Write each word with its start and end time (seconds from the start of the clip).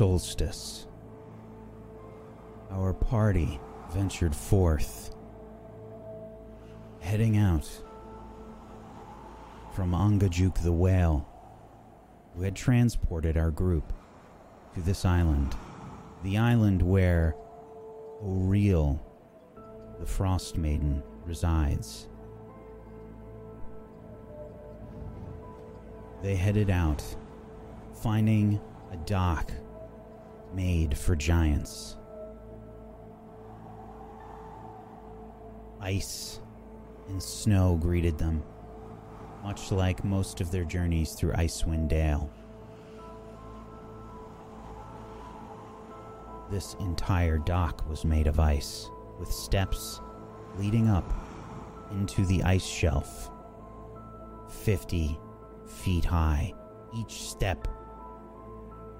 Solstice, 0.00 0.86
our 2.70 2.94
party 2.94 3.60
ventured 3.92 4.34
forth, 4.34 5.14
heading 7.00 7.36
out 7.36 7.68
from 9.74 9.92
Angajuk 9.92 10.62
the 10.62 10.72
whale, 10.72 11.28
who 12.34 12.40
had 12.40 12.56
transported 12.56 13.36
our 13.36 13.50
group 13.50 13.92
to 14.74 14.80
this 14.80 15.04
island. 15.04 15.54
The 16.24 16.38
island 16.38 16.80
where 16.80 17.36
Auril, 18.24 18.98
the 19.98 20.06
Frost 20.06 20.56
Maiden, 20.56 21.02
resides. 21.26 22.08
They 26.22 26.36
headed 26.36 26.70
out, 26.70 27.04
finding 27.92 28.58
a 28.90 28.96
dock 28.96 29.52
made 30.54 30.96
for 30.96 31.16
giants. 31.16 31.96
Ice 35.80 36.40
and 37.08 37.22
snow 37.22 37.76
greeted 37.76 38.18
them, 38.18 38.42
much 39.42 39.72
like 39.72 40.04
most 40.04 40.40
of 40.40 40.50
their 40.50 40.64
journeys 40.64 41.12
through 41.12 41.32
Icewind 41.32 41.88
Dale. 41.88 42.30
This 46.50 46.74
entire 46.80 47.38
dock 47.38 47.88
was 47.88 48.04
made 48.04 48.26
of 48.26 48.40
ice, 48.40 48.90
with 49.18 49.30
steps 49.30 50.00
leading 50.58 50.88
up 50.88 51.10
into 51.92 52.24
the 52.26 52.42
ice 52.42 52.66
shelf, 52.66 53.30
50 54.64 55.18
feet 55.66 56.04
high, 56.04 56.52
each 56.96 57.22
step 57.22 57.68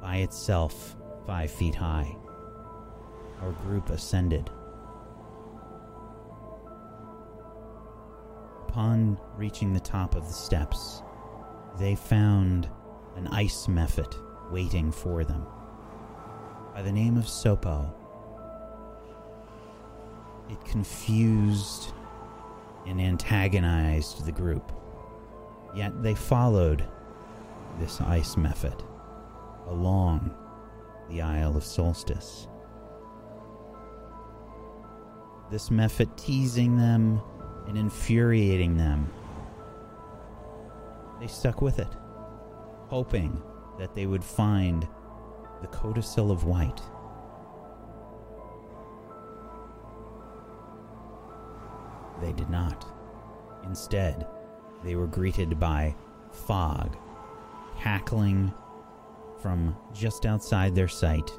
by 0.01 0.19
itself 0.19 0.97
five 1.31 1.49
feet 1.49 1.77
high. 1.77 2.17
Our 3.41 3.53
group 3.53 3.91
ascended. 3.91 4.51
Upon 8.67 9.17
reaching 9.37 9.73
the 9.73 9.79
top 9.79 10.17
of 10.17 10.27
the 10.27 10.33
steps, 10.33 11.03
they 11.79 11.95
found 11.95 12.69
an 13.15 13.29
ice 13.29 13.69
mephit 13.69 14.13
waiting 14.51 14.91
for 14.91 15.23
them 15.23 15.47
by 16.75 16.83
the 16.83 16.91
name 16.91 17.17
of 17.17 17.27
Sopo. 17.27 17.89
It 20.49 20.65
confused 20.65 21.93
and 22.89 23.01
antagonized 23.01 24.27
the 24.27 24.33
group, 24.33 24.73
yet 25.77 26.03
they 26.03 26.17
followed 26.17 26.85
this 27.79 28.01
ice 28.01 28.35
mephit 28.35 28.85
along 29.69 30.35
the 31.11 31.21
Isle 31.21 31.57
of 31.57 31.65
Solstice. 31.65 32.49
This 35.51 35.69
mephit 35.69 36.17
teasing 36.17 36.77
them 36.77 37.21
and 37.67 37.77
infuriating 37.77 38.77
them. 38.77 39.13
They 41.21 41.27
stuck 41.27 41.61
with 41.61 41.79
it, 41.79 41.93
hoping 42.89 43.43
that 43.79 43.95
they 43.95 44.07
would 44.07 44.25
find 44.25 44.87
the 45.61 45.67
codicil 45.67 46.31
of 46.31 46.45
white. 46.45 46.81
They 52.23 52.33
did 52.33 52.51
not. 52.51 52.87
Instead, 53.65 54.27
they 54.85 54.95
were 54.95 55.07
greeted 55.07 55.59
by 55.59 55.95
fog, 56.31 56.97
cackling 57.79 58.53
from 59.41 59.77
just 59.93 60.27
outside 60.27 60.75
their 60.75 60.89
sight, 60.89 61.33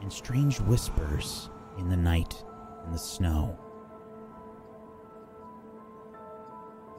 and 0.00 0.12
strange 0.12 0.60
whispers 0.60 1.50
in 1.78 1.88
the 1.88 1.96
night 1.96 2.42
and 2.84 2.94
the 2.94 2.98
snow. 2.98 3.58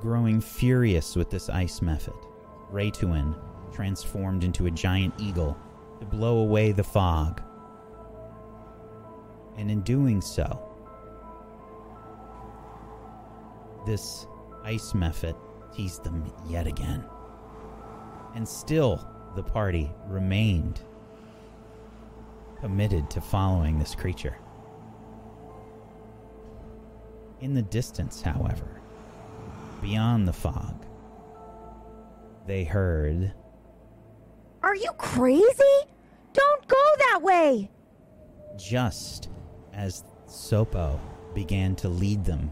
Growing 0.01 0.39
furious 0.39 1.15
with 1.15 1.29
this 1.29 1.49
ice 1.49 1.81
mephit, 1.81 2.25
Raytuin 2.71 3.35
transformed 3.73 4.43
into 4.43 4.65
a 4.65 4.71
giant 4.71 5.13
eagle 5.17 5.57
to 5.99 6.05
blow 6.05 6.39
away 6.39 6.71
the 6.71 6.83
fog. 6.83 7.41
And 9.57 9.69
in 9.69 9.81
doing 9.81 10.21
so, 10.21 10.65
this 13.85 14.25
ice 14.63 14.93
mephit 14.93 15.35
teased 15.75 16.03
them 16.03 16.31
yet 16.47 16.65
again. 16.65 17.03
And 18.35 18.47
still, 18.47 19.05
the 19.35 19.43
party 19.43 19.91
remained 20.07 20.81
committed 22.59 23.09
to 23.09 23.21
following 23.21 23.79
this 23.79 23.95
creature. 23.95 24.35
In 27.41 27.53
the 27.53 27.61
distance, 27.61 28.21
however, 28.21 28.81
beyond 29.81 30.27
the 30.27 30.33
fog, 30.33 30.85
they 32.45 32.63
heard 32.63 33.33
Are 34.61 34.75
you 34.75 34.91
crazy? 34.97 35.85
Don't 36.33 36.67
go 36.67 36.83
that 36.97 37.21
way! 37.21 37.69
just 38.59 39.29
as 39.73 40.03
Sopo 40.27 40.99
began 41.33 41.75
to 41.77 41.89
lead 41.89 42.25
them 42.25 42.51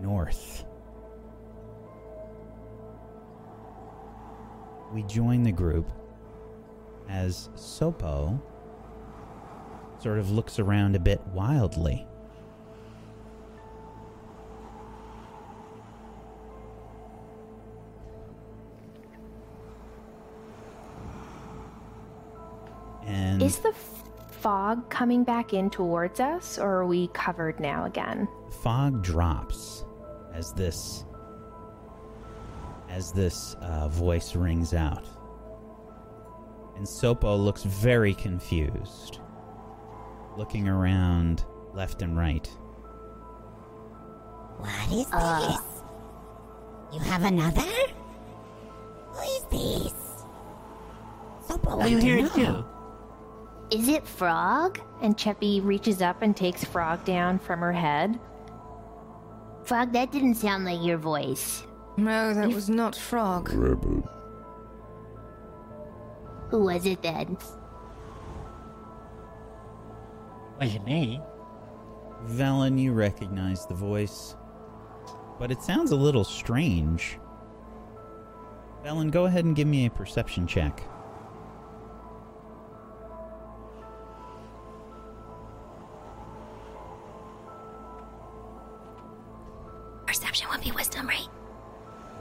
north. 0.00 0.64
We 4.92 5.02
join 5.02 5.42
the 5.42 5.52
group 5.52 5.90
as 7.08 7.48
Sopo 7.54 8.40
sort 10.00 10.18
of 10.18 10.30
looks 10.30 10.58
around 10.58 10.96
a 10.96 10.98
bit 11.00 11.20
wildly. 11.28 12.06
And 23.06 23.42
Is 23.42 23.58
the 23.58 23.68
f- 23.70 24.04
fog 24.30 24.88
coming 24.90 25.24
back 25.24 25.54
in 25.54 25.70
towards 25.70 26.20
us, 26.20 26.58
or 26.58 26.68
are 26.70 26.86
we 26.86 27.08
covered 27.08 27.58
now 27.60 27.84
again? 27.84 28.28
fog 28.62 29.02
drops 29.02 29.84
as 30.32 30.52
this 30.54 31.04
as 32.98 33.12
this 33.12 33.54
uh, 33.62 33.86
voice 33.88 34.34
rings 34.34 34.74
out 34.74 35.04
and 36.76 36.84
sopo 36.84 37.38
looks 37.42 37.62
very 37.62 38.12
confused 38.14 39.20
looking 40.36 40.68
around 40.68 41.44
left 41.74 42.02
and 42.02 42.16
right 42.18 42.48
What 44.58 44.92
is 44.92 45.06
Uh. 45.12 45.52
this? 45.52 45.60
You 46.92 46.98
have 47.00 47.22
another? 47.22 47.70
Who 49.12 49.20
is 49.22 49.44
this? 49.50 49.94
Sopo 51.46 51.72
Are 51.72 51.76
want 51.76 51.90
you 51.90 52.00
to 52.00 52.06
here 52.06 52.28
too? 52.30 52.64
Is 53.70 53.88
it 53.88 54.04
Frog? 54.06 54.80
And 55.02 55.16
Cheppy 55.16 55.60
reaches 55.62 56.02
up 56.02 56.22
and 56.22 56.34
takes 56.36 56.64
Frog 56.64 57.04
down 57.04 57.38
from 57.38 57.60
her 57.60 57.72
head. 57.72 58.18
Frog, 59.62 59.92
that 59.92 60.10
didn't 60.10 60.34
sound 60.36 60.64
like 60.64 60.82
your 60.82 60.98
voice. 60.98 61.62
No, 61.98 62.32
that 62.32 62.48
was 62.48 62.70
not 62.70 62.94
Frog. 62.94 63.50
Who 63.50 64.04
was 66.52 66.86
it 66.86 67.02
then? 67.02 67.36
Wasn't 70.60 70.84
me. 70.86 71.20
velen 72.26 72.80
you 72.80 72.92
recognize 72.92 73.66
the 73.66 73.74
voice 73.74 74.36
but 75.38 75.50
it 75.52 75.62
sounds 75.62 75.92
a 75.92 75.96
little 75.96 76.24
strange 76.24 77.18
velen 78.84 79.10
go 79.10 79.26
ahead 79.26 79.44
and 79.44 79.54
give 79.54 79.68
me 79.68 79.86
a 79.86 79.90
perception 79.90 80.46
check 80.46 80.82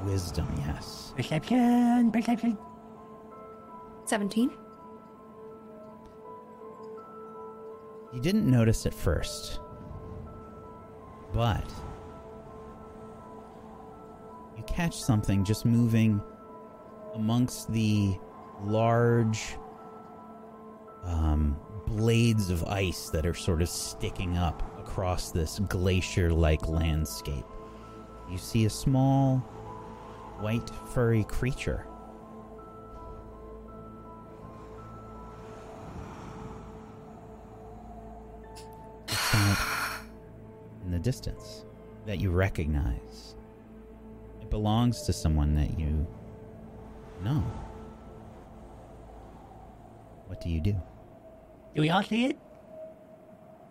wisdom 0.07 0.48
yes 0.65 1.07
Perception, 1.18 2.12
perception. 2.12 2.57
17. 4.06 4.51
You 8.13 8.21
didn't 8.21 8.50
notice 8.50 8.86
at 8.86 8.94
first, 8.94 9.59
but 11.33 11.74
you 14.56 14.63
catch 14.68 14.95
something 14.95 15.44
just 15.44 15.65
moving 15.65 16.21
amongst 17.15 17.71
the 17.74 18.15
large 18.62 19.56
um, 21.04 21.59
blades 21.88 22.51
of 22.51 22.63
ice 22.65 23.09
that 23.09 23.25
are 23.25 23.33
sort 23.33 23.63
of 23.63 23.69
sticking 23.69 24.38
up 24.38 24.62
across 24.80 25.31
this 25.31 25.57
glacier 25.68 26.31
like 26.31 26.68
landscape. 26.68 27.45
You 28.30 28.38
see 28.38 28.65
a 28.65 28.69
small, 28.69 29.44
white 30.39 30.69
furry 30.94 31.24
creature. 31.24 31.86
in 40.88 40.92
the 40.92 41.00
distance 41.00 41.66
that 42.06 42.19
you 42.19 42.31
recognize. 42.31 43.36
It 44.42 44.50
belongs 44.50 45.01
to 45.04 45.13
someone 45.13 45.54
that 45.56 45.78
you 45.78 46.07
know. 47.22 47.44
What 50.28 50.40
do 50.40 50.50
you 50.50 50.62
do? 50.62 50.75
Do 51.75 51.81
we 51.81 51.90
all 51.90 52.04
see 52.04 52.28
it? 52.28 52.40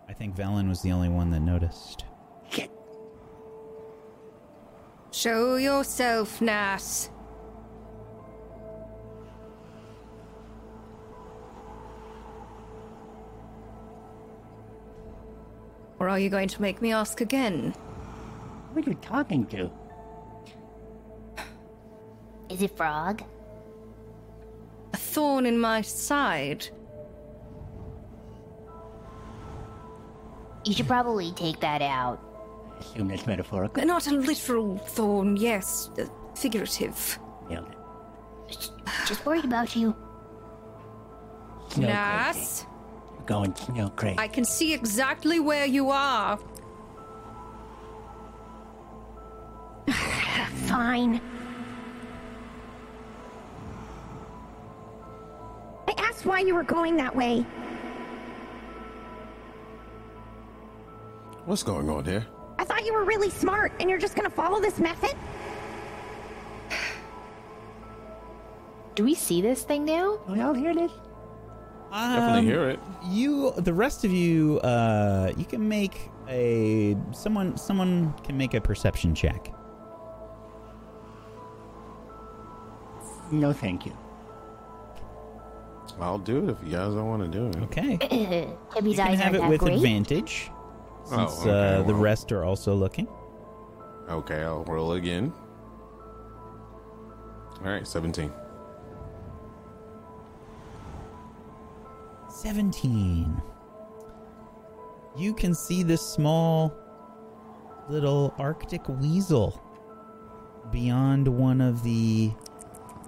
I 0.07 0.13
think 0.13 0.35
Velen 0.35 0.69
was 0.69 0.81
the 0.81 0.91
only 0.91 1.09
one 1.09 1.31
that 1.31 1.39
noticed. 1.39 2.05
Shit. 5.11 5.15
Show 5.15 5.55
yourself, 5.55 6.41
Nas. 6.41 7.09
Or 15.99 16.09
are 16.09 16.19
you 16.19 16.29
going 16.29 16.47
to 16.49 16.61
make 16.61 16.81
me 16.81 16.93
ask 16.93 17.21
again? 17.21 17.73
Who 18.73 18.79
are 18.79 18.83
you 18.83 18.93
talking 18.95 19.45
to? 19.47 19.71
Is 22.49 22.61
it 22.61 22.77
Frog? 22.77 23.23
A 24.93 24.97
thorn 24.97 25.45
in 25.45 25.59
my 25.59 25.81
side. 25.81 26.67
You 30.63 30.73
should 30.73 30.87
probably 30.87 31.31
take 31.31 31.59
that 31.61 31.81
out. 31.81 32.26
Assume 32.79 33.07
that's 33.07 33.25
metaphorical. 33.25 33.83
Not 33.85 34.07
a 34.07 34.11
literal 34.11 34.77
thorn, 34.77 35.37
yes, 35.37 35.89
uh, 35.99 36.05
figurative. 36.35 37.19
Nailed 37.49 37.67
it. 37.69 37.77
Just 39.07 39.25
worried 39.25 39.45
about 39.45 39.75
you. 39.75 39.95
Snow 41.69 41.87
crazy. 41.87 42.65
We're 43.17 43.25
going 43.25 43.55
snow 43.55 43.89
crazy. 43.89 44.19
I 44.19 44.27
can 44.27 44.45
see 44.45 44.73
exactly 44.73 45.39
where 45.39 45.65
you 45.65 45.89
are. 45.91 46.39
Fine. 50.67 51.21
I 55.87 55.93
asked 55.97 56.25
why 56.25 56.39
you 56.39 56.55
were 56.55 56.63
going 56.63 56.97
that 56.97 57.15
way. 57.15 57.45
What's 61.45 61.63
going 61.63 61.89
on 61.89 62.03
here? 62.03 62.27
I 62.59 62.63
thought 62.63 62.85
you 62.85 62.93
were 62.93 63.03
really 63.03 63.29
smart 63.29 63.71
and 63.79 63.89
you're 63.89 63.99
just 63.99 64.15
gonna 64.15 64.29
follow 64.29 64.59
this 64.59 64.79
mephit? 64.79 65.15
Do 68.95 69.03
we 69.03 69.13
see 69.13 69.41
this 69.41 69.63
thing 69.63 69.85
now? 69.85 70.17
Do 70.27 70.33
we 70.33 70.41
all 70.41 70.53
hear 70.55 70.73
this? 70.73 70.91
Definitely 71.91 72.39
Um, 72.39 72.45
hear 72.45 72.69
it. 72.69 72.79
You, 73.09 73.51
the 73.57 73.73
rest 73.73 74.03
of 74.03 74.11
you, 74.11 74.59
uh, 74.59 75.31
you 75.37 75.45
can 75.45 75.67
make 75.69 76.09
a 76.27 76.97
someone. 77.13 77.55
Someone 77.57 78.13
can 78.23 78.37
make 78.37 78.53
a 78.55 78.59
perception 78.59 79.15
check. 79.15 79.53
No, 83.31 83.53
thank 83.53 83.85
you. 83.85 83.93
I'll 85.99 86.19
do 86.19 86.43
it 86.43 86.49
if 86.51 86.57
you 86.63 86.71
guys 86.71 86.93
don't 86.93 87.07
want 87.07 87.23
to 87.23 87.27
do 87.29 87.47
it. 87.47 87.57
Okay, 87.63 87.97
Tibby's 88.73 88.97
you 88.97 89.03
can 89.03 89.13
have 89.15 89.33
it 89.35 89.43
with 89.47 89.61
great. 89.61 89.75
advantage, 89.75 90.51
Oh, 91.11 91.27
since 91.27 91.41
okay, 91.41 91.49
uh, 91.49 91.77
the 91.83 91.93
well. 91.93 92.01
rest 92.01 92.31
are 92.31 92.43
also 92.43 92.75
looking. 92.75 93.07
Okay, 94.09 94.41
I'll 94.43 94.63
roll 94.65 94.93
again. 94.93 95.33
All 97.59 97.71
right, 97.71 97.87
17. 97.87 98.31
17. 102.29 103.41
You 105.17 105.33
can 105.33 105.55
see 105.55 105.81
this 105.81 106.01
small 106.01 106.73
little 107.89 108.33
Arctic 108.37 108.87
weasel 108.87 109.63
beyond 110.71 111.27
one 111.27 111.61
of 111.61 111.83
the 111.83 112.31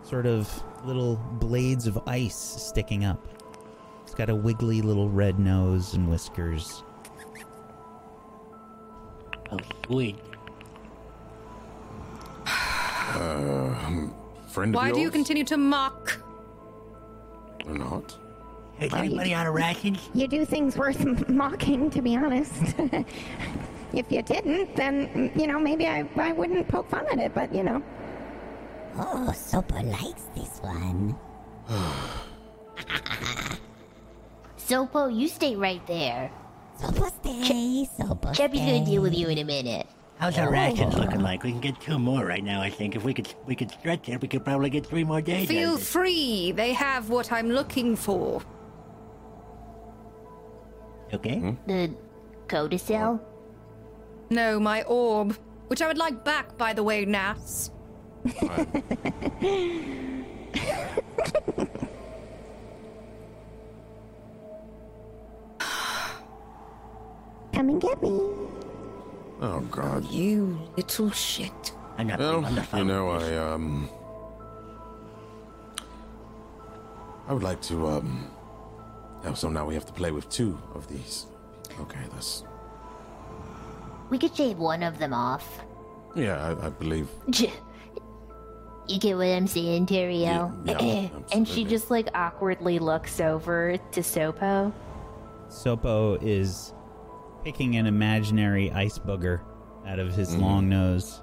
sort 0.03 0.25
of 0.25 0.51
little 0.85 1.17
blades 1.33 1.85
of 1.85 1.99
ice 2.07 2.35
sticking 2.35 3.05
up. 3.05 3.27
It's 4.03 4.15
got 4.15 4.29
a 4.29 4.35
wiggly 4.35 4.81
little 4.81 5.09
red 5.09 5.37
nose 5.37 5.93
and 5.93 6.09
whiskers. 6.09 6.83
Oh, 9.51 9.55
uh, 9.55 9.59
sweet. 9.85 10.15
Friend 13.13 14.13
of 14.53 14.55
mine. 14.55 14.73
Why 14.73 14.89
of 14.89 14.95
do 14.95 15.01
you 15.01 15.11
continue 15.11 15.43
to 15.45 15.57
mock? 15.57 16.21
Or 17.65 17.73
not? 17.73 18.17
Is 18.79 18.93
anybody 18.93 19.33
out 19.33 19.47
of 19.47 19.53
rations? 19.53 20.09
You 20.13 20.27
do 20.27 20.45
things 20.45 20.77
worth 20.77 21.01
m- 21.01 21.25
mocking, 21.35 21.89
to 21.89 22.01
be 22.01 22.15
honest. 22.15 22.53
if 23.93 24.11
you 24.11 24.21
didn't, 24.21 24.75
then, 24.75 25.31
you 25.35 25.47
know, 25.47 25.59
maybe 25.59 25.87
I, 25.87 26.07
I 26.15 26.31
wouldn't 26.31 26.67
poke 26.67 26.89
fun 26.89 27.05
at 27.11 27.19
it, 27.19 27.33
but, 27.33 27.53
you 27.53 27.63
know. 27.63 27.83
Oh, 28.95 29.31
Sopa 29.33 29.83
likes 29.83 30.23
this 30.35 30.59
one. 30.59 31.17
Sopo, 34.57 35.13
you 35.13 35.27
stay 35.27 35.55
right 35.55 35.85
there. 35.87 36.31
Sopa 36.79 37.11
stay, 37.19 37.89
Sopa 37.97 38.33
Cheppy's 38.33 38.59
gonna 38.59 38.85
deal 38.85 39.01
with 39.01 39.13
you 39.13 39.27
in 39.27 39.39
a 39.39 39.43
minute. 39.43 39.85
How's 40.17 40.37
our 40.37 40.47
oh. 40.47 40.51
rations 40.51 40.95
looking 40.95 41.21
like? 41.21 41.43
We 41.43 41.51
can 41.51 41.59
get 41.59 41.79
two 41.81 41.99
more 41.99 42.25
right 42.25 42.43
now. 42.43 42.61
I 42.61 42.69
think 42.69 42.95
if 42.95 43.03
we 43.03 43.13
could, 43.13 43.33
we 43.45 43.55
could 43.55 43.71
stretch 43.71 44.07
it. 44.07 44.21
We 44.21 44.29
could 44.29 44.45
probably 44.45 44.69
get 44.69 44.85
three 44.85 45.03
more 45.03 45.21
days. 45.21 45.49
Feel 45.49 45.71
out 45.71 45.75
of 45.75 45.81
it. 45.81 45.85
free. 45.85 46.53
They 46.53 46.71
have 46.73 47.09
what 47.09 47.33
I'm 47.33 47.49
looking 47.49 47.95
for. 47.95 48.41
Okay. 51.13 51.39
Hmm? 51.39 51.51
The 51.67 51.93
codicil? 52.47 53.19
No, 54.29 54.59
my 54.59 54.83
orb. 54.83 55.37
Which 55.67 55.81
I 55.81 55.87
would 55.87 55.97
like 55.97 56.23
back, 56.23 56.57
by 56.57 56.73
the 56.73 56.83
way, 56.83 57.05
Nas. 57.05 57.71
Come 67.53 67.69
and 67.69 67.81
get 67.81 68.01
me. 68.01 68.19
Oh, 69.41 69.59
God. 69.71 70.05
You 70.11 70.59
little 70.75 71.11
shit. 71.11 71.71
I'm 71.97 72.07
not 72.07 72.19
Well, 72.19 72.45
on 72.45 72.55
the 72.55 72.67
you 72.77 72.83
know, 72.83 73.09
I, 73.09 73.37
um. 73.37 73.89
I 77.27 77.33
would 77.33 77.43
like 77.43 77.61
to, 77.63 77.87
um. 77.87 78.27
Oh, 79.25 79.33
so 79.33 79.49
now 79.49 79.65
we 79.65 79.73
have 79.73 79.85
to 79.85 79.93
play 79.93 80.11
with 80.11 80.29
two 80.29 80.57
of 80.73 80.87
these. 80.87 81.27
Okay, 81.79 81.99
that's. 82.13 82.43
We 84.09 84.17
could 84.17 84.35
shave 84.35 84.57
one 84.57 84.81
of 84.81 84.97
them 84.97 85.13
off. 85.13 85.61
Yeah, 86.15 86.55
I, 86.61 86.67
I 86.67 86.69
believe. 86.69 87.07
You 88.87 88.97
get 88.99 89.17
what 89.17 89.27
I'm 89.27 89.45
saying, 89.45 89.85
Terrio? 89.85 90.51
Yeah, 90.65 90.81
yeah, 90.81 91.09
And 91.31 91.47
she 91.47 91.63
just 91.63 91.91
like 91.91 92.07
awkwardly 92.15 92.79
looks 92.79 93.19
over 93.19 93.77
to 93.77 94.01
Sopo. 94.01 94.73
Sopo 95.49 96.17
is 96.23 96.73
picking 97.43 97.75
an 97.75 97.85
imaginary 97.85 98.71
ice 98.71 98.97
booger 98.97 99.41
out 99.87 99.99
of 99.99 100.13
his 100.13 100.35
long 100.35 100.69
nose. 100.69 101.21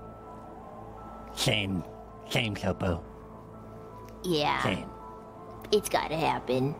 Shame. 1.37 1.85
Shame, 2.30 2.54
Sopo. 2.56 3.02
Yeah, 4.25 4.61
Shame. 4.62 4.87
it's 5.70 5.88
gotta 5.88 6.16
happen. 6.16 6.75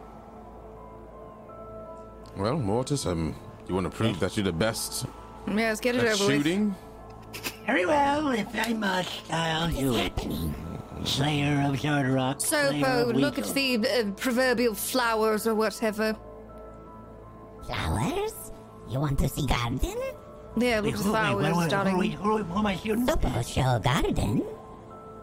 Well, 2.37 2.59
Mortis, 2.59 3.07
um, 3.07 3.35
you 3.69 3.75
want 3.75 3.91
to 3.91 3.97
prove 3.97 4.19
that 4.21 4.37
you're 4.37 4.45
the 4.45 4.53
best 4.53 5.07
Yes, 5.49 5.79
get 5.81 5.95
it 5.95 6.03
at 6.05 6.15
over 6.21 6.27
with. 6.27 6.37
shooting? 6.45 6.75
Very 7.67 7.87
well. 7.87 8.29
If 8.29 8.49
I 8.55 8.73
must, 8.73 9.33
I'll 9.33 9.71
do 9.71 9.95
it. 9.97 10.13
Slayer 11.05 11.65
of 11.69 11.77
Xardorok. 11.77 12.41
So, 12.41 12.71
Slayer 12.71 12.83
Bo, 12.83 13.11
of 13.11 13.17
look 13.17 13.39
at 13.39 13.47
the 13.55 13.77
uh, 13.87 14.11
proverbial 14.17 14.75
flowers 14.75 15.47
or 15.47 15.55
whatever. 15.55 16.17
Flowers? 17.67 18.46
You 18.89 19.01
want 19.01 19.19
to 19.19 19.29
see 19.29 19.47
garden? 19.47 19.81
Yeah, 20.59 20.81
Wait, 20.81 20.95
look 20.95 20.95
at 20.95 20.99
the 20.99 21.05
who, 21.05 21.13
wait, 21.13 21.19
flowers, 21.19 21.45
wait, 21.45 21.57
wait, 21.57 21.63
who, 21.65 21.69
darling. 21.71 22.11
who, 22.13 22.39
who 22.39 22.59
am 22.59 22.67
I 22.67 22.77
shooting? 22.77 23.07
Sopa 23.07 23.47
show 23.47 23.79
garden. 23.79 24.43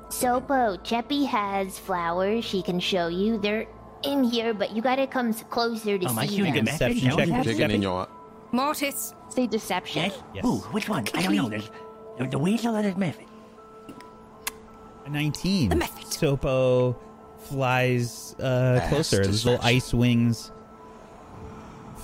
Sopo, 0.09 0.77
Cheppy 0.83 1.25
has 1.27 1.79
flowers 1.79 2.45
she 2.45 2.61
can 2.61 2.79
show 2.79 3.07
you. 3.07 3.37
They're 3.39 3.65
in 4.03 4.23
here, 4.23 4.53
but 4.53 4.75
you 4.75 4.81
gotta 4.81 5.07
come 5.07 5.33
closer 5.33 5.97
to 5.97 6.05
Oh, 6.05 6.09
am 6.09 6.19
I 6.19 6.27
see 6.27 6.35
shooting 6.37 6.53
a 6.53 6.55
them. 6.57 6.65
message? 6.65 7.01
Deception 7.01 7.09
No, 7.09 7.15
check. 7.17 7.25
is 7.27 7.31
that- 7.33 7.43
Digging 7.45 7.71
in 7.71 7.81
your. 7.81 8.07
Mortis, 8.51 9.15
Say 9.29 9.47
deception. 9.47 10.03
Yes? 10.03 10.21
Yes. 10.35 10.45
Ooh, 10.45 10.57
which 10.71 10.87
one? 10.87 11.07
I 11.15 11.23
don't 11.23 11.35
know. 11.35 11.49
There's 11.49 11.71
the, 12.19 12.27
the 12.27 12.37
weasel 12.37 12.75
or 12.75 12.83
the 12.83 12.91
mephit. 12.91 13.25
A 15.05 15.09
19. 15.09 15.69
The 15.69 15.75
mephit. 15.75 16.05
Sopo 16.05 16.95
flies 17.39 18.35
uh, 18.39 18.85
closer. 18.89 19.23
His 19.25 19.43
little 19.45 19.59
ice 19.65 19.91
wings 19.93 20.51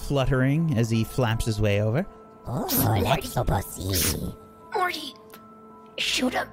fluttering 0.09 0.75
as 0.75 0.89
he 0.89 1.03
flaps 1.03 1.45
his 1.45 1.61
way 1.61 1.81
over. 1.83 2.03
Oh, 2.47 2.65
let 3.03 3.19
Sopa 3.21 3.63
see. 3.63 4.33
Morty, 4.75 5.13
shoot 5.99 6.33
him! 6.33 6.47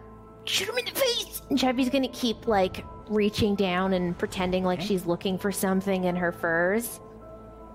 Shoot 0.44 0.68
him 0.68 0.76
in 0.76 0.84
the 0.84 0.90
face! 0.90 1.40
And 1.48 1.58
Cheppy's 1.58 1.88
gonna 1.88 2.08
keep 2.08 2.46
like 2.46 2.84
reaching 3.08 3.54
down 3.54 3.94
and 3.94 4.16
pretending 4.18 4.62
like 4.62 4.80
she's 4.82 5.06
looking 5.06 5.38
for 5.38 5.50
something 5.50 6.04
in 6.04 6.14
her 6.16 6.32
furs. 6.32 7.00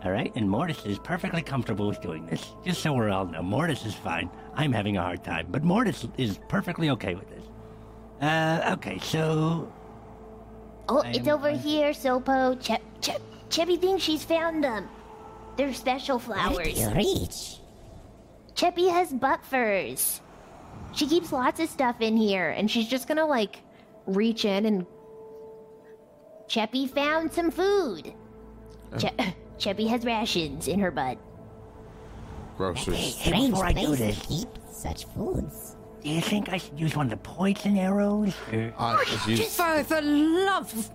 All 0.04 0.12
right, 0.12 0.32
and 0.36 0.48
Mortis 0.48 0.86
is 0.86 1.00
perfectly 1.00 1.42
comfortable 1.42 1.88
with 1.88 2.00
doing 2.02 2.28
this. 2.28 2.46
Just 2.64 2.84
so 2.84 2.94
we're 2.94 3.10
all 3.10 3.26
know, 3.26 3.42
Mortis 3.42 3.84
is 3.84 3.96
fine. 3.96 4.30
I'm 4.54 4.72
having 4.72 4.98
a 4.98 5.02
hard 5.02 5.24
time, 5.24 5.48
but 5.50 5.64
Mortis 5.64 6.06
is 6.18 6.40
perfectly 6.48 6.92
okay 6.92 7.16
with 7.16 7.28
this. 7.30 7.44
Uh, 8.22 8.74
okay, 8.74 9.00
so 9.00 9.72
Oh, 10.90 11.02
I 11.04 11.10
it's 11.10 11.28
am- 11.28 11.34
over 11.40 11.50
here, 11.50 11.90
Sopo. 11.92 12.60
Chep, 12.62 12.82
Chep, 13.02 13.20
Cheppy 13.50 13.80
thinks 13.82 14.04
she's 14.04 14.24
found 14.24 14.64
them. 14.64 14.88
They're 15.58 15.74
special 15.74 16.20
Where 16.20 16.38
flowers. 16.38 16.74
do 16.74 16.80
you 16.82 16.90
reach? 16.90 17.58
Cheppy 18.56 18.90
has 18.92 19.12
butt 19.12 19.44
furs. 19.46 20.22
She 20.94 21.08
keeps 21.08 21.32
lots 21.32 21.60
of 21.60 21.70
stuff 21.70 22.02
in 22.02 22.18
here, 22.18 22.50
and 22.50 22.70
she's 22.70 22.88
just 22.88 23.08
gonna 23.08 23.26
like 23.26 23.60
reach 24.06 24.46
in 24.46 24.66
and. 24.66 24.86
Cheppy 26.48 26.90
found 26.90 27.32
some 27.32 27.50
food. 27.52 28.14
Che- 28.98 29.36
Cheppy 29.58 29.88
has 29.88 30.04
rations 30.04 30.68
in 30.68 30.80
her 30.80 30.92
butt. 30.92 31.18
Groceries. 32.58 33.16
hey, 33.16 33.30
Strange 33.30 33.52
before 33.52 33.66
I 33.66 33.72
do 33.74 33.86
place 33.88 33.98
to 34.00 34.06
this, 34.06 34.26
keep 34.26 34.50
such 34.72 35.06
foods. 35.06 35.78
do 36.04 36.10
you 36.10 36.20
think 36.22 36.50
I 36.50 36.58
should 36.58 36.78
use 36.80 36.96
one 36.96 37.06
of 37.06 37.12
the 37.12 37.18
poison 37.18 37.78
arrows? 37.78 38.34
Or... 38.52 38.74
Uh, 38.78 38.98
if 39.02 39.28
you- 39.28 39.38
For 39.38 39.84
the 39.84 40.02
love 40.02 40.74
of... 40.74 40.90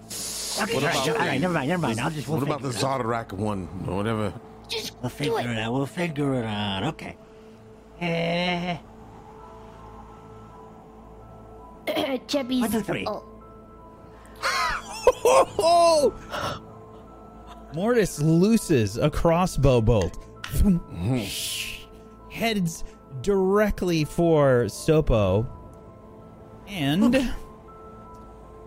Okay, 0.63 0.75
What 0.75 0.83
about 0.85 1.09
all 1.09 1.15
right, 1.15 1.31
the- 1.35 1.39
never 1.41 1.55
mind, 1.55 1.69
never 1.69 1.83
mind. 1.83 2.01
I'll 2.01 2.11
just 2.11 2.29
we'll 2.29 2.39
what 2.39 2.47
about 2.47 2.63
the 2.63 2.73
figure 2.73 2.87
it 2.87 2.91
out. 2.91 3.01
Xardorok 3.01 3.33
one 3.33 3.69
or 3.89 3.97
whatever? 3.97 4.33
Just 4.69 4.95
We'll 5.01 5.09
do 5.11 5.15
figure 5.17 5.41
it. 5.41 5.47
it 5.47 5.59
out. 5.59 5.73
We'll 5.73 5.87
figure 5.87 6.35
it 6.35 6.45
out. 6.45 6.83
Okay. 6.85 7.17
Eh, 8.01 8.77
Cheppy's. 12.27 12.61
One, 12.61 12.71
two, 12.71 12.81
three. 12.83 13.07
Oh, 15.19 16.13
Mortis 17.75 18.21
looses 18.21 18.97
a 18.99 19.11
crossbow 19.11 19.81
bolt. 19.81 20.19
Heads 22.31 22.85
directly 23.23 24.05
for 24.05 24.65
Sopo. 24.65 25.47
And 26.69 27.33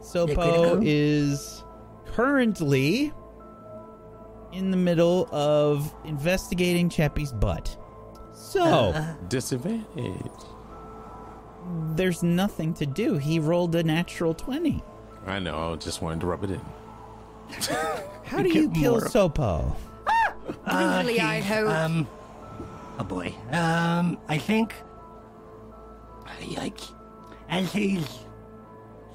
Sopo 0.01 0.81
is 0.85 1.63
currently 2.05 3.11
in 4.51 4.71
the 4.71 4.77
middle 4.77 5.27
of 5.31 5.93
investigating 6.05 6.89
Cheppy's 6.89 7.31
butt. 7.31 7.75
So, 8.33 8.93
Disadvantage. 9.27 10.31
there's 11.95 12.23
nothing 12.23 12.73
to 12.75 12.85
do. 12.85 13.15
He 13.17 13.39
rolled 13.39 13.75
a 13.75 13.83
natural 13.83 14.33
20. 14.33 14.81
I 15.27 15.39
know. 15.39 15.73
I 15.73 15.75
just 15.75 16.01
wanted 16.01 16.21
to 16.21 16.25
rub 16.27 16.43
it 16.45 16.51
in. 16.51 16.61
How 18.25 18.41
do 18.43 18.49
you 18.49 18.69
kill 18.71 18.93
more. 18.93 19.01
Sopo? 19.01 19.75
uh, 20.65 21.03
Really, 21.03 21.19
I 21.19 21.41
hope. 21.41 21.69
Um, 21.69 22.07
oh 22.99 23.03
boy. 23.03 23.33
Um, 23.51 24.17
I 24.27 24.37
think. 24.37 24.73
Yikes. 26.41 26.91
As 27.49 27.71
he's 27.73 28.07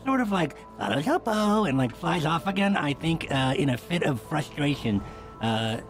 sort 0.05 0.21
of 0.21 0.31
like 0.31 0.57
follows 0.79 1.05
Hoppo 1.07 1.69
and 1.69 1.79
like 1.79 1.97
flies 1.97 2.27
off 2.27 2.47
again, 2.47 2.77
I 2.77 2.93
think 2.93 3.27
uh, 3.31 3.55
in 3.57 3.71
a 3.71 3.79
fit 3.79 4.03
of 4.03 4.21
frustration, 4.21 5.01
uh, 5.45 5.81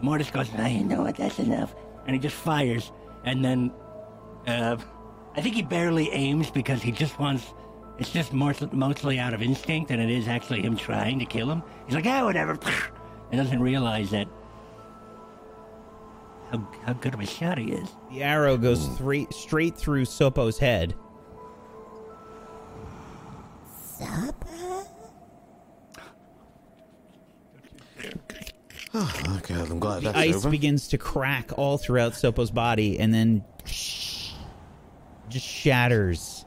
Mortis 0.00 0.30
goes, 0.30 0.48
I 0.56 0.76
know 0.78 1.02
what, 1.02 1.16
that's 1.16 1.38
enough. 1.38 1.74
And 2.06 2.14
he 2.14 2.20
just 2.20 2.34
fires. 2.34 2.92
And 3.24 3.44
then 3.44 3.72
uh, 4.46 4.76
I 5.36 5.40
think 5.40 5.54
he 5.54 5.62
barely 5.62 6.10
aims 6.10 6.50
because 6.50 6.82
he 6.82 6.92
just 6.92 7.18
wants. 7.18 7.54
It's 7.98 8.10
just 8.10 8.32
more, 8.32 8.54
mostly 8.72 9.20
out 9.20 9.32
of 9.32 9.40
instinct 9.40 9.92
and 9.92 10.02
it 10.02 10.10
is 10.10 10.26
actually 10.26 10.62
him 10.62 10.76
trying 10.76 11.20
to 11.20 11.24
kill 11.24 11.48
him. 11.48 11.62
He's 11.86 11.94
like, 11.94 12.06
ah, 12.06 12.24
whatever. 12.24 12.58
And 13.30 13.42
doesn't 13.42 13.60
realize 13.60 14.10
that 14.10 14.28
how, 16.50 16.68
how 16.84 16.92
good 16.92 17.14
of 17.14 17.20
a 17.20 17.26
shot 17.26 17.58
he 17.58 17.72
is. 17.72 17.88
The 18.12 18.22
arrow 18.22 18.56
goes 18.56 18.86
three, 18.98 19.26
straight 19.32 19.76
through 19.76 20.04
Sopo's 20.04 20.58
head. 20.58 20.94
Supper? 28.94 29.30
Okay, 29.38 29.54
I'm 29.54 29.78
glad 29.80 29.98
The 30.02 30.12
that's 30.12 30.18
ice 30.18 30.34
over. 30.36 30.50
begins 30.50 30.88
to 30.88 30.98
crack 30.98 31.50
all 31.58 31.78
throughout 31.78 32.14
Sopo's 32.14 32.50
body 32.50 32.98
and 32.98 33.12
then 33.12 33.44
just 33.64 34.34
shatters 35.46 36.44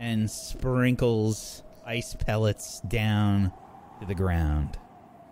and 0.00 0.30
sprinkles 0.30 1.62
ice 1.86 2.16
pellets 2.18 2.80
down 2.80 3.52
to 4.00 4.06
the 4.06 4.14
ground. 4.14 4.78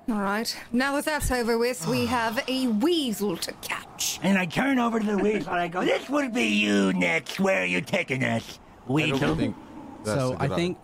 All 0.09 0.21
right. 0.21 0.57
Now 0.73 0.95
that 0.97 1.05
that's 1.05 1.31
over 1.31 1.59
with, 1.59 1.87
we 1.87 2.07
have 2.07 2.43
a 2.49 2.67
weasel 2.69 3.37
to 3.37 3.53
catch. 3.63 4.19
And 4.23 4.39
I 4.39 4.47
turn 4.47 4.79
over 4.79 4.99
to 5.01 5.07
the 5.07 5.19
weasel 5.19 5.53
and 5.53 5.61
I 5.61 5.69
go, 5.69 5.85
This 5.85 6.09
would 6.09 6.33
be 6.33 6.45
you 6.47 6.93
next. 6.93 7.41
Where 7.41 7.63
are 7.63 7.67
you 7.67 7.81
taking 7.81 8.25
us? 8.25 8.59
I 8.89 8.93
Weasel. 8.93 9.19
don't 9.19 9.37
think 9.37 9.57
that's 10.05 10.19
so 10.21 10.33
a 10.33 10.37
I 10.43 10.49
good 10.49 10.57
think. 10.57 10.79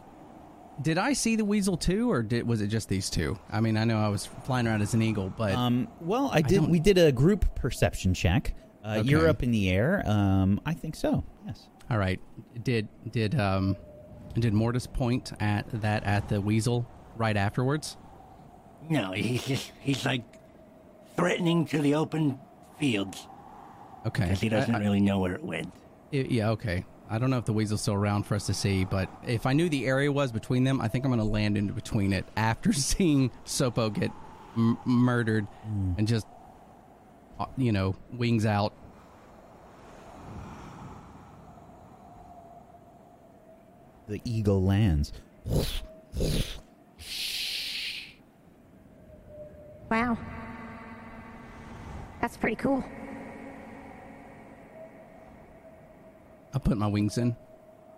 Did 0.83 0.99
I 0.99 1.15
see 1.15 1.37
the 1.37 1.45
weasel 1.45 1.77
too, 1.77 2.11
or 2.11 2.23
did 2.23 2.47
was 2.47 2.61
it 2.61 2.67
just 2.67 2.89
these 2.89 3.09
two? 3.09 3.39
I 3.51 3.61
mean, 3.61 3.77
I 3.79 3.85
know 3.85 3.99
I 3.99 4.09
was 4.09 4.27
flying 4.27 4.67
around 4.67 4.83
as 4.83 4.93
an 4.95 5.01
eagle, 5.03 5.33
but 5.37 5.55
Um, 5.55 5.89
well, 6.01 6.31
I 6.33 6.43
did. 6.43 6.57
don't- 6.57 6.71
We 6.71 6.81
did 6.81 6.99
a 6.99 7.11
group 7.13 7.55
perception 7.55 8.13
check. 8.13 8.55
Uh, 8.85 9.03
You're 9.05 9.23
Okay. 9.23 9.31
up 9.31 9.43
in 9.43 9.51
the 9.51 9.71
air. 9.71 10.03
Um, 10.07 10.61
I 10.67 10.75
think 10.75 10.95
so. 10.95 11.25
Yes. 11.47 11.69
all 11.91 11.99
right. 11.99 12.21
Did 12.63 12.89
did 13.11 13.39
um 13.39 13.77
did 14.35 14.53
Mortis 14.53 14.87
point 14.87 15.33
at 15.41 15.67
that 15.81 16.05
at 16.05 16.29
the 16.29 16.41
weasel 16.41 16.87
right 17.17 17.37
afterwards? 17.37 17.97
No, 18.91 19.13
he's 19.13 19.45
just, 19.47 19.73
he's 19.81 20.05
like 20.05 20.23
threatening 21.17 21.65
to 21.67 21.79
the 21.81 21.95
open 21.95 22.39
fields 22.79 23.27
Okay. 24.07 24.25
because 24.25 24.41
he 24.41 24.49
doesn't 24.49 24.75
I- 24.75 24.79
I- 24.79 24.83
really 24.83 25.01
know 25.01 25.19
where 25.21 25.33
it 25.35 25.43
went. 25.43 25.73
I- 26.13 26.27
yeah. 26.29 26.51
Okay. 26.51 26.85
I 27.09 27.19
don't 27.19 27.31
know 27.31 27.39
if 27.39 27.45
the 27.45 27.53
weasel's 27.53 27.83
still 27.83 27.95
around 27.95 28.25
for 28.25 28.35
us 28.35 28.47
to 28.47 28.55
see, 28.55 28.85
but 28.85 29.09
if 29.27 29.47
I 29.47 29.53
knew 29.53 29.69
the 29.69 29.87
area 29.87 30.11
was 30.11 30.33
between 30.33 30.65
them, 30.65 30.81
I 30.81 30.89
think 30.89 31.05
I'm 31.05 31.11
going 31.11 31.21
to 31.21 31.25
land 31.25 31.57
into 31.57 31.73
between 31.73 32.13
it 32.13 32.25
after 32.37 32.73
seeing 32.73 33.31
Sopo 33.45 33.93
get 33.93 34.11
m- 34.57 34.79
murdered 34.85 35.47
and 35.97 36.09
just, 36.09 36.27
uh, 37.39 37.47
you 37.57 37.71
know, 37.73 37.95
wings 38.13 38.45
out. 38.45 38.73
The 44.09 44.21
eagle 44.25 44.63
lands. 44.63 45.13
Wow. 49.91 50.19
That's 52.21 52.37
pretty 52.37 52.57
cool. 52.57 52.85
I 56.57 56.59
put 56.59 56.79
my 56.79 56.87
wings 56.87 57.19
in, 57.19 57.37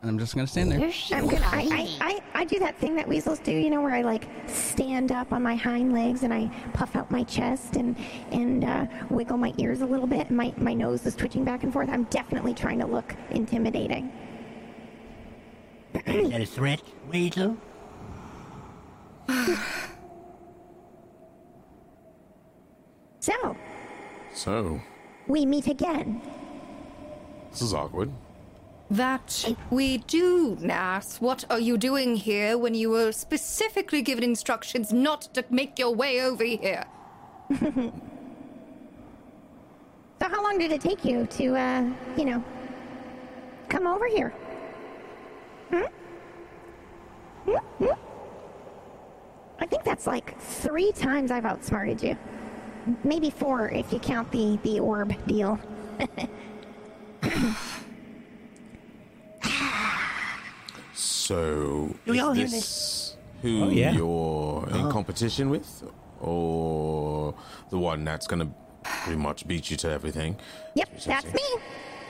and 0.03 0.11
I'm 0.11 0.19
just 0.19 0.35
going 0.35 0.45
to 0.45 0.51
stand 0.51 0.73
there. 0.73 0.81
I'm 1.13 1.29
gonna. 1.29 1.47
I. 1.47 1.97
I, 2.01 2.21
I, 2.35 2.41
I 2.41 2.45
do 2.45 2.59
that 2.59 2.77
thing 2.79 2.97
that 2.97 3.07
weasels 3.07 3.39
do, 3.39 3.53
you 3.53 3.71
know, 3.71 3.81
where 3.81 3.95
I 3.95 4.03
like 4.03 4.27
stand 4.49 5.13
up 5.13 5.33
on 5.33 5.45
my 5.45 5.55
hind 5.55 5.93
legs 5.93 6.25
and 6.25 6.35
I 6.35 6.51
puff 6.75 6.97
out 6.97 7.09
my 7.09 7.23
chest 7.23 7.77
and 7.77 7.97
and 8.33 8.65
uh, 8.65 8.87
wiggle 9.11 9.37
my 9.37 9.55
ears 9.59 9.81
a 9.83 9.87
little 9.87 10.09
bit. 10.09 10.27
And 10.27 10.37
my 10.37 10.53
my 10.57 10.75
nose 10.75 11.07
is 11.07 11.15
twitching 11.15 11.45
back 11.45 11.63
and 11.63 11.73
forth. 11.73 11.89
I'm 11.89 12.03
definitely 12.05 12.53
trying 12.53 12.81
to 12.81 12.87
look 12.87 13.15
intimidating. 13.31 14.11
Is 16.05 16.31
that 16.31 16.41
a 16.41 16.47
threat, 16.47 16.83
Weasel? 17.09 17.57
So 23.21 23.57
So, 24.33 24.81
we 25.29 25.47
meet 25.47 25.69
again. 25.69 26.21
this 27.53 27.63
is 27.63 27.73
awkward. 27.73 28.11
That 28.91 29.55
we 29.71 29.99
do, 29.99 30.57
Nass. 30.61 31.21
What 31.21 31.45
are 31.51 31.61
you 31.61 31.77
doing 31.77 32.17
here 32.17 32.57
when 32.57 32.75
you 32.75 32.91
were 32.91 33.13
specifically 33.13 34.01
given 34.01 34.25
instructions 34.25 34.93
not 34.93 35.23
to 35.35 35.45
make 35.51 35.79
your 35.79 35.95
way 35.95 36.23
over 36.23 36.45
here? 36.45 36.85
So 40.21 40.29
how 40.29 40.43
long 40.43 40.59
did 40.59 40.73
it 40.73 40.81
take 40.81 41.05
you 41.05 41.27
to, 41.27 41.57
uh, 41.57 41.85
you 42.17 42.25
know, 42.25 42.45
come 43.69 43.87
over 43.87 44.07
here? 44.07 44.31
Hmm? 45.71 45.85
Hmm? 47.45 47.85
Hmm? 47.85 48.01
I 49.61 49.67
think 49.67 49.85
that's 49.85 50.07
like 50.07 50.37
three 50.41 50.91
times 50.93 51.31
I've 51.31 51.45
outsmarted 51.45 52.03
you. 52.03 52.17
Maybe 53.05 53.31
four 53.31 53.69
if 53.69 53.93
you 53.93 54.01
count 54.01 54.31
the 54.33 54.59
the 54.65 54.81
orb 54.81 55.15
deal. 55.27 55.59
So, 60.95 61.95
Do 62.07 62.13
we 62.13 62.19
is 62.19 62.25
all 62.25 62.33
hear 62.33 62.49
this 62.49 63.17
who 63.43 63.65
Oh, 63.65 63.69
yeah. 63.71 63.93
you're 63.93 64.69
in 64.71 64.91
competition 64.91 65.51
with, 65.51 65.85
or 66.21 67.35
the 67.71 67.79
one 67.79 68.05
that's 68.05 68.27
gonna 68.27 68.51
pretty 68.83 69.19
much 69.19 69.47
beat 69.47 69.71
you 69.71 69.77
to 69.79 69.91
everything? 69.91 70.37
Yep, 70.75 70.89
that's 71.05 71.33
me. 71.33 71.43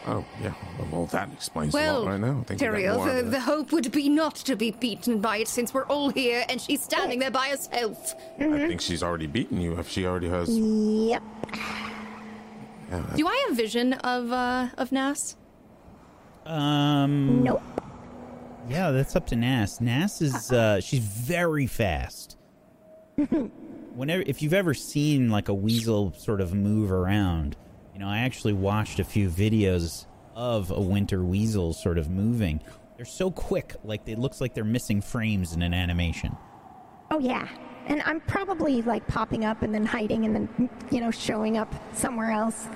Oh, 0.06 0.24
yeah. 0.42 0.54
Well, 0.90 1.04
that 1.06 1.30
explains 1.34 1.74
a 1.74 1.76
Well, 1.76 2.00
lot 2.04 2.10
right 2.12 2.20
now. 2.20 2.42
Thank 2.46 2.62
you 2.62 2.68
Tyrael, 2.68 3.22
the, 3.24 3.28
the 3.28 3.40
hope 3.40 3.72
would 3.72 3.92
be 3.92 4.08
not 4.08 4.36
to 4.36 4.56
be 4.56 4.70
beaten 4.70 5.20
by 5.20 5.38
it 5.38 5.48
since 5.48 5.74
we're 5.74 5.84
all 5.86 6.08
here 6.08 6.44
and 6.48 6.58
she's 6.60 6.82
standing 6.82 7.18
there 7.18 7.30
by 7.30 7.48
herself. 7.48 8.14
I 8.40 8.44
think 8.68 8.80
she's 8.80 9.02
already 9.02 9.26
beaten 9.26 9.60
you 9.60 9.78
if 9.78 9.88
she 9.88 10.06
already 10.06 10.28
has. 10.30 10.48
Yep. 10.48 11.22
Yeah, 12.90 13.02
Do 13.16 13.28
I 13.28 13.44
have 13.48 13.56
vision 13.56 13.92
of 13.94 14.32
uh 14.32 14.68
of 14.78 14.92
Nas? 14.92 15.36
Um. 16.48 17.44
Nope. 17.44 17.62
Yeah, 18.68 18.90
that's 18.90 19.14
up 19.14 19.26
to 19.28 19.36
Nas. 19.36 19.80
Nas 19.80 20.20
is 20.20 20.50
uh 20.50 20.80
she's 20.80 21.00
very 21.00 21.66
fast. 21.66 22.36
Whenever 23.94 24.22
if 24.26 24.42
you've 24.42 24.54
ever 24.54 24.74
seen 24.74 25.30
like 25.30 25.48
a 25.48 25.54
weasel 25.54 26.12
sort 26.14 26.40
of 26.40 26.54
move 26.54 26.90
around, 26.90 27.56
you 27.92 28.00
know, 28.00 28.08
I 28.08 28.18
actually 28.20 28.54
watched 28.54 28.98
a 28.98 29.04
few 29.04 29.28
videos 29.28 30.06
of 30.34 30.70
a 30.70 30.80
winter 30.80 31.22
weasel 31.22 31.72
sort 31.74 31.98
of 31.98 32.08
moving. 32.08 32.60
They're 32.96 33.04
so 33.04 33.30
quick, 33.30 33.74
like 33.84 34.08
it 34.08 34.18
looks 34.18 34.40
like 34.40 34.54
they're 34.54 34.64
missing 34.64 35.00
frames 35.00 35.52
in 35.52 35.62
an 35.62 35.74
animation. 35.74 36.36
Oh 37.10 37.18
yeah. 37.18 37.46
And 37.86 38.02
I'm 38.02 38.20
probably 38.20 38.82
like 38.82 39.06
popping 39.06 39.44
up 39.44 39.62
and 39.62 39.74
then 39.74 39.84
hiding 39.84 40.24
and 40.24 40.34
then 40.34 40.70
you 40.90 41.00
know 41.00 41.10
showing 41.10 41.58
up 41.58 41.74
somewhere 41.94 42.30
else. 42.30 42.68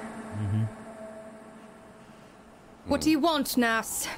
What 2.87 3.01
do 3.01 3.11
you 3.11 3.21
want, 3.21 3.57
Nas? 3.57 4.09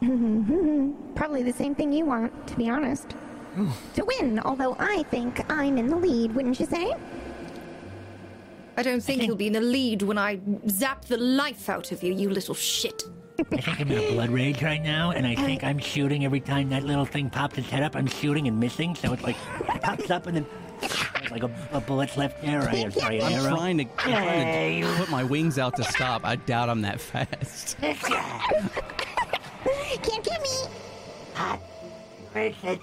Probably 1.14 1.42
the 1.42 1.52
same 1.52 1.74
thing 1.74 1.92
you 1.92 2.04
want, 2.04 2.46
to 2.48 2.56
be 2.56 2.68
honest. 2.68 3.14
to 3.94 4.04
win, 4.04 4.40
although 4.40 4.76
I 4.78 5.04
think 5.04 5.50
I'm 5.50 5.78
in 5.78 5.86
the 5.86 5.96
lead, 5.96 6.34
wouldn't 6.34 6.58
you 6.60 6.66
say? 6.66 6.92
I 8.76 8.82
don't 8.82 9.00
think 9.00 9.22
you'll 9.22 9.36
be 9.36 9.46
in 9.46 9.54
the 9.54 9.60
lead 9.60 10.02
when 10.02 10.18
I 10.18 10.38
zap 10.68 11.06
the 11.06 11.16
life 11.16 11.70
out 11.70 11.92
of 11.92 12.02
you, 12.02 12.12
you 12.12 12.28
little 12.28 12.54
shit. 12.54 13.04
I 13.38 13.42
think 13.42 13.80
I'm 13.80 13.90
in 13.90 13.98
a 13.98 14.12
blood 14.12 14.30
rage 14.30 14.62
right 14.62 14.82
now, 14.82 15.12
and 15.12 15.26
I 15.26 15.34
think 15.34 15.62
I'm 15.62 15.78
shooting 15.78 16.24
every 16.24 16.40
time 16.40 16.68
that 16.70 16.82
little 16.84 17.04
thing 17.04 17.30
pops 17.30 17.56
its 17.56 17.68
head 17.68 17.82
up. 17.82 17.96
I'm 17.96 18.06
shooting 18.06 18.48
and 18.48 18.58
missing, 18.58 18.94
so 18.94 19.12
it's 19.12 19.22
like 19.22 19.36
it 19.60 19.82
pops 19.82 20.10
up 20.10 20.26
and 20.26 20.36
then 20.36 20.46
there's 20.80 21.30
like 21.30 21.42
a, 21.42 21.50
a 21.72 21.80
bullet's 21.80 22.16
left 22.16 22.40
there. 22.42 22.60
Or 22.60 22.68
I 22.68 22.74
have 22.76 22.96
an 22.96 23.04
I'm 23.04 23.20
arrow. 23.32 23.56
trying 23.56 23.78
to, 23.78 23.84
I'm 23.84 23.90
trying 23.96 24.82
to 24.82 24.94
put 24.96 25.10
my 25.10 25.24
wings 25.24 25.58
out 25.58 25.74
to 25.76 25.84
stop. 25.84 26.24
I 26.24 26.36
doubt 26.36 26.68
I'm 26.68 26.82
that 26.82 27.00
fast. 27.00 27.76
Can't 27.80 28.00
get 30.24 30.42
me! 30.42 30.48
Where's 32.32 32.54
it? 32.62 32.80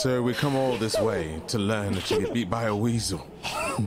So 0.00 0.22
we 0.22 0.34
come 0.34 0.56
all 0.56 0.76
this 0.76 0.98
way 0.98 1.40
to 1.48 1.58
learn 1.58 1.92
that 1.94 2.10
you 2.10 2.20
get 2.20 2.32
beat 2.34 2.50
by 2.50 2.64
a 2.64 2.74
weasel. 2.74 3.24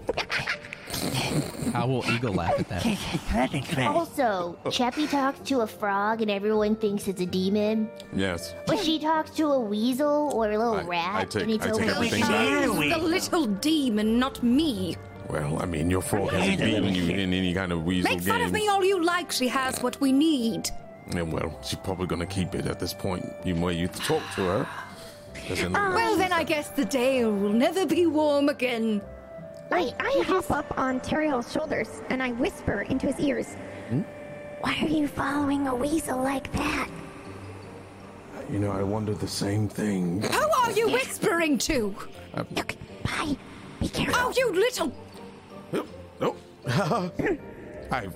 How 1.73 1.87
will 1.87 2.03
Eagle 2.11 2.33
laugh 2.33 2.59
at 2.59 2.67
that? 2.69 2.85
Also, 3.91 4.57
Cheppy 4.65 5.09
talks 5.09 5.39
to 5.49 5.61
a 5.61 5.67
frog 5.67 6.21
and 6.21 6.29
everyone 6.29 6.75
thinks 6.75 7.07
it's 7.07 7.21
a 7.21 7.25
demon. 7.25 7.89
Yes. 8.13 8.53
But 8.67 8.79
she 8.79 8.99
talks 8.99 9.31
to 9.31 9.45
a 9.47 9.59
weasel 9.59 10.31
or 10.33 10.51
a 10.51 10.57
little 10.57 10.75
I- 10.75 10.83
rat 10.83 11.15
I 11.15 11.25
take- 11.25 11.43
and 11.43 11.51
it's 11.51 11.65
I 11.65 11.71
take 11.71 11.89
everything 11.89 12.21
the 12.21 12.27
back. 12.27 12.99
The 12.99 13.05
little 13.05 13.45
demon, 13.47 14.19
not 14.19 14.41
me. 14.43 14.95
Well, 15.29 15.61
I 15.61 15.65
mean, 15.65 15.89
your 15.89 16.01
frog 16.01 16.29
hasn't 16.31 16.59
beaten 16.59 16.93
you 16.93 17.09
in 17.09 17.33
any 17.33 17.53
kind 17.53 17.71
of 17.71 17.85
weasel 17.85 18.11
Make 18.11 18.21
fun 18.23 18.39
game. 18.39 18.47
of 18.47 18.51
me 18.51 18.67
all 18.67 18.83
you 18.83 19.03
like. 19.03 19.31
She 19.31 19.47
has 19.47 19.81
what 19.81 19.99
we 20.01 20.11
need. 20.11 20.69
Yeah, 21.13 21.21
well, 21.23 21.57
she's 21.63 21.79
probably 21.79 22.07
gonna 22.07 22.25
keep 22.25 22.53
it 22.53 22.65
at 22.67 22.79
this 22.79 22.93
point. 22.93 23.25
You 23.43 23.55
more 23.55 23.71
you 23.71 23.87
talk 23.87 24.21
to 24.35 24.41
her. 24.43 24.67
Doesn't 25.47 25.75
um, 25.75 25.93
Well, 25.95 26.17
then 26.17 26.31
I 26.33 26.43
guess 26.43 26.69
the 26.69 26.85
day 26.85 27.23
will 27.25 27.53
never 27.53 27.85
be 27.85 28.05
warm 28.05 28.49
again. 28.49 29.01
I, 29.71 29.83
oh, 29.83 29.93
I 29.99 30.23
hop 30.23 30.51
up 30.51 30.77
on 30.77 30.99
Teriel's 30.99 31.51
shoulders 31.51 32.01
and 32.09 32.21
I 32.21 32.31
whisper 32.33 32.81
into 32.81 33.07
his 33.07 33.19
ears. 33.19 33.55
Hmm? 33.89 34.01
Why 34.61 34.77
are 34.81 34.87
you 34.87 35.07
following 35.07 35.67
a 35.67 35.75
weasel 35.75 36.21
like 36.21 36.51
that? 36.53 36.89
You 38.51 38.59
know, 38.59 38.71
I 38.71 38.83
wonder 38.83 39.13
the 39.13 39.27
same 39.27 39.69
thing. 39.69 40.21
Who 40.21 40.49
are 40.63 40.71
you 40.71 40.89
whispering 40.89 41.57
to? 41.59 41.95
Uh, 42.33 42.43
Look, 42.51 42.75
bye. 43.03 43.37
Be 43.79 43.87
careful. 43.87 44.15
Oh, 44.17 44.33
you 44.35 44.53
little. 44.53 44.91
Oh, 46.21 46.35
I 47.91 48.07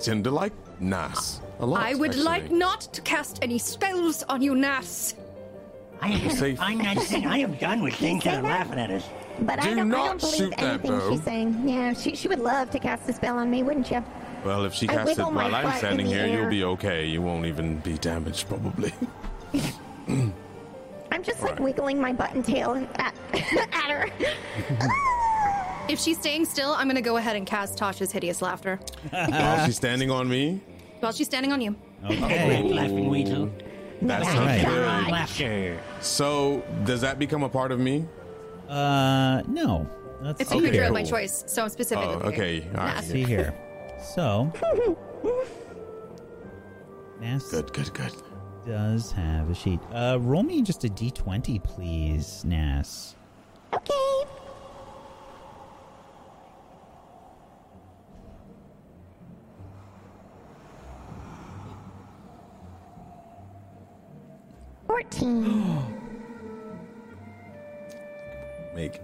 tend 0.00 0.24
to 0.24 0.30
like 0.30 0.52
Nas 0.80 1.40
a 1.60 1.66
lot. 1.66 1.82
I 1.82 1.94
would 1.94 2.10
actually. 2.10 2.24
like 2.24 2.50
not 2.50 2.82
to 2.92 3.00
cast 3.00 3.38
any 3.42 3.58
spells 3.58 4.22
on 4.24 4.42
you, 4.42 4.54
Nas. 4.54 5.14
I 6.00 6.08
am 6.10 6.30
safe. 6.30 6.60
I'm 6.60 6.78
not 6.78 6.98
saying 6.98 7.26
I 7.26 7.38
am 7.38 7.54
done 7.54 7.82
with 7.82 7.94
things 7.94 8.24
that 8.24 8.38
are 8.38 8.42
laughing 8.42 8.78
at 8.78 8.90
us. 8.90 9.04
But 9.40 9.58
I 9.60 9.64
Do 9.70 9.74
don't, 9.76 9.94
I 9.94 10.06
don't 10.06 10.20
believe 10.20 10.34
shoot 10.36 10.50
that 10.50 10.62
anything 10.62 11.00
she's 11.10 11.22
saying. 11.24 11.68
Yeah, 11.68 11.92
she, 11.92 12.14
she 12.14 12.28
would 12.28 12.38
love 12.38 12.70
to 12.70 12.78
cast 12.78 13.08
a 13.08 13.12
spell 13.12 13.36
on 13.38 13.50
me, 13.50 13.62
wouldn't 13.62 13.90
you? 13.90 14.02
Well, 14.44 14.64
if 14.64 14.74
she 14.74 14.88
I 14.88 14.94
casts 14.94 15.18
it 15.18 15.22
my 15.22 15.30
while 15.50 15.54
I'm 15.54 15.76
standing 15.78 16.06
here, 16.06 16.20
air. 16.20 16.26
you'll 16.40 16.50
be 16.50 16.64
okay. 16.64 17.06
You 17.06 17.20
won't 17.22 17.46
even 17.46 17.78
be 17.78 17.98
damaged, 17.98 18.48
probably. 18.48 18.92
I'm 21.10 21.22
just 21.22 21.42
like 21.42 21.52
Right. 21.52 21.60
wiggling 21.60 22.00
my 22.00 22.12
butt 22.12 22.34
and 22.34 22.44
tail 22.44 22.74
at, 22.96 23.14
at 23.32 23.90
her. 23.90 24.08
If 25.86 26.00
she's 26.00 26.18
staying 26.18 26.46
still, 26.46 26.70
I'm 26.72 26.88
gonna 26.88 27.02
go 27.02 27.18
ahead 27.18 27.36
and 27.36 27.46
cast 27.46 27.78
Tasha's 27.78 28.10
hideous 28.10 28.40
laughter 28.40 28.80
While 29.10 29.66
she's 29.66 29.76
standing 29.76 30.10
on 30.10 30.30
me. 30.30 30.62
while 31.00 31.12
she's 31.12 31.26
standing 31.26 31.52
on 31.52 31.60
you. 31.60 31.76
Okay. 32.06 32.62
Laughing 32.72 33.10
weasel. 33.10 33.50
That's 34.00 34.26
Right. 34.26 34.60
okay. 34.64 35.12
Laughter. 35.12 35.80
So, 36.00 36.62
does 36.86 37.02
that 37.02 37.18
become 37.18 37.42
a 37.42 37.50
part 37.50 37.70
of 37.70 37.78
me? 37.80 38.06
Uh, 38.68 39.42
no. 39.46 39.88
Let's 40.20 40.40
It's 40.40 40.50
a 40.50 40.54
see 40.54 40.60
creature 40.60 40.74
here. 40.74 40.84
of 40.84 40.92
my 40.92 41.02
choice, 41.02 41.44
so 41.46 41.62
I'm 41.64 41.68
specifically. 41.68 42.14
Oh, 42.14 42.28
okay. 42.28 42.66
All 42.76 42.84
right. 42.84 42.96
Nas. 42.96 43.06
See 43.08 43.24
here. 43.24 43.54
So, 44.14 44.50
Nas 47.20 47.44
Good, 47.50 47.72
good, 47.72 47.92
good. 47.92 48.12
does 48.66 49.12
have 49.12 49.50
a 49.50 49.54
sheet. 49.54 49.80
Uh, 49.92 50.18
roll 50.20 50.42
me 50.42 50.62
just 50.62 50.84
a 50.84 50.88
d20, 50.88 51.62
please, 51.62 52.44
Nas. 52.44 53.14
okay. 53.74 54.24
Fourteen. 64.86 65.82
Make. 68.74 69.00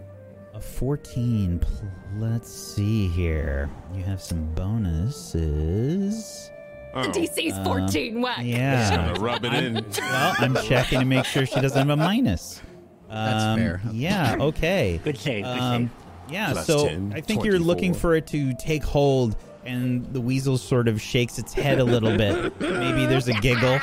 A 0.54 0.60
14. 0.60 1.58
Pl- 1.60 1.70
Let's 2.18 2.50
see 2.52 3.06
here. 3.08 3.70
You 3.94 4.02
have 4.02 4.20
some 4.20 4.44
bonuses. 4.54 6.50
Oh, 6.92 7.02
DC's 7.02 7.56
14, 7.64 8.20
whack. 8.20 8.38
Yeah. 8.42 8.96
gonna 8.96 9.20
rub 9.20 9.44
it 9.44 9.52
in. 9.54 9.84
Well, 10.00 10.34
I'm 10.38 10.56
checking 10.56 10.98
to 10.98 11.04
make 11.04 11.24
sure 11.24 11.46
she 11.46 11.60
doesn't 11.60 11.78
have 11.78 11.90
a 11.90 11.96
minus. 11.96 12.60
That's 13.08 13.44
Um, 13.44 13.58
fair. 13.58 13.80
Yeah, 13.92 14.36
okay. 14.40 15.00
Good 15.04 15.16
save. 15.18 15.44
Good 15.44 15.58
Um, 15.58 15.90
yeah, 16.28 16.50
Plus 16.52 16.66
so 16.66 16.88
10, 16.88 17.12
I 17.14 17.20
think 17.20 17.44
you're 17.44 17.58
looking 17.60 17.92
24. 17.92 18.00
for 18.00 18.14
it 18.16 18.26
to 18.28 18.52
take 18.54 18.82
hold, 18.82 19.36
and 19.64 20.04
the 20.12 20.20
weasel 20.20 20.58
sort 20.58 20.88
of 20.88 21.00
shakes 21.00 21.38
its 21.38 21.52
head 21.52 21.78
a 21.78 21.84
little 21.84 22.16
bit. 22.16 22.60
Maybe 22.60 23.06
there's 23.06 23.28
a 23.28 23.34
giggle, 23.34 23.78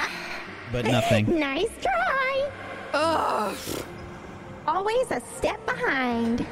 but 0.73 0.83
nothing. 0.85 1.27
Nice 1.39 1.69
try. 1.81 2.49
Ugh. 2.93 3.55
Always 4.67 5.09
a 5.11 5.21
step 5.37 5.65
behind. 5.65 6.45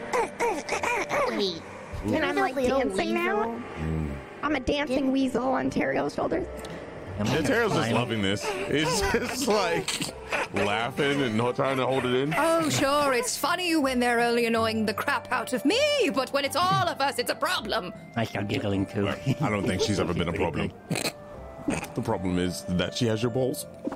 Wait, 1.29 1.61
And 2.05 2.23
I'm 2.25 2.35
like 2.37 2.55
little 2.55 2.79
dancing 2.79 3.13
now. 3.13 3.61
I'm 4.41 4.55
a 4.55 4.59
dancing 4.59 5.11
weasel 5.11 5.43
on 5.47 5.69
Teriel's 5.69 6.15
shoulders. 6.15 6.47
I'm 7.19 7.25
Yeah, 7.27 7.35
gonna 7.35 7.47
Tara's 7.47 7.73
just 7.73 7.91
loving 7.91 8.21
this. 8.21 8.45
It's 8.67 9.01
just 9.11 9.47
like 9.47 10.13
laughing 10.53 11.21
and 11.21 11.37
not 11.37 11.55
trying 11.55 11.77
to 11.77 11.85
hold 11.85 12.05
it 12.05 12.13
in. 12.13 12.33
Oh, 12.37 12.69
sure, 12.69 13.13
it's 13.13 13.37
funny 13.37 13.75
when 13.75 13.99
they're 13.99 14.19
only 14.19 14.45
annoying 14.45 14.85
the 14.85 14.93
crap 14.93 15.31
out 15.31 15.53
of 15.53 15.63
me, 15.65 15.79
but 16.13 16.31
when 16.33 16.45
it's 16.45 16.55
all 16.57 16.87
of 16.87 16.99
us, 17.01 17.17
it's 17.19 17.31
a 17.31 17.35
problem. 17.35 17.93
I 18.15 18.25
start 18.25 18.47
giggling 18.49 18.85
too. 18.85 19.07
I 19.09 19.49
don't 19.49 19.65
think 19.65 19.81
she's 19.81 19.99
ever 19.99 20.13
been 20.13 20.29
a 20.29 20.33
problem. 20.33 20.71
The 21.95 22.01
problem 22.03 22.37
is 22.37 22.61
that 22.69 22.93
she 22.93 23.07
has 23.07 23.23
your 23.23 23.31
balls. 23.31 23.65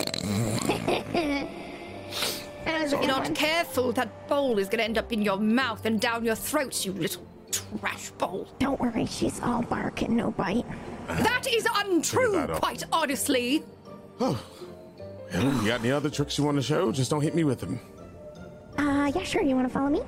That 2.89 2.99
was 2.99 3.09
a 3.09 3.11
If 3.11 3.17
you're 3.17 3.27
not 3.29 3.35
careful, 3.35 3.91
that 3.93 4.27
bowl 4.27 4.57
is 4.57 4.67
going 4.67 4.79
to 4.79 4.83
end 4.85 4.97
up 4.97 5.11
in 5.11 5.21
your 5.21 5.37
mouth 5.37 5.85
and 5.85 5.99
down 5.99 6.25
your 6.25 6.35
throat, 6.35 6.85
you 6.85 6.93
little 6.93 7.25
trash 7.51 8.09
bowl. 8.11 8.47
Don't 8.59 8.79
worry, 8.79 9.05
she's 9.05 9.39
all 9.41 9.61
bark 9.63 10.01
and 10.01 10.15
no 10.17 10.31
bite. 10.31 10.65
That 11.07 11.47
is 11.47 11.67
untrue, 11.75 12.31
that 12.33 12.49
quite 12.51 12.83
honestly. 12.91 13.63
Well, 14.19 14.37
you 15.31 15.67
got 15.67 15.79
any 15.81 15.91
other 15.91 16.09
tricks 16.09 16.37
you 16.39 16.43
want 16.43 16.57
to 16.57 16.63
show? 16.63 16.91
Just 16.91 17.11
don't 17.11 17.21
hit 17.21 17.35
me 17.35 17.43
with 17.43 17.59
them. 17.59 17.79
Uh, 18.79 19.11
yeah, 19.15 19.21
sure. 19.21 19.43
You 19.43 19.55
want 19.55 19.67
to 19.67 19.73
follow 19.73 19.89
me? 19.89 20.01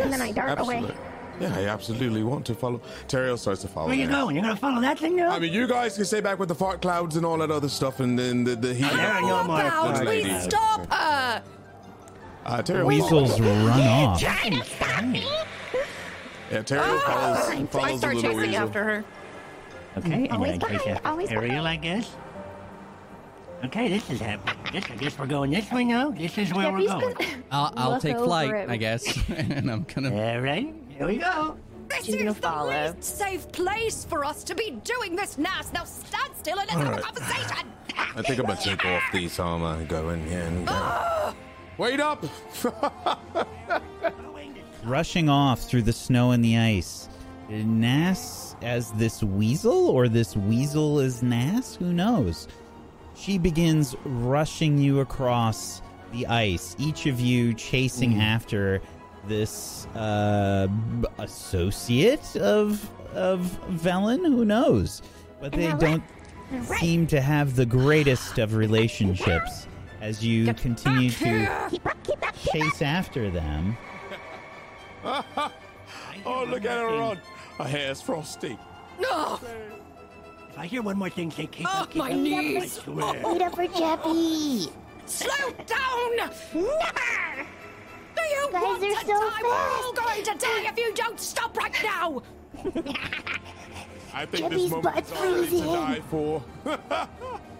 and 0.00 0.12
then 0.12 0.20
I 0.20 0.30
dart 0.30 0.58
away. 0.60 0.76
Absolutely. 0.76 0.96
Yeah, 1.40 1.56
I 1.56 1.64
absolutely 1.68 2.22
want 2.22 2.44
to 2.46 2.54
follow. 2.54 2.80
Terrio 3.08 3.38
starts 3.38 3.62
to 3.62 3.68
follow 3.68 3.88
Where 3.88 3.96
you 3.96 4.06
me. 4.06 4.12
going? 4.12 4.36
You're 4.36 4.44
gonna 4.44 4.56
follow 4.56 4.80
that 4.82 4.98
thing 4.98 5.16
now? 5.16 5.30
I 5.30 5.38
mean, 5.38 5.52
you 5.52 5.66
guys 5.66 5.96
can 5.96 6.04
stay 6.04 6.20
back 6.20 6.38
with 6.38 6.50
the 6.50 6.54
fart 6.54 6.82
clouds 6.82 7.16
and 7.16 7.24
all 7.24 7.38
that 7.38 7.50
other 7.50 7.70
stuff, 7.70 8.00
and 8.00 8.18
then 8.18 8.44
the, 8.44 8.54
the 8.54 8.74
heat. 8.74 8.92
There 8.92 9.06
are 9.10 9.20
no 9.22 9.44
more 9.44 9.60
About 9.60 9.96
fart 9.96 10.06
we 10.06 10.22
clouds. 10.22 10.44
stop 10.44 10.92
her. 10.92 11.42
Uh, 12.44 12.62
Terrio 12.62 12.86
Weasels 12.86 13.40
run 13.40 13.80
off. 13.80 14.20
Trying 14.20 14.58
to 14.58 14.64
stop 14.64 15.04
me. 15.04 15.24
Yeah, 16.50 16.62
Terrio 16.62 17.00
follows, 17.02 17.48
I 17.48 17.66
follows 17.66 17.92
the 17.92 17.98
start 17.98 18.14
little 18.16 18.30
chasing 18.30 18.36
weasel. 18.50 18.62
after 18.62 18.84
her. 18.84 19.04
Okay, 19.98 20.12
and 20.12 20.32
Always 20.32 20.50
then 20.50 20.60
take 20.60 20.70
behind, 20.84 20.98
a 20.98 21.08
always 21.08 21.30
aerial, 21.30 21.66
I 21.66 21.76
guess. 21.76 22.16
Okay, 23.64 23.88
this 23.88 24.10
is 24.10 24.20
happening. 24.20 24.56
This, 24.72 24.84
I 24.90 24.96
guess 24.96 25.18
we're 25.18 25.26
going 25.26 25.50
this 25.50 25.70
way 25.70 25.84
now. 25.84 26.10
This 26.10 26.36
is 26.36 26.52
where 26.52 26.72
we're 26.72 26.88
going. 26.88 27.14
I'll, 27.52 27.72
I'll 27.76 28.00
take 28.00 28.16
flight, 28.16 28.52
him. 28.52 28.70
I 28.70 28.76
guess, 28.76 29.18
and 29.28 29.70
I'm 29.70 29.84
gonna. 29.84 30.12
All 30.12 30.40
right, 30.40 30.74
here 30.88 31.06
we 31.06 31.18
go. 31.18 31.56
This 31.88 32.06
She's 32.06 32.16
gonna 32.16 32.30
is 32.30 32.38
the 32.38 32.64
least 32.64 33.18
safe 33.18 33.52
place 33.52 34.04
for 34.04 34.24
us 34.24 34.42
to 34.44 34.54
be 34.54 34.72
doing 34.82 35.14
this, 35.14 35.38
Nas. 35.38 35.72
Now 35.72 35.84
stand 35.84 36.32
still 36.38 36.58
and 36.58 36.68
let's 36.68 36.80
have 36.80 36.98
a 36.98 37.02
conversation. 37.02 37.68
I 38.16 38.22
think 38.22 38.40
I'm 38.40 38.46
gonna 38.46 38.60
take 38.60 38.84
off 38.84 39.02
these 39.12 39.38
armor 39.38 39.74
and 39.74 39.88
go 39.88 40.10
in 40.10 40.26
here 40.26 40.40
and 40.40 40.66
go. 40.66 41.34
Wait 41.78 42.00
up! 42.00 42.24
rushing 44.84 45.28
off 45.28 45.60
through 45.62 45.82
the 45.82 45.92
snow 45.92 46.32
and 46.32 46.44
the 46.44 46.58
ice. 46.58 47.08
Nass 47.48 48.56
as 48.62 48.90
this 48.92 49.22
weasel, 49.22 49.88
or 49.88 50.08
this 50.08 50.36
weasel 50.36 51.00
as 51.00 51.22
Nass? 51.22 51.74
Who 51.74 51.92
knows? 51.92 52.48
She 53.14 53.36
begins 53.38 53.94
rushing 54.04 54.78
you 54.78 55.00
across 55.00 55.82
the 56.12 56.26
ice, 56.26 56.74
each 56.78 57.06
of 57.06 57.20
you 57.20 57.52
chasing 57.54 58.20
after 58.20 58.80
this 59.28 59.86
uh, 59.94 60.66
associate 61.18 62.36
of 62.36 62.88
of 63.14 63.40
Velen. 63.70 64.24
Who 64.26 64.44
knows? 64.44 65.02
But 65.40 65.52
they 65.52 65.72
don't 65.74 66.02
Right. 66.50 66.80
seem 66.80 67.06
to 67.06 67.20
have 67.22 67.56
the 67.56 67.64
greatest 67.64 68.38
of 68.38 68.54
relationships 68.54 69.66
as 70.02 70.22
you 70.24 70.52
continue 70.54 71.10
to 71.10 71.24
Keep 71.24 71.48
up, 71.48 71.70
keep 71.70 71.86
up, 71.86 72.02
keep 72.02 72.28
up. 72.28 72.34
chase 72.52 72.82
after 72.82 73.30
them. 73.30 73.76
oh, 75.04 76.44
look 76.48 76.64
at 76.64 76.78
her 76.78 76.86
run! 76.88 77.20
Her 77.58 77.64
hair's 77.64 78.02
frosty. 78.02 78.58
No, 79.00 79.38
If 80.50 80.58
I 80.58 80.66
hear 80.66 80.82
one 80.82 80.98
more 80.98 81.08
thing, 81.08 81.30
say 81.30 81.46
keep 81.46 81.66
oh, 81.68 81.82
up, 81.82 81.90
keep 81.90 81.98
my 82.02 82.10
up. 82.10 82.16
knees. 82.18 82.62
I 82.62 82.66
swear. 82.82 83.22
Wait 83.24 83.42
up 83.42 83.54
for 83.54 83.66
Chappie. 83.68 84.72
Slow 85.06 85.50
down! 85.66 86.16
Never! 86.16 87.46
Do 88.14 88.22
you 88.22 88.48
Guys 88.52 88.62
want 88.62 88.82
are 88.82 88.88
to 88.88 89.06
so 89.06 89.06
die? 89.06 89.40
We're 89.42 89.50
all 89.54 89.92
going 89.92 90.24
to 90.24 90.34
die 90.36 90.68
if 90.68 90.76
you 90.78 90.92
don't 90.94 91.18
stop 91.20 91.56
right 91.56 91.74
now! 91.82 92.22
I 94.14 94.26
think 94.26 94.50
Jimmy's 94.50 94.62
this 94.64 94.70
moment 94.70 94.94
butt's 94.94 95.10
is 95.12 95.16
already 95.16 95.40
to 95.42 95.46
freezing. 95.48 95.64
die 95.72 96.00
for. 96.10 96.44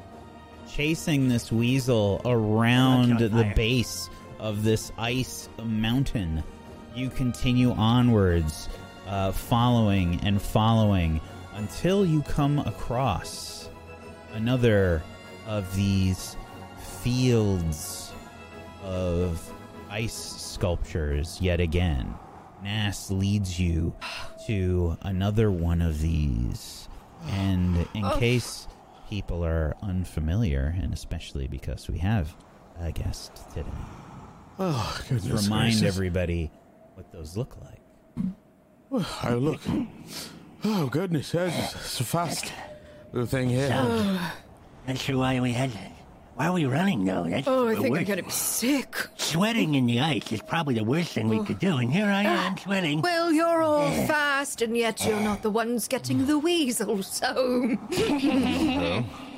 chasing 0.74 1.28
this 1.28 1.52
weasel 1.52 2.22
around 2.24 3.18
the 3.18 3.52
base 3.54 4.08
of 4.38 4.64
this 4.64 4.90
ice 4.96 5.48
mountain. 5.62 6.42
You 6.94 7.10
continue 7.10 7.72
onwards, 7.72 8.70
uh, 9.06 9.32
following 9.32 10.18
and 10.22 10.40
following 10.40 11.20
until 11.56 12.06
you 12.06 12.22
come 12.22 12.58
across 12.60 13.68
another 14.32 15.02
of 15.46 15.74
these 15.76 16.36
fields 17.02 18.12
of 18.82 19.52
ice 19.90 20.14
sculptures 20.14 21.38
yet 21.40 21.60
again. 21.60 22.14
Nass 22.62 23.10
leads 23.10 23.60
you 23.60 23.94
to 24.46 24.96
another 25.02 25.50
one 25.50 25.82
of 25.82 26.00
these. 26.00 26.88
And 27.28 27.86
in 27.94 28.08
case 28.18 28.66
people 29.12 29.44
are 29.44 29.76
unfamiliar, 29.82 30.74
and 30.80 30.94
especially 30.94 31.46
because 31.46 31.86
we 31.86 31.98
have 31.98 32.34
a 32.80 32.90
guest 32.90 33.30
today, 33.52 33.68
Oh, 34.58 34.98
goodness 35.06 35.44
remind 35.44 35.72
gracious. 35.74 35.82
everybody 35.82 36.50
what 36.94 37.12
those 37.12 37.36
look 37.36 37.54
like. 37.60 37.82
Oh, 39.24 39.36
look. 39.38 39.60
Oh, 40.64 40.86
goodness. 40.86 41.32
There's 41.32 41.52
it's 41.54 42.00
a 42.00 42.04
fast 42.04 42.52
little 43.12 43.26
thing 43.26 43.50
here. 43.50 43.68
Not 44.88 44.96
sure 44.96 45.18
why 45.18 45.40
we 45.40 45.52
had 45.52 45.72
that. 45.72 45.91
Why 46.34 46.46
are 46.46 46.52
we 46.52 46.64
running 46.64 47.04
though? 47.04 47.24
That's 47.24 47.46
Oh, 47.46 47.68
I 47.68 47.74
the 47.74 47.82
think 47.82 47.86
I'm 47.86 47.92
worst. 47.92 48.06
going 48.06 48.18
to 48.18 48.24
be 48.24 48.30
sick. 48.30 48.96
Sweating 49.16 49.74
in 49.74 49.86
the 49.86 50.00
ice 50.00 50.32
is 50.32 50.40
probably 50.40 50.74
the 50.74 50.84
worst 50.84 51.12
thing 51.12 51.28
we 51.28 51.38
oh. 51.38 51.44
could 51.44 51.58
do, 51.58 51.76
and 51.76 51.92
here 51.92 52.06
I 52.06 52.22
am 52.22 52.54
ah, 52.54 52.58
sweating. 52.58 53.02
Well, 53.02 53.32
you're 53.32 53.62
all 53.62 53.90
fast, 54.06 54.62
and 54.62 54.76
yet 54.76 55.04
you're 55.04 55.20
not 55.20 55.42
the 55.42 55.50
ones 55.50 55.88
getting 55.88 56.26
the 56.26 56.38
weasel, 56.38 57.02
so. 57.02 57.76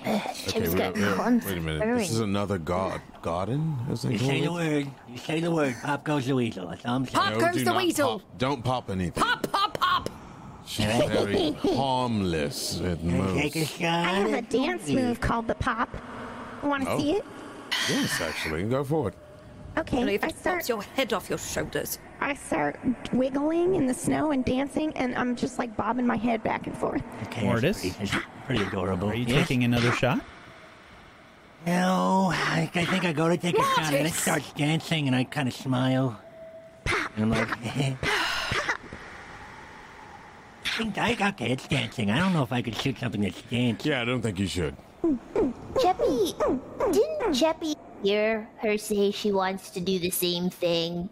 Okay, 0.06 0.32
Chip's 0.34 0.74
wait, 0.74 0.76
got 0.76 0.94
wait, 0.94 1.44
wait 1.46 1.58
a 1.58 1.60
minute. 1.60 1.96
This 1.96 2.10
is 2.10 2.20
another 2.20 2.58
god 2.58 3.00
garden, 3.22 3.76
as 3.90 4.02
they 4.02 4.12
You 4.12 4.18
call 4.18 4.28
say 4.28 4.40
the 4.42 4.52
word. 4.52 4.86
You 5.08 5.16
say 5.16 5.40
the 5.40 5.50
word. 5.50 5.74
Pop 5.82 6.04
goes 6.04 6.26
the 6.26 6.36
weasel. 6.36 6.68
That's 6.68 6.84
all 6.84 6.96
I'm 6.96 7.06
saying. 7.06 7.16
Pop 7.16 7.32
No, 7.32 7.40
goes 7.40 7.64
the 7.64 7.72
weasel. 7.72 8.18
Pop, 8.18 8.38
don't 8.38 8.62
pop 8.62 8.90
anything. 8.90 9.22
Pop, 9.22 9.50
pop, 9.50 9.78
pop! 9.78 10.10
She's 10.66 10.84
very 10.84 11.52
harmless 11.52 12.82
at 12.82 13.00
Take 13.00 13.56
a 13.56 13.60
most. 13.60 13.80
I 13.80 13.84
have 13.84 14.32
a 14.32 14.42
dance 14.42 14.88
move 14.88 15.20
called 15.20 15.46
the 15.46 15.54
pop. 15.54 15.88
Want 16.64 16.84
to 16.84 16.90
Oh. 16.90 16.98
see 16.98 17.12
it? 17.12 17.24
Yes, 17.88 18.20
actually. 18.20 18.62
Go 18.64 18.82
for 18.84 19.08
it. 19.08 19.14
Okay, 19.76 19.98
Only 19.98 20.14
if 20.14 20.22
I 20.24 20.28
it 20.28 20.38
start. 20.38 20.56
pops 20.58 20.68
your 20.68 20.82
head 20.82 21.12
off 21.12 21.28
your 21.28 21.38
shoulders. 21.38 21.98
I 22.20 22.34
start 22.34 22.78
wiggling 23.12 23.74
in 23.74 23.86
the 23.86 23.94
snow 23.94 24.30
and 24.30 24.44
dancing, 24.44 24.96
and 24.96 25.14
I'm 25.16 25.34
just 25.34 25.58
like 25.58 25.76
bobbing 25.76 26.06
my 26.06 26.16
head 26.16 26.42
back 26.44 26.66
and 26.68 26.76
forth. 26.76 27.02
Okay, 27.24 27.42
Mortis? 27.44 27.82
That's 27.82 27.96
pretty, 27.96 28.12
that's 28.12 28.24
pretty 28.46 28.62
adorable. 28.68 29.08
Are 29.10 29.14
you 29.14 29.24
Yes? 29.26 29.40
taking 29.48 29.64
another 29.64 29.90
shot? 29.92 30.20
No, 31.66 32.30
I, 32.32 32.70
I 32.74 32.84
think 32.84 33.04
I 33.04 33.12
go 33.12 33.28
to 33.28 33.36
take 33.36 33.58
a 33.58 33.62
shot, 33.62 33.78
and 33.86 33.94
then 33.96 34.06
it 34.06 34.12
starts 34.12 34.52
dancing, 34.52 35.06
and 35.08 35.16
I 35.16 35.24
kind 35.24 35.48
of 35.48 35.54
smile. 35.54 36.20
And 37.16 37.24
I'm 37.24 37.30
like, 37.30 37.76
eh. 37.76 37.94
I 40.64 40.68
think 40.78 40.98
I, 40.98 41.28
okay, 41.30 41.50
it's 41.52 41.66
dancing. 41.68 42.10
I 42.10 42.18
don't 42.18 42.32
know 42.32 42.42
if 42.42 42.52
I 42.52 42.60
could 42.62 42.74
shoot 42.76 42.98
something 42.98 43.20
that's 43.22 43.40
dancing. 43.42 43.90
Yeah, 43.90 44.02
I 44.02 44.04
don't 44.04 44.20
think 44.22 44.38
you 44.38 44.46
should. 44.46 44.76
Chappie, 45.82 46.34
didn't 46.92 47.34
Chappie 47.34 47.74
hear 48.02 48.48
her 48.58 48.78
say 48.78 49.10
she 49.10 49.32
wants 49.32 49.68
to 49.70 49.80
do 49.80 49.98
the 49.98 50.10
same 50.10 50.48
thing 50.48 51.10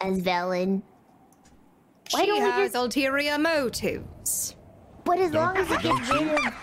as 0.00 0.20
Velen? 0.22 0.80
Why 2.10 2.20
she 2.20 2.26
don't 2.26 2.42
we 2.42 2.50
has 2.50 2.72
just? 2.72 2.74
ulterior 2.76 3.36
motives. 3.38 4.56
But 5.04 5.18
as 5.18 5.32
long 5.32 5.56
as 5.58 5.70
it 5.70 5.82
gets 5.82 6.10
rid 6.10 6.22
of, 6.22 6.54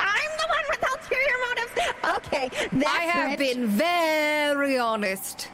I'm 0.00 0.30
the 0.38 0.48
one 0.48 0.64
with 0.70 0.84
ulterior 0.90 1.38
motives. 1.48 1.72
Okay, 2.16 2.48
that's 2.72 2.86
I 2.88 3.02
have 3.02 3.38
rich. 3.38 3.54
been 3.54 3.66
very 3.68 4.78
honest. 4.78 5.50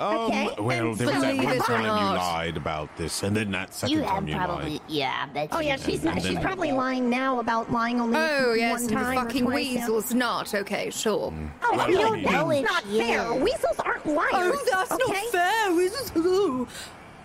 Um, 0.00 0.16
Okay, 0.16 0.48
well, 0.58 0.88
and 0.88 0.96
there 0.96 1.06
was 1.08 1.20
that 1.20 1.20
believe 1.20 1.44
one 1.44 1.52
it 1.56 1.60
or 1.60 1.64
time 1.66 1.82
you 1.84 1.90
lied 2.18 2.56
about 2.56 2.96
this, 2.96 3.22
and 3.22 3.36
then 3.36 3.50
that 3.50 3.74
second 3.74 3.96
you 3.98 4.02
have 4.02 4.08
time 4.14 4.28
you 4.28 4.34
have 4.34 4.48
probably, 4.48 4.70
lied. 4.72 4.80
yeah, 4.88 5.26
that's. 5.34 5.54
Oh 5.54 5.60
yeah, 5.60 5.76
she's 5.76 6.02
not. 6.02 6.22
She's 6.22 6.38
probably 6.38 6.72
lying 6.72 7.10
now 7.10 7.38
about 7.40 7.70
lying 7.70 8.00
only 8.00 8.16
Oh, 8.18 8.54
yes, 8.54 8.72
one 8.72 8.80
and 8.80 8.90
the 8.90 8.94
time 8.94 9.18
or 9.18 9.22
fucking 9.24 9.44
twice 9.44 9.66
now. 9.66 9.80
weasel's 9.80 10.14
not. 10.14 10.54
Okay, 10.54 10.88
sure. 10.90 11.34
Oh, 11.62 11.76
Well, 11.76 11.86
we 11.88 11.96
I 11.96 12.00
don't 12.00 12.12
mean- 12.22 12.32
know. 12.32 12.50
It's 12.50 12.70
not 12.70 12.84
she 12.84 12.98
fair. 12.98 13.34
Weasels 13.34 13.78
aren't 13.84 14.06
liars. 14.06 14.30
Oh, 14.32 14.66
that's 14.70 14.92
okay? 14.92 15.12
not 15.12 15.32
fair. 15.32 15.72
Weasels. 15.74 16.12
Oh. 16.16 16.68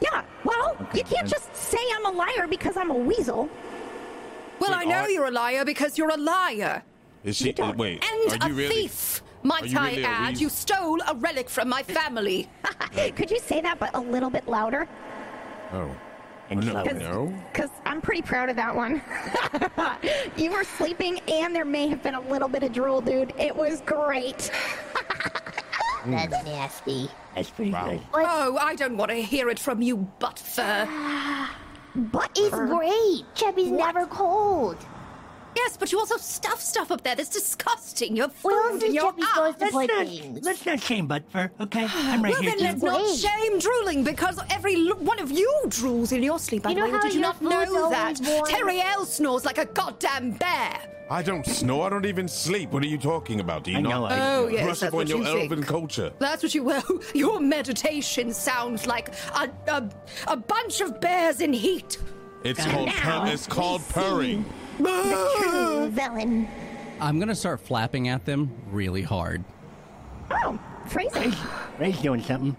Yeah. 0.02 0.24
Well, 0.44 0.76
you 0.94 1.04
can't 1.04 1.10
then- 1.12 1.28
just 1.28 1.56
say 1.56 1.78
I'm 1.96 2.06
a 2.08 2.12
liar 2.12 2.46
because 2.50 2.76
I'm 2.76 2.92
a 2.92 2.94
weasel. 2.94 3.50
Well, 4.60 4.72
Wait, 4.72 4.78
I 4.80 4.84
know 4.84 4.96
are- 5.00 5.10
you're 5.10 5.28
a 5.28 5.32
liar 5.32 5.64
because 5.64 5.98
you're 5.98 6.10
a 6.12 6.18
liar. 6.18 6.84
Is 7.24 7.38
she? 7.38 7.54
don't- 7.54 7.78
wait, 7.78 8.04
And 8.04 8.42
are 8.44 8.46
a 8.48 8.50
you 8.50 8.56
really? 8.56 8.76
thief, 8.88 9.22
might 9.46 9.76
I 9.76 9.90
really 9.92 10.06
add. 10.06 10.34
weas- 10.34 10.42
You 10.42 10.50
stole 10.50 11.00
a 11.08 11.16
relic 11.16 11.50
from 11.50 11.70
my 11.70 11.84
family. 11.84 12.50
Could 13.16 13.30
you 13.32 13.40
say 13.40 13.62
that, 13.62 13.80
but 13.80 13.92
a 13.94 14.00
little 14.00 14.30
bit 14.30 14.48
louder? 14.48 14.88
Oh, 15.74 15.90
And 16.50 16.66
no, 16.66 16.84
no. 16.84 17.34
Because 17.52 17.70
I'm 17.86 18.02
pretty 18.02 18.22
proud 18.22 18.50
of 18.50 18.56
that 18.56 18.76
one. 18.76 19.02
you 20.38 20.52
were 20.52 20.64
sleeping, 20.64 21.20
and 21.28 21.56
there 21.56 21.66
may 21.66 21.88
have 21.88 22.02
been 22.04 22.16
a 22.16 22.22
little 22.22 22.48
bit 22.48 22.64
of 22.64 22.72
drool, 22.72 23.02
dude. 23.02 23.34
It 23.40 23.56
was 23.56 23.82
great. 23.82 24.52
That's 26.06 26.44
nasty. 26.46 27.10
That's 27.34 27.50
pretty 27.50 27.72
Wow. 27.72 27.90
good. 27.90 28.02
Oh, 28.14 28.58
I 28.62 28.76
don't 28.76 28.96
want 28.96 29.10
to 29.12 29.18
hear 29.22 29.50
it 29.50 29.58
from 29.60 29.82
you, 29.82 29.98
butt 30.20 30.40
fur. 30.40 30.88
But 31.98 32.30
It's 32.36 32.54
great. 32.54 33.24
Chappie's 33.36 33.72
never 33.72 34.06
cold. 34.06 34.78
Yes, 35.56 35.78
but 35.78 35.92
you 35.92 36.00
also 36.00 36.18
stuff 36.18 36.60
stuff 36.62 36.92
up 36.92 37.02
there 37.04 37.16
that's 37.16 37.30
disgusting. 37.30 38.16
You're 38.16 38.28
Where 38.42 38.56
else 38.62 38.72
food 38.74 38.78
is 38.78 38.90
in 38.90 38.94
your 38.96 39.04
Chappie 39.06 39.22
supposed 39.24 39.60
to 39.60 39.66
ass. 39.66 39.72
put 39.72 39.90
Let's 39.90 40.10
things? 40.10 40.34
not, 40.36 40.44
let's 40.44 40.66
not 40.66 40.80
shame 40.82 41.08
butt 41.08 41.24
okay? 41.62 41.88
I'm 41.94 42.22
right 42.22 42.34
Well, 42.34 42.42
here. 42.42 42.52
then 42.58 42.80
too. 42.80 42.86
let's 42.86 43.24
not 43.24 43.30
shame 43.32 43.60
drooling 43.60 44.04
because 44.04 44.40
every 44.50 44.88
one 44.92 45.20
of 45.20 45.32
you 45.32 45.50
drools 45.68 46.12
in 46.12 46.22
your 46.24 46.40
sleep. 46.40 46.64
By 46.64 46.70
You 46.70 46.76
the 46.76 46.82
know 46.82 46.86
way, 46.88 46.92
how 46.92 47.02
did 47.02 47.14
you 47.14 47.22
not 47.22 47.42
know 47.42 47.90
that? 47.90 48.20
always? 48.28 48.50
Terry 48.50 48.82
L 48.82 49.06
snores 49.06 49.46
like 49.46 49.58
a 49.58 49.66
goddamn 49.66 50.32
bear. 50.32 50.78
I 51.10 51.22
don't 51.22 51.46
snore. 51.46 51.86
I 51.86 51.90
don't 51.92 52.06
even 52.08 52.28
sleep. 52.28 52.72
What 52.72 52.82
are 52.82 52.88
you 52.88 52.98
talking 52.98 53.40
about? 53.40 53.64
Do 53.64 53.72
you 53.72 53.78
I 53.78 53.82
not? 53.82 53.90
know, 53.90 54.06
I- 54.06 54.36
Oh, 54.36 54.48
yes, 54.48 54.64
brush 54.64 54.80
that's 54.80 54.84
up 54.90 54.94
on 54.94 54.98
what 54.98 55.08
your 55.08 55.20
you 55.20 55.26
elven 55.26 55.50
think. 55.60 55.68
culture. 55.68 56.12
That's 56.20 56.42
what 56.42 56.56
you 56.56 56.64
well. 56.64 56.84
Your 57.14 57.40
meditation 57.40 58.34
sounds 58.34 58.88
like 58.88 59.14
a 59.36 59.50
a, 59.68 59.90
a 60.28 60.36
bunch 60.36 60.82
of 60.82 61.00
bears 61.00 61.42
in 61.42 61.54
heat. 61.54 62.00
It's 62.44 62.60
And 62.60 62.72
called 62.72 62.88
now 62.88 63.26
it's 63.26 63.48
we 63.48 63.54
called 63.54 63.82
see 63.82 63.94
purring. 63.94 64.46
The 64.78 65.38
true 65.40 65.88
villain. 65.90 66.48
I'm 67.00 67.20
gonna 67.20 67.36
start 67.36 67.60
flapping 67.62 68.08
at 68.08 68.26
them 68.26 68.52
really 68.72 69.02
hard. 69.02 69.44
Oh, 70.32 70.60
phrasing. 70.88 71.34
Ray's 71.80 72.00
doing 72.00 72.22
something. 72.22 72.56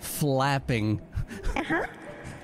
Flapping. 0.00 1.00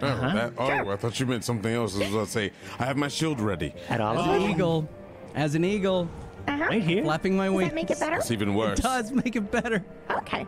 Oh, 0.02 0.06
Uh-huh. 0.06 0.34
that, 0.34 0.52
oh 0.58 0.90
I 0.90 0.96
thought 0.96 1.18
you 1.18 1.26
meant 1.26 1.44
something 1.44 1.72
else. 1.72 1.96
I 1.96 2.00
was 2.00 2.12
about 2.12 2.26
to 2.26 2.30
say, 2.30 2.50
I 2.78 2.84
have 2.84 2.96
my 2.96 3.08
shield 3.08 3.40
ready. 3.40 3.72
At 3.88 4.00
all? 4.00 4.18
As 4.18 4.26
an 4.42 4.50
eagle. 4.50 4.88
As 5.34 5.54
an 5.54 5.64
eagle. 5.64 6.08
Uh-huh. 6.46 6.64
Right 6.64 6.82
here. 6.82 7.02
Flapping 7.04 7.36
my 7.36 7.46
Does 7.46 7.54
wings. 7.54 7.70
that 7.70 7.74
make 7.74 7.90
it 7.90 8.00
better? 8.00 8.16
It's 8.16 8.30
even 8.30 8.54
worse. 8.54 8.78
It 8.78 8.82
does 8.82 9.12
make 9.12 9.34
it 9.36 9.50
better. 9.50 9.82
Okay. 10.10 10.46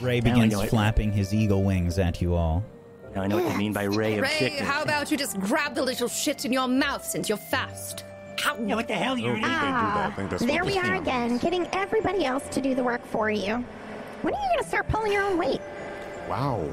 Ray 0.00 0.18
I 0.18 0.20
begins 0.20 0.52
know 0.52 0.62
it. 0.62 0.70
flapping 0.70 1.12
his 1.12 1.32
eagle 1.34 1.62
wings 1.62 1.98
at 1.98 2.20
you 2.20 2.34
all. 2.34 2.64
Now 3.14 3.22
I 3.22 3.26
know 3.26 3.36
what 3.36 3.48
they 3.48 3.56
mean 3.56 3.72
by 3.72 3.84
ray 4.00 4.16
of 4.18 4.22
Ray, 4.22 4.28
sickness. 4.38 4.60
how 4.68 4.82
about 4.82 5.10
you 5.10 5.16
just 5.16 5.38
grab 5.40 5.74
the 5.74 5.82
little 5.82 6.08
shit 6.08 6.44
in 6.44 6.52
your 6.52 6.68
mouth 6.68 7.04
since 7.04 7.28
you're 7.28 7.38
fast? 7.38 8.04
How? 8.38 8.56
Yeah, 8.56 8.76
what 8.76 8.88
the 8.88 8.94
hell? 8.94 9.18
You're 9.18 9.34
an 9.34 9.44
Oh. 9.44 9.46
idiot. 9.46 9.52
Ah, 9.62 10.06
I 10.06 10.10
think 10.12 10.30
that's 10.30 10.44
there 10.44 10.64
we 10.64 10.78
are 10.78 10.94
again, 10.94 11.36
getting 11.38 11.66
everybody 11.72 12.24
else 12.24 12.48
to 12.50 12.60
do 12.60 12.74
the 12.74 12.82
work 12.82 13.04
for 13.06 13.30
you. 13.30 13.64
When 14.22 14.34
are 14.34 14.40
you 14.40 14.48
going 14.54 14.62
to 14.62 14.68
start 14.68 14.88
pulling 14.88 15.12
your 15.12 15.22
own 15.22 15.36
weight? 15.38 15.60
Wow. 16.28 16.66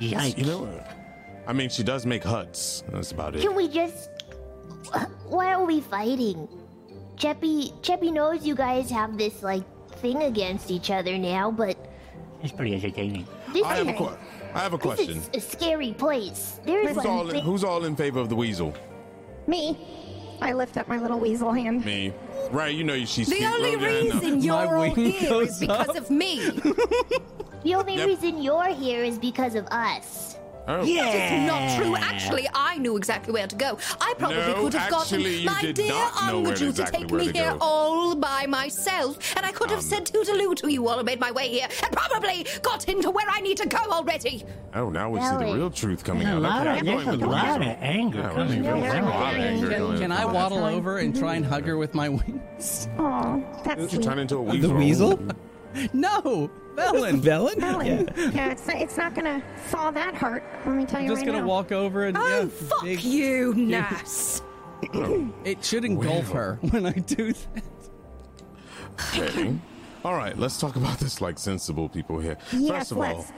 Yikes. 0.00 0.38
You 0.38 0.46
know, 0.46 0.84
I 1.46 1.52
mean, 1.52 1.68
she 1.68 1.82
does 1.82 2.06
make 2.06 2.24
huts. 2.24 2.82
That's 2.88 3.12
about 3.12 3.36
it. 3.36 3.42
Can 3.42 3.54
we 3.54 3.68
just. 3.68 4.10
Why 5.28 5.52
are 5.52 5.64
we 5.64 5.80
fighting? 5.80 6.48
Cheppy, 7.16 7.72
Cheppy 7.82 8.12
knows 8.12 8.46
you 8.46 8.54
guys 8.54 8.90
have 8.90 9.18
this, 9.18 9.42
like, 9.42 9.62
thing 9.96 10.22
against 10.22 10.70
each 10.70 10.90
other 10.90 11.18
now, 11.18 11.50
but 11.50 11.76
It's 12.42 12.52
pretty 12.52 12.74
entertaining. 12.74 13.26
this 13.52 13.62
I 13.64 13.76
have 13.76 13.88
a, 13.88 13.90
is. 13.92 14.16
Que- 14.52 14.56
I 14.58 14.62
have 14.62 14.74
a 14.74 14.76
This 14.76 14.82
question. 14.84 15.18
is 15.18 15.30
a 15.34 15.40
scary 15.40 15.92
place. 15.92 16.60
There's 16.64 16.88
Who's 16.96 17.04
all, 17.06 17.30
in, 17.30 17.40
who's 17.44 17.64
all 17.64 17.84
in 17.84 17.96
favor 17.96 18.20
of 18.20 18.28
the 18.28 18.36
weasel? 18.36 18.74
Me. 19.46 19.78
I 20.42 20.52
lift 20.54 20.76
up 20.78 20.88
my 20.88 20.96
little 20.98 21.18
weasel 21.18 21.52
hand. 21.52 21.84
Me. 21.84 22.12
Right, 22.50 22.74
you 22.74 22.82
know 22.84 23.04
she's 23.04 23.28
The 23.28 23.36
cute, 23.36 23.50
only 23.52 23.76
Rogan. 23.76 24.04
reason 24.04 24.38
My 24.38 24.44
you're 24.44 24.76
all 24.76 24.80
wing 24.80 24.94
here 25.12 25.28
goes 25.30 25.48
is 25.50 25.58
because 25.60 25.88
up. 25.90 25.96
of 25.96 26.10
me. 26.10 26.36
the 27.62 27.74
only 27.74 27.96
Yep. 27.96 28.06
reason 28.06 28.42
you're 28.42 28.68
here 28.68 29.04
is 29.04 29.18
because 29.18 29.54
of 29.54 29.66
us. 29.66 30.36
Oh. 30.70 30.84
It's 30.84 31.46
not 31.46 31.76
true. 31.82 31.96
Actually, 31.96 32.48
I 32.54 32.78
knew 32.78 32.96
exactly 32.96 33.32
where 33.32 33.46
to 33.46 33.56
go. 33.56 33.78
I 34.00 34.14
probably 34.18 34.38
No, 34.38 34.54
could 34.62 34.74
have 34.74 34.92
actually, 34.92 35.22
gotten 35.22 35.40
you 35.40 35.46
my 35.46 35.60
did 35.62 35.76
dear 35.76 35.88
not 35.88 36.26
know 36.26 36.40
where 36.40 36.52
Uncle 36.52 36.72
to 36.72 36.84
take 36.84 37.10
me 37.10 37.26
to 37.26 37.32
here 37.32 37.56
all 37.60 38.14
by 38.14 38.46
myself, 38.46 39.36
and 39.36 39.44
I 39.44 39.52
could 39.52 39.70
have 39.70 39.80
um, 39.80 39.84
said 39.84 40.04
toodaloo 40.06 40.54
to 40.56 40.70
you 40.72 40.86
all 40.88 40.98
and 40.98 41.06
made 41.06 41.18
my 41.20 41.32
way 41.32 41.48
here, 41.48 41.66
and 41.82 41.92
probably 41.92 42.46
got 42.62 42.88
into 42.88 43.10
where 43.10 43.26
I 43.28 43.40
need 43.40 43.56
to 43.58 43.66
go 43.68 43.78
already. 43.90 44.44
Oh, 44.74 44.88
now 44.90 45.10
we 45.10 45.20
see 45.20 45.26
the 45.36 45.52
real 45.52 45.70
truth 45.70 46.04
coming 46.04 46.24
There's 46.28 46.42
a 46.42 46.46
out. 46.46 46.66
lot 46.66 46.66
Okay, 46.66 46.70
of, 46.70 46.78
I'm 46.78 46.84
there's 46.86 47.04
going 47.04 47.22
a 47.22 47.28
lot 47.28 47.60
of 47.60 47.68
anger 47.80 48.18
Yeah, 48.20 48.30
coming 48.32 48.62
well, 48.62 48.72
from 48.72 48.80
there's 48.82 48.94
a 49.04 49.08
lot 49.08 49.34
of 49.34 49.40
anger 49.40 49.68
Can- 49.70 49.98
Can 49.98 50.12
I 50.12 50.24
waddle 50.24 50.64
over 50.64 50.98
and 50.98 51.16
try 51.18 51.34
and 51.34 51.44
hug 51.44 51.64
her 51.66 51.76
with 51.76 51.94
my 51.94 52.08
wings? 52.08 52.88
Oh, 52.98 53.44
that's 53.64 53.92
You 53.92 54.00
turn 54.00 54.18
into 54.20 54.36
a 54.38 54.56
The 54.58 54.68
weasel. 54.72 55.16
weasel? 55.16 55.18
No! 55.92 56.50
Velen! 56.76 57.20
Velen? 57.20 57.58
Helen. 57.60 58.08
Yeah, 58.34 58.50
it's, 58.52 58.68
it's 58.68 58.96
not 58.96 59.14
going 59.14 59.24
to 59.26 59.42
thaw 59.68 59.90
that 59.90 60.14
heart. 60.14 60.42
Let 60.66 60.74
me 60.76 60.86
tell 60.86 60.98
I'm 61.00 61.04
you 61.06 61.10
just 61.10 61.20
right 61.20 61.26
gonna 61.26 61.40
now. 61.40 61.46
walk 61.46 61.72
over 61.72 62.06
and 62.06 62.16
Oh, 62.16 62.26
yeah, 62.42 62.46
fuck 62.48 62.82
big- 62.84 63.02
you, 63.04 63.54
Nass. 63.54 64.42
It 65.44 65.62
should 65.64 65.84
engulf 65.84 66.30
her 66.32 66.58
when 66.70 66.86
I 66.86 66.92
do 66.92 67.32
that. 67.34 67.62
Okay. 69.18 69.54
All 70.04 70.14
right, 70.14 70.36
let's 70.38 70.58
talk 70.58 70.76
about 70.76 70.98
this 70.98 71.20
like 71.20 71.38
sensible 71.38 71.88
people 71.88 72.18
here. 72.18 72.38
Yes, 72.52 72.70
First 72.78 72.92
of 72.92 72.98
all, 72.98 73.16
let's. 73.18 73.32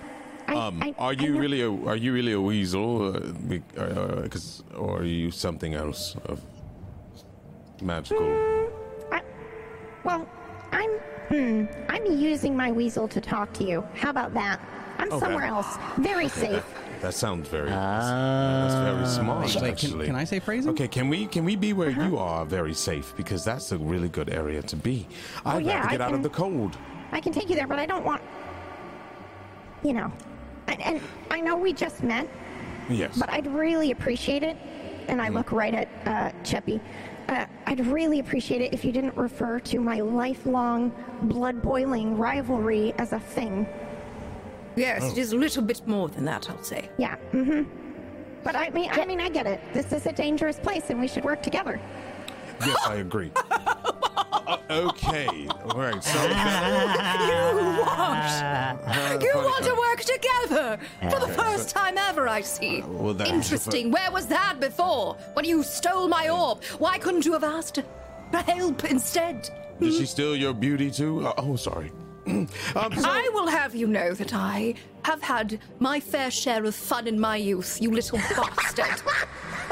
I, 0.47 0.55
um, 0.55 0.83
I, 0.83 0.95
are 0.99 1.09
I 1.11 1.13
you 1.13 1.33
know- 1.35 1.41
really 1.41 1.61
a 1.63 1.71
are 1.87 1.97
you 1.97 2.13
really 2.13 2.33
a 2.33 2.41
weasel? 2.41 3.17
Uh, 3.17 3.21
be- 3.49 3.63
uh, 3.77 4.29
'cause- 4.29 4.63
or 4.77 5.01
are 5.01 5.05
you 5.05 5.31
something 5.33 5.75
else 5.75 6.15
of 6.27 6.41
magical? 7.81 8.29
I, 9.11 9.23
well, 10.05 10.29
I'm. 10.71 10.91
Hmm, 11.29 11.65
I'm 11.89 12.05
using 12.07 12.57
my 12.57 12.71
weasel 12.73 13.09
to 13.09 13.21
talk 13.21 13.53
to 13.55 13.65
you. 13.65 13.85
How 13.95 14.11
about 14.11 14.35
that? 14.35 14.61
I'm 14.99 15.11
Okay. 15.13 15.21
somewhere 15.21 15.45
else. 15.45 15.67
Very 15.99 16.29
safe. 16.29 16.65
That 17.01 17.15
sounds 17.15 17.49
very. 17.49 17.71
Ah. 17.73 18.69
that's 18.69 18.75
very 18.75 19.07
smart. 19.25 19.47
Wait, 19.57 19.63
actually. 19.73 20.07
can 20.07 20.15
I 20.15 20.25
say 20.25 20.39
phrasing? 20.39 20.71
Okay, 20.71 20.87
can 20.87 21.09
we 21.09 21.27
can 21.27 21.45
we 21.45 21.57
be 21.57 21.73
where 21.73 21.89
Uh-huh. 21.91 22.03
you 22.03 22.19
are 22.19 22.45
very 22.45 22.75
safe 22.75 23.13
because 23.17 23.45
that's 23.45 23.73
a 23.73 23.79
really 23.79 24.09
good 24.09 24.31
area 24.31 24.63
to 24.63 24.77
be. 24.77 25.09
I'd 25.45 25.55
Oh, 25.57 25.59
yeah, 25.59 25.73
like 25.75 25.83
to 25.83 25.89
I 25.89 25.91
get 25.93 26.01
out 26.01 26.15
of 26.15 26.23
the 26.23 26.29
cold. 26.29 26.77
I 27.11 27.21
can 27.21 27.33
take 27.33 27.49
you 27.51 27.57
there, 27.57 27.67
but 27.67 27.79
I 27.81 27.87
don't 27.87 28.05
want. 28.05 28.23
You 29.83 29.95
know, 29.95 30.13
and, 30.69 30.81
and 30.81 31.01
I 31.31 31.41
know 31.41 31.57
we 31.57 31.73
just 31.73 32.05
met, 32.05 32.29
Yes. 32.89 33.19
but 33.19 33.29
I'd 33.31 33.49
really 33.49 33.91
appreciate 33.91 34.45
it. 34.45 34.57
And 35.09 35.21
I 35.21 35.29
look 35.29 35.51
right 35.51 35.75
at 35.75 35.89
uh, 36.07 36.31
Cheppy. 36.45 36.81
Uh, 37.29 37.47
I'd 37.67 37.87
really 37.87 38.19
appreciate 38.19 38.61
it 38.61 38.73
if 38.73 38.85
you 38.85 38.93
didn't 38.93 39.17
refer 39.17 39.61
to 39.61 39.79
my 39.81 40.01
lifelong, 40.01 40.93
blood-boiling 41.23 42.17
rivalry 42.17 42.93
as 42.99 43.13
a 43.13 43.21
thing. 43.21 43.67
Yes, 44.77 45.13
it 45.13 45.19
is 45.19 45.33
a 45.33 45.37
little 45.37 45.63
bit 45.63 45.87
more 45.87 46.09
than 46.09 46.25
that, 46.25 46.49
I'll 46.51 46.63
say. 46.63 46.89
Yeah. 46.99 47.17
Mm-hmm. 47.33 47.69
But 48.43 48.57
I 48.57 48.71
mean, 48.71 48.91
I 48.91 49.05
mean, 49.07 49.21
I 49.21 49.29
get 49.29 49.47
it. 49.47 49.61
This 49.73 49.93
is 49.93 50.07
a 50.07 50.13
dangerous 50.13 50.59
place, 50.59 50.91
and 50.91 51.01
we 51.01 51.07
should 51.07 51.25
work 51.25 51.43
together. 51.43 51.81
yes, 52.67 52.77
I 52.87 52.97
agree. 52.97 53.31
Uh, 54.53 54.59
okay. 54.89 55.47
All 55.49 55.79
right. 55.79 56.03
So 56.03 56.23
You 56.23 56.29
want 57.87 59.23
you 59.23 59.35
want 59.35 59.65
to 59.65 59.75
work 59.75 60.01
together 60.01 60.79
for 61.11 61.21
the 61.21 61.33
first 61.35 61.71
time 61.71 61.97
ever, 61.99 62.29
I 62.29 62.41
see. 62.43 62.83
well, 62.83 63.15
that's- 63.15 63.35
Interesting. 63.35 63.91
Where 63.91 64.11
was 64.11 64.27
that 64.29 64.61
before? 64.61 65.17
When 65.35 65.45
you 65.45 65.63
stole 65.63 66.09
my 66.09 66.29
orb? 66.29 66.63
Why 66.79 66.99
couldn't 66.99 67.25
you 67.25 67.33
have 67.33 67.45
asked 67.45 67.81
for 68.31 68.39
help 68.39 68.85
instead? 68.85 69.51
did 69.81 69.95
she 69.95 70.07
steal 70.07 70.37
your 70.37 70.55
beauty 70.55 70.91
too? 70.91 71.27
Uh, 71.27 71.33
oh, 71.39 71.57
sorry. 71.57 71.91
um, 72.27 72.47
so, 72.77 73.03
I 73.05 73.29
will 73.35 73.49
have 73.49 73.75
you 73.75 73.87
know 73.87 74.13
that 74.15 74.33
I 74.33 74.75
have 75.05 75.23
had 75.23 75.59
my 75.81 75.99
fair 76.01 76.31
share 76.31 76.65
of 76.65 76.75
fun 76.75 77.07
in 77.09 77.19
my 77.19 77.37
youth, 77.37 77.81
you 77.83 77.91
little 77.91 78.19
bastard. 78.37 79.03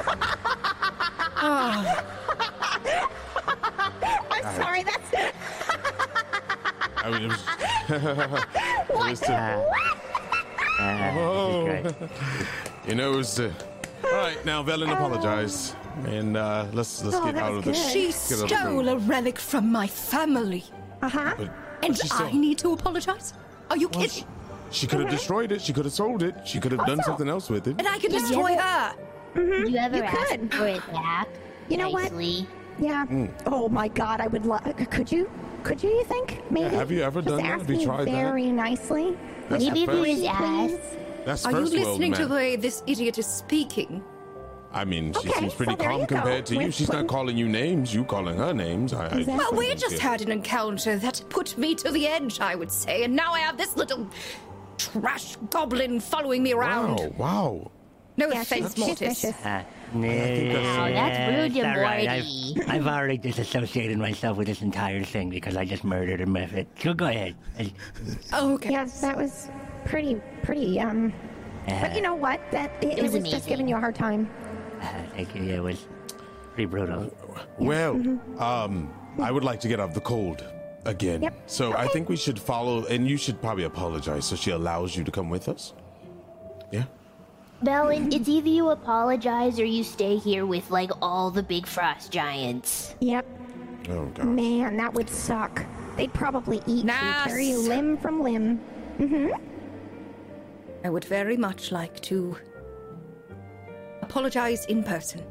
I'm 4.33 4.57
sorry. 4.57 4.83
That's 4.83 5.11
I 7.03 7.11
mean, 7.11 7.23
it 7.23 7.29
was, 7.29 7.45
it 8.91 8.95
was 9.11 9.21
to- 9.21 9.67
Oh. 10.83 11.83
you 12.89 12.95
know, 12.95 13.13
it 13.13 13.17
was 13.17 13.35
to, 13.35 13.53
all 14.05 14.13
right. 14.13 14.43
Now, 14.47 14.63
Velen, 14.63 14.91
apologize, 14.93 15.75
and 16.07 16.37
uh, 16.39 16.67
let's 16.73 17.03
let's 17.05 17.17
Oh, 17.17 17.25
get 17.27 17.37
out 17.37 17.53
of 17.55 17.65
the. 17.65 17.73
good. 17.73 17.77
She 17.77 18.07
get 18.07 18.15
out 18.39 18.45
of 18.45 18.49
the 18.49 18.57
stole 18.57 18.89
a 18.89 18.97
relic 18.97 19.39
from 19.39 19.71
my 19.71 19.87
family. 19.87 20.65
uh 21.03 21.09
huh. 21.11 21.35
But, 21.81 21.88
And 21.88 21.97
she 21.99 22.09
still- 22.09 22.27
I 22.27 22.33
need 22.33 22.59
to 22.59 22.73
apologize? 22.73 23.33
Are 23.71 23.77
you 23.77 23.88
well, 23.88 24.03
kidding? 24.03 24.25
she, 24.71 24.81
she 24.81 24.87
could 24.87 25.01
have 25.01 25.11
destroyed 25.11 25.53
it. 25.53 25.61
She 25.62 25.73
could 25.73 25.85
have 25.85 25.95
sold 25.95 26.23
it. 26.23 26.35
She 26.47 26.61
could 26.61 26.73
have 26.73 26.87
done 26.87 27.03
something 27.03 27.29
else 27.29 27.49
with 27.49 27.66
it. 27.66 27.77
And 27.79 27.87
I 27.88 27.99
can 27.99 28.11
destroy 28.11 28.57
her. 28.57 28.95
Did 29.35 29.71
you 29.73 29.79
ever 29.79 29.97
You 29.99 30.03
ask 30.03 30.29
could. 30.29 30.53
for 30.55 30.66
it 30.66 30.93
back? 30.93 31.29
You 31.69 31.77
know 31.79 31.90
what? 31.90 32.03
nicely? 32.12 32.47
Yeah. 32.79 33.07
Hmm. 33.07 33.27
Oh 33.47 33.69
my 33.69 33.88
God, 33.88 34.21
I 34.21 34.27
would 34.27 34.45
love. 34.47 34.62
Could 34.90 35.11
you? 35.12 35.31
Could 35.62 35.83
you? 35.83 35.90
You 35.90 36.05
think? 36.05 36.43
Maybe. 36.51 36.75
have 36.75 36.90
you 36.90 37.03
ever 37.03 37.21
Just 37.23 37.37
done 37.37 37.43
that? 37.45 37.53
ask 37.53 37.61
Have 37.61 37.71
you 37.71 37.77
me 37.77 37.85
tried 37.85 38.05
that? 38.07 38.12
very 38.12 38.51
nicely. 38.51 39.16
That's 39.49 39.64
Maybe 39.64 39.87
the 39.87 39.93
if 39.93 40.01
we 40.03 40.27
ask. 40.27 40.75
that's 41.25 41.45
Are 41.47 41.51
you 41.53 41.59
first 41.59 41.75
world 41.75 41.87
listening 41.88 42.12
to 42.14 42.27
the 42.27 42.35
way 42.35 42.57
this 42.57 42.83
idiot 42.87 43.19
is 43.19 43.27
speaking? 43.27 44.03
I 44.73 44.85
mean, 44.85 45.13
she 45.15 45.29
Okay, 45.31 45.41
seems 45.41 45.55
pretty 45.55 45.73
so 45.73 45.77
calm 45.79 46.01
you 46.03 46.07
go. 46.07 46.17
compared 46.17 46.47
to 46.47 46.55
you. 46.55 46.61
We're 46.61 46.71
She's 46.73 46.93
not 46.93 47.09
calling 47.09 47.37
you 47.37 47.49
names. 47.49 47.93
You 47.93 48.05
calling 48.05 48.37
her 48.37 48.53
names. 48.55 48.93
I, 48.93 49.09
I 49.09 49.25
Well, 49.27 49.53
we 49.55 49.75
just 49.75 49.95
it- 49.97 50.01
had 50.01 50.23
an 50.23 50.31
encounter 50.31 50.97
that 50.99 51.23
put 51.29 51.59
me 51.59 51.75
to 51.77 51.91
the 51.91 52.07
edge, 52.07 52.41
I 52.41 52.55
would 52.55 52.71
say, 52.71 53.03
and 53.05 53.15
now 53.17 53.33
I 53.33 53.41
have 53.41 53.57
this 53.57 53.77
little 53.77 54.09
trash 54.79 55.37
goblin 55.51 55.99
following 56.01 56.43
me 56.43 56.53
around. 56.53 57.01
Wow! 57.01 57.11
Wow! 57.19 57.71
No 58.17 58.29
Yeah, 58.29 58.43
offense, 58.43 58.75
she's, 58.75 58.75
she's 58.75 59.01
Mortis. 59.01 59.23
vicious. 59.23 59.45
Uh, 59.47 59.63
Wow, 59.93 60.01
that's 60.03 61.37
rude 61.43 61.53
to 61.55 61.59
it's 61.59 61.67
all 61.77 61.83
right. 61.83 62.09
Morty. 62.09 62.63
I've, 62.63 62.71
I've 62.71 62.87
already 62.87 63.19
disassociated 63.19 63.99
myself 63.99 64.37
with 64.39 64.47
this 64.47 64.63
entire 64.63 65.03
thing 65.03 65.31
because 65.31 65.57
I 65.57 65.65
just 65.65 65.83
murdered 65.83 66.21
a 66.21 66.27
Mephit. 66.27 66.67
So 66.81 66.95
go 66.95 67.07
ahead. 67.07 67.35
Uh, 67.59 67.65
Oh, 68.33 68.55
okay. 68.55 68.71
Yes, 68.71 69.01
that 69.01 69.17
was 69.17 69.49
pretty, 69.85 70.21
pretty. 70.45 70.79
Um. 70.79 71.13
But 71.67 71.95
you 71.97 72.03
know 72.03 72.15
what? 72.15 72.41
That 72.53 72.71
it, 72.83 72.99
it 72.99 73.03
was 73.03 73.13
was, 73.15 73.29
just 73.31 73.49
giving 73.49 73.67
you 73.69 73.77
a 73.77 73.81
hard 73.81 73.95
time. 73.97 74.31
uh, 74.83 75.03
thank. 75.14 75.35
Yeah, 75.35 75.57
it 75.57 75.62
was 75.62 75.87
pretty 76.55 76.66
brutal. 76.66 77.12
Well, 77.59 77.95
Mm-hmm. 77.95 78.40
um, 78.43 78.93
I 79.21 79.31
would 79.31 79.45
like 79.45 79.61
to 79.61 79.69
get 79.69 79.81
out 79.81 79.88
of 79.90 79.95
the 79.95 80.01
cold 80.01 80.45
again. 80.85 81.23
Yep. 81.23 81.35
So 81.47 81.73
I 81.75 81.87
think 81.88 82.09
we 82.09 82.16
should 82.16 82.38
follow, 82.38 82.85
and 82.87 83.07
you 83.09 83.16
should 83.16 83.40
probably 83.40 83.64
apologize 83.64 84.25
so 84.25 84.37
she 84.37 84.51
allows 84.51 84.97
you 84.97 85.05
to 85.05 85.11
come 85.11 85.29
with 85.29 85.49
us. 85.49 85.75
Yeah. 86.73 86.85
Velen, 87.62 88.12
it's 88.14 88.29
either 88.29 88.49
you 88.49 88.71
apologize 88.71 89.61
or 89.61 89.64
you 89.66 89.85
stay 89.85 90.16
here 90.16 90.47
with 90.47 90.71
like 90.71 90.90
all 91.03 91.31
the 91.31 91.43
big 91.43 91.66
frost 91.66 92.11
giants. 92.11 92.95
Yep. 93.01 93.27
Oh 93.90 94.07
God. 94.07 94.27
Man, 94.27 94.77
that 94.79 94.95
would 94.95 95.11
suck. 95.11 95.66
They'd 95.97 96.12
probably 96.14 96.62
eat 96.66 96.85
you, 96.87 96.90
carry 96.90 97.47
you 97.49 97.59
Nas. 97.59 97.69
limb 97.69 97.97
from 97.99 98.23
limb. 98.23 98.61
I 100.85 100.88
would 100.88 101.05
very 101.05 101.37
much 101.37 101.71
like 101.73 102.01
to 102.03 102.37
apologize 104.11 104.66
in 104.66 104.83
person. 104.83 105.23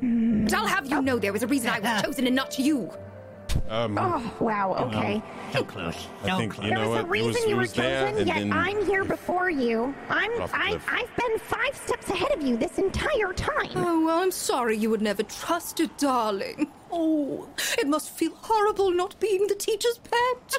But 0.00 0.54
I'll 0.54 0.66
have 0.66 0.86
you 0.86 1.00
know 1.02 1.18
there 1.18 1.32
was 1.32 1.42
a 1.42 1.46
reason 1.46 1.70
I 1.70 1.80
was 1.80 2.02
chosen 2.04 2.26
and 2.26 2.36
not 2.36 2.58
you. 2.58 2.90
Um, 3.70 3.96
Oh, 3.98 4.34
wow, 4.38 4.74
okay. 4.74 5.22
So 5.52 5.64
close. 5.64 5.96
I 6.24 6.28
So 6.28 6.36
think 6.38 6.52
close. 6.54 6.64
you 6.64 6.70
There 6.70 6.78
know 6.84 6.90
was 6.90 6.96
what. 6.98 7.04
a 7.06 7.08
reason 7.08 7.32
was, 7.32 7.46
you 7.48 7.56
were 7.56 7.66
there, 7.68 8.08
chosen, 8.08 8.18
and 8.18 8.26
yet 8.26 8.38
then 8.40 8.52
I'm 8.52 8.84
here 8.84 9.04
before 9.04 9.48
you. 9.48 9.94
I'm 10.10 10.30
I, 10.52 10.78
I've 10.88 11.16
been 11.16 11.38
five 11.38 11.74
steps 11.74 12.10
ahead 12.10 12.32
of 12.32 12.42
you 12.42 12.56
this 12.58 12.78
entire 12.78 13.32
time. 13.32 13.70
Oh, 13.76 14.04
well, 14.04 14.18
I'm 14.22 14.30
sorry 14.30 14.76
you 14.76 14.90
would 14.90 15.00
never 15.00 15.22
trust 15.22 15.80
a 15.80 15.86
darling. 15.96 16.70
Oh, 16.92 17.48
it 17.78 17.88
must 17.88 18.10
feel 18.10 18.32
horrible 18.34 18.90
not 18.90 19.18
being 19.20 19.46
the 19.46 19.54
teacher's 19.54 19.98
pet. 19.98 20.58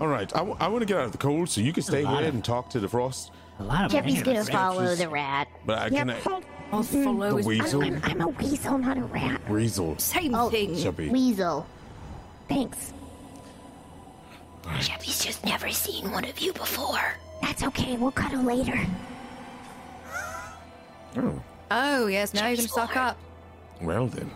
All 0.00 0.06
right, 0.06 0.32
I, 0.34 0.42
want 0.42 0.80
to 0.80 0.86
get 0.86 0.96
out 0.96 1.06
of 1.06 1.12
the 1.12 1.18
cold, 1.18 1.48
so 1.48 1.60
you 1.60 1.72
can 1.72 1.82
stay 1.82 2.04
lot 2.04 2.18
here 2.20 2.28
of- 2.28 2.34
and 2.34 2.44
talk 2.44 2.70
to 2.70 2.80
the 2.80 2.88
frost. 2.88 3.32
A 3.58 3.64
lot 3.64 3.86
of 3.86 3.90
Cheppy's 3.92 4.18
anger. 4.18 4.24
gonna 4.24 4.38
Right. 4.40 4.52
follow 4.52 4.94
the 4.94 5.08
rat. 5.08 5.48
But 5.66 5.78
I 5.78 5.86
Yep, 5.88 5.92
can 5.92 6.08
hold. 6.22 6.44
I'll 6.70 6.82
follow 6.84 7.30
the 7.30 7.36
his 7.38 7.46
weasel, 7.46 7.82
I'm, 7.82 8.00
I'm 8.04 8.20
a 8.20 8.28
weasel, 8.28 8.78
not 8.78 8.96
a 8.98 9.02
rat. 9.02 9.50
weasel, 9.50 9.98
Same 9.98 10.34
Oh. 10.36 10.48
thing. 10.50 10.80
chubby. 10.80 11.08
Weasel. 11.08 11.66
Thanks. 12.48 12.92
Cheppy's 14.80 15.24
just 15.24 15.44
never 15.44 15.70
seen 15.70 16.10
one 16.12 16.24
of 16.24 16.38
you 16.38 16.52
before. 16.52 17.14
That's 17.42 17.62
okay. 17.64 17.96
We'll 17.96 18.10
cuddle 18.12 18.42
later. 18.44 18.78
Oh, 21.16 21.42
Oh, 21.70 22.06
yes, 22.06 22.32
now 22.34 22.46
you 22.48 22.56
can 22.56 22.68
suck 22.68 22.96
up. 22.96 23.16
well 23.82 24.06
then. 24.06 24.30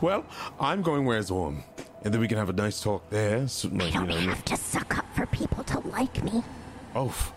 Well, 0.00 0.24
I'm 0.60 0.82
going 0.82 1.04
where 1.04 1.18
it's 1.18 1.30
warm, 1.30 1.62
and 2.06 2.14
then 2.14 2.20
we 2.20 2.28
can 2.28 2.38
have 2.38 2.48
a 2.48 2.52
nice 2.52 2.80
talk 2.80 3.10
there. 3.10 3.48
So, 3.48 3.66
like, 3.66 3.88
you 3.88 3.98
don't 3.98 4.06
know, 4.08 4.14
have 4.16 4.44
to 4.44 4.56
suck 4.56 4.96
up 4.96 5.06
for 5.16 5.26
people 5.26 5.64
to 5.64 5.80
like 5.88 6.22
me. 6.22 6.44
oh, 6.94 7.32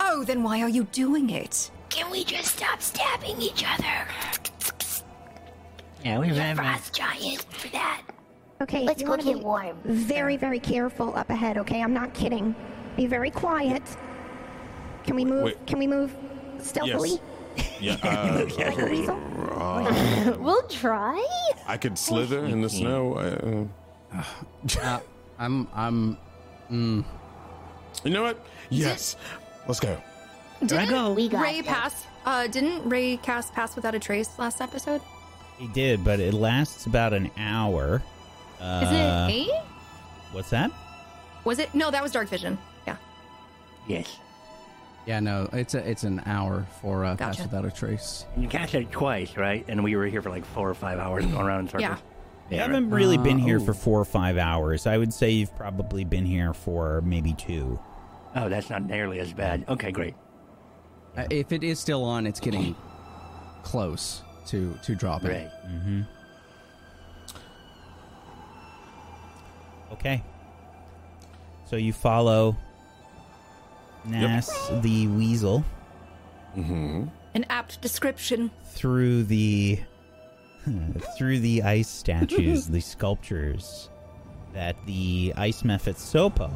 Oh, 0.00 0.24
then 0.24 0.42
why 0.42 0.62
are 0.62 0.68
you 0.68 0.84
doing 0.84 1.28
it? 1.28 1.70
Can 1.90 2.10
we 2.10 2.24
just 2.24 2.56
stop 2.56 2.80
stabbing 2.80 3.38
each 3.40 3.62
other? 3.70 4.08
Yeah, 6.02 6.18
we've 6.18 6.34
had 6.34 6.56
Frost 6.56 6.94
giant 6.94 7.42
for 7.50 7.68
that. 7.68 8.00
Okay, 8.62 8.82
Let's 8.84 9.02
you 9.02 9.08
go 9.08 9.16
get 9.18 9.40
warm. 9.40 9.76
Very, 9.84 10.38
very 10.38 10.58
careful 10.58 11.14
up 11.14 11.28
ahead. 11.28 11.58
Okay, 11.58 11.82
I'm 11.82 11.92
not 11.92 12.14
kidding. 12.14 12.54
Be 12.96 13.06
very 13.06 13.30
quiet. 13.30 13.82
Can 15.04 15.16
we 15.16 15.26
move? 15.26 15.44
Wait. 15.44 15.66
Can 15.66 15.78
we 15.78 15.86
move 15.86 16.16
stealthily? 16.58 17.20
yeah. 17.80 17.96
Uh, 18.02 18.46
Like 18.56 18.78
a 18.78 18.86
weasel? 18.86 19.18
We'll 20.40 20.62
try. 20.68 21.22
I 21.66 21.76
could 21.76 21.98
slither 21.98 22.46
in 22.46 22.62
the 22.62 22.70
snow. 22.70 23.68
Uh, 24.14 24.24
Uh, 24.80 25.00
I'm 25.38 25.66
I'm 25.74 26.16
you 26.68 28.10
know 28.10 28.22
what? 28.22 28.44
Yes, 28.70 29.16
let's 29.66 29.80
go. 29.80 29.96
I 30.62 30.86
go. 30.86 31.12
We 31.12 31.28
got 31.28 31.42
Ray 31.42 31.60
this. 31.60 31.70
pass. 31.70 32.06
Uh, 32.24 32.46
didn't 32.46 32.88
Ray 32.88 33.16
cast 33.16 33.52
Pass 33.52 33.74
Without 33.74 33.94
a 33.94 33.98
Trace 33.98 34.38
last 34.38 34.60
episode? 34.60 35.00
He 35.58 35.66
did, 35.68 36.04
but 36.04 36.20
it 36.20 36.34
lasts 36.34 36.86
about 36.86 37.12
an 37.12 37.30
hour. 37.36 38.02
Uh, 38.60 38.80
Is 38.84 38.92
it 38.92 39.34
eight? 39.34 39.62
What's 40.32 40.50
that? 40.50 40.70
Was 41.44 41.58
it? 41.58 41.74
No, 41.74 41.90
that 41.90 42.02
was 42.02 42.12
Dark 42.12 42.28
Vision. 42.28 42.56
Yeah. 42.86 42.96
Yes. 43.88 44.18
yeah 45.06 45.18
no 45.18 45.48
it's 45.52 45.74
a 45.74 45.88
it's 45.88 46.04
an 46.04 46.22
hour 46.26 46.64
for 46.80 47.04
uh, 47.04 47.16
Pass 47.16 47.40
Without 47.40 47.64
a 47.64 47.70
Trace. 47.70 48.24
You 48.36 48.46
cast 48.48 48.74
it 48.74 48.90
twice, 48.92 49.36
right? 49.36 49.64
And 49.68 49.82
we 49.82 49.96
were 49.96 50.06
here 50.06 50.22
for 50.22 50.30
like 50.30 50.44
four 50.44 50.70
or 50.70 50.74
five 50.74 50.98
hours 51.00 51.26
going 51.26 51.44
around 51.44 51.60
in 51.60 51.66
circles. 51.68 51.82
Yeah. 51.82 51.96
You 52.50 52.56
Yeah, 52.56 52.62
haven't 52.62 52.90
really 52.90 53.16
been 53.18 53.40
Uh, 53.40 53.44
here 53.44 53.58
oh. 53.60 53.64
for 53.64 53.72
four 53.74 54.00
or 54.00 54.04
five 54.04 54.36
hours. 54.36 54.86
I 54.86 54.98
would 54.98 55.12
say 55.14 55.30
you've 55.30 55.54
probably 55.56 56.04
been 56.04 56.26
here 56.26 56.52
for 56.52 57.00
maybe 57.02 57.32
two. 57.34 57.78
Oh, 58.36 58.48
that's 58.48 58.68
not 58.70 58.84
nearly 58.84 59.20
as 59.20 59.32
bad. 59.32 59.64
Okay, 59.68 59.90
great. 59.92 60.14
Uh, 61.16 61.24
if 61.30 61.52
it 61.52 61.62
is 61.62 61.78
still 61.78 62.04
on, 62.04 62.26
it's 62.26 62.40
getting 62.40 62.74
close 63.62 64.22
to 64.46 64.74
to 64.84 64.94
dropping. 64.94 65.28
Great. 65.28 65.48
Mm-hmm. 65.66 66.00
Okay. 69.92 70.22
So 71.66 71.76
you 71.76 71.92
follow 71.92 72.56
Nas 74.04 74.50
the 74.80 75.06
Weasel 75.08 75.64
Mm-hmm. 76.56 77.04
An 77.34 77.46
apt 77.48 77.80
description. 77.80 78.50
through 78.66 79.22
the 79.24 79.80
Hmm. 80.64 80.92
through 81.16 81.40
the 81.40 81.62
ice 81.62 81.88
statues, 81.88 82.68
the 82.68 82.80
sculptures 82.92 83.88
that 84.52 84.76
the 84.86 85.32
ice 85.36 85.62
mephit 85.62 85.96
Sopo 85.96 86.52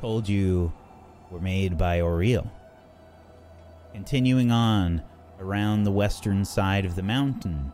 told 0.00 0.28
you 0.28 0.72
were 1.30 1.40
made 1.40 1.76
by 1.76 1.98
Auril. 1.98 2.50
Continuing 3.92 4.50
on 4.50 5.02
around 5.40 5.82
the 5.82 5.90
western 5.90 6.44
side 6.44 6.84
of 6.84 6.96
the 6.96 7.02
mountain, 7.02 7.72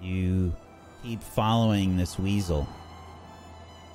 you 0.00 0.54
keep 1.02 1.22
following 1.22 1.96
this 1.96 2.18
weasel 2.18 2.66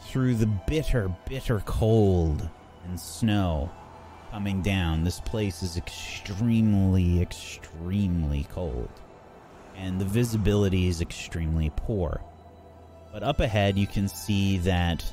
through 0.08 0.36
the 0.36 0.48
bitter, 0.68 1.12
bitter 1.28 1.62
cold 1.66 2.48
and 2.86 3.00
snow 3.00 3.70
coming 4.32 4.62
down. 4.62 5.04
This 5.04 5.20
place 5.20 5.64
is 5.64 5.78
extremely, 5.78 7.22
extremely 7.22 8.48
cold, 8.52 8.90
and 9.80 10.00
the 10.00 10.06
visibility 10.06 10.88
is 10.88 11.02
extremely 11.02 11.72
poor. 11.76 12.22
But 13.14 13.24
up 13.24 13.40
ahead, 13.40 13.78
you 13.78 13.88
can 13.88 14.08
see 14.08 14.58
that 14.60 15.04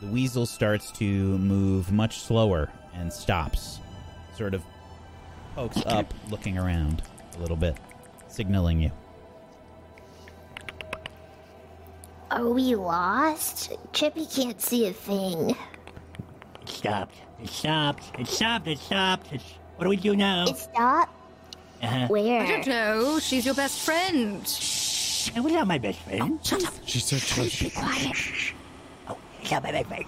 the 0.00 0.06
weasel 0.06 0.46
starts 0.46 0.92
to 0.92 1.04
move 1.38 1.90
much 1.90 2.20
slower 2.20 2.70
and 2.94 3.12
stops, 3.12 3.80
sort 4.36 4.54
of 4.54 4.62
pokes 5.54 5.82
up, 5.86 6.12
looking 6.30 6.58
around 6.58 7.02
a 7.36 7.40
little 7.40 7.56
bit, 7.56 7.76
signaling 8.28 8.80
you. 8.80 8.92
Are 12.30 12.48
we 12.48 12.76
lost? 12.76 13.72
Chippy 13.92 14.24
can't 14.26 14.60
see 14.60 14.86
a 14.86 14.92
thing. 14.92 15.50
It 16.62 16.68
stopped. 16.68 17.16
It 17.42 17.48
stopped. 17.48 18.04
It 18.18 18.28
stopped. 18.28 18.68
It 18.68 18.78
stopped. 18.78 19.32
It's, 19.32 19.44
what 19.76 19.84
do 19.84 19.90
we 19.90 19.96
do 19.96 20.14
now? 20.14 20.44
It 20.46 20.56
stopped? 20.56 21.19
Uh-huh. 21.82 22.06
Where? 22.08 22.42
I 22.42 22.46
don't 22.46 22.66
know. 22.66 23.18
She's 23.18 23.46
your 23.46 23.54
best 23.54 23.80
friend. 23.80 24.42
It 24.42 25.40
was 25.42 25.52
not 25.52 25.66
my 25.66 25.78
best 25.78 25.98
friend. 26.00 26.38
Shut 26.44 26.64
up. 26.64 26.74
She 26.84 26.98
said, 27.00 27.22
Be 27.58 27.70
quiet. 27.70 28.16
Oh, 29.08 29.16
it's 29.40 29.50
not 29.50 29.62
my 29.62 29.72
best 29.72 29.86
friend. 29.86 30.06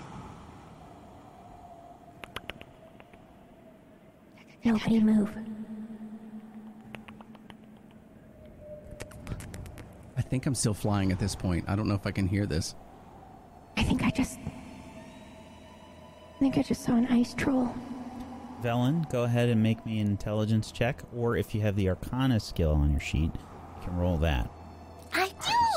Nobody 4.65 5.01
move. 5.01 5.35
I 10.17 10.23
think 10.23 10.47
I'm 10.47 10.55
still 10.55 10.75
flying 10.75 11.11
at 11.11 11.19
this 11.19 11.35
point. 11.35 11.65
I 11.69 11.75
don't 11.75 11.89
know 11.89 11.95
if 11.95 12.07
I 12.07 12.11
can 12.11 12.29
hear 12.29 12.47
this. 12.47 12.75
I 13.77 13.83
think 13.83 14.03
I 14.03 14.11
just. 14.11 14.39
I 14.45 16.39
think 16.39 16.59
I 16.59 16.63
just 16.63 16.83
saw 16.83 16.93
an 16.93 17.07
ice 17.07 17.35
troll. 17.35 17.75
Velen, 18.63 19.09
go 19.11 19.25
ahead 19.25 19.49
and 19.49 19.63
make 19.63 19.85
me 19.85 19.99
an 20.01 20.07
intelligence 20.07 20.71
check, 20.71 21.03
or 21.17 21.37
if 21.37 21.55
you 21.55 21.61
have 21.63 21.75
the 21.77 21.89
Arcana 21.89 22.39
skill 22.41 22.73
on 22.73 22.91
your 22.91 23.01
sheet, 23.01 23.33
you 23.35 23.83
can 23.83 23.97
roll 23.97 24.17
that. 24.19 24.49
I 25.13 25.29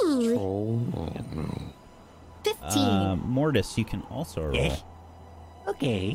do. 0.02 0.38
"Oh 0.40 0.76
no, 0.94 1.12
no." 1.34 1.58
15. 2.44 2.84
Uh, 2.84 3.16
Mortis, 3.26 3.78
you 3.78 3.86
can 3.86 4.02
also 4.04 4.44
roll 4.44 4.54
Yes. 4.54 4.84
Okay. 5.68 6.12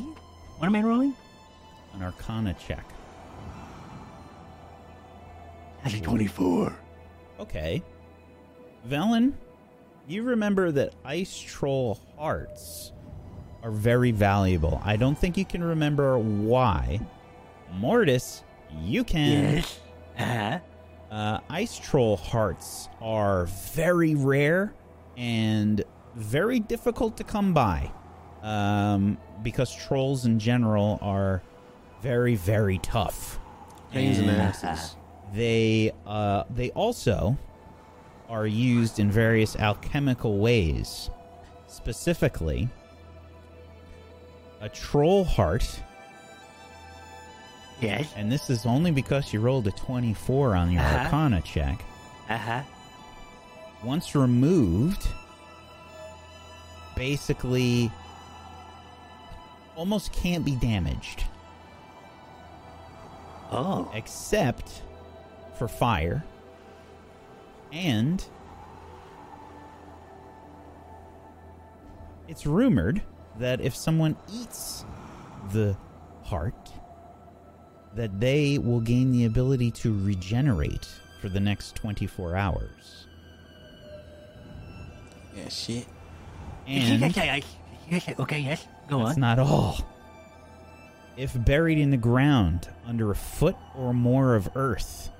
What 0.58 0.66
am 0.66 0.76
I 0.76 0.82
rolling? 0.82 1.14
an 1.94 2.02
Arcana 2.02 2.54
check. 2.54 2.84
That's 5.82 5.96
a 5.96 6.00
24. 6.00 6.76
Okay. 7.40 7.82
Velen, 8.88 9.32
you 10.06 10.22
remember 10.22 10.70
that 10.70 10.94
ice 11.04 11.36
troll 11.38 11.98
hearts 12.16 12.92
are 13.62 13.70
very 13.70 14.10
valuable. 14.10 14.80
I 14.84 14.96
don't 14.96 15.16
think 15.18 15.36
you 15.36 15.44
can 15.44 15.62
remember 15.62 16.18
why. 16.18 17.00
Mortis, 17.72 18.42
you 18.80 19.04
can. 19.04 19.56
Yes. 19.56 19.80
Uh-huh. 20.18 20.58
Uh, 21.10 21.40
ice 21.48 21.78
troll 21.78 22.16
hearts 22.16 22.88
are 23.00 23.46
very 23.74 24.14
rare 24.14 24.72
and 25.16 25.82
very 26.14 26.60
difficult 26.60 27.16
to 27.16 27.24
come 27.24 27.52
by 27.52 27.90
um, 28.42 29.18
because 29.42 29.74
trolls 29.74 30.24
in 30.24 30.38
general 30.38 30.98
are 31.02 31.42
very, 32.00 32.36
very 32.36 32.78
tough. 32.78 33.38
Pains 33.92 34.18
in 34.18 34.26
the 34.26 34.32
And 34.32 34.42
asses. 34.42 34.96
They 35.34 35.92
uh, 36.06 36.44
they 36.50 36.70
also 36.70 37.36
are 38.28 38.46
used 38.46 38.98
in 38.98 39.10
various 39.10 39.56
alchemical 39.56 40.38
ways. 40.38 41.10
Specifically, 41.66 42.68
a 44.60 44.68
troll 44.68 45.24
heart, 45.24 45.80
Yes. 47.80 48.12
and 48.16 48.30
this 48.30 48.50
is 48.50 48.66
only 48.66 48.90
because 48.90 49.32
you 49.32 49.40
rolled 49.40 49.66
a 49.66 49.70
24 49.72 50.54
on 50.54 50.70
your 50.70 50.82
Uh-huh. 50.82 50.98
Arcana 51.04 51.40
check. 51.42 51.82
Uh-huh. 52.28 52.62
once 53.82 54.14
removed, 54.14 55.08
basically 56.94 57.90
almost 59.74 60.12
can't 60.12 60.44
be 60.44 60.54
damaged 60.56 61.24
Oh. 63.50 63.90
except 63.94 64.82
for 65.56 65.66
fire 65.66 66.22
and 67.72 68.22
it's 72.28 72.44
rumored 72.46 73.00
that 73.38 73.60
if 73.60 73.74
someone 73.74 74.16
eats 74.32 74.84
the 75.52 75.76
heart, 76.22 76.70
that 77.94 78.20
they 78.20 78.58
will 78.58 78.80
gain 78.80 79.10
the 79.12 79.24
ability 79.24 79.70
to 79.70 79.92
regenerate 80.04 80.88
for 81.20 81.28
the 81.28 81.40
next 81.40 81.74
24 81.76 82.36
hours. 82.36 83.06
Yeah, 85.36 85.48
shit. 85.48 85.86
And 86.66 87.00
just 87.00 87.14
say 87.14 87.30
ice? 87.30 87.44
Did 87.44 87.78
you 87.86 87.92
just 87.92 88.06
say, 88.06 88.14
okay, 88.18 88.40
yes, 88.40 88.66
go 88.88 88.98
that's 88.98 89.14
on. 89.16 89.20
not 89.20 89.38
all. 89.38 89.78
If 91.16 91.32
buried 91.44 91.78
in 91.78 91.90
the 91.90 91.96
ground 91.96 92.68
under 92.86 93.10
a 93.10 93.16
foot 93.16 93.56
or 93.76 93.92
more 93.92 94.34
of 94.34 94.48
earth, 94.54 95.10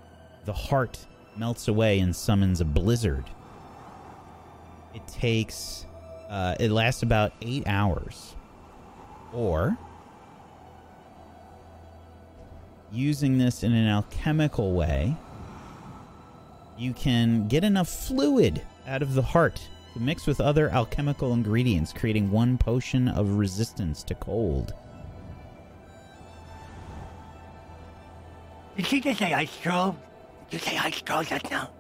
the 0.45 0.53
heart 0.53 0.99
melts 1.37 1.69
away 1.69 2.01
and 2.01 2.15
summons 2.15 2.61
a 2.61 2.65
blizzard. 2.65 3.25
It 4.95 5.07
takes, 5.07 5.87
uh, 6.31 6.55
it 6.61 6.71
lasts 6.71 7.03
about 7.03 7.33
eight 7.43 7.67
hours. 7.67 8.37
Or, 9.33 9.77
using 12.93 13.39
this 13.39 13.63
in 13.63 13.73
an 13.73 13.89
alchemical 13.89 14.73
way, 14.73 15.17
you 16.79 16.93
can 16.95 17.49
get 17.49 17.65
enough 17.65 17.89
fluid 17.89 18.63
out 18.87 19.03
of 19.03 19.15
the 19.15 19.23
heart 19.23 19.61
to 19.93 20.01
mix 20.01 20.27
with 20.27 20.41
other 20.41 20.71
alchemical 20.71 21.33
ingredients, 21.33 21.93
creating 21.93 22.31
one 22.31 22.57
potion 22.57 23.09
of 23.09 23.35
resistance 23.35 24.03
to 24.05 24.15
cold. 24.15 24.73
Did 28.77 28.87
she 28.87 29.01
just 29.01 29.19
say 29.19 29.35
ice 29.35 29.57
troll? 29.61 29.97
Did 30.49 30.63
you 30.63 30.71
say 30.71 30.79
ice 30.79 31.03
troll 31.03 31.23
just 31.23 31.51
now? 31.51 31.71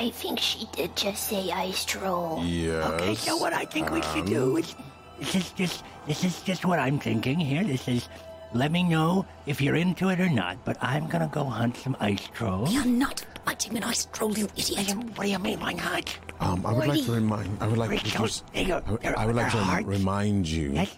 I 0.00 0.10
think 0.10 0.38
she 0.38 0.68
did 0.72 0.94
just 0.96 1.28
say 1.28 1.50
ice 1.50 1.84
troll. 1.84 2.42
Yes. 2.44 2.84
Okay, 2.92 3.14
so 3.14 3.36
what 3.36 3.52
I 3.52 3.64
think 3.64 3.90
we 3.90 4.00
should 4.02 4.20
um, 4.20 4.26
do 4.26 4.56
is 4.56 4.74
this 5.18 5.34
is 5.34 5.50
just 5.52 5.84
this 6.06 6.24
is 6.24 6.40
just 6.42 6.64
what 6.64 6.78
I'm 6.78 6.98
thinking 7.00 7.38
here. 7.38 7.64
This 7.64 7.88
is 7.88 8.08
let 8.54 8.70
me 8.70 8.82
know 8.82 9.26
if 9.46 9.60
you're 9.60 9.74
into 9.76 10.08
it 10.10 10.20
or 10.20 10.28
not. 10.30 10.64
But 10.64 10.76
I'm 10.80 11.08
gonna 11.08 11.28
go 11.32 11.44
hunt 11.44 11.76
some 11.76 11.96
ice 12.00 12.22
trolls. 12.32 12.72
You're 12.72 12.84
not 12.84 13.24
fighting 13.44 13.76
an 13.76 13.82
ice 13.84 14.06
troll, 14.12 14.38
you 14.38 14.48
idiot. 14.56 14.94
What 15.16 15.24
do 15.24 15.30
you 15.30 15.38
mean 15.38 15.58
why 15.60 15.72
not? 15.72 16.16
Um, 16.40 16.64
I 16.64 16.72
would 16.72 16.86
like 16.86 17.04
to 17.04 17.12
remind. 17.12 17.60
I 17.60 17.66
would 17.66 17.78
like 17.78 17.90
Rick, 17.90 18.02
to 18.02 18.10
just. 18.10 18.44
I 18.54 18.82
would- 18.88 19.04
I 19.04 19.26
would 19.26 19.34
like 19.34 19.50
to 19.52 19.58
hearts. 19.58 19.86
remind 19.86 20.46
you 20.46 20.72
Yes. 20.74 20.96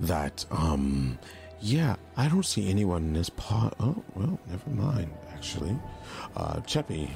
that 0.00 0.44
um, 0.50 1.18
yeah, 1.60 1.94
I 2.16 2.28
don't 2.28 2.44
see 2.44 2.68
anyone 2.68 3.02
in 3.04 3.12
this 3.12 3.30
pot. 3.30 3.76
Oh 3.78 4.02
well, 4.16 4.40
never 4.50 4.70
mind. 4.70 5.10
Actually, 5.32 5.76
uh, 6.36 6.56
Cheppy, 6.66 7.08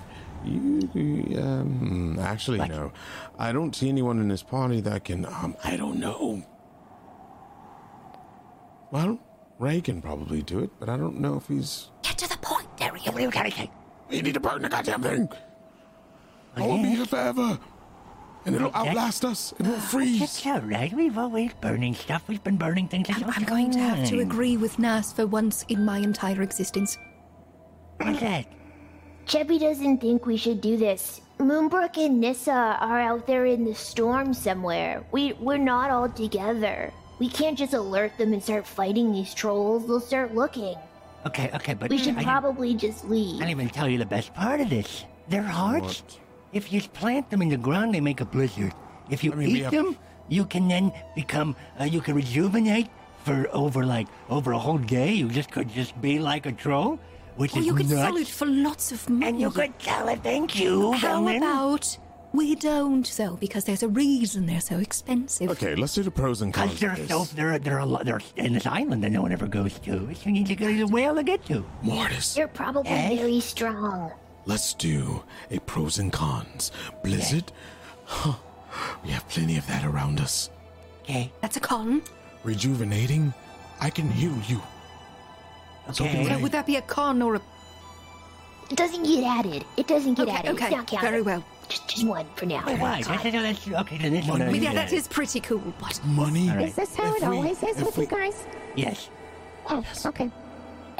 you 0.44 1.38
um, 1.38 2.18
actually 2.20 2.58
What? 2.58 2.70
no, 2.70 2.92
I 3.38 3.52
don't 3.52 3.74
see 3.74 3.88
anyone 3.88 4.20
in 4.20 4.28
this 4.28 4.42
party 4.42 4.80
that 4.82 5.04
can. 5.04 5.26
Um, 5.26 5.56
I 5.64 5.76
don't 5.76 5.98
know. 5.98 6.42
Well, 8.90 9.18
Ray 9.58 9.80
can 9.80 10.00
probably 10.00 10.42
do 10.42 10.60
it, 10.60 10.70
but 10.80 10.88
I 10.88 10.96
don't 10.96 11.20
know 11.20 11.36
if 11.36 11.48
he's. 11.48 11.90
Get 12.02 12.16
to 12.18 12.28
the 12.28 12.38
point, 12.38 12.68
Darian. 12.76 13.04
What 13.12 13.16
are 13.16 13.20
you 13.20 13.30
trying 13.30 13.50
to 13.50 13.56
say? 13.56 13.70
We 14.08 14.22
need 14.22 14.34
to 14.34 14.40
burn 14.40 14.62
the 14.62 14.68
goddamn 14.68 15.02
thing. 15.02 15.28
I 16.56 16.62
won't 16.62 16.82
be 16.82 16.90
here 16.90 17.04
forever, 17.04 17.58
and 18.46 18.54
it'll 18.54 18.70
That- 18.70 18.88
outlast 18.88 19.24
us. 19.24 19.52
It 19.58 19.66
won't 19.66 19.82
freeze. 19.82 20.20
That's 20.20 20.46
all 20.46 20.60
right. 20.60 20.92
We've 20.92 21.18
always 21.18 21.52
burning 21.60 21.94
stuff. 21.94 22.22
We've 22.26 22.42
been 22.42 22.56
burning 22.56 22.88
things. 22.88 23.08
I'm, 23.10 23.24
I'm 23.28 23.44
going 23.44 23.70
to 23.72 23.78
have 23.78 24.08
to 24.08 24.20
agree 24.20 24.56
with 24.56 24.78
Nas 24.78 25.12
for 25.12 25.26
once 25.26 25.64
in 25.68 25.84
my 25.84 25.98
entire 25.98 26.40
existence. 26.42 26.96
What's 27.98 28.20
that? 28.20 28.46
Cheppy 29.28 29.60
doesn't 29.60 29.98
think 29.98 30.24
we 30.24 30.38
should 30.38 30.62
do 30.62 30.78
this. 30.78 31.20
Moonbrook 31.38 31.98
and 31.98 32.18
Nissa 32.18 32.78
are 32.80 32.98
out 32.98 33.26
there 33.26 33.44
in 33.44 33.62
the 33.62 33.74
storm 33.74 34.32
somewhere. 34.32 35.04
We 35.12 35.34
we're 35.34 35.58
not 35.58 35.90
all 35.90 36.08
together. 36.08 36.90
We 37.18 37.28
can't 37.28 37.58
just 37.58 37.74
alert 37.74 38.16
them 38.16 38.32
and 38.32 38.42
start 38.42 38.66
fighting 38.66 39.12
these 39.12 39.34
trolls. 39.34 39.86
They'll 39.86 40.00
start 40.00 40.34
looking. 40.34 40.76
Okay, 41.26 41.50
okay, 41.54 41.74
but 41.74 41.90
We 41.90 41.98
should 41.98 42.16
I, 42.16 42.24
probably 42.24 42.72
just 42.74 43.04
leave. 43.04 43.36
I 43.36 43.44
didn't 43.44 43.50
even 43.60 43.68
tell 43.68 43.86
you 43.88 43.98
the 43.98 44.06
best 44.06 44.32
part 44.32 44.62
of 44.62 44.70
this. 44.70 45.04
They're 45.28 45.42
hearts. 45.42 46.00
What? 46.02 46.18
If 46.54 46.72
you 46.72 46.80
plant 46.80 47.28
them 47.28 47.42
in 47.42 47.50
the 47.50 47.58
ground, 47.58 47.94
they 47.94 48.00
make 48.00 48.22
a 48.22 48.24
blizzard. 48.24 48.72
If 49.10 49.22
you 49.22 49.32
I 49.32 49.36
mean, 49.36 49.56
eat 49.56 49.62
have- 49.64 49.72
them, 49.72 49.96
you 50.28 50.46
can 50.46 50.68
then 50.68 50.90
become. 51.14 51.54
Uh, 51.78 51.84
you 51.84 52.00
can 52.00 52.14
rejuvenate 52.14 52.88
for 53.24 53.46
over 53.52 53.84
like 53.84 54.08
over 54.30 54.52
a 54.52 54.58
whole 54.58 54.78
day. 54.78 55.12
You 55.12 55.28
just 55.28 55.50
could 55.50 55.68
just 55.68 56.00
be 56.00 56.18
like 56.18 56.46
a 56.46 56.52
troll, 56.52 56.98
which 57.38 57.56
Or 57.56 57.60
you 57.60 57.74
could 57.74 57.88
nuts. 57.88 58.02
sell 58.02 58.16
it 58.16 58.28
for 58.28 58.46
lots 58.46 58.92
of 58.92 59.08
money. 59.08 59.26
and 59.26 59.40
you 59.40 59.50
could 59.50 59.72
sell 59.80 60.08
it. 60.08 60.22
Thank 60.22 60.58
you. 60.60 60.92
How 60.92 61.22
Bellman. 61.22 61.36
about 61.38 61.96
we 62.34 62.54
don't, 62.54 63.06
though, 63.16 63.36
because 63.36 63.64
there's 63.64 63.82
a 63.82 63.88
reason 63.88 64.44
they're 64.44 64.60
so 64.60 64.76
expensive. 64.78 65.48
Okay, 65.52 65.74
let's 65.74 65.94
do 65.94 66.02
the 66.02 66.10
pros 66.10 66.42
and 66.42 66.52
cons. 66.52 66.74
Because 66.78 66.98
they're 66.98 67.08
so 67.08 67.24
they're 67.34 67.58
they're 67.58 67.78
a 67.78 67.86
lot 67.86 68.04
they're 68.04 68.20
in 68.36 68.52
this 68.52 68.66
island 68.66 69.02
that 69.02 69.10
no 69.12 69.22
one 69.22 69.32
ever 69.32 69.46
goes 69.46 69.78
to. 69.80 70.14
So 70.14 70.22
you 70.26 70.32
need 70.32 70.46
to 70.48 70.54
go 70.54 70.66
to 70.68 70.76
the 70.76 70.86
whale 70.86 71.14
to 71.14 71.22
get 71.22 71.44
to. 71.46 71.64
Mortis, 71.82 72.36
You're 72.36 72.48
probably 72.48 72.90
eh? 72.90 73.10
Yes? 73.12 73.20
very 73.20 73.40
strong. 73.40 74.12
let's 74.44 74.74
do 74.74 75.22
a 75.50 75.58
pros 75.60 75.98
and 75.98 76.12
cons. 76.12 76.70
Blizzard, 77.02 77.50
huh, 78.04 78.34
we 79.04 79.10
have 79.10 79.26
plenty 79.30 79.56
of 79.56 79.66
that 79.68 79.84
around 79.86 80.20
us. 80.20 80.50
Okay. 81.04 81.32
That's 81.40 81.56
a 81.56 81.60
con. 81.60 82.02
Rejuvenating, 82.44 83.32
I 83.80 83.88
can 83.90 84.10
heal 84.10 84.36
you. 84.48 84.60
So 85.92 86.04
can 86.04 86.24
Okay. 86.26 86.34
So 86.34 86.38
would 86.40 86.52
that 86.52 86.66
be 86.66 86.76
a 86.76 86.82
con 86.82 87.22
or 87.22 87.36
a... 87.36 87.40
It 88.70 88.76
doesn't 88.76 89.02
get 89.04 89.24
added. 89.24 89.64
It 89.76 89.86
doesn't 89.86 90.14
get 90.14 90.28
Okay, 90.28 90.36
added. 90.36 90.50
okay, 90.52 90.64
It's 90.66 90.76
not 90.76 90.86
counted. 90.86 91.06
very 91.06 91.22
well. 91.22 91.42
Just, 91.68 91.88
just 91.88 92.06
one 92.06 92.26
for 92.36 92.46
now. 92.46 92.64
Wait, 92.66 92.78
why? 92.80 93.02
That's, 93.02 93.08
that's, 93.22 93.68
okay, 93.68 93.98
then 93.98 94.12
this 94.12 94.26
one. 94.26 94.38
Money. 94.40 94.50
I 94.50 94.54
Yeah, 94.62 94.68
need 94.70 94.76
that 94.78 94.88
to- 94.90 95.08
pretty 95.08 95.40
cool. 95.40 95.58
What? 95.58 96.00
Money. 96.04 96.50
All 96.50 96.56
right. 96.56 96.68
Is 96.68 96.74
this 96.74 96.94
how 96.94 97.14
If 97.16 97.22
it 97.22 97.28
we- 97.28 97.36
always 97.36 97.62
is 97.62 97.76
with 97.82 97.96
we- 97.96 98.04
you 98.04 98.10
guys? 98.10 98.44
Yes. 98.76 99.08
Oh, 99.70 99.84
okay. 100.06 100.30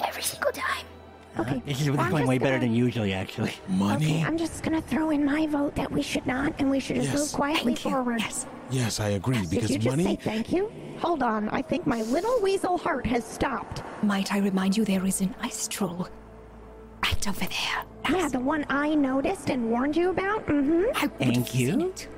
Every 0.07 0.23
single 0.23 0.53
time. 0.53 0.85
Okay. 1.39 1.63
This 1.67 1.81
is 1.81 1.87
this 1.87 1.95
is 1.95 1.99
I'm 2.01 2.11
going 2.11 2.23
just 2.23 2.29
way 2.29 2.39
better 2.39 2.57
gonna- 2.59 2.67
than 2.67 2.75
usually, 2.75 3.13
actually. 3.13 3.53
Money. 3.69 4.07
Okay, 4.07 4.25
I'm 4.25 4.37
just 4.37 4.63
gonna 4.63 4.81
throw 4.83 5.11
in 5.11 5.25
my 5.25 5.47
vote 5.47 5.75
that 5.77 5.91
we 5.91 6.03
should 6.03 6.27
not, 6.27 6.53
and 6.59 6.69
we 6.71 6.81
should 6.81 6.97
just 6.97 7.09
Yes. 7.11 7.19
move 7.19 7.33
quietly 7.33 7.75
Thank 7.75 7.85
you. 7.85 7.91
forward. 7.91 8.21
Yes. 8.21 8.47
Yes, 8.71 9.01
I 9.01 9.11
agree. 9.11 9.39
Did 9.41 9.51
because 9.51 9.71
you 9.71 9.79
just 9.79 9.97
say 9.97 10.17
thank 10.17 10.53
you? 10.53 10.71
Hold 11.01 11.23
on, 11.23 11.49
I 11.51 11.63
think 11.63 11.87
my 11.87 12.03
little 12.03 12.41
weasel 12.43 12.77
heart 12.77 13.07
has 13.07 13.25
stopped. 13.25 13.83
Might 14.03 14.33
I 14.33 14.39
remind 14.39 14.77
you 14.77 14.85
there 14.85 15.05
is 15.07 15.21
an 15.21 15.35
ice 15.41 15.69
troll 15.69 16.09
right 17.03 17.29
over 17.29 17.41
there. 17.47 17.85
Yeah, 18.11 18.29
the 18.29 18.41
one 18.41 18.67
I 18.69 18.95
noticed 18.95 19.49
and 19.51 19.71
warned 19.71 19.97
you 19.97 20.11
about. 20.11 20.47
Mm-hmm. 20.47 20.85
I 20.97 21.07
Thank 21.07 21.55
you. 21.55 21.89
it. 21.91 22.09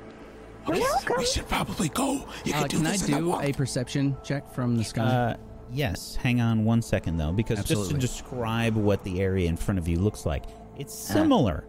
You're 0.67 0.77
welcome. 0.79 1.15
We 1.19 1.25
should 1.25 1.47
probably 1.47 1.89
go. 1.89 2.25
You 2.45 2.53
Uh, 2.53 2.59
can 2.61 2.67
do 2.67 2.77
can 2.77 2.87
I 2.87 2.91
this 2.91 3.05
in 3.07 3.11
the 3.11 3.17
do 3.19 3.25
walk. 3.29 3.43
a 3.43 3.51
perception 3.53 4.15
check 4.23 4.51
from 4.53 4.77
the 4.77 4.83
sky? 4.83 5.01
Uh, 5.03 5.35
yes. 5.71 6.15
Hang 6.15 6.41
on 6.41 6.65
one 6.65 6.81
second 6.81 7.17
though, 7.17 7.31
because 7.31 7.59
Absolutely. 7.59 7.99
just 7.99 8.19
to 8.19 8.23
describe 8.23 8.75
what 8.75 9.03
the 9.03 9.21
area 9.21 9.47
in 9.49 9.57
front 9.57 9.77
of 9.79 9.87
you 9.87 9.99
looks 9.99 10.25
like, 10.25 10.45
it's 10.77 10.93
similar 10.93 11.65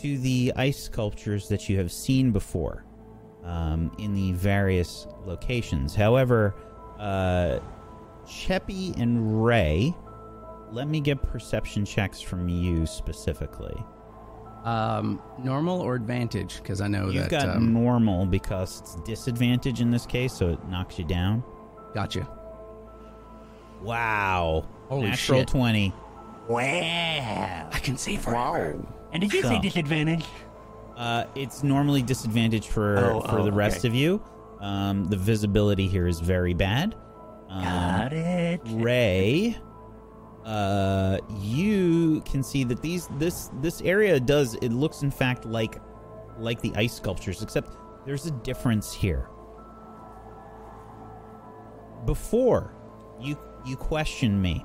to 0.00 0.18
the 0.18 0.52
ice 0.56 0.82
sculptures 0.82 1.48
that 1.48 1.68
you 1.68 1.78
have 1.78 1.90
seen 1.92 2.30
before 2.32 2.84
um, 3.44 3.94
in 3.98 4.14
the 4.14 4.32
various 4.32 5.06
locations. 5.24 5.94
However, 5.94 6.54
uh, 6.98 7.58
Cheppy 8.26 8.98
and 9.00 9.44
Ray, 9.44 9.94
let 10.72 10.88
me 10.88 11.00
get 11.00 11.22
perception 11.22 11.84
checks 11.84 12.20
from 12.20 12.48
you 12.48 12.86
specifically. 12.86 13.76
um, 14.64 15.20
normal 15.38 15.80
or 15.80 15.94
advantage? 15.94 16.56
Because 16.56 16.80
I 16.80 16.88
know 16.88 17.10
You've 17.10 17.28
that. 17.28 17.46
got 17.46 17.56
um, 17.56 17.72
normal 17.74 18.24
because 18.26 18.80
it's 18.80 18.94
disadvantage 19.06 19.80
in 19.82 19.90
this 19.90 20.06
case, 20.06 20.32
so 20.32 20.50
it 20.52 20.64
knocks 20.68 20.98
you 20.98 21.04
down. 21.04 21.44
gotcha. 21.92 22.26
Wow. 23.84 24.66
Holy 24.88 25.08
Natural 25.08 25.40
shit. 25.40 25.48
20. 25.48 25.92
Wow. 26.48 27.68
I 27.72 27.78
can 27.82 27.96
see 27.96 28.16
forever. 28.16 28.76
Wow. 28.78 28.94
And 29.12 29.20
did 29.20 29.32
you 29.32 29.42
say 29.42 29.60
disadvantage? 29.60 30.24
Uh, 30.96 31.24
it's 31.34 31.62
normally 31.62 32.02
disadvantage 32.02 32.68
for 32.68 32.98
Oh, 32.98 33.20
for 33.22 33.40
oh, 33.40 33.44
the 33.44 33.52
rest 33.52 33.78
okay. 33.80 33.88
of 33.88 33.94
you. 33.94 34.22
Um, 34.60 35.04
the 35.06 35.16
visibility 35.16 35.86
here 35.88 36.06
is 36.06 36.20
very 36.20 36.54
bad. 36.54 36.94
Um, 37.48 37.64
Got 37.64 38.12
it. 38.12 38.60
Ray, 38.70 39.56
uh, 40.44 41.18
you 41.40 42.22
can 42.22 42.42
see 42.42 42.64
that 42.64 42.80
these 42.80 43.08
this 43.18 43.50
this 43.60 43.80
area 43.82 44.18
does 44.18 44.54
it 44.56 44.70
looks 44.70 45.02
in 45.02 45.10
fact 45.10 45.44
like 45.44 45.80
like 46.38 46.60
the 46.60 46.72
ice 46.76 46.94
sculptures, 46.94 47.42
except 47.42 47.76
there's 48.06 48.26
a 48.26 48.30
difference 48.30 48.92
here. 48.92 49.28
Before 52.06 52.74
you 53.20 53.36
you 53.64 53.76
questioned 53.76 54.40
me 54.40 54.64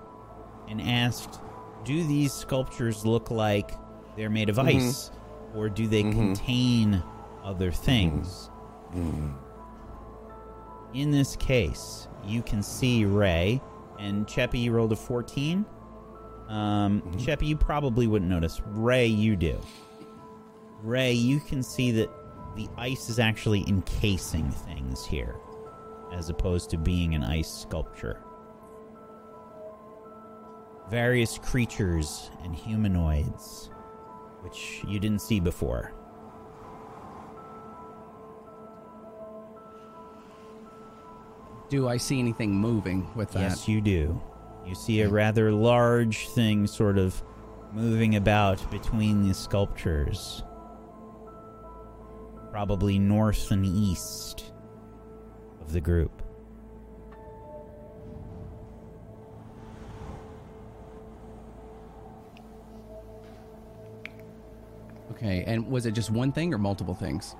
and 0.68 0.82
asked, 0.82 1.40
"Do 1.84 2.04
these 2.04 2.34
sculptures 2.34 3.06
look 3.06 3.32
like 3.32 3.72
they're 4.16 4.30
made 4.30 4.50
of 4.50 4.58
Mhm. 4.58 4.76
ice, 4.76 5.12
or 5.56 5.70
do 5.70 5.88
they 5.88 6.04
Mhm. 6.04 6.12
contain 6.14 7.04
other 7.44 7.72
things?" 7.72 8.50
Mm. 8.94 9.34
In 10.94 11.12
this 11.12 11.36
case, 11.36 12.08
you 12.26 12.42
can 12.42 12.64
see 12.64 13.06
Ray 13.06 13.62
and 14.00 14.26
Cheppy. 14.28 14.60
You 14.60 14.72
rolled 14.74 14.92
a 14.92 14.96
fourteen. 14.96 15.66
Um, 16.48 17.02
Mhm. 17.02 17.20
Cheppy, 17.20 17.48
you 17.48 17.56
probably 17.56 18.08
wouldn't 18.08 18.30
notice. 18.30 18.60
Ray, 18.66 19.06
you 19.06 19.36
do. 19.36 19.60
Ray, 20.82 21.14
you 21.14 21.40
can 21.40 21.62
see 21.62 21.92
that 21.92 22.10
the 22.56 22.68
ice 22.76 23.10
is 23.10 23.20
actually 23.20 23.64
encasing 23.68 24.50
things 24.50 25.06
here, 25.06 25.36
as 26.12 26.30
opposed 26.30 26.72
to 26.72 26.78
being 26.78 27.14
an 27.14 27.24
ice 27.24 27.52
sculpture. 27.52 28.20
Various 30.90 31.38
creatures 31.38 32.32
and 32.44 32.56
humanoids, 32.56 33.70
which 34.42 34.82
you 34.88 35.00
didn't 35.00 35.22
see 35.22 35.40
before. 35.40 35.94
Do 41.70 41.88
I 41.88 41.98
see 41.98 42.18
anything 42.18 42.52
moving 42.52 43.08
with 43.16 43.32
that? 43.34 43.42
Yes, 43.42 43.68
you 43.68 43.82
do. 43.82 44.20
You 44.66 44.74
see 44.74 45.02
a 45.02 45.10
rather 45.10 45.52
large 45.52 46.28
thing 46.30 46.66
sort 46.66 46.98
of 46.98 47.22
moving 47.72 48.16
about 48.16 48.72
between 48.72 49.28
the 49.28 49.34
sculptures. 49.36 50.44
Probably 52.52 52.98
north 52.98 53.52
and 53.52 53.64
east 53.64 54.52
of 55.62 55.72
the 55.72 55.82
group. 55.82 56.19
Okay, 65.20 65.44
and 65.46 65.70
was 65.70 65.86
it 65.86 65.92
just 65.92 66.10
one 66.10 66.32
thing 66.32 66.54
or 66.54 66.58
multiple 66.58 66.96
things? 66.96 67.36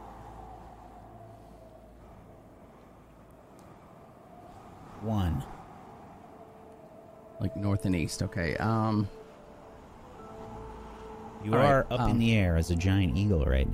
One. 5.00 5.42
Like 7.40 7.56
north 7.56 7.86
and 7.86 7.96
east. 7.96 8.22
Okay. 8.22 8.58
Um. 8.58 9.08
You 11.42 11.54
All 11.54 11.60
right, 11.60 11.70
are 11.70 11.88
up 11.90 12.02
in 12.02 12.12
um, 12.12 12.20
the 12.20 12.36
air 12.36 12.58
as 12.58 12.70
a 12.70 12.76
giant 12.76 13.16
eagle 13.16 13.46
right 13.46 13.68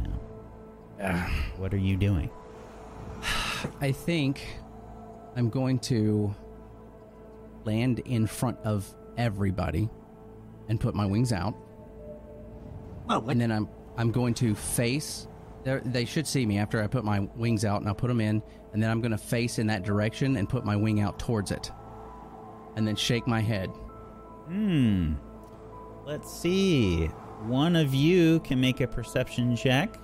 now. 1.00 1.28
what 1.58 1.74
are 1.74 1.78
you 1.78 1.98
doing? 1.98 2.30
I 3.82 3.92
think 3.92 4.46
I'm 5.36 5.50
going 5.50 5.80
to 5.80 6.36
land 7.64 8.00
in 8.06 8.28
front 8.28 8.60
of 8.64 8.88
everybody 9.18 9.90
and 10.70 10.80
put 10.80 10.94
my 10.94 11.08
wings 11.08 11.34
out. 11.34 11.56
Whoa, 13.08 13.18
what? 13.18 13.32
And 13.32 13.42
then 13.42 13.52
I'm 13.52 13.68
I'm 13.98 14.12
going 14.12 14.34
to 14.36 14.56
face. 14.56 15.28
they're- 15.64 15.82
They 15.86 16.06
should 16.06 16.28
see 16.28 16.46
me 16.46 16.58
after 16.60 16.82
I 16.84 16.88
put 16.88 17.04
my 17.04 17.22
wings 17.36 17.66
out, 17.66 17.80
and 17.82 17.88
I'll 17.88 17.96
put 17.96 18.08
them 18.10 18.22
in. 18.22 18.42
And 18.74 18.84
then 18.84 18.92
I'm 18.92 19.00
going 19.02 19.12
to 19.14 19.18
face 19.18 19.58
in 19.58 19.68
that 19.68 19.84
direction 19.84 20.36
and 20.38 20.48
put 20.50 20.66
my 20.66 20.76
wing 20.76 21.00
out 21.00 21.18
towards 21.18 21.50
it, 21.52 21.72
and 22.76 22.86
then 22.88 22.96
shake 22.96 23.26
my 23.26 23.40
head. 23.42 23.70
Hmm. 24.48 25.14
Let's 26.06 26.32
see. 26.32 27.06
One 27.48 27.76
of 27.76 27.94
you 27.96 28.42
can 28.42 28.60
make 28.62 28.82
a 28.82 28.88
perception 28.88 29.56
check. 29.56 29.98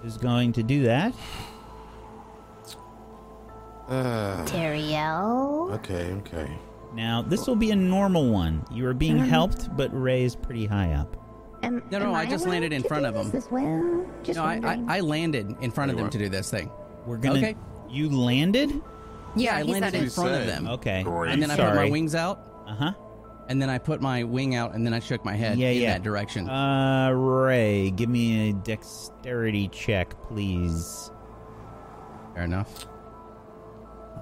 Who's 0.00 0.16
going 0.16 0.52
to 0.52 0.62
do 0.62 0.84
that? 0.84 1.12
Uh, 3.88 4.44
Teriel. 4.46 5.72
okay, 5.74 6.12
okay. 6.12 6.50
Now, 6.94 7.20
this 7.22 7.46
will 7.46 7.56
be 7.56 7.70
a 7.70 7.76
normal 7.76 8.30
one. 8.30 8.64
You 8.70 8.86
are 8.86 8.94
being 8.94 9.20
Um. 9.20 9.28
helped, 9.28 9.76
but 9.76 9.90
Ray's 9.92 10.34
pretty 10.36 10.64
high 10.66 10.92
up. 10.92 11.16
Am, 11.66 11.82
No, 11.90 11.98
no, 11.98 12.06
am 12.08 12.14
I 12.14 12.26
just 12.26 12.46
landed 12.46 12.72
in 12.72 12.82
front 12.82 13.06
of 13.06 13.14
them. 13.14 13.30
As 13.34 13.50
well, 13.50 14.06
just 14.22 14.36
no, 14.38 14.44
I, 14.44 14.60
I. 14.88 14.96
I 14.96 15.00
landed 15.00 15.54
in 15.60 15.70
front 15.70 15.90
of 15.90 15.96
them 15.96 16.10
to 16.10 16.18
do 16.18 16.28
this 16.28 16.50
thing. 16.50 16.70
We're 17.06 17.16
gonna. 17.18 17.38
Okay. 17.38 17.56
You 17.90 18.08
landed? 18.10 18.70
Yeah, 19.36 19.56
I 19.56 19.62
landed 19.62 19.94
in 19.94 20.04
it. 20.04 20.12
front 20.12 20.34
of 20.34 20.46
them. 20.46 20.68
Okay. 20.68 21.02
Great. 21.02 21.32
And 21.32 21.42
then 21.42 21.50
I 21.50 21.56
put 21.56 21.74
my 21.74 21.90
wings 21.90 22.14
out, 22.14 22.64
Uh 22.66 22.74
huh. 22.74 22.92
and 23.48 23.60
then 23.60 23.68
I 23.68 23.78
put 23.78 24.00
my 24.00 24.22
wing 24.24 24.54
out, 24.54 24.74
and 24.74 24.86
then 24.86 24.94
I 24.94 25.00
shook 25.00 25.24
my 25.24 25.34
head 25.36 25.58
Yeah, 25.58 25.68
in 25.70 25.82
yeah. 25.82 25.92
that 25.94 26.02
direction. 26.02 26.48
Uh, 26.48 27.10
Ray, 27.10 27.90
give 27.90 28.08
me 28.08 28.50
a 28.50 28.52
dexterity 28.52 29.68
check, 29.68 30.14
please. 30.28 31.10
Fair 32.34 32.44
enough. 32.44 32.86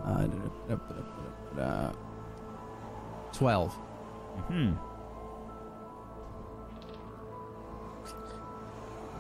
Uh, 0.05 0.27
da- 0.27 0.27
da- 0.27 0.75
da- 0.75 0.77
da- 0.77 1.57
da- 1.57 1.91
da- 1.91 1.93
Twelve. 3.33 3.73
Hmm. 4.49 4.73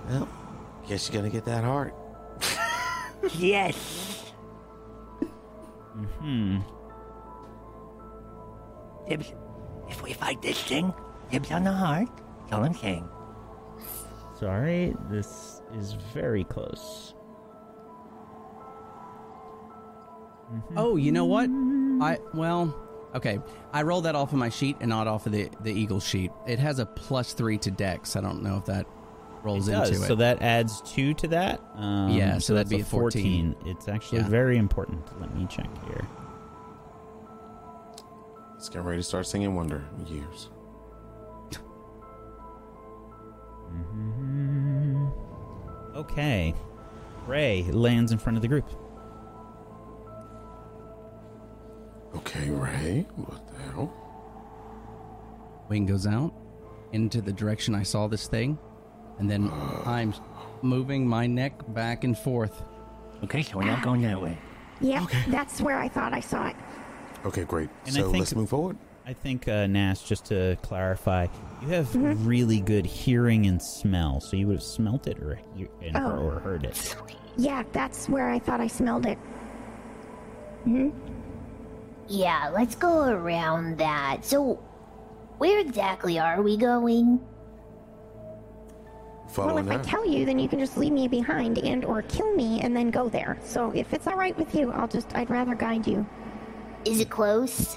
Well, 0.08 0.28
guess 0.88 1.08
you're 1.08 1.20
gonna 1.20 1.32
get 1.32 1.44
that 1.44 1.64
heart. 1.64 1.94
Yes. 3.38 4.32
Hmm. 6.18 6.58
Dibs. 9.08 9.32
If 9.88 10.02
we 10.02 10.12
fight 10.12 10.42
this 10.42 10.60
thing, 10.62 10.92
dibs 11.30 11.50
on 11.52 11.64
the 11.64 11.72
heart. 11.72 12.08
That's 12.40 12.52
all 12.52 12.64
I'm 12.64 12.74
saying. 12.74 13.08
Sorry, 14.38 14.96
this 15.08 15.62
is 15.74 15.92
very 16.12 16.44
close. 16.44 17.14
Oh, 20.76 20.96
you 20.96 21.12
know 21.12 21.24
what? 21.24 21.48
I 22.04 22.18
well, 22.34 22.74
okay. 23.14 23.38
I 23.72 23.82
rolled 23.82 24.04
that 24.04 24.16
off 24.16 24.32
of 24.32 24.38
my 24.38 24.48
sheet 24.48 24.76
and 24.80 24.88
not 24.88 25.06
off 25.06 25.26
of 25.26 25.32
the 25.32 25.48
the 25.60 25.72
eagle 25.72 26.00
sheet. 26.00 26.32
It 26.46 26.58
has 26.58 26.78
a 26.78 26.86
plus 26.86 27.34
three 27.34 27.58
to 27.58 27.70
Dex. 27.70 28.16
I 28.16 28.20
don't 28.20 28.42
know 28.42 28.56
if 28.56 28.64
that 28.66 28.86
rolls 29.44 29.68
It 29.68 29.72
into 29.74 29.90
does. 29.90 30.02
it. 30.02 30.06
So 30.06 30.14
that 30.16 30.40
adds 30.42 30.80
two 30.82 31.14
to 31.14 31.28
that. 31.28 31.60
Um, 31.76 32.10
Yeah, 32.10 32.38
so 32.38 32.54
that'd 32.54 32.68
be 32.70 32.80
a 32.80 32.84
14. 32.84 33.54
It's 33.66 33.88
actually 33.88 34.18
Yeah. 34.18 34.28
very 34.28 34.56
important. 34.58 35.02
Let 35.20 35.34
me 35.34 35.46
check 35.50 35.68
here. 35.86 36.06
Let's 38.52 38.68
get 38.68 38.82
ready 38.84 38.98
to 38.98 39.02
start 39.02 39.26
singing 39.26 39.54
Wonder 39.54 39.84
Years. 40.06 40.48
Okay. 45.94 46.54
Ray 47.26 47.62
lands 47.64 48.12
in 48.12 48.18
front 48.18 48.36
of 48.36 48.42
the 48.42 48.48
group. 48.48 48.66
Okay, 52.16 52.50
Ray. 52.50 53.06
What 53.16 53.46
the 53.48 53.62
hell? 53.62 53.92
Wing 55.68 55.86
goes 55.86 56.06
out 56.06 56.32
into 56.92 57.20
the 57.22 57.32
direction 57.32 57.74
I 57.74 57.84
saw 57.84 58.06
this 58.08 58.26
thing, 58.26 58.58
and 59.18 59.30
then 59.30 59.50
I'm 59.86 60.14
moving 60.62 61.06
my 61.06 61.26
neck 61.26 61.54
back 61.68 62.04
and 62.04 62.16
forth. 62.16 62.62
Okay, 63.24 63.42
so 63.42 63.58
we're 63.58 63.64
not 63.64 63.82
going 63.82 64.02
that 64.02 64.20
way. 64.20 64.36
yeah, 64.80 65.06
that's 65.28 65.60
where 65.60 65.78
I 65.78 65.88
thought 65.88 66.12
I 66.12 66.20
saw 66.20 66.48
it. 66.48 66.56
Okay, 67.24 67.44
great. 67.44 67.70
And 67.86 67.96
I 67.96 68.00
so 68.00 68.10
think- 68.10 68.20
let's 68.22 68.34
move 68.34 68.48
forward. 68.48 68.76
I 69.04 69.12
think, 69.12 69.48
uh, 69.48 69.66
Nas, 69.66 70.00
just 70.02 70.26
to 70.26 70.56
clarify, 70.62 71.26
you 71.60 71.68
have 71.68 71.92
really 72.24 72.60
good 72.60 72.86
hearing 72.86 73.46
and 73.46 73.60
smell, 73.60 74.20
so 74.20 74.36
you 74.36 74.46
would 74.46 74.56
have 74.56 74.62
smelt 74.62 75.08
it 75.08 75.18
or, 75.18 75.40
and- 75.82 75.96
Oh. 75.96 76.20
or 76.20 76.38
heard 76.38 76.64
it. 76.64 76.94
Yeah, 77.36 77.64
that's 77.72 78.08
where 78.08 78.30
I 78.30 78.38
thought 78.38 78.60
I 78.60 78.68
smelled 78.68 79.06
it. 79.06 79.18
Hmm? 80.64 80.90
Yeah, 82.08 82.50
let's 82.54 82.74
go 82.76 83.08
around 83.08 83.78
that. 83.78 84.24
So, 84.24 84.60
where 85.38 85.58
exactly 85.58 86.18
are 86.20 86.40
we 86.42 86.56
going? 86.56 87.20
Well, 89.36 89.48
Following 89.48 89.68
if 89.68 89.80
I 89.80 89.82
tell 89.82 90.06
you, 90.06 90.26
then 90.26 90.38
you 90.38 90.48
can 90.48 90.58
just 90.58 90.76
leave 90.76 90.92
me 90.92 91.08
behind 91.08 91.58
and 91.58 91.84
or 91.84 92.02
kill 92.02 92.34
me 92.34 92.60
and 92.60 92.76
then 92.76 92.90
go 92.90 93.08
there. 93.08 93.38
So 93.44 93.70
if 93.74 93.92
it's 93.94 94.06
all 94.06 94.16
right 94.16 94.36
with 94.36 94.54
you, 94.54 94.70
I'll 94.72 94.88
just 94.88 95.14
I'd 95.16 95.30
rather 95.30 95.54
guide 95.54 95.86
you. 95.86 96.06
Is 96.84 97.00
it 97.00 97.08
close? 97.10 97.76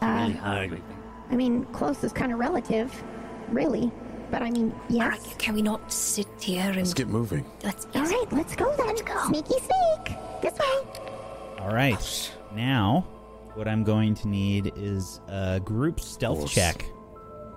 Uh, 0.00 0.26
Really 0.26 0.32
hard. 0.34 0.82
I 1.30 1.36
mean, 1.36 1.64
close 1.66 2.04
is 2.04 2.12
kind 2.12 2.32
of 2.32 2.38
relative, 2.38 3.02
really. 3.48 3.90
But 4.30 4.42
I 4.42 4.50
mean, 4.50 4.74
yes. 4.88 5.04
Alright, 5.24 5.38
can 5.38 5.54
we 5.54 5.62
not 5.62 5.92
sit 5.92 6.26
here 6.40 6.62
and 6.66 6.76
Let's 6.76 6.94
get 6.94 7.08
moving. 7.08 7.44
let's 7.62 7.86
All 7.94 8.02
right, 8.02 8.26
let's 8.32 8.54
go 8.54 8.74
then. 8.76 8.86
Let's 8.86 9.02
go. 9.02 9.18
Sneaky 9.28 9.54
sneak. 9.58 10.16
This 10.42 10.52
way. 10.58 11.02
All 11.60 11.72
right. 11.74 12.32
Now, 12.54 13.06
what 13.54 13.66
I'm 13.68 13.84
going 13.84 14.14
to 14.16 14.28
need 14.28 14.72
is 14.76 15.20
a 15.28 15.60
group 15.60 15.98
stealth 16.00 16.38
Course. 16.40 16.52
check. 16.54 16.84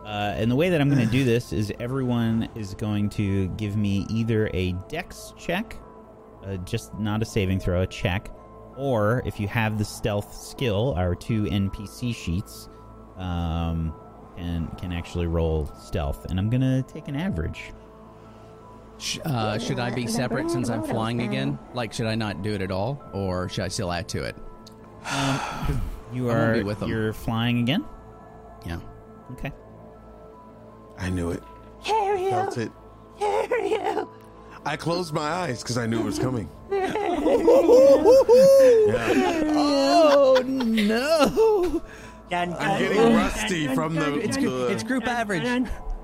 Uh, 0.08 0.34
and 0.38 0.49
the 0.49 0.55
way 0.55 0.70
that 0.70 0.80
I'm 0.80 0.89
going 0.89 1.05
to 1.05 1.12
do 1.12 1.26
this 1.26 1.51
is 1.51 1.74
everyone 1.82 2.47
is 2.55 2.74
going 2.74 3.10
to 3.10 3.49
give 3.49 3.76
me 3.76 4.05
either 4.10 4.49
a 4.53 4.72
dex 4.88 5.34
check, 5.38 5.78
uh, 6.45 6.55
just 6.58 6.97
not 6.97 7.22
a 7.22 7.26
saving 7.26 7.60
throw, 7.60 7.82
a 7.82 7.88
check, 7.88 8.32
or 8.78 9.22
if 9.26 9.38
you 9.38 9.49
have 9.49 9.78
the 9.78 9.84
stealth 9.84 10.34
skill, 10.34 10.93
our 10.95 11.14
two 11.14 11.43
NPC 11.43 12.16
sheets 12.16 12.70
um, 13.18 13.93
can 14.38 14.68
can 14.80 14.93
actually 14.93 15.28
roll 15.28 15.70
stealth. 15.78 16.26
And 16.30 16.39
I'm 16.39 16.49
going 16.49 16.62
to 16.62 16.84
take 16.84 17.10
an 17.10 17.18
average. 17.18 17.74
Uh, 19.26 19.60
should 19.60 19.78
I 19.78 19.93
be 19.93 20.08
separate 20.08 20.49
since 20.49 20.70
I'm 20.70 20.84
flying 20.84 21.22
again? 21.24 21.60
Like, 21.74 21.91
should 21.91 22.08
I 22.08 22.16
not 22.16 22.43
do 22.43 22.53
it 22.53 22.62
at 22.62 22.72
all, 22.72 23.03
or 23.12 23.49
should 23.49 23.66
I 23.66 23.68
still 23.68 23.91
add 23.91 24.08
to 24.10 24.24
it? 24.24 24.38
You 26.14 26.30
are 26.30 26.53
be 26.53 26.64
with 26.64 26.80
them. 26.80 26.89
you're 26.89 27.12
flying 27.12 27.60
again. 27.60 27.84
Yeah. 28.66 28.80
Okay. 29.34 29.51
I 31.00 31.10
knew 31.10 31.32
it. 31.32 31.43
Ariel, 31.89 32.30
Felt 32.32 32.58
it. 32.58 32.72
Ariel. 33.22 34.10
I 34.66 34.76
closed 34.76 35.14
my 35.14 35.22
eyes 35.22 35.62
because 35.62 35.78
I 35.78 35.86
knew 35.86 36.00
it 36.00 36.06
was 36.06 36.20
coming. 36.20 36.50
yeah. 36.72 37.06
Oh 39.56 40.41
no! 40.45 41.82
I'm 42.32 42.52
getting 42.80 43.16
rusty 43.16 43.68
from 43.74 43.95
the- 43.95 44.16
It's, 44.20 44.38
it's 44.38 44.84
group 44.84 45.08
average. 45.08 45.43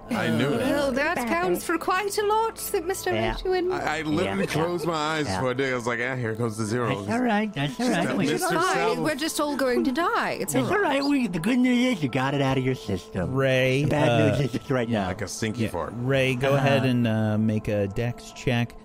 Dun. 0.09 0.19
I 0.19 0.27
knew 0.37 0.49
it. 0.53 0.61
Well, 0.61 0.91
that 0.91 1.17
counts 1.17 1.63
for 1.63 1.77
quite 1.77 2.17
a 2.17 2.25
lot, 2.25 2.55
that 2.57 2.83
Mr. 2.85 3.07
Yeah. 3.13 3.35
Edwin. 3.39 3.71
I, 3.71 3.99
I 3.99 4.01
literally 4.01 4.41
Yeah. 4.41 4.45
closed 4.51 4.85
my 4.85 4.93
eyes 4.93 5.25
Yeah. 5.27 5.39
for 5.39 5.51
a 5.51 5.55
day. 5.55 5.71
I 5.71 5.75
was 5.75 5.87
like, 5.87 5.99
ah, 6.01 6.15
here 6.15 6.35
comes 6.35 6.57
the 6.57 6.65
zeros. 6.65 7.05
That's 7.05 7.19
all 7.19 7.25
right. 7.25 7.53
That's 7.53 7.79
all 7.79 7.89
right. 7.89 8.05
That 8.07 8.17
We- 8.17 8.25
Mr. 8.27 8.31
It's 8.33 8.43
fine. 8.43 8.73
Salvo- 8.75 9.03
We're 9.03 9.15
just 9.15 9.39
all 9.39 9.55
going 9.55 9.83
to 9.85 9.91
die. 9.91 10.37
It's 10.39 10.53
That's 10.53 10.67
all 10.67 10.73
all 10.73 10.79
right. 10.81 11.01
right. 11.01 11.03
We, 11.09 11.27
the 11.27 11.39
good 11.39 11.59
news 11.59 11.97
is 11.97 12.03
you 12.03 12.09
got 12.09 12.33
it 12.33 12.41
out 12.41 12.57
of 12.57 12.65
your 12.65 12.75
system. 12.75 13.33
Ray, 13.33 13.83
The 13.83 13.89
bad 13.89 14.09
uh, 14.09 14.27
news 14.37 14.39
is 14.49 14.55
it's 14.55 14.69
right 14.71 14.89
now. 14.89 15.07
Like 15.07 15.21
a 15.21 15.27
stinky 15.27 15.67
fart. 15.67 15.93
Ray, 15.97 16.35
go 16.35 16.49
Uh-huh. 16.49 16.57
ahead 16.57 16.85
and 16.85 17.07
uh, 17.07 17.37
make 17.37 17.67
a 17.67 17.87
dex 17.87 18.31
check. 18.33 18.75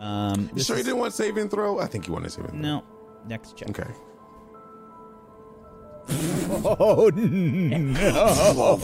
Um, 0.00 0.42
You 0.42 0.48
this 0.54 0.66
sure 0.66 0.76
you 0.76 0.80
is- 0.80 0.86
didn't 0.86 1.00
want 1.00 1.12
saving 1.14 1.48
throw? 1.48 1.80
I 1.80 1.86
think 1.86 2.06
you 2.06 2.12
wanted 2.12 2.30
save 2.32 2.44
and 2.44 2.52
throw. 2.52 2.60
No, 2.60 2.84
next 3.26 3.56
check. 3.56 3.70
Okay. 3.70 3.90
Oh 6.10 7.10
no! 7.14 8.78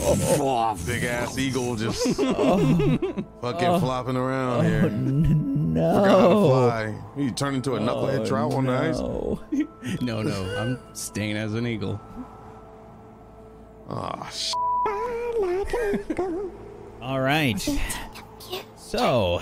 Big 0.85 1.03
ass 1.03 1.37
eagle 1.37 1.75
just 1.75 2.07
fucking 2.15 3.25
flopping 3.79 4.15
around 4.15 4.65
here. 4.65 4.81
Forgot 4.83 4.91
to 4.91 5.35
No! 5.35 6.49
fly. 6.49 6.95
You 7.17 7.31
turn 7.31 7.55
into 7.55 7.75
a 7.75 7.79
knucklehead 7.79 8.27
trout 8.27 8.53
on 8.53 8.65
the 8.65 8.73
ice. 8.73 8.99
no. 8.99 9.39
No, 10.01 10.23
no, 10.23 10.33
I'm 10.57 10.79
staying 10.93 11.37
as 11.37 11.53
an 11.53 11.67
eagle. 11.67 12.01
Oh, 13.87 14.27
sh- 14.33 14.51
All 17.01 17.19
right. 17.21 17.59
So, 18.77 19.41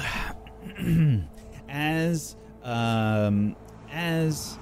as 1.70 2.36
um, 2.64 3.56
as 3.92 4.58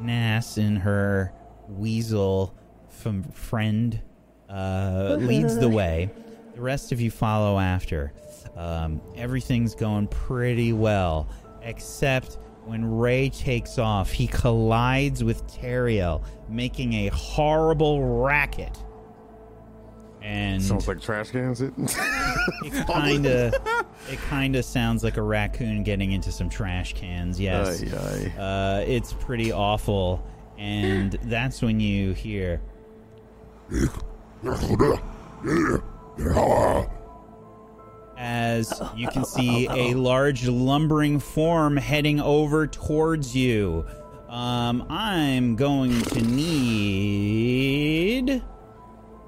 Nass 0.00 0.56
and 0.58 0.76
her 0.78 1.32
weasel 1.68 2.54
from 3.02 3.22
friend 3.24 4.00
uh, 4.48 5.16
leads 5.20 5.58
the 5.58 5.68
way, 5.68 6.10
the 6.54 6.60
rest 6.60 6.92
of 6.92 7.00
you 7.00 7.10
follow 7.10 7.58
after. 7.58 8.12
Um, 8.56 9.00
everything's 9.16 9.74
going 9.74 10.06
pretty 10.08 10.72
well, 10.72 11.28
except 11.62 12.38
when 12.64 12.84
Ray 12.84 13.28
takes 13.28 13.78
off, 13.78 14.12
he 14.12 14.26
collides 14.26 15.24
with 15.24 15.46
Teriel, 15.48 16.24
making 16.48 16.92
a 16.94 17.08
horrible 17.08 18.22
racket. 18.22 18.78
And 20.20 20.62
sounds 20.62 20.86
like 20.86 21.00
trash 21.00 21.32
cans. 21.32 21.60
It. 21.60 21.74
it 21.78 22.86
kind 22.86 23.26
of 23.26 23.54
it 24.08 24.18
kind 24.28 24.54
of 24.54 24.64
sounds 24.64 25.02
like 25.02 25.16
a 25.16 25.22
raccoon 25.22 25.82
getting 25.82 26.12
into 26.12 26.30
some 26.30 26.48
trash 26.48 26.92
cans. 26.92 27.40
Yes, 27.40 27.82
Ay, 27.82 28.30
ay. 28.38 28.40
Uh, 28.40 28.84
it's 28.86 29.12
pretty 29.14 29.50
awful, 29.50 30.24
and 30.56 31.18
that's 31.24 31.60
when 31.60 31.80
you 31.80 32.12
hear. 32.12 32.60
As 38.16 38.80
you 38.94 39.08
can 39.08 39.24
see 39.24 39.66
a 39.70 39.94
large 39.94 40.46
lumbering 40.46 41.18
form 41.18 41.76
heading 41.76 42.20
over 42.20 42.66
towards 42.66 43.34
you. 43.36 43.84
Um, 44.28 44.86
I'm 44.88 45.56
going 45.56 46.00
to 46.02 46.22
need 46.22 48.42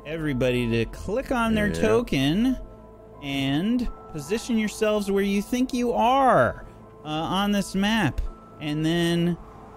everybody 0.07 0.71
to 0.71 0.85
click 0.87 1.33
on 1.33 1.55
their 1.55 1.67
Yeah. 1.69 1.75
token 1.81 2.59
and 3.23 3.89
position 4.13 4.57
yourselves 4.59 5.11
where 5.11 5.25
you 5.25 5.43
think 5.43 5.75
you 5.75 5.93
are 5.93 6.65
uh, 7.05 7.09
on 7.09 7.53
this 7.53 7.75
map. 7.75 8.21
And 8.61 8.85
then 8.85 9.37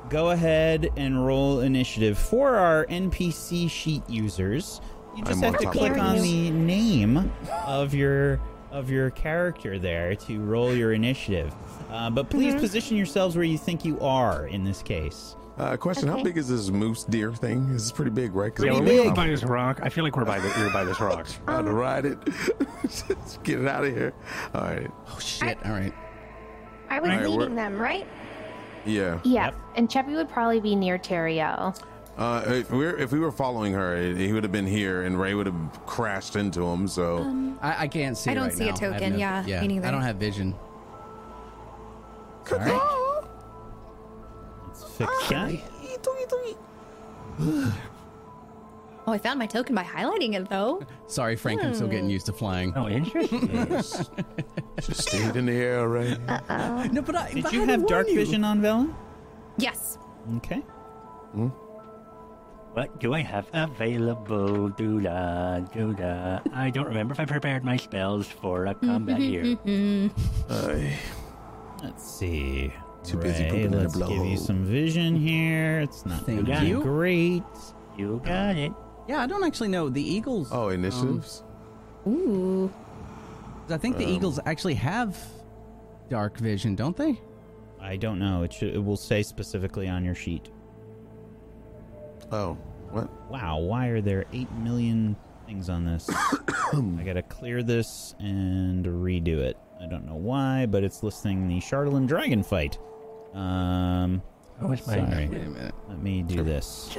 go 0.09 0.31
ahead 0.31 0.89
and 0.97 1.25
roll 1.25 1.59
initiative. 1.61 2.17
For 2.17 2.55
our 2.55 2.85
NPC 2.85 3.69
sheet 3.69 4.03
users, 4.09 4.81
you 5.15 5.23
just 5.23 5.43
I'm 5.43 5.53
have 5.53 5.61
to 5.61 5.69
click 5.69 5.97
on 5.97 6.21
the 6.21 6.51
name 6.51 7.31
of 7.65 7.93
your 7.93 8.39
of 8.71 8.89
your 8.91 9.09
character 9.11 9.79
there 9.79 10.13
to 10.15 10.39
roll 10.41 10.73
your 10.75 10.91
initiative. 10.93 11.53
Uh, 11.89 12.09
but 12.09 12.29
please 12.29 12.53
position 12.55 12.97
yourselves 12.97 13.35
where 13.35 13.45
you 13.45 13.57
think 13.57 13.85
you 13.85 13.99
are 14.01 14.47
in 14.47 14.63
this 14.63 14.81
case. 14.83 15.35
Uh, 15.57 15.75
question: 15.75 16.07
How 16.07 16.21
big 16.21 16.37
is 16.37 16.49
this 16.49 16.69
moose 16.69 17.03
deer 17.05 17.33
thing? 17.33 17.73
This 17.73 17.83
is 17.83 17.91
pretty 17.91 18.11
big, 18.11 18.35
right? 18.35 18.53
'Cause 18.53 18.65
Yeah, 18.65 18.73
we 18.73 18.79
we're 18.81 19.03
big. 19.05 19.15
by 19.15 19.25
this 19.27 19.43
rock. 19.43 19.79
I 19.81 19.89
feel 19.89 20.03
like 20.03 20.15
we're 20.15 20.25
by 20.25 20.39
the, 20.39 20.53
we're 20.57 20.71
by 20.71 20.83
this 20.83 20.99
rock. 20.99 21.25
How 21.47 21.63
to 21.63 21.71
ride 21.71 22.05
it? 22.05 22.17
Just 22.83 23.41
get 23.43 23.59
it 23.61 23.67
out 23.67 23.83
of 23.83 23.91
here. 23.91 24.13
All 24.53 24.61
right. 24.61 24.91
Oh 25.09 25.17
shit! 25.19 25.57
All 25.65 25.71
right. 25.71 25.93
I 26.89 26.99
was 26.99 27.09
Alright, 27.09 27.27
leading 27.29 27.55
them, 27.55 27.77
right? 27.79 28.05
Yeah. 28.87 29.19
Yeah, 29.23 29.45
Yep. 29.45 29.55
and 29.75 29.89
Cheppy 29.89 30.15
would 30.15 30.29
probably 30.29 30.59
be 30.59 30.75
near 30.75 30.97
Teriel. 30.97 31.77
Uh, 32.17 32.43
if 32.47 32.71
we 32.71 32.79
were 32.79 32.97
if 32.97 33.11
we 33.11 33.19
were 33.19 33.31
following 33.31 33.73
her, 33.73 33.95
he 34.01 34.33
would 34.33 34.41
have 34.43 34.51
been 34.51 34.65
here, 34.65 35.03
and 35.03 35.19
Ray 35.19 35.35
would 35.35 35.45
have 35.45 35.85
crashed 35.85 36.35
into 36.35 36.63
him. 36.63 36.87
So 36.87 37.17
I, 37.61 37.83
I 37.83 37.87
can't 37.87 38.17
see. 38.17 38.31
I 38.31 38.33
don't 38.33 38.45
right 38.45 38.53
see 38.53 38.63
a 38.63 38.71
now. 38.71 38.77
I 38.77 38.79
have 38.85 38.93
token, 38.93 39.11
no- 39.13 39.19
yeah, 39.19 39.43
yeah. 39.45 39.61
me 39.61 39.67
neither. 39.67 39.87
I 39.87 39.91
don't 39.91 40.01
have 40.01 40.15
vision. 40.15 40.55
All 42.51 42.57
right. 42.57 43.23
Let's 44.67 44.83
fix 44.83 45.29
that. 45.29 45.61
Oh, 49.07 49.13
I 49.13 49.17
found 49.17 49.39
my 49.39 49.47
token 49.47 49.73
by 49.73 49.83
highlighting 49.83 50.33
it, 50.33 50.49
though. 50.49 50.85
Sorry, 51.07 51.37
Frank. 51.37 51.63
I'm 51.63 51.73
still 51.73 51.87
getting 51.87 52.09
used 52.09 52.25
to 52.25 52.33
flying. 52.33 52.73
Oh, 52.75 52.89
interesting. 52.89 53.47
just 54.81 55.07
stayed 55.07 55.37
in 55.37 55.45
the 55.45 55.53
air, 55.53 55.87
Ray. 55.87 56.17
No, 56.91 57.01
but 57.01 57.15
I. 57.15 57.31
Did 57.31 57.51
you 57.53 57.63
have 57.65 57.87
dark 57.87 58.07
vision 58.07 58.43
on 58.43 58.61
Velen? 58.61 58.93
Yes. 59.57 59.97
Okay. 60.37 60.59
Hmm? 61.31 61.47
what 62.77 62.99
do 62.99 63.15
I 63.15 63.21
have 63.21 63.47
available? 63.53 64.69
Do 64.69 65.01
da, 65.01 65.59
do 65.61 65.93
da. 65.93 66.39
I 66.53 66.69
don't 66.69 66.85
remember 66.85 67.13
if 67.13 67.19
I 67.19 67.25
prepared 67.25 67.63
my 67.63 67.75
spells 67.75 68.27
for 68.27 68.67
a 68.67 68.75
combat 68.75 69.19
here. 69.19 69.57
Ay. 70.49 70.95
Let's 71.81 72.07
see. 72.07 72.71
Too 73.03 73.17
busy 73.17 73.45
Ray, 73.45 73.49
pooping 73.49 73.65
in 73.65 73.73
a 73.73 73.77
let's 73.79 73.97
give 73.97 74.25
you 74.25 74.37
some 74.37 74.63
vision 74.63 75.15
here. 75.15 75.79
It's 75.79 76.05
not 76.05 76.23
Thank 76.25 76.45
gonna 76.45 76.59
be 76.59 76.67
you. 76.67 76.81
great. 76.83 77.43
You 77.97 78.21
got 78.23 78.57
it. 78.57 78.73
Yeah, 79.07 79.21
I 79.21 79.27
don't 79.27 79.43
actually 79.43 79.69
know 79.69 79.89
the 79.89 80.01
Eagles. 80.01 80.49
Oh, 80.51 80.69
initiatives. 80.69 81.43
Ooh. 82.07 82.71
I 83.69 83.77
think 83.77 83.97
the 83.97 84.05
Um, 84.05 84.11
Eagles 84.11 84.39
actually 84.45 84.75
have 84.75 85.17
dark 86.09 86.37
vision, 86.37 86.75
don't 86.75 86.95
they? 86.95 87.19
I 87.81 87.95
don't 87.97 88.19
know. 88.19 88.43
It, 88.43 88.53
should, 88.53 88.73
it 88.73 88.83
will 88.83 88.97
say 88.97 89.23
specifically 89.23 89.87
on 89.87 90.03
your 90.03 90.15
sheet. 90.15 90.49
oh, 92.31 92.53
what? 92.91 93.09
Wow, 93.29 93.59
why 93.59 93.87
are 93.87 94.01
there 94.01 94.25
8 94.33 94.49
million 94.53 95.15
things 95.45 95.69
on 95.69 95.85
this? 95.85 96.09
I 96.73 97.03
gotta 97.05 97.21
clear 97.21 97.63
this 97.63 98.15
and 98.19 98.85
redo 98.85 99.37
it. 99.39 99.57
I 99.81 99.87
don't 99.87 100.05
know 100.05 100.15
why, 100.15 100.65
but 100.65 100.83
it's 100.83 101.03
listing 101.03 101.47
the 101.47 101.59
Charlatan 101.59 102.05
Dragon 102.05 102.43
fight. 102.43 102.77
Um, 103.33 104.21
Oh, 104.59 104.71
it's 104.71 104.87
my 104.87 104.95
sorry. 104.95 105.27
Wait 105.27 105.43
a 105.45 105.49
minute. 105.49 105.75
Let 105.87 106.01
me 106.01 106.23
do 106.23 106.43
this. 106.43 106.97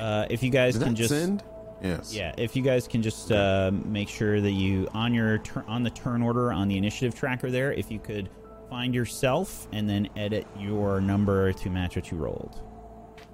Uh, 0.00 0.26
if 0.30 0.42
you 0.42 0.50
guys 0.50 0.74
Did 0.74 0.82
can 0.84 0.92
that 0.94 0.98
just 0.98 1.10
send? 1.10 1.44
Yes. 1.82 2.12
Yeah, 2.14 2.34
if 2.36 2.56
you 2.56 2.62
guys 2.62 2.86
can 2.88 3.02
just 3.02 3.30
uh, 3.32 3.70
make 3.84 4.08
sure 4.08 4.40
that 4.40 4.50
you 4.52 4.86
on 4.92 5.14
your 5.14 5.38
tur- 5.38 5.64
on 5.68 5.82
the 5.82 5.90
turn 5.90 6.22
order 6.22 6.52
on 6.52 6.68
the 6.68 6.76
initiative 6.76 7.14
tracker 7.14 7.50
there, 7.50 7.72
if 7.72 7.90
you 7.90 7.98
could 7.98 8.28
find 8.68 8.94
yourself 8.94 9.66
and 9.72 9.88
then 9.88 10.08
edit 10.16 10.46
your 10.58 11.00
number 11.00 11.52
to 11.54 11.70
match 11.70 11.96
what 11.96 12.10
you 12.10 12.18
rolled, 12.18 12.60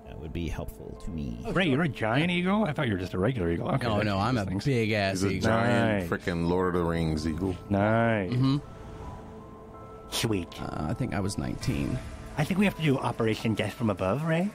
that 0.06 0.18
would 0.18 0.32
be 0.32 0.48
helpful 0.48 0.96
to 1.04 1.10
me. 1.10 1.38
Ray, 1.52 1.66
you're 1.68 1.82
a 1.82 1.88
giant 1.88 2.30
eagle? 2.30 2.64
I 2.64 2.72
thought 2.72 2.86
you 2.86 2.92
were 2.94 2.98
just 3.00 3.14
a 3.14 3.18
regular 3.18 3.50
eagle. 3.50 3.68
Okay, 3.72 3.86
Oh 3.88 4.00
no, 4.02 4.16
I'm 4.18 4.36
a 4.38 4.44
changes 4.46 4.48
things. 4.48 4.64
big 4.64 4.92
ass 4.92 5.12
He's 5.14 5.24
a 5.24 5.28
eagle. 5.30 5.48
giant 5.50 6.10
Nice. 6.10 6.20
freaking 6.20 6.48
Lord 6.48 6.74
of 6.76 6.82
the 6.82 6.88
Rings 6.88 7.26
eagle. 7.26 7.56
Nice. 7.68 8.32
hmm 8.32 8.58
Sweet. 10.10 10.48
Uh, 10.62 10.86
I 10.90 10.94
think 10.94 11.14
I 11.14 11.20
was 11.20 11.36
19. 11.36 11.98
I 12.38 12.44
think 12.44 12.58
we 12.58 12.64
have 12.64 12.76
to 12.76 12.82
do 12.82 12.96
Operation 12.98 13.54
Death 13.54 13.74
from 13.74 13.90
Above, 13.90 14.22
Ray. 14.24 14.48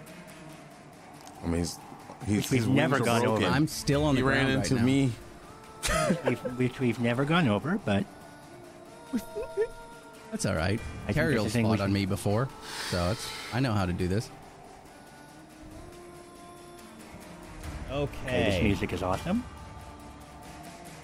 I 1.44 1.48
mean, 1.48 1.58
he's, 1.60 1.78
he's 2.26 2.38
Which 2.38 2.52
we've 2.52 2.68
never 2.68 2.96
wings 2.96 3.08
are 3.08 3.20
gone 3.20 3.26
over. 3.28 3.46
I'm 3.46 3.68
still 3.68 4.04
on 4.06 4.16
the 4.16 4.22
ground 4.22 4.40
He 4.40 4.46
ran 4.56 4.58
into 4.64 4.76
right 4.76 4.82
now. 4.82 4.86
me. 4.86 5.12
we've, 6.28 6.40
which 6.58 6.80
we've 6.80 7.00
never 7.00 7.26
gone 7.26 7.48
over, 7.48 7.80
but 7.86 8.06
That's 10.32 10.46
all 10.46 10.56
right. 10.56 10.74
I 10.74 10.78
think 10.78 11.06
that's 11.08 11.16
Carriel's 11.16 11.52
thing 11.54 11.68
we 11.68 11.78
fought 11.78 11.84
on 11.84 11.92
me 11.94 12.06
before, 12.06 12.48
so 12.90 13.12
it's 13.12 13.28
I 13.54 13.60
know 13.60 13.74
how 13.74 13.86
to 13.86 13.94
do 13.94 14.08
this. 14.08 14.30
okay, 17.92 18.44
this 18.52 18.64
music 18.64 18.94
is 18.94 19.04
awesome. 19.04 19.44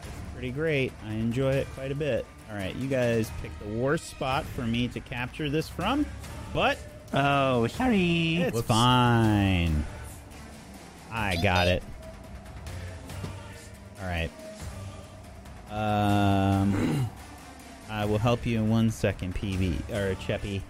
It's 0.02 0.10
pretty 0.34 0.52
great. 0.52 0.94
I 1.06 1.14
enjoy 1.14 1.52
it 1.54 1.68
quite 1.76 1.92
a 1.92 1.96
bit. 1.96 2.26
All 2.50 2.56
right, 2.56 2.74
you 2.76 2.88
guys 2.88 3.30
picked 3.42 3.60
the 3.60 3.68
worst 3.78 4.06
spot 4.06 4.46
for 4.46 4.62
me 4.62 4.88
to 4.90 5.00
capture 5.02 5.50
this 5.50 5.68
from, 5.68 6.06
but 6.54 6.78
Oh, 7.14 7.68
sorry. 7.68 8.38
it's 8.38 8.62
fine. 8.62 9.86
I 11.18 11.36
got 11.38 11.68
it. 11.68 11.82
All 14.00 14.08
right. 14.08 14.30
Um, 15.72 17.10
I 17.90 18.06
will 18.06 18.20
help 18.20 18.46
you 18.46 18.60
in 18.60 18.70
one 18.70 18.92
second, 18.92 19.34
PB 19.34 19.90
or 19.90 20.14
Cheppy. 20.16 20.62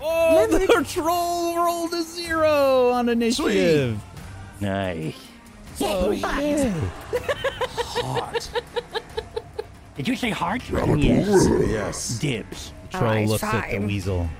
Oh, 0.00 0.46
the 0.46 0.84
troll 0.88 1.56
rolled 1.56 1.92
a 1.92 2.02
zero 2.04 2.90
on 2.90 3.08
initiative. 3.08 4.00
Nice. 4.60 5.16
Okay. 5.82 6.72
Hot. 7.12 8.50
Did 9.96 10.06
you 10.06 10.14
say 10.14 10.30
heart? 10.30 10.62
yes. 10.70 11.48
Yes. 11.68 12.18
Dibs. 12.20 12.72
Troll 12.90 13.02
Alright, 13.02 13.28
looks 13.28 13.42
at 13.42 13.70
the 13.72 13.78
weasel. 13.78 14.30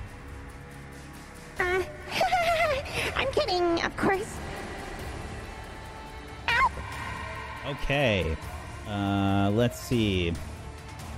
Uh, 1.61 1.83
I'm 3.15 3.31
kidding, 3.31 3.83
of 3.83 3.95
course. 3.95 4.35
Ow! 6.49 6.71
Okay. 7.67 8.35
Uh, 8.87 9.51
let's 9.53 9.79
see. 9.79 10.33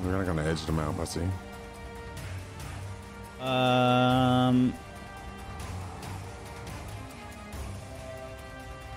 We're 0.03 0.11
not 0.11 0.25
gonna 0.25 0.43
edge 0.43 0.65
them 0.65 0.79
out, 0.79 0.97
Bussy. 0.97 1.21
Um, 3.39 4.73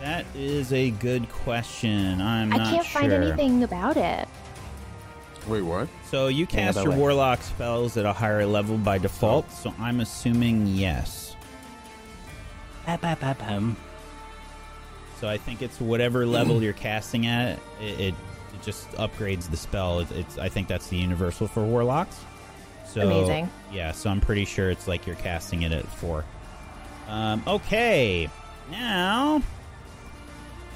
that 0.01 0.25
is 0.35 0.73
a 0.73 0.91
good 0.91 1.29
question. 1.31 2.21
I'm 2.21 2.53
I 2.53 2.57
not 2.57 2.69
can't 2.69 2.87
sure. 2.87 3.01
find 3.03 3.13
anything 3.13 3.63
about 3.65 3.97
it. 3.97 4.29
Wait, 5.49 5.63
what? 5.63 5.89
So 6.11 6.27
you 6.27 6.47
cast 6.47 6.77
by 6.77 6.83
your 6.83 6.93
way. 6.93 6.99
warlock 6.99 7.43
spells 7.43 7.97
at 7.97 8.05
a 8.05 8.13
higher 8.13 8.45
level 8.47 8.79
by 8.79 8.99
default. 8.99 9.51
So 9.53 9.73
I'm 9.79 10.01
assuming 10.01 10.67
yes. 10.67 11.26
So 15.21 15.29
I 15.29 15.39
think 15.39 15.63
it's 15.63 15.81
whatever 15.81 16.27
level 16.27 16.63
you're 16.63 16.73
casting 16.73 17.27
at. 17.27 17.59
It, 17.81 18.01
it, 18.01 18.15
it 18.55 18.63
just 18.63 18.89
upgrades 18.93 19.51
the 19.51 19.57
spell. 19.57 20.01
It, 20.01 20.11
it's 20.13 20.39
I 20.39 20.49
think 20.49 20.69
that's 20.69 20.89
the 20.89 20.97
universal 20.97 21.49
for 21.49 21.65
warlocks. 21.65 22.19
So 22.87 23.01
Amazing. 23.03 23.51
Yeah, 23.73 23.93
so 23.93 24.11
I'm 24.11 24.21
pretty 24.21 24.45
sure 24.45 24.71
it's 24.71 24.87
like 24.87 25.07
you're 25.07 25.17
casting 25.17 25.63
it 25.63 25.73
at 25.73 25.87
four. 25.87 26.25
Um, 27.09 27.43
okay, 27.47 28.29
now 28.71 29.43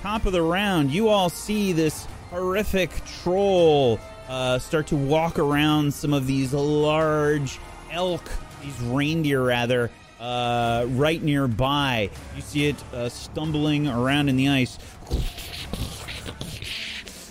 top 0.03 0.27
of 0.27 0.33
the 0.33 0.43
round, 0.43 0.91
you 0.91 1.09
all 1.09 1.29
see 1.29 1.73
this 1.73 2.07
horrific 2.31 2.91
troll 3.23 4.01
uh, 4.29 4.59
start 4.59 4.87
to 4.89 4.97
walk 4.97 5.39
around 5.39 5.93
some 5.93 6.15
of 6.15 6.27
these 6.27 6.53
large 6.53 7.59
elk, 7.91 8.23
these 8.63 8.81
reindeer 8.83 9.43
rather, 9.43 9.91
uh, 10.21 10.85
right 10.91 11.23
nearby. 11.23 12.11
You 12.37 12.43
see 12.43 12.67
it 12.69 12.77
uh, 12.93 13.09
stumbling 13.09 13.89
around 13.89 14.29
in 14.29 14.37
the 14.37 14.49
ice. 14.49 14.79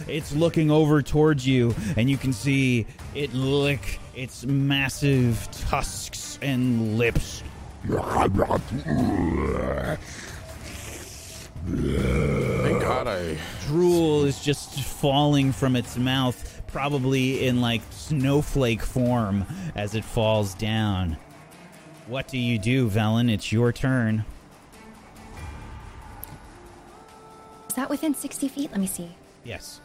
It's 0.07 0.33
looking 0.33 0.71
over 0.71 1.01
towards 1.01 1.47
you, 1.47 1.75
and 1.95 2.09
you 2.09 2.17
can 2.17 2.33
see 2.33 2.87
it 3.13 3.33
lick 3.33 3.99
its 4.15 4.45
massive 4.45 5.47
tusks 5.51 6.39
and 6.41 6.97
lips. 6.97 7.43
Thank 11.67 12.81
God 12.81 13.07
I. 13.07 13.37
drool 13.67 14.25
is 14.25 14.41
just 14.41 14.79
falling 14.81 15.51
from 15.51 15.75
its 15.75 15.95
mouth, 15.97 16.63
probably 16.67 17.45
in 17.45 17.61
like 17.61 17.81
snowflake 17.91 18.81
form 18.81 19.45
as 19.75 19.93
it 19.93 20.03
falls 20.03 20.55
down. 20.55 21.17
What 22.09 22.27
do 22.27 22.39
you 22.39 22.57
do, 22.57 22.89
Velen? 22.89 23.31
It's 23.31 23.51
your 23.51 23.71
turn. 23.71 24.25
Is 27.67 27.75
that 27.75 27.87
within 27.89 28.15
60 28.15 28.47
feet? 28.47 28.71
Let 28.71 28.79
me 28.79 28.87
see. 28.87 29.11
Yes. 29.43 29.79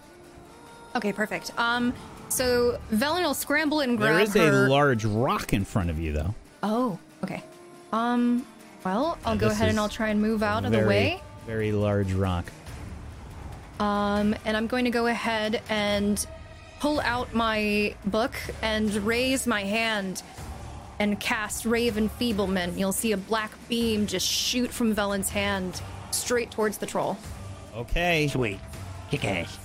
Okay, 0.96 1.12
perfect. 1.12 1.56
Um, 1.58 1.92
so 2.30 2.78
Velen 2.90 3.22
will 3.24 3.34
scramble 3.34 3.80
and 3.80 3.98
grab 3.98 4.14
There 4.14 4.20
is 4.22 4.34
her. 4.34 4.66
a 4.66 4.70
large 4.70 5.04
rock 5.04 5.52
in 5.52 5.66
front 5.66 5.90
of 5.90 5.98
you, 5.98 6.12
though. 6.12 6.34
oh, 6.62 6.98
okay. 7.22 7.42
Um, 7.92 8.46
well, 8.84 9.18
I'll 9.26 9.34
Yeah, 9.34 9.40
go 9.40 9.46
ahead 9.48 9.68
and 9.68 9.78
I'll 9.78 9.88
try 9.90 10.08
and 10.08 10.20
move 10.22 10.42
out 10.42 10.64
of 10.64 10.72
the 10.72 10.86
way. 10.86 11.20
Very 11.46 11.72
large 11.72 12.12
rock. 12.14 12.46
Um, 13.80 14.34
and 14.46 14.56
I'm 14.56 14.66
going 14.66 14.86
to 14.86 14.90
go 14.90 15.08
ahead 15.08 15.60
and 15.68 16.24
pull 16.80 17.00
out 17.00 17.34
my 17.34 17.94
book 18.06 18.34
and 18.62 18.92
raise 19.06 19.46
my 19.46 19.62
hand 19.62 20.22
and 20.98 21.18
cast 21.18 21.64
Ray 21.64 21.88
of 21.88 21.96
Enfeeblement. 21.98 22.78
You'll 22.78 22.92
see 22.92 23.12
a 23.12 23.16
black 23.16 23.50
beam 23.68 24.06
just 24.06 24.26
shoot 24.26 24.70
from 24.70 24.94
Velen's 24.94 25.28
hand 25.28 25.80
straight 26.10 26.50
towards 26.50 26.78
the 26.78 26.86
troll. 26.86 27.18
Okay. 27.76 28.28
Sweet. 28.28 28.60
Kick 29.10 29.24
ass. 29.24 29.58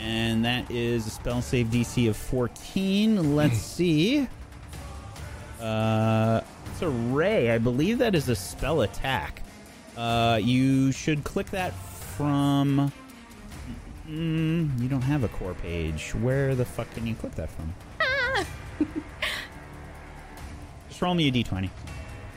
And 0.00 0.44
that 0.44 0.70
is 0.70 1.06
a 1.06 1.10
spell 1.10 1.42
save 1.42 1.66
DC 1.68 2.08
of 2.08 2.16
14. 2.16 3.36
Let's 3.36 3.58
see. 3.58 4.28
Uh, 5.60 6.40
it's 6.70 6.82
a 6.82 6.88
ray. 6.88 7.50
I 7.50 7.58
believe 7.58 7.98
that 7.98 8.14
is 8.14 8.28
a 8.28 8.36
spell 8.36 8.82
attack. 8.82 9.42
Uh, 9.96 10.38
you 10.40 10.92
should 10.92 11.24
click 11.24 11.50
that 11.50 11.74
from. 11.74 12.92
Mm, 14.08 14.80
you 14.80 14.88
don't 14.88 15.02
have 15.02 15.24
a 15.24 15.28
core 15.28 15.54
page. 15.54 16.14
Where 16.14 16.54
the 16.54 16.64
fuck 16.64 16.90
can 16.94 17.06
you 17.06 17.14
click 17.14 17.34
that 17.34 17.50
from? 17.50 17.74
Just 20.98 21.04
roll 21.04 21.14
me 21.14 21.28
a 21.28 21.30
d20. 21.30 21.70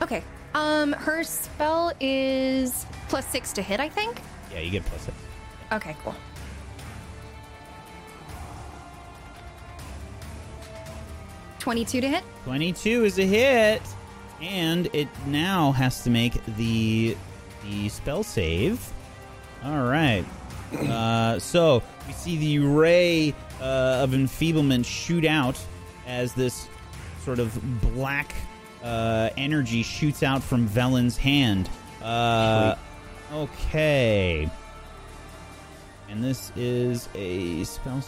Okay. 0.03 0.23
Um, 0.53 0.93
her 0.93 1.23
spell 1.23 1.93
is 1.99 2.85
plus 3.09 3.25
six 3.25 3.51
to 3.53 3.63
hit, 3.63 3.79
I 3.79 3.89
think. 3.89 4.21
Yeah, 4.53 4.59
you 4.59 4.69
get 4.69 4.83
six. 4.99 5.17
Okay, 5.71 5.95
cool. 6.03 6.13
Twenty-two 11.57 12.01
to 12.01 12.07
hit. 12.07 12.23
22 12.43 13.03
is 13.05 13.17
a 13.17 13.23
hit, 13.23 13.81
and 14.43 14.87
it 14.93 15.07
now 15.25 15.71
has 15.71 16.03
to 16.03 16.11
make 16.11 16.33
the 16.57 17.17
the 17.63 17.89
spell 17.89 18.21
save. 18.21 18.93
All 19.63 19.85
right. 19.85 20.23
Uh, 20.71 21.39
so 21.39 21.81
you 22.07 22.13
see 22.13 22.37
the 22.37 22.59
ray 22.59 23.33
uh, 23.59 24.03
of 24.03 24.13
enfeeblement 24.13 24.85
shoot 24.85 25.25
out 25.25 25.59
as 26.05 26.33
this 26.33 26.67
sort 27.23 27.39
of 27.39 27.59
black 27.95 28.35
uh, 28.83 29.29
energy 29.37 29.83
shoots 29.83 30.23
out 30.23 30.43
from 30.43 30.67
Velen's 30.67 31.17
hand. 31.17 31.69
Uh, 32.01 32.75
okay. 33.33 34.49
And 36.09 36.23
this 36.23 36.51
is 36.55 37.07
a 37.15 37.63
spell. 37.63 38.03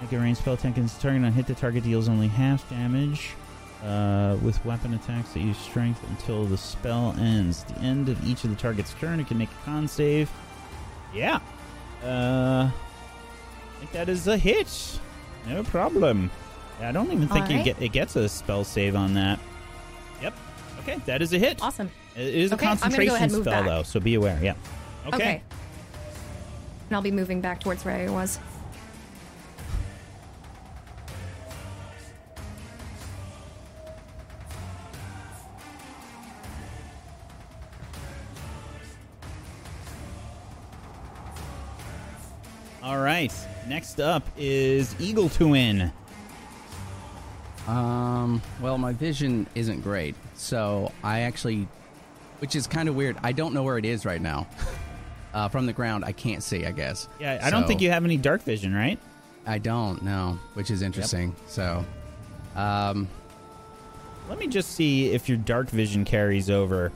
Make 0.00 0.12
a 0.12 0.18
ranged 0.18 0.40
spell 0.40 0.54
attack 0.54 0.72
against 0.72 0.96
the 0.96 1.02
target. 1.02 1.24
On 1.24 1.32
hit, 1.32 1.46
the 1.46 1.54
target 1.54 1.84
deals 1.84 2.08
only 2.08 2.28
half 2.28 2.68
damage 2.70 3.30
uh, 3.84 4.36
with 4.42 4.62
weapon 4.64 4.94
attacks 4.94 5.32
that 5.32 5.40
use 5.40 5.58
strength 5.58 6.02
until 6.08 6.44
the 6.44 6.56
spell 6.56 7.14
ends. 7.18 7.62
At 7.62 7.76
the 7.76 7.80
end 7.82 8.08
of 8.08 8.26
each 8.26 8.44
of 8.44 8.50
the 8.50 8.56
target's 8.56 8.94
turn, 8.94 9.20
it 9.20 9.26
can 9.26 9.38
make 9.38 9.50
a 9.50 9.64
con 9.64 9.88
save. 9.88 10.30
Yeah. 11.14 11.40
Uh, 12.04 12.70
I 12.70 13.78
think 13.78 13.92
that 13.92 14.08
is 14.08 14.26
a 14.26 14.36
hit. 14.36 15.00
No 15.46 15.62
problem. 15.62 16.30
I 16.80 16.92
don't 16.92 17.12
even 17.12 17.28
think 17.28 17.50
you 17.50 17.56
right. 17.56 17.64
get 17.64 17.82
it 17.82 17.90
gets 17.90 18.16
a 18.16 18.28
spell 18.28 18.64
save 18.64 18.96
on 18.96 19.14
that. 19.14 19.38
Yep. 20.86 20.96
Okay, 20.96 21.02
that 21.06 21.22
is 21.22 21.32
a 21.32 21.38
hit. 21.38 21.62
Awesome. 21.62 21.90
It 22.16 22.34
is 22.34 22.52
Okay, 22.52 22.66
a 22.66 22.70
I'm 22.70 22.76
gonna 22.76 22.90
go 22.90 22.90
concentration 22.90 23.14
ahead 23.14 23.32
and 23.32 23.42
spell 23.42 23.62
back. 23.62 23.66
though, 23.66 23.82
so 23.82 24.00
be 24.00 24.14
aware. 24.14 24.38
Yeah. 24.42 24.54
Okay. 25.06 25.16
Okay. 25.16 25.42
And 26.88 26.96
I'll 26.96 27.02
be 27.02 27.10
moving 27.12 27.40
back 27.40 27.60
towards 27.60 27.84
where 27.84 27.94
I 27.96 28.10
was. 28.10 28.38
All 42.82 42.98
right. 42.98 43.32
Next 43.68 44.00
up 44.00 44.22
is 44.36 44.94
Eagle 44.98 45.28
Twin. 45.28 45.92
Um, 47.68 48.40
well, 48.60 48.78
my 48.78 48.92
vision 48.92 49.46
isn't 49.54 49.82
great, 49.82 50.14
so 50.40 50.90
I 51.04 51.20
actually, 51.20 51.68
which 52.38 52.56
is 52.56 52.66
kind 52.66 52.88
of 52.88 52.94
weird. 52.96 53.16
I 53.22 53.32
don't 53.32 53.54
know 53.54 53.62
where 53.62 53.78
it 53.78 53.84
is 53.84 54.04
right 54.04 54.20
now. 54.20 54.46
Uh, 55.32 55.46
from 55.48 55.64
the 55.64 55.72
ground, 55.72 56.04
I 56.04 56.10
can't 56.10 56.42
see. 56.42 56.66
I 56.66 56.72
guess. 56.72 57.06
Yeah, 57.20 57.38
I 57.40 57.50
don't 57.50 57.64
think 57.68 57.80
you 57.80 57.92
have 57.92 58.04
any 58.04 58.16
dark 58.16 58.42
vision, 58.42 58.74
right? 58.74 58.98
I 59.46 59.58
don't 59.58 60.02
know, 60.02 60.40
which 60.54 60.72
is 60.72 60.82
interesting. 60.82 61.36
So, 61.46 61.84
um, 62.56 63.06
Let 64.28 64.40
me 64.40 64.48
just 64.48 64.72
see 64.72 65.12
if 65.12 65.28
your 65.28 65.38
dark 65.38 65.70
vision 65.70 66.04
carries 66.04 66.50
over. 66.50 66.90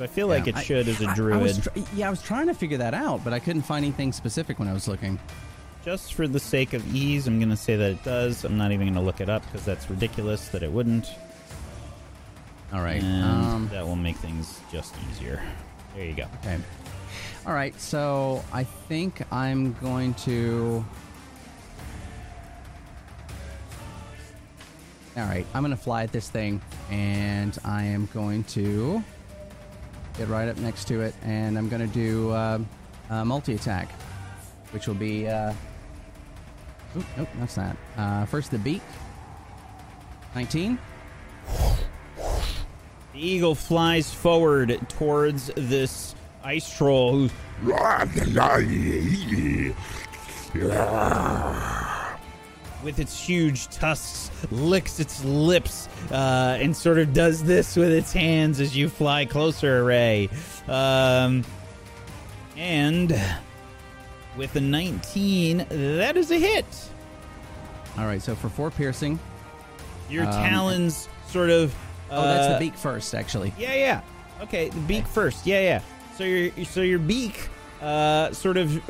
I 0.00 0.08
feel 0.08 0.26
like 0.26 0.46
yeah, 0.46 0.54
it 0.54 0.56
I- 0.56 0.62
should 0.64 0.88
as 0.88 1.00
a 1.00 1.06
I- 1.06 1.12
I 1.12 1.14
druid. 1.14 1.40
was 1.42 1.58
tr- 1.60 1.68
yeah, 1.94 2.08
I 2.08 2.10
was 2.10 2.20
trying 2.22 2.48
to 2.48 2.54
figure 2.54 2.78
that 2.78 2.92
out, 2.92 3.22
but 3.22 3.32
I 3.32 3.38
couldn't 3.38 3.62
find 3.62 3.84
anything 3.84 4.10
specific 4.10 4.58
when 4.58 4.66
I 4.66 4.72
was 4.72 4.88
looking. 4.88 5.20
Just 5.84 6.14
for 6.14 6.26
the 6.26 6.40
sake 6.40 6.72
of 6.72 6.84
ease, 6.92 7.28
I'm 7.28 7.38
going 7.38 7.50
to 7.50 7.56
say 7.56 7.76
that 7.76 7.90
it 7.92 8.02
does. 8.02 8.44
I'm 8.44 8.58
not 8.58 8.72
even 8.72 8.86
going 8.88 8.94
to 8.94 9.00
look 9.00 9.20
it 9.20 9.28
up 9.28 9.44
because 9.46 9.64
that's 9.64 9.88
ridiculous 9.88 10.48
that 10.48 10.64
it 10.64 10.72
wouldn't. 10.72 11.08
All 12.72 12.80
right. 12.80 13.02
Um, 13.02 13.68
that 13.70 13.86
will 13.86 13.96
make 13.96 14.16
things 14.16 14.60
just 14.70 14.94
easier. 15.10 15.42
There 15.94 16.06
you 16.06 16.14
go. 16.14 16.26
Okay. 16.40 16.58
All 17.46 17.52
right. 17.52 17.78
So 17.78 18.42
I 18.52 18.64
think 18.64 19.22
I'm 19.30 19.74
going 19.74 20.14
to. 20.14 20.84
All 25.16 25.24
right. 25.24 25.44
I'm 25.52 25.62
going 25.62 25.76
to 25.76 25.82
fly 25.82 26.04
at 26.04 26.12
this 26.12 26.30
thing, 26.30 26.62
and 26.90 27.58
I 27.62 27.84
am 27.84 28.08
going 28.14 28.44
to 28.44 29.04
get 30.16 30.28
right 30.28 30.48
up 30.48 30.56
next 30.56 30.86
to 30.88 31.02
it, 31.02 31.14
and 31.22 31.58
I'm 31.58 31.68
going 31.68 31.86
to 31.86 31.94
do 31.94 32.30
uh, 32.30 32.58
multi 33.10 33.54
attack, 33.54 33.92
which 34.70 34.86
will 34.86 34.94
be. 34.94 35.28
Uh, 35.28 35.52
oop, 36.96 37.04
nope, 37.18 37.28
that's 37.38 37.58
not. 37.58 37.76
Uh, 37.98 38.24
first, 38.24 38.50
the 38.50 38.58
beak. 38.58 38.82
19. 40.34 40.78
The 43.12 43.20
eagle 43.26 43.54
flies 43.54 44.12
forward 44.12 44.78
towards 44.88 45.50
this 45.56 46.14
ice 46.42 46.74
troll 46.76 47.18
who's 47.28 47.32
with 52.82 52.98
its 52.98 53.18
huge 53.24 53.68
tusks 53.68 54.30
licks 54.50 54.98
its 54.98 55.24
lips 55.24 55.88
uh, 56.10 56.58
and 56.60 56.76
sort 56.76 56.98
of 56.98 57.12
does 57.12 57.44
this 57.44 57.76
with 57.76 57.92
its 57.92 58.12
hands 58.12 58.58
as 58.60 58.76
you 58.76 58.88
fly 58.88 59.24
closer, 59.24 59.84
Ray. 59.84 60.28
Um, 60.66 61.44
and 62.56 63.18
with 64.36 64.56
a 64.56 64.60
19, 64.60 65.66
that 65.68 66.16
is 66.16 66.30
a 66.32 66.38
hit. 66.38 66.66
All 67.98 68.06
right, 68.06 68.20
so 68.22 68.34
for 68.34 68.48
four 68.48 68.70
piercing. 68.70 69.18
Your 70.10 70.24
Um, 70.24 70.32
talons 70.32 71.08
sort 71.28 71.50
of. 71.50 71.72
Oh, 72.12 72.22
that's 72.22 72.48
the 72.48 72.54
uh, 72.54 72.58
beak 72.58 72.74
first, 72.74 73.14
actually. 73.14 73.52
Yeah, 73.58 73.74
yeah. 73.74 74.00
Okay, 74.42 74.68
the 74.68 74.80
beak 74.80 75.06
first. 75.06 75.46
Yeah, 75.46 75.60
yeah. 75.60 75.80
So 76.16 76.24
your 76.24 76.64
so 76.64 76.82
your 76.82 76.98
beak 76.98 77.48
uh, 77.80 78.32
sort 78.32 78.56
of 78.56 78.80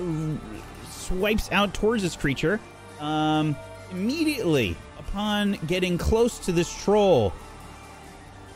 swipes 0.90 1.50
out 1.52 1.74
towards 1.74 2.02
this 2.02 2.16
creature. 2.16 2.60
Um, 3.00 3.56
immediately 3.90 4.76
upon 4.98 5.52
getting 5.66 5.98
close 5.98 6.38
to 6.40 6.52
this 6.52 6.72
troll, 6.82 7.32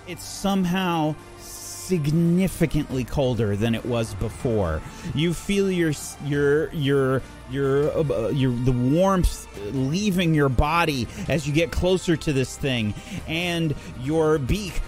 it's 0.06 0.24
somehow 0.24 1.14
significantly 1.38 3.04
colder 3.04 3.54
than 3.56 3.74
it 3.74 3.84
was 3.84 4.14
before. 4.14 4.80
You 5.14 5.34
feel 5.34 5.70
your 5.70 5.92
your 6.24 6.72
your 6.72 7.22
your 7.50 7.90
uh, 7.96 8.28
your 8.28 8.52
the 8.52 8.72
warmth 8.72 9.46
leaving 9.72 10.34
your 10.34 10.48
body 10.48 11.06
as 11.28 11.46
you 11.46 11.52
get 11.52 11.70
closer 11.70 12.16
to 12.16 12.32
this 12.32 12.56
thing, 12.56 12.94
and 13.26 13.74
your 14.02 14.38
beak 14.38 14.80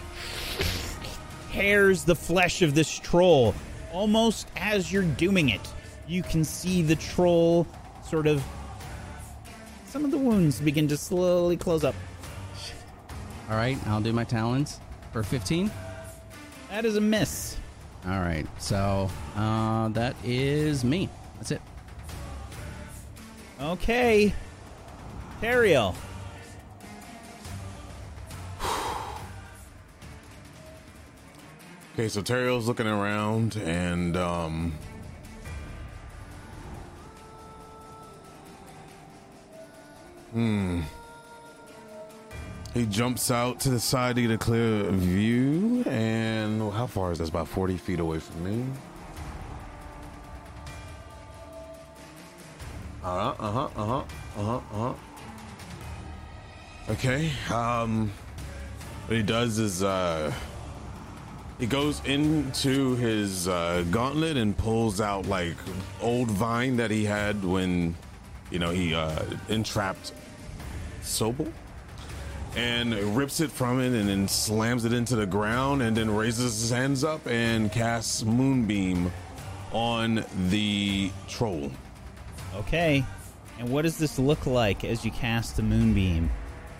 tears 1.53 2.05
the 2.05 2.15
flesh 2.15 2.63
of 2.63 2.75
this 2.75 2.99
troll 2.99 3.55
almost 3.93 4.49
as 4.57 4.93
you're 4.93 5.03
doing 5.03 5.49
it. 5.49 5.61
You 6.07 6.23
can 6.23 6.45
see 6.45 6.83
the 6.83 6.97
troll 6.97 7.67
sort 8.05 8.27
of. 8.27 8.43
Some 9.87 10.05
of 10.05 10.11
the 10.11 10.19
wounds 10.19 10.61
begin 10.61 10.87
to 10.89 10.97
slowly 10.97 11.57
close 11.57 11.83
up. 11.83 11.95
All 13.51 13.57
right, 13.57 13.79
I'll 13.87 14.03
do 14.03 14.13
my 14.13 14.25
talons 14.25 14.81
for 15.13 15.23
15. 15.23 15.71
That 16.71 16.85
is 16.85 16.97
a 16.97 17.01
miss. 17.01 17.57
All 18.07 18.21
right, 18.21 18.47
so 18.59 19.11
uh, 19.35 19.89
that 19.89 20.15
is 20.23 20.85
me. 20.85 21.09
That's 21.37 21.53
it. 21.53 21.63
Okay. 23.61 24.33
Teriel. 25.41 25.95
Okay, 31.95 32.09
so 32.09 32.23
Teriel's 32.23 32.69
looking 32.69 32.87
around 32.87 33.57
and 33.57 34.17
um 34.17 34.73
Hmm. 40.33 40.83
He 42.75 42.87
jumps 42.87 43.31
out 43.31 43.61
to 43.61 43.71
the 43.71 43.81
side 43.81 44.17
to 44.17 44.23
get 44.23 44.31
a 44.31 44.39
clear 44.39 44.85
view, 44.91 45.83
and 45.87 46.61
how 46.73 46.87
far 46.87 47.13
is 47.13 47.19
this? 47.19 47.29
About 47.29 47.49
40 47.49 47.77
feet 47.79 47.99
away 47.99 48.19
from 48.21 48.45
me. 48.45 48.65
Uh 53.03 53.33
huh, 53.33 53.35
uh 53.39 53.53
huh, 53.53 53.69
uh 53.77 53.87
huh, 53.87 54.05
uh 54.37 54.43
huh, 54.45 54.61
uh 54.73 54.89
huh. 54.89 54.95
Okay, 56.91 57.31
um, 57.53 58.11
what 59.07 59.17
he 59.17 59.23
does 59.23 59.59
is, 59.59 59.83
uh, 59.83 60.33
he 61.59 61.67
goes 61.67 62.05
into 62.05 62.97
his 62.97 63.47
uh, 63.47 63.85
gauntlet 63.91 64.37
and 64.37 64.57
pulls 64.57 65.01
out 65.01 65.27
like 65.27 65.57
old 66.01 66.31
vine 66.31 66.77
that 66.77 66.91
he 66.91 67.05
had 67.05 67.45
when, 67.45 67.95
you 68.51 68.59
know, 68.59 68.71
he 68.71 68.95
uh, 68.95 69.23
entrapped 69.49 70.13
Sobel, 71.03 71.53
and 72.57 72.95
rips 73.17 73.41
it 73.41 73.51
from 73.51 73.81
it 73.81 73.93
and 73.93 74.09
then 74.09 74.27
slams 74.27 74.85
it 74.85 74.93
into 74.93 75.15
the 75.15 75.27
ground 75.27 75.83
and 75.83 75.97
then 75.97 76.15
raises 76.15 76.61
his 76.61 76.71
hands 76.71 77.05
up 77.05 77.27
and 77.27 77.71
casts 77.71 78.25
Moonbeam 78.25 79.13
on 79.73 80.25
the 80.49 81.11
troll. 81.29 81.71
Okay. 82.57 83.05
And 83.59 83.69
what 83.71 83.83
does 83.83 83.99
this 83.99 84.19
look 84.19 84.47
like 84.47 84.85
as 84.85 85.05
you 85.05 85.11
cast 85.11 85.57
the 85.57 85.63
moonbeam? 85.63 86.31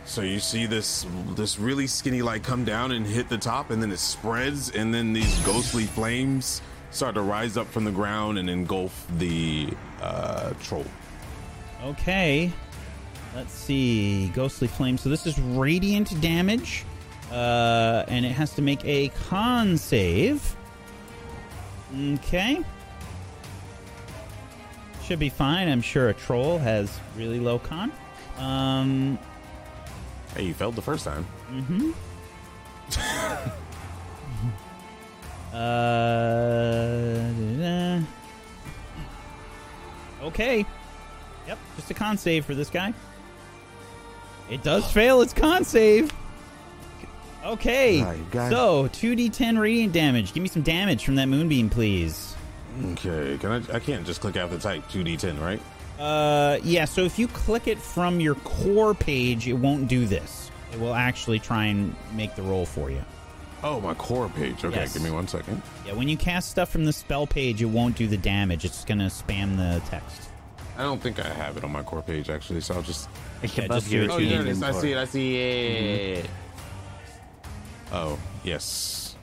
So 0.05 0.23
you 0.23 0.41
see 0.41 0.67
this 0.67 1.07
this 1.35 1.59
really 1.59 1.87
skinny 1.87 2.23
light 2.23 2.43
come 2.43 2.65
down 2.65 2.93
and 2.93 3.07
hit 3.07 3.29
the 3.29 3.37
top, 3.37 3.71
and 3.71 3.83
then 3.83 3.93
it 3.93 3.99
spreads, 3.99 4.71
and 4.71 4.95
then 4.95 5.13
these 5.13 5.39
ghostly 5.41 5.85
flames 5.85 6.63
start 6.91 7.15
to 7.17 7.21
rise 7.21 7.57
up 7.57 7.67
from 7.67 7.85
the 7.85 7.91
ground 7.91 8.39
and 8.39 8.49
engulf 8.49 9.07
the 9.19 9.69
uh, 10.01 10.53
troll. 10.63 10.87
Okay. 11.85 12.51
Let's 13.35 13.53
see. 13.53 14.29
Ghostly 14.29 14.69
flame. 14.69 14.97
So 14.97 15.11
this 15.11 15.27
is 15.27 15.39
radiant 15.39 16.19
damage. 16.23 16.85
Uh, 17.31 18.07
and 18.09 18.25
it 18.25 18.33
has 18.33 18.55
to 18.55 18.63
make 18.63 18.83
a 18.87 19.09
con 19.29 19.77
save. 19.77 20.57
Okay. 21.95 22.65
Should 25.09 25.19
be 25.19 25.31
fine. 25.31 25.69
I'm 25.69 25.81
sure 25.81 26.11
a 26.11 26.15
troll 26.15 26.59
has 26.59 27.01
really 27.17 27.41
low 27.41 27.59
con. 27.59 27.91
Um, 28.37 29.19
Hey, 30.35 30.45
you 30.45 30.55
failed 30.55 30.75
the 30.77 30.83
first 30.83 31.05
time. 31.05 31.27
Mm-hmm. 31.51 31.91
uh, 40.23 40.27
okay. 40.27 40.67
Yep, 41.47 41.59
just 41.77 41.91
a 41.91 41.95
con 41.95 42.19
save 42.19 42.45
for 42.45 42.55
this 42.55 42.69
guy. 42.69 42.93
It 44.51 44.63
does 44.63 44.91
fail 44.93 45.23
its 45.23 45.33
con 45.33 45.65
save. 45.65 46.13
Okay, 47.45 47.99
you 47.99 48.27
got 48.31 48.53
it. 48.53 48.55
so 48.55 48.89
2d10 48.89 49.59
radiant 49.59 49.95
damage. 49.95 50.35
Give 50.35 50.43
me 50.43 50.49
some 50.51 50.63
damage 50.63 51.05
from 51.05 51.15
that 51.15 51.29
moonbeam, 51.29 51.71
please. 51.71 52.28
Okay, 52.93 53.37
can 53.39 53.51
I? 53.51 53.77
I 53.77 53.79
can't 53.81 54.07
just 54.07 54.21
click 54.21 54.37
out 54.37 54.51
the 54.51 54.59
type 54.59 54.83
two 54.91 55.03
d10, 55.03 55.41
right? 55.41 55.61
Uh, 56.01 56.59
yeah. 56.63 56.85
So 56.85 57.03
if 57.03 57.19
you 57.19 57.27
click 57.29 57.67
it 57.67 57.79
from 57.79 58.21
your 58.21 58.37
core 58.37 58.95
page, 58.95 59.49
it 59.49 59.55
won't 59.55 59.89
do 59.89 60.07
this. 60.07 60.51
It 60.73 60.79
will 60.79 60.95
actually 60.95 61.39
try 61.39 61.65
and 61.67 61.95
make 62.15 62.35
the 62.37 62.43
roll 62.43 62.67
for 62.67 62.91
you. 62.91 63.03
Oh, 63.65 63.81
my 63.81 63.95
core 63.95 64.29
page. 64.29 64.65
Okay, 64.65 64.77
Yes. 64.77 64.93
give 64.95 65.03
me 65.03 65.11
one 65.11 65.27
second. 65.27 65.61
Yeah, 65.85 65.95
when 65.95 66.09
you 66.09 66.17
cast 66.17 66.51
stuff 66.51 66.69
from 66.71 66.85
the 66.85 66.93
spell 66.93 67.27
page, 67.27 67.61
it 67.61 67.65
won't 67.67 67.97
do 67.97 68.07
the 68.07 68.17
damage. 68.17 68.65
It's 68.65 68.85
gonna 68.85 69.07
spam 69.07 69.57
the 69.57 69.81
text. 69.91 70.29
I 70.77 70.83
don't 70.83 71.03
think 71.03 71.19
I 71.19 71.29
have 71.29 71.57
it 71.57 71.65
on 71.65 71.73
my 71.73 71.83
core 71.83 72.03
page 72.03 72.31
actually, 72.31 72.61
so 72.61 72.75
I'll 72.75 72.83
just. 72.83 73.09
It's 73.43 73.57
Yeah, 73.57 73.67
just 73.67 73.91
your 73.91 74.07
do 74.07 74.11
it 74.13 74.15
Oh, 74.15 74.19
to 74.21 74.25
there 74.27 74.35
you. 74.35 74.41
it 74.43 74.49
is. 74.49 74.63
I 74.63 74.71
see 74.73 74.93
it. 74.93 74.99
I 74.99 75.05
see 75.07 75.37
it. 75.37 76.25
Mm-hmm. 76.25 77.95
Oh, 77.95 78.19
yes. 78.45 79.17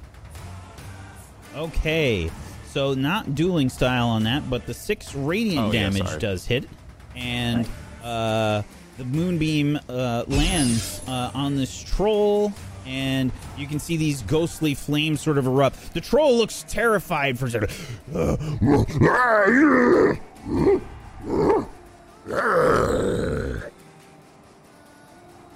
Okay, 1.55 2.29
so 2.75 2.93
not 2.93 3.35
dueling 3.35 3.69
style 3.69 4.09
on 4.09 4.23
that, 4.23 4.49
but 4.49 4.65
the 4.65 4.73
six 4.73 5.15
radiant 5.15 5.67
Oh, 5.69 5.71
damage 5.71 6.05
sorry. 6.05 6.19
does 6.19 6.45
hit, 6.45 6.67
and 7.15 7.65
uh, 8.03 8.63
the 8.97 9.05
moonbeam 9.05 9.79
uh, 9.87 10.25
lands 10.27 11.01
uh, 11.07 11.31
on 11.33 11.55
this 11.55 11.81
troll, 11.81 12.51
and 12.85 13.31
you 13.57 13.65
can 13.65 13.79
see 13.79 13.95
these 13.95 14.21
ghostly 14.23 14.73
flames 14.75 15.21
sort 15.21 15.37
of 15.37 15.47
erupt. 15.47 15.93
The 15.93 16.01
troll 16.01 16.35
looks 16.35 16.65
terrified 16.67 17.39
for 17.39 17.45
a 17.45 17.49
second. 17.51 17.71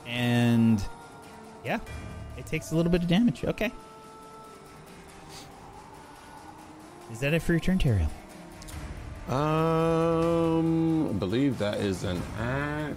and 0.06 0.84
yeah, 1.64 1.80
it 2.38 2.46
takes 2.46 2.72
a 2.72 2.76
little 2.76 2.92
bit 2.92 3.02
of 3.04 3.08
damage. 3.08 3.44
Okay. 3.44 3.72
Is 7.12 7.20
that 7.20 7.34
it 7.34 7.42
for 7.42 7.54
your 7.54 7.60
turn, 7.60 7.80
Teriel? 7.80 8.08
Um, 9.34 11.10
I 11.10 11.14
believe 11.14 11.58
that 11.60 11.78
is 11.80 12.04
an 12.04 12.22
act. 12.40 12.96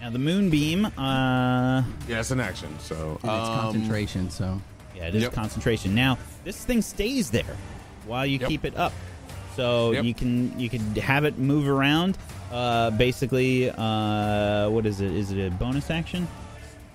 Now 0.00 0.10
the 0.10 0.18
moonbeam, 0.18 0.86
uh, 0.86 1.82
Yeah, 2.06 2.20
it's 2.20 2.30
an 2.30 2.40
action. 2.40 2.68
So 2.78 3.18
And 3.22 3.32
it's 3.32 3.48
um, 3.48 3.54
concentration, 3.54 4.30
so. 4.30 4.60
yeah, 4.94 5.08
it 5.08 5.14
is 5.14 5.22
Yep. 5.24 5.32
concentration. 5.32 5.94
Now 5.94 6.18
this 6.44 6.64
thing 6.64 6.80
stays 6.82 7.30
there 7.30 7.56
while 8.06 8.24
you 8.26 8.38
Yep. 8.38 8.48
keep 8.48 8.64
it 8.64 8.76
up, 8.76 8.92
so 9.56 9.92
Yep. 9.92 10.04
you 10.04 10.14
can 10.14 10.58
you 10.58 10.68
can 10.68 10.94
have 10.96 11.24
it 11.24 11.38
move 11.38 11.66
around. 11.68 12.16
Uh, 12.52 12.90
basically, 12.90 13.68
uh, 13.70 14.68
what 14.70 14.86
is 14.86 15.00
it? 15.00 15.10
Is 15.12 15.32
it 15.32 15.44
a 15.46 15.50
bonus 15.50 15.90
action? 15.90 16.28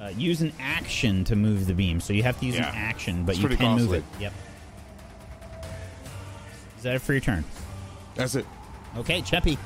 Uh, 0.01 0.07
use 0.17 0.41
an 0.41 0.51
action 0.59 1.23
to 1.23 1.35
move 1.35 1.67
the 1.67 1.73
beam, 1.75 1.99
so 2.01 2.11
you 2.11 2.23
have 2.23 2.39
to 2.39 2.45
use 2.47 2.55
Yeah. 2.55 2.69
an 2.69 2.75
action, 2.75 3.23
but 3.23 3.33
It's 3.33 3.41
you 3.41 3.47
pretty 3.47 3.63
can 3.63 3.75
move 3.75 3.93
it. 3.93 4.03
Yep. 4.19 4.33
Is 6.77 6.83
that 6.83 6.95
it 6.95 7.01
for 7.03 7.13
your 7.13 7.21
turn? 7.21 7.43
That's 8.15 8.33
it. 8.33 8.47
Okay, 8.97 9.21
Cheppy. 9.21 9.59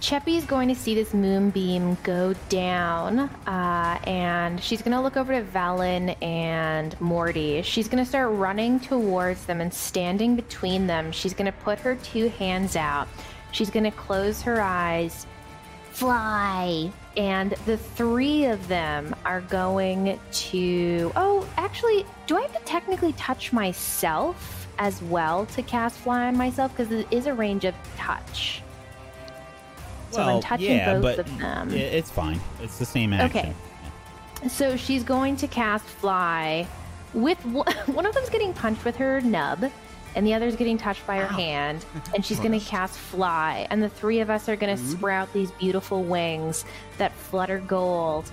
Cheppy 0.00 0.36
is 0.36 0.44
going 0.44 0.68
to 0.68 0.74
see 0.74 0.96
this 0.96 1.14
moonbeam 1.14 1.96
go 2.02 2.34
down, 2.48 3.20
uh, 3.46 3.98
and 4.06 4.60
she's 4.60 4.82
going 4.82 4.94
to 4.96 5.00
look 5.00 5.16
over 5.16 5.32
to 5.32 5.42
Velen 5.46 6.20
and 6.20 7.00
Morty. 7.00 7.62
She's 7.62 7.86
going 7.86 8.02
to 8.02 8.08
start 8.08 8.32
running 8.32 8.80
towards 8.80 9.46
them 9.46 9.60
and 9.60 9.72
standing 9.72 10.34
between 10.34 10.88
them. 10.88 11.12
She's 11.12 11.32
going 11.32 11.46
to 11.46 11.56
put 11.58 11.78
her 11.78 11.94
two 11.94 12.28
hands 12.30 12.74
out. 12.74 13.06
She's 13.52 13.70
going 13.70 13.84
to 13.84 13.92
close 13.92 14.42
her 14.42 14.60
eyes. 14.60 15.26
Fly! 15.92 16.92
And 17.16 17.52
the 17.64 17.76
three 17.76 18.46
of 18.46 18.66
them 18.68 19.14
are 19.24 19.40
going 19.42 20.18
to. 20.32 21.12
Oh, 21.14 21.48
actually, 21.56 22.04
do 22.26 22.36
I 22.36 22.42
have 22.42 22.52
to 22.52 22.64
technically 22.64 23.12
touch 23.12 23.52
myself 23.52 24.66
as 24.78 25.00
well 25.02 25.46
to 25.46 25.62
cast 25.62 25.96
fly 25.98 26.26
on 26.26 26.36
myself? 26.36 26.76
Because 26.76 26.92
it 26.92 27.06
is 27.10 27.26
a 27.26 27.34
range 27.34 27.64
of 27.64 27.74
touch. 27.96 28.62
So 30.10 30.22
oh, 30.22 30.36
I'm 30.36 30.40
touching 30.40 30.76
yeah, 30.76 30.94
both 30.94 31.02
but 31.02 31.18
of 31.20 31.38
them. 31.38 31.70
It's 31.72 32.10
fine. 32.10 32.40
It's 32.62 32.78
the 32.78 32.84
same 32.84 33.12
action. 33.12 33.38
Okay. 33.38 34.48
So 34.48 34.76
she's 34.76 35.02
going 35.02 35.36
to 35.36 35.48
cast 35.48 35.84
fly 35.84 36.66
with 37.12 37.44
one, 37.46 37.66
one 37.86 38.06
of 38.06 38.14
them's 38.14 38.30
getting 38.30 38.52
punched 38.52 38.84
with 38.84 38.96
her 38.96 39.20
nub 39.20 39.70
and 40.14 40.26
the 40.26 40.34
other's 40.34 40.56
getting 40.56 40.78
touched 40.78 41.06
by 41.06 41.16
her 41.16 41.26
hand 41.26 41.84
and 42.14 42.24
she's 42.24 42.38
going 42.44 42.58
to 42.58 42.64
cast 42.64 42.98
fly 42.98 43.66
and 43.70 43.82
the 43.82 43.88
three 43.88 44.20
of 44.20 44.30
us 44.30 44.48
are 44.48 44.56
going 44.56 44.74
to 44.74 44.82
mm-hmm. 44.82 44.92
sprout 44.92 45.32
these 45.32 45.50
beautiful 45.52 46.02
wings 46.02 46.64
that 46.98 47.12
flutter 47.12 47.58
gold 47.58 48.30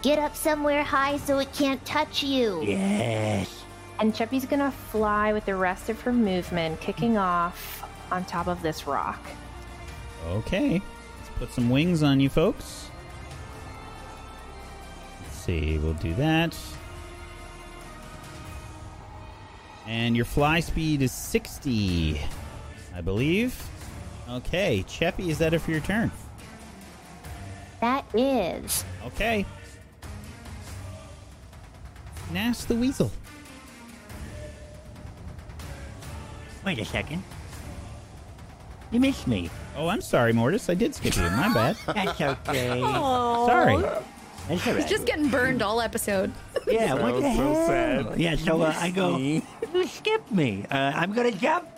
Get 0.00 0.18
up 0.18 0.34
somewhere 0.34 0.82
high 0.82 1.18
so 1.18 1.38
it 1.38 1.52
can't 1.52 1.84
touch 1.84 2.22
you. 2.22 2.62
Yes. 2.62 3.64
and 4.00 4.14
Cheppy's 4.14 4.46
going 4.46 4.60
to 4.60 4.70
fly 4.70 5.32
with 5.32 5.44
the 5.44 5.54
rest 5.54 5.90
of 5.90 6.00
her 6.00 6.12
movement 6.12 6.80
kicking 6.80 7.18
off 7.18 7.88
on 8.10 8.24
top 8.24 8.48
of 8.48 8.62
this 8.62 8.86
rock. 8.86 9.20
Okay. 10.26 10.80
Let's 11.18 11.38
put 11.38 11.52
some 11.52 11.68
wings 11.70 12.02
on 12.02 12.20
you 12.20 12.28
folks. 12.28 12.88
Let's 15.22 15.36
see. 15.36 15.78
We'll 15.78 15.92
do 15.94 16.14
that. 16.14 16.56
And 19.86 20.14
your 20.16 20.24
fly 20.24 20.60
speed 20.60 21.02
is 21.02 21.12
60, 21.12 22.20
I 22.94 23.00
believe. 23.00 23.60
Okay. 24.30 24.84
Cheppy, 24.86 25.28
is 25.28 25.38
that 25.38 25.52
it 25.54 25.60
for 25.60 25.70
your 25.72 25.80
turn? 25.80 26.10
That 27.80 28.04
is 28.14 28.84
Okay. 29.06 29.44
Nas 32.32 32.64
the 32.64 32.74
Weasel. 32.76 33.10
Wait 36.64 36.78
a 36.78 36.84
second. 36.84 37.22
You 38.92 39.00
missed 39.00 39.26
me. 39.26 39.50
Oh, 39.76 39.88
I'm 39.88 40.00
sorry, 40.00 40.32
Mortis. 40.32 40.68
I 40.68 40.74
did 40.74 40.94
skip 40.94 41.16
you. 41.16 41.22
My 41.22 41.52
bad. 41.52 41.76
That's 41.86 42.20
okay. 42.20 42.80
Sorry. 42.80 43.82
That's 44.48 44.66
all 44.66 44.74
right. 44.74 44.86
Just 44.88 45.06
getting 45.06 45.28
burned 45.28 45.62
all 45.62 45.80
episode. 45.80 46.32
Yeah, 46.66 46.94
what 46.94 47.14
the 47.14 47.22
so 47.22 47.28
hell? 47.28 47.66
sad. 47.66 48.20
Yeah, 48.20 48.36
so 48.36 48.62
uh, 48.62 48.74
I 48.76 48.90
go, 48.90 49.16
me. 49.18 49.42
you 49.74 49.86
skipped 49.86 50.30
me. 50.32 50.64
Uh, 50.70 50.92
I'm 50.94 51.12
gonna 51.12 51.32
jump, 51.32 51.68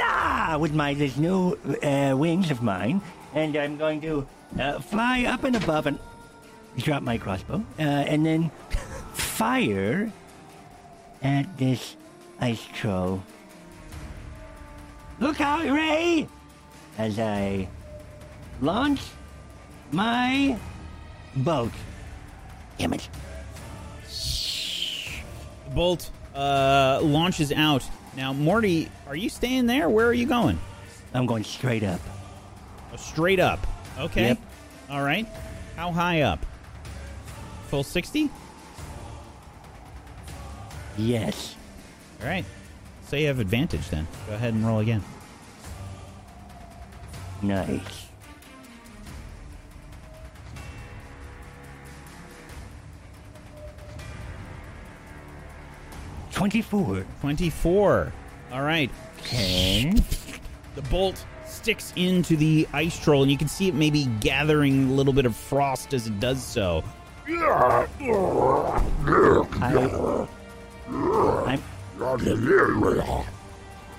ah, 0.00 0.56
with 0.60 0.72
my 0.74 0.94
these 0.94 1.16
new 1.16 1.58
uh, 1.82 2.14
wings 2.16 2.50
of 2.50 2.62
mine, 2.62 3.00
and 3.34 3.56
I'm 3.56 3.76
going 3.76 4.00
to 4.02 4.26
uh, 4.58 4.78
fly 4.80 5.24
up 5.24 5.44
and 5.44 5.56
above 5.56 5.86
and 5.86 5.98
drop 6.78 7.02
my 7.02 7.18
crossbow, 7.18 7.62
uh, 7.78 7.82
and 7.82 8.24
then 8.24 8.50
fire 9.14 10.10
at 11.22 11.58
this 11.58 11.96
ice 12.40 12.64
troll. 12.72 13.22
Look 15.20 15.40
out, 15.40 15.64
Ray! 15.64 16.26
As 16.98 17.18
I 17.18 17.68
launch 18.60 19.00
my 19.92 20.58
boat. 21.36 21.72
Damn 22.82 22.94
it. 22.94 23.08
The 25.68 25.70
bolt 25.72 26.10
uh, 26.34 26.98
launches 27.00 27.52
out. 27.52 27.88
Now, 28.16 28.32
Morty, 28.32 28.90
are 29.06 29.14
you 29.14 29.28
staying 29.28 29.66
there? 29.66 29.88
Where 29.88 30.08
are 30.08 30.12
you 30.12 30.26
going? 30.26 30.58
I'm 31.14 31.26
going 31.26 31.44
straight 31.44 31.84
up. 31.84 32.00
Oh, 32.92 32.96
straight 32.96 33.38
up. 33.38 33.64
Okay. 34.00 34.30
Yep. 34.30 34.38
All 34.90 35.00
right. 35.00 35.28
How 35.76 35.92
high 35.92 36.22
up? 36.22 36.44
Full 37.68 37.84
60? 37.84 38.28
Yes. 40.98 41.54
All 42.20 42.26
right. 42.26 42.44
So 43.06 43.14
you 43.14 43.28
have 43.28 43.38
advantage 43.38 43.88
then. 43.90 44.08
Go 44.26 44.34
ahead 44.34 44.54
and 44.54 44.66
roll 44.66 44.80
again. 44.80 45.04
Nice. 47.42 48.01
Twenty-four. 56.42 57.06
24. 57.20 58.12
All 58.50 58.62
right. 58.62 58.90
Ten. 59.22 60.02
The 60.74 60.82
bolt 60.90 61.24
sticks 61.46 61.92
into 61.94 62.34
the 62.36 62.66
ice 62.72 62.98
troll, 62.98 63.22
and 63.22 63.30
you 63.30 63.38
can 63.38 63.46
see 63.46 63.68
it 63.68 63.76
maybe 63.76 64.06
gathering 64.18 64.90
a 64.90 64.92
little 64.92 65.12
bit 65.12 65.24
of 65.24 65.36
frost 65.36 65.94
as 65.94 66.08
it 66.08 66.18
does 66.18 66.42
so. 66.42 66.82
I, 69.60 69.76
I'm, 71.46 71.62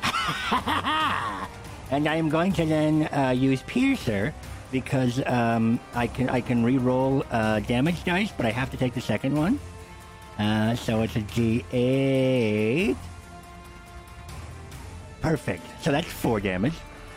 and 1.91 2.10
I 2.10 2.16
am 2.18 2.28
going 2.28 2.52
to 2.52 2.66
then 2.66 3.08
uh, 3.14 3.30
use 3.30 3.64
Piercer 3.68 4.34
because 4.70 5.26
um, 5.28 5.80
I 5.96 6.08
can 6.08 6.30
I 6.30 6.41
can 6.41 6.66
re-roll 6.66 7.24
uh, 7.32 7.62
damage 7.62 8.04
dice, 8.04 8.34
but 8.36 8.46
I 8.46 8.52
have 8.52 8.70
to 8.72 8.78
take 8.78 8.94
the 8.94 9.00
second 9.00 9.38
one. 9.38 9.62
Uh, 10.40 10.76
so 10.76 11.02
it's 11.02 11.16
a 11.16 11.22
D8. 11.22 12.96
Perfect. 15.22 15.64
So 15.82 15.92
that's 15.92 16.12
four 16.12 16.40
damage. 16.40 16.74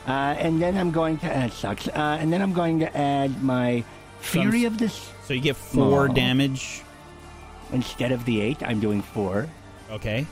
Uh, 0.07 0.37
and 0.39 0.62
then 0.62 0.77
I'm 0.77 0.93
going 0.93 1.19
to 1.19 1.27
add 1.27 1.53
sucks. 1.53 1.89
Uh, 1.89 2.19
and 2.21 2.33
then 2.33 2.41
I'm 2.41 2.53
going 2.53 2.79
to 2.81 2.97
add 2.97 3.43
my 3.43 3.83
Fury 4.21 4.64
of 4.64 4.79
this 4.79 5.11
So 5.25 5.35
you 5.35 5.41
get 5.41 5.57
four 5.57 6.09
damage. 6.09 6.83
instead 7.73 8.12
of 8.12 8.25
the 8.25 8.41
eight. 8.41 8.62
I'm 8.62 8.81
doing 8.81 9.03
four. 9.03 9.49
Okay. 9.91 10.27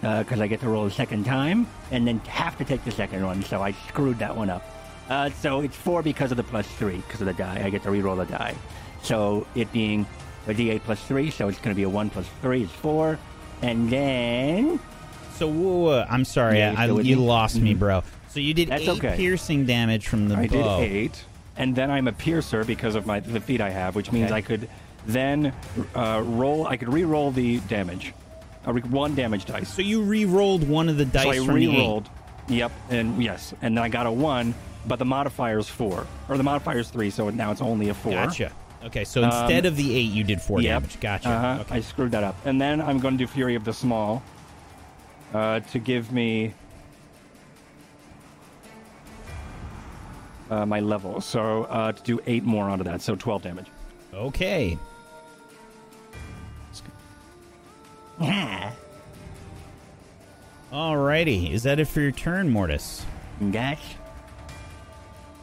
because 0.00 0.40
I 0.40 0.46
get 0.46 0.60
to 0.60 0.68
roll 0.68 0.86
a 0.86 0.90
second 0.90 1.24
time 1.24 1.66
and 1.90 2.06
then 2.06 2.18
have 2.20 2.58
to 2.58 2.64
take 2.64 2.84
the 2.84 2.90
second 2.90 3.24
one. 3.24 3.42
So 3.42 3.62
I 3.62 3.72
screwed 3.88 4.18
that 4.18 4.36
one 4.36 4.50
up. 4.50 4.64
Uh, 5.08 5.30
so 5.30 5.60
it's 5.60 5.76
four 5.76 6.02
because 6.02 6.30
of 6.30 6.36
the 6.36 6.42
plus 6.42 6.66
three, 6.66 6.96
because 6.96 7.20
of 7.20 7.26
the 7.26 7.34
die. 7.34 7.62
I 7.64 7.70
get 7.70 7.82
to 7.84 7.90
re-roll 7.90 8.16
the 8.16 8.24
die. 8.24 8.54
So 9.02 9.46
it 9.54 9.70
being 9.72 10.06
a 10.46 10.54
d8 10.54 10.80
plus 10.82 11.02
three, 11.04 11.30
so 11.30 11.48
it's 11.48 11.58
going 11.58 11.74
to 11.74 11.76
be 11.76 11.82
a 11.84 11.88
one 11.88 12.10
plus 12.10 12.26
three 12.42 12.62
is 12.62 12.70
four, 12.70 13.18
and 13.62 13.88
then 13.90 14.78
So 15.34 15.48
whoa, 15.48 16.04
I'm 16.08 16.24
sorry, 16.24 16.58
Yeah, 16.58 16.84
you 16.86 16.98
I, 16.98 17.00
you 17.02 17.16
lost 17.16 17.56
me, 17.56 17.74
Mhm. 17.74 17.78
bro. 17.78 18.02
So 18.28 18.40
you 18.40 18.54
did 18.54 18.68
That's 18.68 18.82
eight 18.82 18.88
okay. 18.90 19.14
piercing 19.16 19.64
damage 19.66 20.06
from 20.08 20.28
the 20.28 20.36
I 20.36 20.46
did 20.46 20.64
eight, 20.66 21.24
and 21.56 21.74
then 21.74 21.90
I'm 21.90 22.06
a 22.08 22.12
piercer 22.12 22.64
because 22.64 22.94
of 22.94 23.06
my 23.06 23.20
the 23.20 23.40
feat 23.40 23.60
I 23.60 23.70
have, 23.70 23.94
which 23.96 24.12
means 24.12 24.26
Okay. 24.26 24.34
I 24.36 24.40
could 24.42 24.68
then 25.06 25.52
uh, 25.94 26.22
roll. 26.24 26.66
I 26.66 26.76
could 26.76 26.92
re-roll 26.92 27.30
the 27.30 27.58
damage, 27.60 28.12
uh, 28.66 28.72
re- 28.72 28.82
one 28.82 29.14
damage 29.14 29.44
dice. 29.44 29.68
So 29.68 29.82
you 29.82 30.02
re-rolled 30.02 30.68
one 30.68 30.88
of 30.88 30.96
the 30.96 31.04
dice 31.04 31.24
so 31.24 31.30
I 31.30 31.36
from 31.44 31.54
re-rolled. 31.56 32.08
Yep, 32.48 32.72
and 32.90 33.22
yes, 33.22 33.54
and 33.62 33.76
then 33.76 33.82
I 33.84 33.88
got 33.88 34.06
a 34.06 34.12
one, 34.12 34.54
but 34.86 34.98
the 34.98 35.04
modifier's 35.04 35.68
four, 35.68 36.06
or 36.28 36.36
the 36.36 36.42
modifier's 36.44 36.90
three, 36.90 37.10
so 37.10 37.30
now 37.30 37.50
it's 37.52 37.62
only 37.62 37.88
a 37.88 37.94
four. 37.94 38.12
Gotcha. 38.12 38.52
Okay, 38.84 39.04
so 39.04 39.22
instead 39.22 39.64
Um, 39.66 39.72
of 39.72 39.76
the 39.76 39.96
eight, 39.96 40.10
you 40.12 40.24
did 40.24 40.40
four 40.42 40.60
Yep. 40.60 40.70
damage. 40.82 41.00
Gotcha. 41.00 41.28
Uh-huh. 41.30 41.60
Okay. 41.62 41.76
I 41.76 41.80
screwed 41.80 42.10
that 42.12 42.22
up, 42.22 42.36
and 42.44 42.60
then 42.60 42.80
I'm 42.82 42.98
going 42.98 43.14
to 43.14 43.18
do 43.18 43.26
Fury 43.26 43.54
of 43.54 43.64
the 43.64 43.72
Small 43.72 44.22
uh, 45.32 45.60
to 45.60 45.78
give 45.78 46.12
me 46.12 46.52
uh, 50.50 50.66
my 50.66 50.80
level. 50.80 51.20
So 51.20 51.64
uh, 51.64 51.92
to 51.92 52.02
do 52.02 52.20
eight 52.26 52.44
more 52.44 52.68
onto 52.68 52.84
that, 52.84 53.00
so 53.00 53.16
12 53.16 53.42
damage. 53.42 53.66
Okay. 54.12 54.78
ah, 58.20 58.72
Alrighty. 60.72 61.50
Is 61.50 61.62
that 61.62 61.78
it 61.78 61.86
for 61.86 62.00
your 62.00 62.12
turn, 62.12 62.50
Mortis? 62.50 63.04
that's 63.40 63.80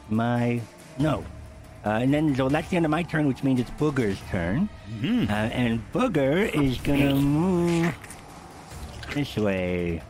my 0.08 0.60
no. 0.98 1.24
Uh, 1.84 1.90
and 1.90 2.14
then 2.14 2.34
so 2.36 2.48
that's 2.48 2.68
the 2.68 2.76
end 2.76 2.84
of 2.84 2.90
my 2.90 3.02
turn, 3.02 3.26
which 3.26 3.42
means 3.42 3.58
it's 3.60 3.70
Booger's 3.72 4.18
turn. 4.30 4.68
Mhm. 5.00 5.28
Uh, 5.28 5.32
and 5.32 5.80
Booger 5.92 6.48
is 6.54 6.78
gonna 6.78 7.14
move 7.16 7.94
this 9.14 9.36
way. 9.36 10.00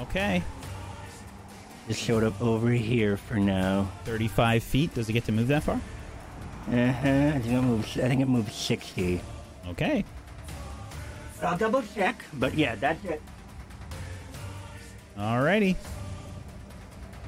Okay. 0.00 0.42
Just 1.88 2.00
showed 2.00 2.22
up 2.22 2.40
over 2.40 2.70
here 2.70 3.16
for 3.16 3.34
now. 3.36 3.88
35 4.04 4.62
feet. 4.62 4.94
Does 4.94 5.08
it 5.08 5.14
get 5.14 5.24
to 5.24 5.32
move 5.32 5.48
that 5.48 5.64
far? 5.64 5.80
Uh 6.70 6.92
huh. 6.92 7.32
I 7.34 7.38
think 7.40 7.46
it 7.46 7.62
moves. 7.62 7.98
I 7.98 8.08
think 8.08 8.20
it 8.20 8.28
moves 8.28 8.54
sixty. 8.54 9.20
Okay. 9.68 10.04
I'll 11.42 11.56
double 11.56 11.82
check. 11.94 12.22
But 12.34 12.54
yeah, 12.54 12.74
that's 12.74 13.02
it. 13.06 13.22
Alrighty. 15.18 15.76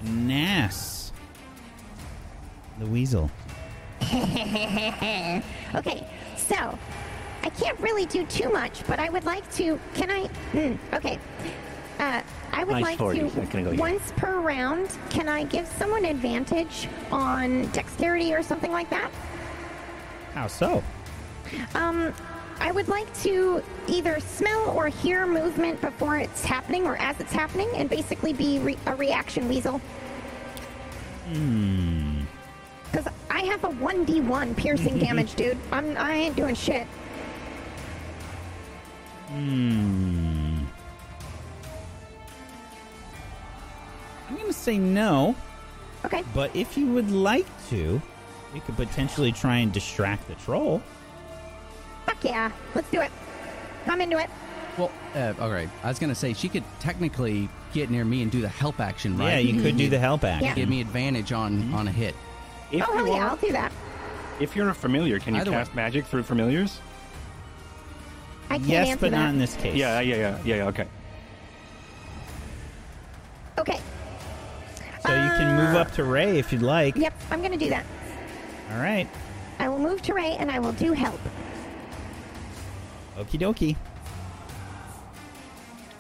Nass. 0.03 1.00
The 2.81 2.87
weasel. 2.87 3.31
okay, 4.03 5.43
so 6.37 6.79
I 7.43 7.51
can't 7.61 7.79
really 7.79 8.07
do 8.07 8.25
too 8.25 8.51
much, 8.51 8.83
but 8.87 8.99
I 8.99 9.11
would 9.11 9.25
like 9.25 9.49
to. 9.57 9.79
Can 9.93 10.11
I? 10.11 10.27
Hmm, 10.53 10.77
okay. 10.95 11.19
Uh, 11.99 12.23
I 12.53 12.65
would 12.65 12.73
Nice 12.73 12.83
like 12.83 12.99
40. 12.99 13.21
to 13.21 13.29
That's 13.29 13.51
gonna 13.51 13.71
here. 13.73 13.79
once 13.79 14.15
per 14.17 14.41
round. 14.41 14.97
Can 15.11 15.29
I 15.29 15.45
give 15.45 15.67
someone 15.67 16.07
advantage 16.07 16.89
on 17.13 17.67
dexterity 17.73 18.33
or 18.35 18.43
something 18.43 18.73
like 18.73 18.89
that? 18.89 19.11
How 20.33 20.47
so? 20.47 20.83
Um, 21.75 22.15
I 22.61 22.73
would 22.73 22.89
like 22.89 23.13
to 23.25 23.63
either 23.89 24.19
smell 24.21 24.71
or 24.71 24.89
hear 24.89 25.27
movement 25.27 25.83
before 25.83 26.17
it's 26.17 26.47
happening 26.47 26.87
or 26.87 26.97
as 26.97 27.21
it's 27.21 27.33
happening, 27.33 27.69
and 27.77 27.91
basically 27.91 28.33
be 28.33 28.59
re- 28.61 28.79
a 28.87 28.95
reaction 28.95 29.51
weasel. 29.51 29.83
Hmm. 31.31 32.10
Because 32.91 33.07
I 33.31 33.41
have 33.43 33.65
a 33.65 33.69
1d1 33.69 34.57
piercing 34.57 34.99
damage, 35.07 35.35
dude. 35.35 35.59
I'm, 35.71 35.97
I 35.97 36.15
ain't 36.15 36.37
doing 36.37 36.55
shit. 36.55 36.87
Hmm. 39.29 40.59
I'm 44.29 44.37
gonna 44.37 44.53
say 44.53 44.79
no. 44.79 45.37
Okay. 46.05 46.25
But 46.35 46.55
if 46.55 46.77
you 46.77 46.87
would 46.89 47.11
like 47.11 47.47
to, 47.69 48.01
you 48.55 48.61
could 48.61 48.77
potentially 48.77 49.33
try 49.33 49.59
and 49.59 49.73
distract 49.73 50.27
the 50.27 50.35
troll. 50.37 50.83
Fuck 52.07 52.25
yeah. 52.25 52.51
Let's 52.75 52.91
do 52.91 53.01
it. 53.01 53.11
I'm 53.87 54.01
into 54.01 54.19
it. 54.19 54.29
Well, 54.77 54.91
uh, 55.15 55.35
all 55.41 55.51
right. 55.51 55.69
I 55.85 55.89
was 55.89 55.99
gonna 55.99 56.15
say 56.15 56.33
she 56.33 56.49
could 56.49 56.65
technically 56.81 57.49
get 57.73 57.91
near 57.91 58.05
me 58.05 58.23
and 58.23 58.31
do 58.31 58.41
the 58.41 58.49
help 58.49 58.81
action, 58.81 59.17
right? 59.17 59.33
Yeah, 59.33 59.39
you 59.53 59.63
could 59.63 59.77
do 59.77 59.89
the 59.89 59.99
help 59.99 60.25
action. 60.25 60.47
Yeah. 60.47 60.55
Give 60.55 60.69
me 60.69 60.81
advantage 60.81 61.33
on 61.33 61.73
on 61.73 61.87
a 61.87 61.93
hit. 61.93 62.15
If 62.73 62.89
oh, 62.89 62.93
hell 62.93 63.07
you 63.07 63.13
yeah, 63.15 63.25
are, 63.25 63.31
I'll 63.31 63.37
do 63.37 63.53
that. 63.53 63.73
if 64.39 64.55
you're 64.55 64.69
a 64.69 64.75
familiar, 64.75 65.19
can 65.19 65.35
you 65.35 65.41
Either 65.41 65.51
way. 65.51 65.57
cast 65.59 65.75
magic 65.75 66.07
through 66.07 66.23
familiars? 66.23 66.81
I 68.49 68.59
can't 68.59 68.69
yes, 68.69 68.99
but 69.01 69.11
that. 69.11 69.17
not 69.17 69.31
in 69.31 69.39
this 69.39 69.55
case. 69.57 69.77
Yeah, 69.77 70.01
yeah, 70.01 70.17
yeah, 70.17 70.39
yeah, 70.45 70.57
yeah. 70.57 70.67
Okay. 70.67 70.87
Okay. 73.59 73.81
So 75.03 75.15
you 75.15 75.31
can 75.31 75.57
move 75.57 75.77
up 75.77 75.93
to 75.93 76.05
Ray 76.05 76.39
if 76.39 76.53
you'd 76.53 76.63
like. 76.63 76.97
Yep, 76.97 77.15
I'm 77.31 77.43
gonna 77.43 77.57
do 77.57 77.69
that. 77.69 77.87
All 78.73 78.79
right. 78.79 79.09
I 79.59 79.69
will 79.69 79.79
move 79.79 80.03
to 80.03 80.15
Ray 80.15 80.37
and 80.39 80.51
I 80.51 80.59
will 80.59 80.73
do 80.73 80.93
help. 80.93 81.21
Okie 83.17 83.39
dokie. 83.39 83.77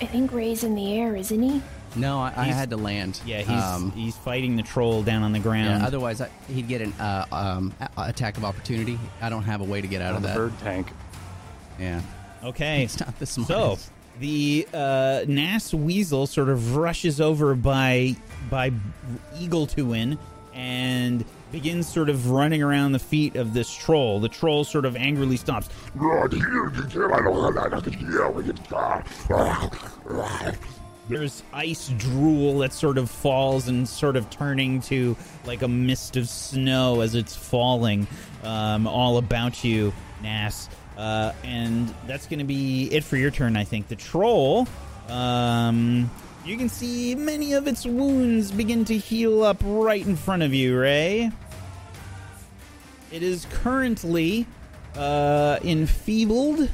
I 0.00 0.06
think 0.06 0.32
Ray's 0.32 0.64
in 0.64 0.74
the 0.74 0.94
air, 0.98 1.14
isn't 1.16 1.42
he? 1.42 1.62
No, 1.96 2.20
I, 2.20 2.32
I 2.36 2.44
He's- 2.44 2.56
had 2.56 2.70
to 2.70 2.76
land. 2.76 3.20
Yeah, 3.26 3.38
he's 3.40 3.50
Um, 3.62 3.90
he's 3.92 4.16
fighting 4.16 4.56
the 4.56 4.62
troll 4.62 5.02
down 5.02 5.22
on 5.22 5.32
the 5.32 5.38
ground. 5.40 5.80
yeah, 5.80 5.86
otherwise, 5.86 6.20
I, 6.20 6.28
he'd 6.48 6.68
get 6.68 6.80
an 6.82 6.92
uh, 7.00 7.26
um, 7.32 7.72
a- 7.80 7.88
attack 8.02 8.36
of 8.36 8.44
opportunity. 8.44 8.98
I 9.20 9.28
don't 9.28 9.42
have 9.44 9.60
a 9.60 9.64
way 9.64 9.80
to 9.80 9.86
get 9.88 10.00
out 10.00 10.10
On 10.10 10.16
of 10.16 10.22
the 10.22 10.28
that. 10.28 10.36
bird 10.36 10.58
tank. 10.60 10.86
Yeah, 11.80 12.00
okay. 12.44 12.84
it's 12.84 13.00
not 13.00 13.18
the 13.18 13.26
So 13.26 13.78
the 14.20 14.68
uh, 14.72 15.24
Nass 15.26 15.72
Weasel 15.74 16.26
sort 16.26 16.48
of 16.48 16.76
rushes 16.76 17.20
over 17.20 17.54
by 17.54 18.14
by 18.50 18.70
Eagle 19.38 19.66
Tuin 19.66 20.18
and 20.54 21.24
begins 21.52 21.88
sort 21.88 22.08
of 22.08 22.30
running 22.30 22.62
around 22.62 22.92
the 22.92 22.98
feet 23.00 23.34
of 23.34 23.54
this 23.54 23.72
troll. 23.74 24.20
The 24.20 24.28
troll 24.28 24.62
sort 24.62 24.84
of 24.84 24.94
angrily 24.94 25.36
stops. 25.36 25.68
There's 31.10 31.42
ice 31.52 31.88
drool 31.98 32.60
that 32.60 32.72
sort 32.72 32.96
of 32.96 33.10
falls 33.10 33.66
and 33.66 33.88
sort 33.88 34.14
of 34.14 34.30
turning 34.30 34.80
to 34.82 35.16
like 35.44 35.62
a 35.62 35.68
mist 35.68 36.16
of 36.16 36.28
snow 36.28 37.00
as 37.00 37.16
it's 37.16 37.34
falling 37.34 38.06
um, 38.44 38.86
all 38.86 39.18
about 39.18 39.64
you, 39.64 39.92
Nass. 40.22 40.68
Uh, 40.96 41.32
and 41.42 41.92
that's 42.06 42.26
going 42.26 42.38
to 42.38 42.44
be 42.44 42.88
it 42.92 43.02
for 43.02 43.16
your 43.16 43.32
turn, 43.32 43.56
I 43.56 43.64
think. 43.64 43.88
The 43.88 43.96
troll, 43.96 44.68
um, 45.08 46.08
you 46.44 46.56
can 46.56 46.68
see 46.68 47.16
many 47.16 47.54
of 47.54 47.66
its 47.66 47.84
wounds 47.84 48.52
begin 48.52 48.84
to 48.84 48.96
heal 48.96 49.42
up 49.42 49.58
right 49.64 50.06
in 50.06 50.14
front 50.14 50.44
of 50.44 50.54
you, 50.54 50.78
Ray. 50.78 51.32
It 53.10 53.24
is 53.24 53.46
currently 53.50 54.46
uh, 54.94 55.58
enfeebled. 55.64 56.70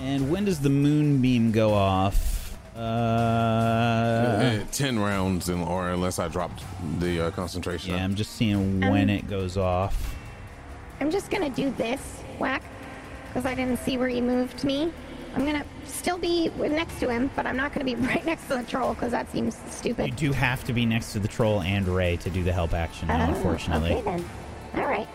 And 0.00 0.30
when 0.30 0.44
does 0.46 0.60
the 0.60 0.70
moonbeam 0.70 1.52
go 1.52 1.74
off? 1.74 2.27
Uh, 2.78 4.60
Ten 4.70 4.98
rounds, 4.98 5.48
in, 5.48 5.60
or 5.62 5.90
unless 5.90 6.18
I 6.20 6.28
dropped 6.28 6.62
the 7.00 7.26
uh, 7.26 7.30
concentration. 7.32 7.90
yeah, 7.94 8.04
I'm 8.04 8.14
just 8.14 8.36
seeing 8.36 8.80
when 8.80 9.04
Um, 9.04 9.10
it 9.10 9.28
goes 9.28 9.56
off. 9.56 10.14
I'm 11.00 11.10
just 11.10 11.30
gonna 11.30 11.50
do 11.50 11.70
this, 11.70 12.00
whack, 12.38 12.62
because 13.28 13.46
I 13.46 13.54
didn't 13.54 13.78
see 13.78 13.98
where 13.98 14.08
he 14.08 14.20
moved 14.20 14.62
me. 14.62 14.92
I'm 15.34 15.44
gonna 15.44 15.64
still 15.86 16.18
be 16.18 16.50
next 16.56 17.00
to 17.00 17.08
him, 17.08 17.30
but 17.34 17.46
I'm 17.46 17.56
not 17.56 17.72
gonna 17.72 17.84
be 17.84 17.94
right 18.12 18.24
next 18.24 18.42
to 18.48 18.56
the 18.56 18.62
troll 18.62 18.94
because 18.94 19.10
that 19.10 19.30
seems 19.32 19.56
stupid. 19.70 20.06
You 20.06 20.12
do 20.12 20.32
have 20.32 20.62
to 20.64 20.72
be 20.72 20.86
next 20.86 21.12
to 21.14 21.18
the 21.18 21.28
troll 21.28 21.62
and 21.62 21.86
Ray 21.88 22.16
to 22.18 22.30
do 22.30 22.44
the 22.44 22.52
help 22.52 22.74
action, 22.74 23.08
now, 23.08 23.26
Oh, 23.28 23.34
unfortunately. 23.34 23.92
Okay 23.94 24.02
then. 24.02 24.24
All 24.76 24.86
right. 24.86 25.08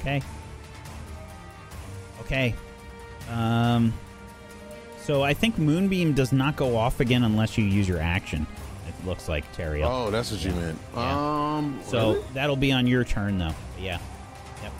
Okay. 0.00 0.22
Okay. 2.22 2.54
Um. 3.30 3.92
So 5.08 5.22
I 5.22 5.32
think 5.32 5.56
Moonbeam 5.56 6.12
does 6.12 6.34
not 6.34 6.54
go 6.56 6.76
off 6.76 7.00
again 7.00 7.24
unless 7.24 7.56
you 7.56 7.64
use 7.64 7.88
your 7.88 7.98
action. 7.98 8.46
It 8.86 9.06
looks 9.06 9.26
like 9.26 9.50
Terry. 9.54 9.82
Oh, 9.82 10.10
that's 10.10 10.30
what 10.30 10.44
you 10.44 10.52
meant. 10.52 10.78
Yeah. 10.94 11.56
Um. 11.56 11.80
so 11.82 12.12
really? 12.12 12.24
that'll 12.34 12.56
be 12.56 12.72
on 12.72 12.86
your 12.86 13.04
turn, 13.04 13.38
though. 13.38 13.54
Yeah. 13.80 14.00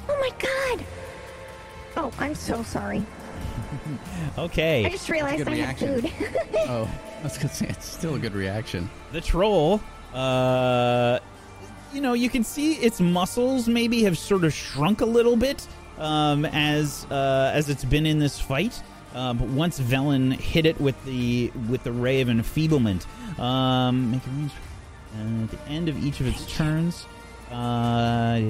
Oh 0.06 0.18
my 0.20 0.30
god. 0.38 0.84
Oh, 1.96 2.12
I'm 2.18 2.34
so 2.34 2.62
sorry. 2.62 3.02
Okay. 4.38 4.84
I 4.84 4.90
just 4.90 5.08
realized 5.08 5.38
good 5.38 5.48
I 5.48 5.56
had 5.56 5.80
reaction. 5.80 6.02
food. 6.02 6.46
oh, 6.68 6.88
that's 7.22 7.42
was 7.42 7.62
it's 7.62 7.86
still 7.86 8.14
a 8.14 8.18
good 8.18 8.34
reaction. 8.34 8.88
the 9.12 9.20
troll 9.20 9.80
uh 10.14 11.18
you 11.92 12.00
know 12.00 12.12
you 12.12 12.30
can 12.30 12.44
see 12.44 12.74
its 12.74 13.00
muscles 13.00 13.68
maybe 13.68 14.02
have 14.04 14.16
sort 14.16 14.44
of 14.44 14.52
shrunk 14.54 15.00
a 15.00 15.06
little 15.06 15.36
bit 15.36 15.66
um 15.98 16.44
as 16.46 17.04
uh 17.10 17.50
as 17.52 17.68
it's 17.68 17.84
been 17.84 18.06
in 18.06 18.18
this 18.18 18.40
fight 18.40 18.80
um 19.14 19.38
but 19.38 19.48
once 19.48 19.78
Velen 19.80 20.32
hit 20.32 20.66
it 20.66 20.80
with 20.80 21.02
the 21.04 21.50
with 21.68 21.82
the 21.84 21.92
ray 21.92 22.20
of 22.20 22.28
enfeeblement 22.28 23.06
um 23.38 24.10
make 24.10 24.26
range 24.26 24.52
uh, 25.16 25.44
at 25.44 25.50
the 25.50 25.60
end 25.68 25.88
of 25.88 26.04
each 26.04 26.20
of 26.20 26.26
its 26.26 26.46
turns 26.54 27.06
uh 27.50 28.40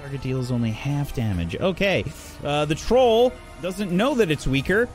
target 0.00 0.22
deals 0.22 0.50
only 0.50 0.70
half 0.70 1.14
damage 1.14 1.56
okay 1.56 2.04
uh 2.44 2.64
the 2.64 2.74
troll 2.74 3.32
doesn't 3.62 3.92
know 3.92 4.14
that 4.14 4.30
it's 4.30 4.46
weaker 4.46 4.88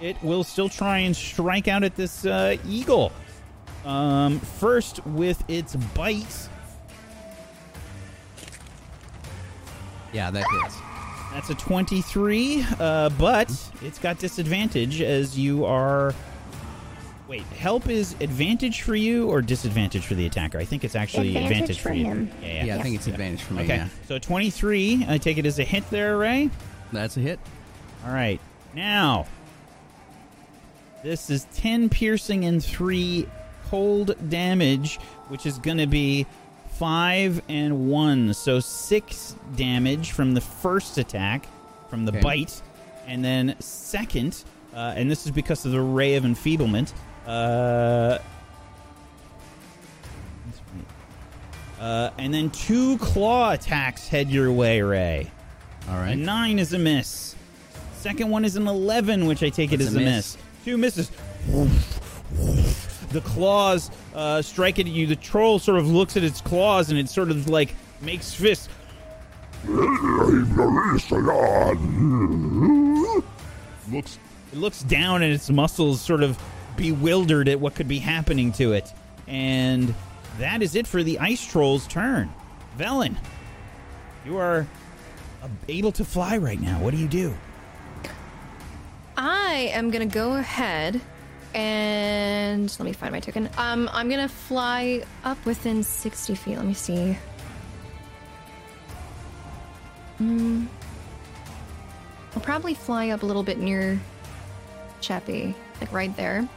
it 0.00 0.22
will 0.22 0.44
still 0.44 0.68
try 0.68 0.98
and 0.98 1.16
strike 1.16 1.68
out 1.68 1.82
at 1.82 1.96
this 1.96 2.26
uh, 2.26 2.56
eagle. 2.66 3.12
Um, 3.84 4.40
first 4.40 5.04
with 5.06 5.42
its 5.48 5.76
bite. 5.76 6.48
Yeah, 10.12 10.30
that 10.30 10.44
hits. 10.50 10.83
That's 11.34 11.50
a 11.50 11.54
23, 11.56 12.64
uh, 12.78 13.08
but 13.10 13.50
it's 13.82 13.98
got 13.98 14.18
disadvantage 14.20 15.00
as 15.02 15.36
you 15.36 15.64
are. 15.64 16.14
Wait, 17.26 17.42
help 17.42 17.88
is 17.88 18.14
advantage 18.20 18.82
for 18.82 18.94
you 18.94 19.28
or 19.28 19.42
disadvantage 19.42 20.06
for 20.06 20.14
the 20.14 20.26
attacker? 20.26 20.58
I 20.58 20.64
think 20.64 20.84
it's 20.84 20.94
actually 20.94 21.30
Advantage 21.36 21.52
advantage, 21.76 21.80
for 21.80 21.92
you. 21.92 22.04
him. 22.04 22.30
Yeah, 22.40 22.46
yeah. 22.48 22.64
Yeah, 22.66 22.78
I 22.78 22.82
think 22.82 22.94
it's 22.94 23.08
advantage 23.08 23.42
for 23.42 23.54
me. 23.54 23.64
Okay, 23.64 23.76
Yeah, 23.78 23.88
so 24.06 24.18
23. 24.20 25.06
I 25.08 25.18
take 25.18 25.36
it 25.38 25.44
as 25.44 25.58
a 25.58 25.64
hit 25.64 25.88
there, 25.90 26.16
Ray. 26.16 26.50
that's 26.92 27.16
a 27.16 27.20
hit. 27.20 27.40
All 28.06 28.12
right. 28.12 28.40
Now, 28.74 29.26
this 31.02 31.30
is 31.30 31.46
10 31.54 31.88
piercing 31.88 32.44
and 32.44 32.62
3 32.64 33.26
cold 33.70 34.14
damage, 34.30 34.98
which 35.28 35.46
is 35.46 35.58
going 35.58 35.78
to 35.78 35.86
be 35.88 36.26
5 36.78 37.42
and 37.48 37.88
1. 37.88 38.34
So 38.34 38.60
6 38.60 39.36
damage 39.56 40.10
from 40.12 40.34
the 40.34 40.40
first 40.40 40.98
attack, 40.98 41.46
from 41.88 42.04
the 42.04 42.12
Okay. 42.12 42.20
bite. 42.20 42.62
And 43.06 43.24
then, 43.24 43.54
second, 43.60 44.44
uh, 44.74 44.94
and 44.96 45.10
this 45.10 45.24
is 45.26 45.30
because 45.32 45.64
of 45.66 45.72
the 45.72 45.80
ray 45.80 46.14
of 46.16 46.24
enfeeblement. 46.24 46.92
Uh, 47.26 48.18
uh, 51.80 52.10
and 52.18 52.32
then 52.32 52.50
two 52.50 52.96
claw 52.98 53.52
attacks 53.52 54.08
head 54.08 54.30
your 54.30 54.50
way, 54.52 54.80
Ray. 54.82 55.30
All 55.88 55.96
right. 55.96 56.12
A 56.12 56.16
nine 56.16 56.58
is 56.58 56.72
a 56.72 56.78
miss. 56.78 57.34
Second 57.96 58.30
one 58.30 58.44
is 58.44 58.56
an 58.56 58.66
11, 58.66 59.26
which 59.26 59.42
I 59.42 59.48
take 59.50 59.72
it 59.72 59.78
That's 59.78 59.88
as 59.90 59.96
a 59.96 59.98
a 59.98 60.02
miss. 60.02 60.36
miss. 60.36 60.38
Two 60.64 60.78
misses. 60.78 61.10
The 63.14 63.20
claws 63.20 63.92
uh, 64.12 64.42
strike 64.42 64.80
at 64.80 64.86
you. 64.86 65.06
The 65.06 65.14
troll 65.14 65.60
sort 65.60 65.78
of 65.78 65.88
looks 65.88 66.16
at 66.16 66.24
its 66.24 66.40
claws 66.40 66.90
and 66.90 66.98
it 66.98 67.08
sort 67.08 67.30
of 67.30 67.48
like 67.48 67.72
makes 68.00 68.34
fists. 68.34 68.68
looks 73.88 74.18
it 74.52 74.58
looks 74.58 74.82
down 74.82 75.22
and 75.22 75.32
its 75.32 75.48
muscles 75.48 76.00
sort 76.00 76.24
of 76.24 76.36
bewildered 76.76 77.48
at 77.48 77.60
what 77.60 77.76
could 77.76 77.86
be 77.86 78.00
happening 78.00 78.50
to 78.54 78.72
it. 78.72 78.92
And 79.28 79.94
that 80.38 80.60
is 80.60 80.74
it 80.74 80.84
for 80.84 81.04
the 81.04 81.20
ice 81.20 81.46
troll's 81.46 81.86
turn. 81.86 82.32
Velen, 82.76 83.16
you 84.26 84.38
are 84.38 84.66
able 85.68 85.92
to 85.92 86.04
fly 86.04 86.36
right 86.36 86.60
now. 86.60 86.80
What 86.80 86.90
do 86.90 86.96
you 86.96 87.06
do? 87.06 87.32
I 89.16 89.70
am 89.72 89.90
gonna 89.92 90.04
go 90.04 90.32
ahead 90.32 91.00
and 91.54 92.74
let 92.78 92.84
me 92.84 92.92
find 92.92 93.12
my 93.12 93.20
token. 93.20 93.48
Um, 93.56 93.88
I'm 93.92 94.10
gonna 94.10 94.28
fly 94.28 95.04
up 95.24 95.44
within 95.46 95.82
60 95.82 96.34
feet. 96.34 96.56
Let 96.56 96.66
me 96.66 96.74
see. 96.74 97.16
Hmm. 100.18 100.66
I'll 102.34 102.42
probably 102.42 102.74
fly 102.74 103.10
up 103.10 103.22
a 103.22 103.26
little 103.26 103.44
bit 103.44 103.58
near 103.58 104.00
Cheppy, 105.00 105.54
like 105.80 105.92
right 105.92 106.14
there. 106.16 106.48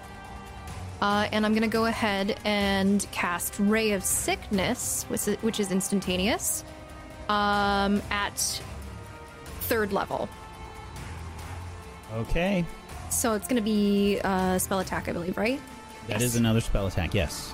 Uh, 0.99 1.27
and 1.31 1.45
I'm 1.45 1.53
gonna 1.53 1.67
go 1.67 1.85
ahead 1.85 2.39
and 2.43 3.05
cast 3.11 3.55
Ray 3.59 3.91
of 3.91 4.03
Sickness, 4.03 5.03
which 5.03 5.27
is, 5.27 5.37
which 5.43 5.59
is 5.59 5.71
instantaneous, 5.71 6.63
um, 7.29 8.01
at 8.09 8.61
third 9.61 9.93
level. 9.93 10.27
Okay. 12.13 12.65
So 13.09 13.33
it's 13.33 13.47
gonna 13.47 13.61
be 13.61 14.19
uh, 14.23 14.57
spell 14.59 14.79
attack, 14.79 15.07
I 15.07 15.13
believe, 15.13 15.37
right? 15.37 15.59
That 16.07 16.21
is 16.21 16.35
another 16.35 16.61
spell 16.61 16.87
attack, 16.87 17.13
yes. 17.13 17.53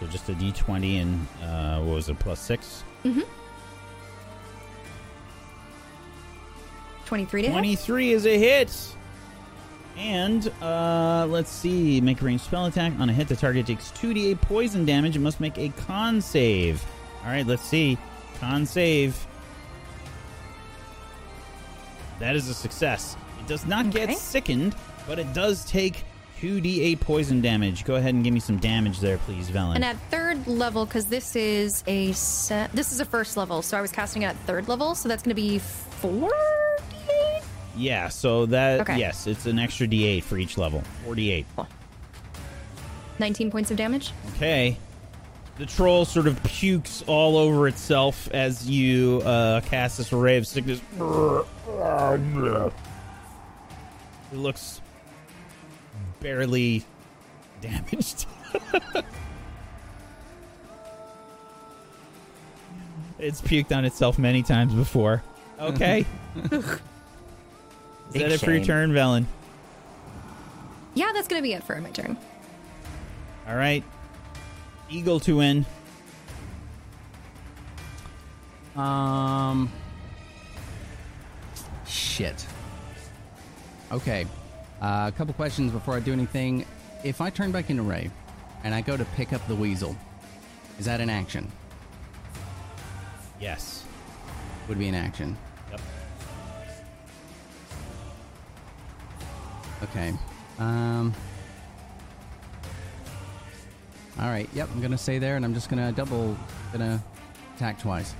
So 0.00 0.06
just 0.06 0.28
a 0.28 0.32
d20 0.32 1.02
and 1.02 1.26
uh, 1.42 1.80
what 1.80 1.94
was 1.94 2.08
it, 2.08 2.18
plus 2.18 2.40
six? 2.40 2.82
Mm-hmm. 3.04 3.20
23 7.06 7.42
to 7.42 7.48
hit. 7.48 7.52
23 7.52 8.12
is 8.12 8.26
a 8.26 8.38
hit. 8.38 8.94
And 9.96 10.50
uh, 10.60 11.26
let's 11.28 11.50
see. 11.50 12.00
Make 12.00 12.20
a 12.20 12.24
ranged 12.24 12.44
spell 12.44 12.66
attack. 12.66 12.92
On 12.98 13.08
a 13.08 13.12
hit, 13.12 13.28
the 13.28 13.36
target 13.36 13.66
takes 13.66 13.90
2d8 13.92 14.40
poison 14.40 14.84
damage 14.84 15.14
and 15.14 15.22
must 15.22 15.38
make 15.38 15.56
a 15.58 15.68
con 15.86 16.20
save. 16.20 16.84
All 17.24 17.30
right, 17.30 17.46
let's 17.46 17.62
see. 17.62 17.96
Con 18.40 18.66
save. 18.66 19.26
That 22.18 22.34
is 22.34 22.48
a 22.48 22.54
success. 22.54 23.16
Does 23.46 23.66
not 23.66 23.86
Okay. 23.86 24.06
get 24.06 24.18
sickened, 24.18 24.74
but 25.06 25.18
it 25.18 25.32
does 25.34 25.64
take 25.64 26.04
2d8 26.40 27.00
poison 27.00 27.40
damage. 27.40 27.84
Go 27.84 27.94
ahead 27.96 28.14
and 28.14 28.22
give 28.24 28.32
me 28.34 28.40
some 28.40 28.58
damage 28.58 29.00
there, 29.00 29.18
please, 29.18 29.48
Velen. 29.50 29.74
And 29.76 29.84
at 29.84 29.96
third 30.10 30.46
level, 30.46 30.84
because 30.86 31.06
this 31.06 31.36
is 31.36 31.82
a 31.86 32.12
set, 32.12 32.72
this 32.72 32.92
is 32.92 33.00
a 33.00 33.04
first 33.04 33.36
level, 33.36 33.62
so 33.62 33.76
I 33.78 33.80
was 33.80 33.90
casting 33.92 34.24
at 34.24 34.36
third 34.46 34.68
level, 34.68 34.94
so 34.94 35.08
that's 35.08 35.22
going 35.22 35.34
to 35.34 35.40
be 35.40 35.58
four. 35.58 36.30
yeah, 37.76 38.08
so 38.08 38.46
that, 38.46 38.80
Okay. 38.82 38.98
yes, 38.98 39.26
it's 39.26 39.46
an 39.46 39.58
extra 39.58 39.86
d8 39.86 40.22
for 40.22 40.38
each 40.38 40.56
level. 40.58 40.82
48. 41.04 41.46
19 43.18 43.50
points 43.50 43.70
of 43.70 43.76
damage. 43.76 44.10
Okay. 44.36 44.76
The 45.56 45.66
troll 45.66 46.04
sort 46.04 46.26
of 46.26 46.42
pukes 46.42 47.04
all 47.06 47.36
over 47.36 47.68
itself 47.68 48.28
as 48.32 48.68
you 48.68 49.22
uh, 49.24 49.60
cast 49.60 49.98
this 49.98 50.12
ray 50.12 50.36
of 50.36 50.46
sickness. 50.48 50.80
It 54.32 54.36
looks 54.36 54.80
barely 56.20 56.84
damaged. 57.60 58.26
it's 63.18 63.40
puked 63.40 63.76
on 63.76 63.84
itself 63.84 64.18
many 64.18 64.42
times 64.42 64.74
before. 64.74 65.22
Okay. 65.60 66.04
Is 68.14 68.20
that 68.20 68.32
it 68.32 68.40
for 68.40 68.50
your 68.50 68.60
shame. 68.60 68.64
turn, 68.64 68.92
Velen? 68.92 69.24
Yeah, 70.94 71.10
that's 71.12 71.28
going 71.28 71.40
to 71.40 71.42
be 71.42 71.54
it 71.54 71.64
for 71.64 71.80
my 71.80 71.90
turn. 71.90 72.16
All 73.48 73.56
right. 73.56 73.82
Eagle 74.88 75.20
to 75.20 75.36
win. 75.36 75.66
Um. 78.76 79.70
Shit. 81.86 82.46
Okay. 83.94 84.26
Uh, 84.82 85.04
a 85.06 85.12
couple 85.16 85.32
questions 85.34 85.70
before 85.70 85.94
I 85.94 86.00
do 86.00 86.12
anything. 86.12 86.66
If 87.04 87.20
I 87.20 87.30
turn 87.30 87.52
back 87.52 87.70
into 87.70 87.84
Ray 87.84 88.10
and 88.64 88.74
I 88.74 88.80
go 88.80 88.96
to 88.96 89.04
pick 89.16 89.32
up 89.32 89.46
the 89.46 89.54
weasel, 89.54 89.96
is 90.80 90.86
that 90.86 91.00
an 91.00 91.08
action? 91.08 91.50
Yes. 93.40 93.84
Would 94.68 94.80
be 94.80 94.88
an 94.88 94.96
action. 94.96 95.36
Yep. 95.70 95.80
Okay. 99.84 100.12
Um. 100.58 101.14
All 104.18 104.28
right. 104.28 104.48
Yep. 104.54 104.70
I'm 104.74 104.80
gonna 104.80 104.98
stay 104.98 105.18
there, 105.20 105.36
and 105.36 105.44
I'm 105.44 105.54
just 105.54 105.68
gonna 105.68 105.92
double. 105.92 106.36
Gonna 106.72 107.00
attack 107.54 107.78
twice. 107.78 108.12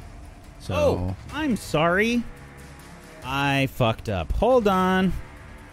So. 0.61 0.75
Oh, 0.75 1.17
I'm 1.33 1.57
sorry. 1.57 2.23
I 3.25 3.67
fucked 3.73 4.09
up. 4.09 4.31
Hold 4.33 4.69
on. 4.69 5.13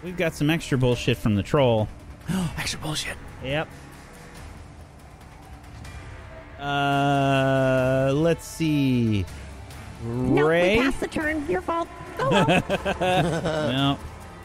We've 0.03 0.17
got 0.17 0.33
some 0.33 0.49
extra 0.49 0.77
bullshit 0.77 1.17
from 1.17 1.35
the 1.35 1.43
troll. 1.43 1.87
Extra 2.57 2.79
bullshit. 2.79 3.17
Yep. 3.43 3.67
Uh, 6.59 8.11
let's 8.15 8.45
see. 8.45 9.25
No, 10.03 10.47
Ray? 10.47 10.77
we 10.77 10.83
passed 10.83 10.99
the 10.99 11.07
turn. 11.07 11.47
Your 11.49 11.61
fault. 11.61 11.87
Oh, 12.19 12.29
well. 12.99 13.71
no, 13.71 13.99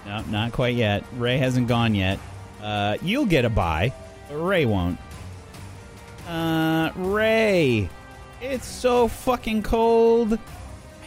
no, 0.07 0.23
not 0.31 0.53
quite 0.53 0.75
yet. 0.77 1.05
Ray 1.17 1.37
hasn't 1.39 1.69
gone 1.69 1.95
yet. 1.95 2.19
Uh, 2.63 2.97
you'll 3.03 3.27
get 3.27 3.45
a 3.45 3.51
buy, 3.51 3.93
but 4.29 4.37
Ray 4.37 4.67
won't. 4.67 4.99
Uh, 6.29 6.91
Ray, 6.97 7.89
it's 8.41 8.67
so 8.67 9.09
fucking 9.09 9.63
cold. 9.63 10.39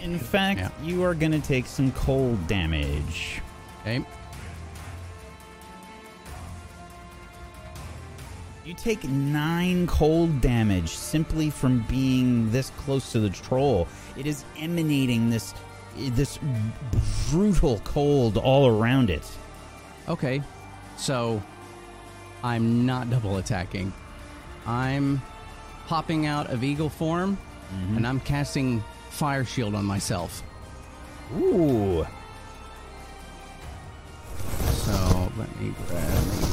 In 0.02 0.18
fact, 0.18 0.60
Yeah. 0.60 0.70
you 0.84 1.04
are 1.04 1.14
gonna 1.14 1.40
take 1.40 1.66
some 1.66 1.92
cold 1.92 2.48
damage. 2.48 3.42
Okay. 3.82 4.06
You 8.70 8.76
take 8.76 9.04
nine 9.04 9.88
cold 9.88 10.42
damage 10.42 10.90
simply 10.90 11.50
from 11.50 11.84
being 11.90 12.52
this 12.52 12.70
close 12.78 13.12
to 13.14 13.20
the 13.20 13.32
troll. 13.32 13.88
It 14.16 14.28
is 14.28 14.46
emanating 14.60 15.32
this 15.32 15.56
this 15.98 16.38
brutal 17.32 17.80
cold 17.84 18.38
all 18.38 18.68
around 18.68 19.10
it. 19.10 19.24
Okay. 20.08 20.44
So 20.98 21.42
I'm 22.44 22.86
not 22.86 23.10
double 23.10 23.38
attacking. 23.38 23.92
I'm 24.68 25.20
popping 25.88 26.28
out 26.28 26.52
of 26.52 26.64
eagle 26.64 26.90
form 26.90 27.40
mm-hmm. 27.74 27.98
and 27.98 28.06
I'm 28.06 28.20
casting 28.20 28.84
fire 29.10 29.46
shield 29.46 29.74
on 29.74 29.84
myself. 29.84 30.44
Ooh. 31.40 32.06
So 34.74 35.32
let 35.40 35.60
me 35.60 35.74
grab. 35.88 36.49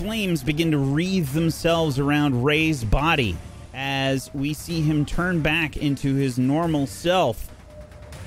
Flames 0.00 0.42
begin 0.42 0.70
to 0.70 0.78
wreathe 0.78 1.28
themselves 1.28 1.98
around 1.98 2.42
Ray's 2.42 2.82
body 2.84 3.36
as 3.74 4.32
we 4.32 4.54
see 4.54 4.80
him 4.80 5.04
turn 5.04 5.42
back 5.42 5.76
into 5.76 6.14
his 6.14 6.38
normal 6.38 6.86
self. 6.86 7.50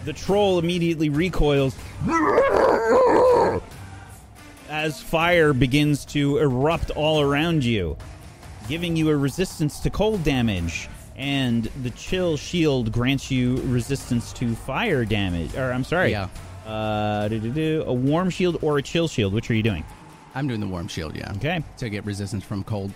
The 0.05 0.13
troll 0.13 0.59
immediately 0.59 1.09
recoils 1.09 1.75
as 4.69 5.01
fire 5.01 5.51
begins 5.51 6.05
to 6.05 6.37
erupt 6.37 6.91
all 6.91 7.21
around 7.21 7.63
you, 7.63 7.97
giving 8.69 8.95
you 8.95 9.09
a 9.09 9.17
resistance 9.17 9.79
to 9.79 9.89
cold 9.89 10.23
damage. 10.23 10.87
And 11.15 11.63
the 11.81 11.89
chill 11.89 12.37
shield 12.37 12.91
grants 12.91 13.31
you 13.31 13.57
resistance 13.63 14.31
to 14.33 14.53
fire 14.53 15.05
damage. 15.05 15.55
Or, 15.55 15.73
I'm 15.73 15.83
sorry. 15.83 16.11
Yeah. 16.11 16.27
Uh, 16.67 17.29
a 17.31 17.93
warm 17.93 18.29
shield 18.29 18.59
or 18.61 18.77
a 18.77 18.83
chill 18.83 19.07
shield. 19.07 19.33
Which 19.33 19.49
are 19.49 19.55
you 19.55 19.63
doing? 19.63 19.83
I'm 20.35 20.47
doing 20.47 20.59
the 20.59 20.67
warm 20.67 20.87
shield, 20.87 21.15
yeah. 21.15 21.31
Okay. 21.37 21.63
To 21.77 21.89
get 21.89 22.05
resistance 22.05 22.43
from 22.43 22.63
cold. 22.63 22.91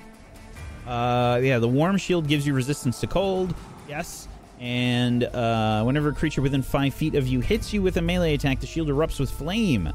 Uh, 0.87 1.39
yeah, 1.43 1.59
the 1.59 1.67
warm 1.67 1.97
shield 1.97 2.27
gives 2.27 2.47
you 2.47 2.53
resistance 2.53 2.99
to 3.01 3.07
cold. 3.07 3.53
Yes. 3.87 4.27
And 4.59 5.23
uh, 5.23 5.83
whenever 5.83 6.09
a 6.09 6.13
creature 6.13 6.41
within 6.41 6.63
five 6.63 6.93
feet 6.93 7.13
of 7.15 7.27
you 7.27 7.41
hits 7.41 7.73
you 7.73 7.81
with 7.81 7.97
a 7.97 8.01
melee 8.01 8.33
attack, 8.33 8.59
the 8.59 8.65
shield 8.67 8.87
erupts 8.87 9.19
with 9.19 9.29
flame. 9.29 9.91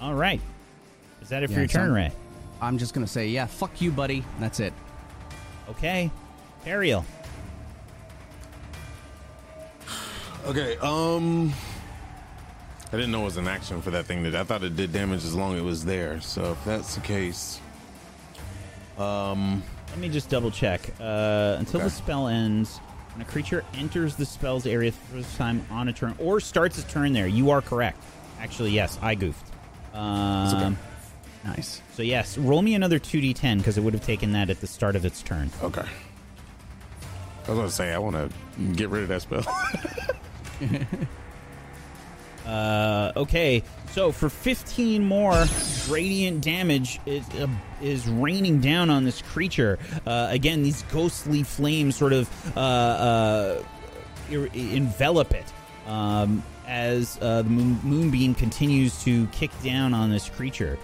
All 0.00 0.14
right. 0.14 0.40
Is 1.22 1.28
that 1.28 1.42
it 1.42 1.48
for 1.48 1.52
Yeah, 1.54 1.58
your 1.60 1.68
so- 1.68 1.78
turn, 1.78 1.92
Ray? 1.92 2.10
I'm 2.62 2.76
just 2.76 2.92
gonna 2.92 3.06
say, 3.06 3.28
yeah, 3.28 3.46
fuck 3.46 3.80
you, 3.80 3.90
buddy. 3.90 4.24
That's 4.38 4.60
it. 4.60 4.74
Okay. 5.70 6.10
Ariel. 6.66 7.04
Okay, 10.46 10.76
um 10.78 11.52
I 12.92 12.96
didn't 12.96 13.12
know 13.12 13.22
it 13.22 13.26
was 13.26 13.36
an 13.36 13.46
action 13.46 13.80
for 13.82 13.90
that 13.92 14.06
thing. 14.06 14.24
That 14.24 14.34
I 14.34 14.42
thought 14.44 14.64
it 14.64 14.74
did 14.74 14.92
damage 14.92 15.24
as 15.24 15.34
long 15.34 15.54
as 15.54 15.60
it 15.60 15.64
was 15.64 15.84
there. 15.84 16.20
So 16.20 16.52
if 16.52 16.64
that's 16.64 16.96
the 16.96 17.00
case, 17.02 17.60
um, 18.98 19.62
Let 19.90 19.98
me 19.98 20.08
just 20.08 20.28
double 20.28 20.50
check. 20.50 20.90
Uh, 21.00 21.56
until 21.58 21.80
the 21.80 21.90
spell 21.90 22.26
ends, 22.28 22.78
When 23.14 23.22
a 23.22 23.30
creature 23.30 23.64
enters 23.74 24.16
the 24.16 24.26
spell's 24.26 24.66
area 24.66 24.92
for 24.92 25.16
the 25.16 25.22
first 25.22 25.36
time 25.36 25.64
on 25.70 25.88
a 25.88 25.92
turn 25.92 26.14
or 26.18 26.40
starts 26.40 26.78
a 26.78 26.86
turn 26.88 27.12
there, 27.12 27.26
you 27.28 27.50
are 27.50 27.62
correct. 27.62 28.02
Actually, 28.40 28.70
yes, 28.70 28.98
I 29.02 29.14
goofed. 29.14 29.46
Um, 29.94 30.76
Nice. 31.44 31.80
So, 31.94 32.02
yes, 32.02 32.36
roll 32.36 32.60
me 32.60 32.74
another 32.74 32.98
2d10 32.98 33.58
because 33.58 33.78
it 33.78 33.80
would 33.82 33.94
have 33.94 34.04
taken 34.04 34.32
that 34.32 34.50
at 34.50 34.60
the 34.60 34.66
start 34.66 34.94
of 34.94 35.06
its 35.06 35.22
turn. 35.22 35.50
Okay. 35.62 35.80
I 35.80 37.50
was 37.50 37.56
going 37.56 37.66
to 37.68 37.74
say, 37.74 37.92
I 37.94 37.98
want 37.98 38.16
to 38.16 38.30
get 38.74 38.90
rid 38.90 39.02
of 39.04 39.08
that 39.08 39.22
spell. 39.22 39.46
Uh, 42.46 43.12
okay, 43.16 43.62
so 43.92 44.10
for 44.12 44.28
15 44.28 45.04
more 45.04 45.44
radiant 45.88 46.40
damage 46.42 47.00
is, 47.06 47.28
uh, 47.34 47.46
is 47.82 48.08
raining 48.08 48.60
down 48.60 48.90
on 48.90 49.04
this 49.04 49.22
creature. 49.22 49.78
Uh, 50.06 50.28
again, 50.30 50.62
these 50.62 50.82
ghostly 50.92 51.42
flames 51.42 51.96
sort 51.96 52.12
of 52.12 52.28
uh, 52.56 52.60
uh, 52.60 53.62
ir- 54.30 54.48
envelop 54.54 55.32
it 55.32 55.52
um, 55.86 56.42
as 56.66 57.18
uh, 57.20 57.42
the 57.42 57.50
moon- 57.50 57.80
moonbeam 57.82 58.34
continues 58.34 59.02
to 59.04 59.26
kick 59.28 59.50
down 59.62 59.92
on 59.94 60.10
this 60.10 60.28
creature. 60.28 60.78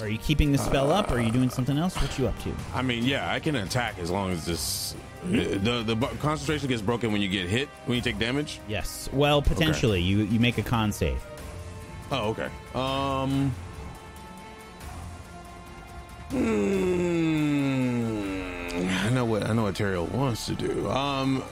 Are 0.00 0.08
you 0.08 0.18
keeping 0.18 0.52
the 0.52 0.58
spell 0.58 0.90
up? 0.92 1.10
Or 1.10 1.14
are 1.14 1.20
you 1.20 1.30
doing 1.30 1.50
something 1.50 1.78
else? 1.78 1.96
What 1.96 2.18
you 2.18 2.26
up 2.26 2.38
to? 2.42 2.52
I 2.74 2.82
mean, 2.82 3.04
yeah, 3.04 3.32
I 3.32 3.38
can 3.40 3.54
attack 3.56 3.98
as 3.98 4.10
long 4.10 4.32
as 4.32 4.44
this. 4.44 4.94
The, 5.26 5.82
the 5.86 5.96
concentration 6.20 6.68
gets 6.68 6.82
broken 6.82 7.10
when 7.12 7.22
you 7.22 7.28
get 7.28 7.48
hit, 7.48 7.68
when 7.86 7.96
you 7.96 8.02
take 8.02 8.18
damage. 8.18 8.60
Yes. 8.68 9.08
Well, 9.12 9.40
potentially. 9.40 10.00
You 10.02 10.18
you 10.24 10.38
make 10.38 10.58
a 10.58 10.62
con 10.62 10.92
save. 10.92 11.24
Oh, 12.12 12.28
okay. 12.30 12.48
Um. 12.74 13.54
hmm, 17.44 19.06
I 19.06 19.10
know 19.10 19.24
what 19.24 19.44
I 19.44 19.52
know 19.52 19.62
what 19.64 19.74
Teriel 19.74 20.10
wants 20.10 20.46
to 20.46 20.54
do. 20.54 20.88
Um. 20.90 21.42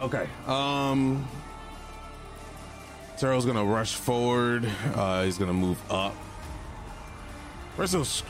Okay. 0.00 0.26
Um. 0.46 1.26
Teriel's 3.16 3.46
gonna 3.46 3.64
rush 3.64 3.94
forward. 3.94 4.68
Uh, 4.94 5.22
he's 5.24 5.38
gonna 5.38 5.52
move 5.52 5.78
up. 5.90 6.14
First, 7.76 7.92
he'll 7.92 8.02
s- 8.02 8.22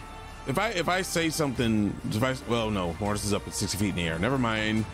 if 0.47 0.59
I 0.59 0.69
if 0.70 0.89
I 0.89 1.02
say 1.02 1.31
something, 1.31 1.94
if 2.10 2.23
I 2.23 2.35
well 2.48 2.70
no, 2.70 2.97
Mortis 3.01 3.24
is 3.24 3.32
up 3.32 3.47
at 3.47 3.55
sixty 3.55 3.78
feet 3.78 3.90
in 3.90 3.97
the 3.97 4.02
air. 4.02 4.19
Never 4.19 4.39
mind. 4.39 4.85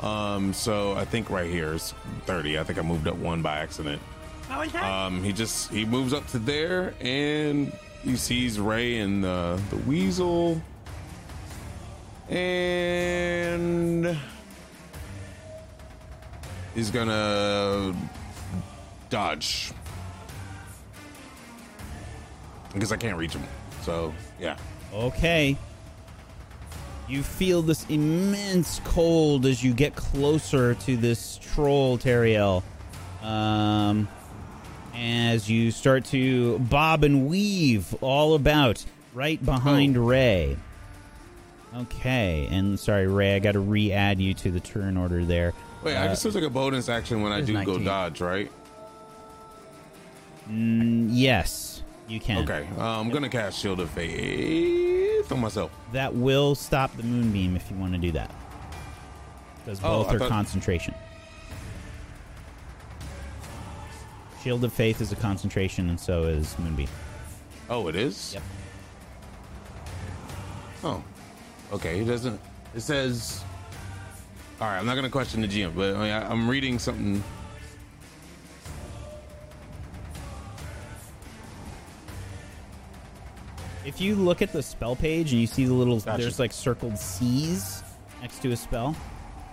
Um, 0.00 0.52
so 0.52 0.92
I 0.92 1.04
think 1.04 1.30
right 1.30 1.50
here 1.50 1.72
is 1.72 1.94
thirty. 2.26 2.58
I 2.58 2.64
think 2.64 2.78
I 2.78 2.82
moved 2.82 3.08
up 3.08 3.16
one 3.16 3.42
by 3.42 3.58
accident. 3.58 4.00
That? 4.48 4.74
Um, 4.84 5.22
he 5.24 5.32
just 5.32 5.70
he 5.70 5.84
moves 5.84 6.12
up 6.12 6.26
to 6.28 6.38
there 6.38 6.94
and 7.00 7.72
he 8.02 8.16
sees 8.16 8.60
Ray 8.60 8.98
and 8.98 9.24
the 9.24 9.60
the 9.70 9.76
weasel, 9.78 10.60
and 12.28 14.16
he's 16.74 16.90
gonna 16.90 17.94
dodge 19.08 19.72
because 22.74 22.92
I 22.92 22.96
can't 22.96 23.16
reach 23.16 23.32
him. 23.32 23.44
So 23.82 24.12
yeah. 24.38 24.56
Okay. 24.94 25.56
You 27.08 27.22
feel 27.22 27.60
this 27.60 27.84
immense 27.90 28.80
cold 28.84 29.44
as 29.44 29.62
you 29.62 29.74
get 29.74 29.94
closer 29.94 30.74
to 30.74 30.96
this 30.96 31.38
troll, 31.42 31.98
Teriel. 31.98 32.62
Um, 33.22 34.08
as 34.94 35.50
you 35.50 35.70
start 35.70 36.04
to 36.06 36.58
bob 36.60 37.04
and 37.04 37.26
weave 37.26 37.94
all 38.00 38.34
about 38.34 38.84
right 39.12 39.44
behind 39.44 39.96
Ray. 39.98 40.56
Okay, 41.76 42.46
and 42.50 42.78
sorry, 42.78 43.08
Ray, 43.08 43.34
I 43.34 43.38
got 43.40 43.52
to 43.52 43.60
re-add 43.60 44.20
you 44.20 44.32
to 44.34 44.50
the 44.52 44.60
turn 44.60 44.96
order 44.96 45.24
there. 45.24 45.52
Wait, 45.82 45.96
I 45.96 46.04
Uh, 46.04 46.08
guess 46.08 46.22
there's 46.22 46.36
like 46.36 46.44
a 46.44 46.50
bonus 46.50 46.88
action 46.88 47.20
when 47.20 47.32
I 47.32 47.40
do 47.40 47.62
go 47.64 47.78
dodge, 47.78 48.20
right? 48.20 48.50
mm, 50.48 51.08
yes, 51.10 51.63
you 52.08 52.20
can. 52.20 52.42
Okay, 52.44 52.66
uh, 52.78 53.00
I'm 53.00 53.10
gonna 53.10 53.28
cast 53.28 53.58
Shield 53.60 53.80
of 53.80 53.90
Faith 53.90 55.30
on 55.32 55.40
myself. 55.40 55.70
That 55.92 56.14
will 56.14 56.54
stop 56.54 56.96
the 56.96 57.02
moonbeam 57.02 57.56
if 57.56 57.70
you 57.70 57.76
want 57.76 57.92
to 57.92 57.98
do 57.98 58.12
that. 58.12 58.30
Because 59.64 59.80
Oh, 59.82 60.02
both 60.02 60.10
I 60.10 60.14
are 60.14 60.18
thought- 60.18 60.28
concentration. 60.28 60.94
Shield 64.42 64.62
of 64.64 64.72
Faith 64.72 65.00
is 65.00 65.10
a 65.10 65.16
concentration, 65.16 65.88
and 65.88 65.98
so 65.98 66.24
is 66.24 66.54
Moonbeam. 66.58 66.88
Oh, 67.70 67.88
it 67.88 67.96
is. 67.96 68.34
Yep. 68.34 68.42
Oh, 70.84 71.02
okay. 71.72 72.00
It 72.00 72.04
doesn't. 72.04 72.38
It 72.74 72.80
says. 72.82 73.42
All 74.60 74.68
right, 74.68 74.78
I'm 74.78 74.84
not 74.86 74.96
gonna 74.96 75.08
question 75.08 75.40
the 75.40 75.48
GM, 75.48 75.74
but 75.74 75.96
I 75.96 75.98
mean, 75.98 76.10
I, 76.12 76.30
I'm 76.30 76.48
reading 76.48 76.78
something. 76.78 77.24
If 83.84 84.00
you 84.00 84.14
look 84.14 84.40
at 84.42 84.52
the 84.52 84.62
spell 84.62 84.96
page 84.96 85.32
and 85.32 85.40
you 85.40 85.46
see 85.46 85.64
the 85.64 85.74
little, 85.74 86.00
Gotcha. 86.00 86.22
there's 86.22 86.38
like 86.38 86.52
circled 86.52 86.98
C's 86.98 87.82
next 88.22 88.40
to 88.40 88.52
a 88.52 88.56
spell, 88.56 88.96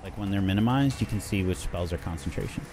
like 0.03 0.17
when 0.17 0.31
they're 0.31 0.41
minimized, 0.41 1.01
you 1.01 1.07
can 1.07 1.19
see 1.19 1.43
which 1.43 1.57
spells 1.57 1.91
are 1.91 1.97
concentration. 1.97 2.63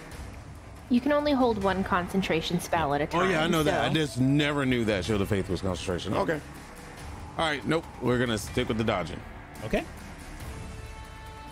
You 0.89 1.01
can 1.01 1.11
only 1.11 1.33
hold 1.33 1.61
one 1.63 1.83
concentration 1.83 2.59
spell 2.59 2.93
at 2.93 3.01
a 3.01 3.07
time. 3.07 3.21
Oh 3.21 3.29
yeah, 3.29 3.43
I 3.43 3.47
know 3.47 3.61
that. 3.63 3.91
I 3.91 3.93
just 3.93 4.19
never 4.19 4.65
knew 4.65 4.85
that 4.85 5.05
Shield 5.05 5.21
of 5.21 5.29
Faith 5.29 5.49
was 5.49 5.61
concentration. 5.61 6.13
Okay. 6.13 6.39
All 7.37 7.45
right. 7.45 7.65
Nope. 7.67 7.85
We're 8.01 8.17
gonna 8.17 8.37
stick 8.37 8.67
with 8.67 8.77
the 8.77 8.83
dodging. 8.83 9.19
Okay. 9.65 9.83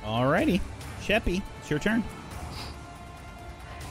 Alrighty. 0.04 0.62
Cheppy, 1.04 1.42
it's 1.60 1.70
your 1.70 1.80
turn. 1.80 2.04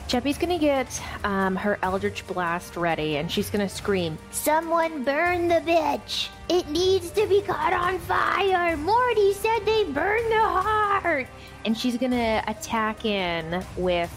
Cheppy's 0.08 0.38
gonna 0.38 0.58
get 0.58 0.86
um, 1.24 1.56
her 1.56 1.78
Eldritch 1.82 2.24
Blast 2.28 2.76
ready, 2.76 3.16
and 3.16 3.30
she's 3.30 3.50
gonna 3.50 3.68
scream, 3.68 4.16
Someone 4.30 5.02
burn 5.02 5.48
the 5.48 5.56
bitch. 5.56 6.28
It 6.48 6.68
needs 6.68 7.10
to 7.10 7.26
be 7.26 7.42
caught 7.42 7.72
on 7.72 7.98
fire. 8.00 8.76
Morty 8.76 9.32
said 9.32 9.60
they 9.66 9.82
burned 9.84 10.30
the 10.30 10.38
heart. 10.38 11.26
and 11.64 11.76
she's 11.76 11.96
gonna 11.96 12.42
attack 12.46 13.04
in 13.04 13.64
with 13.76 14.12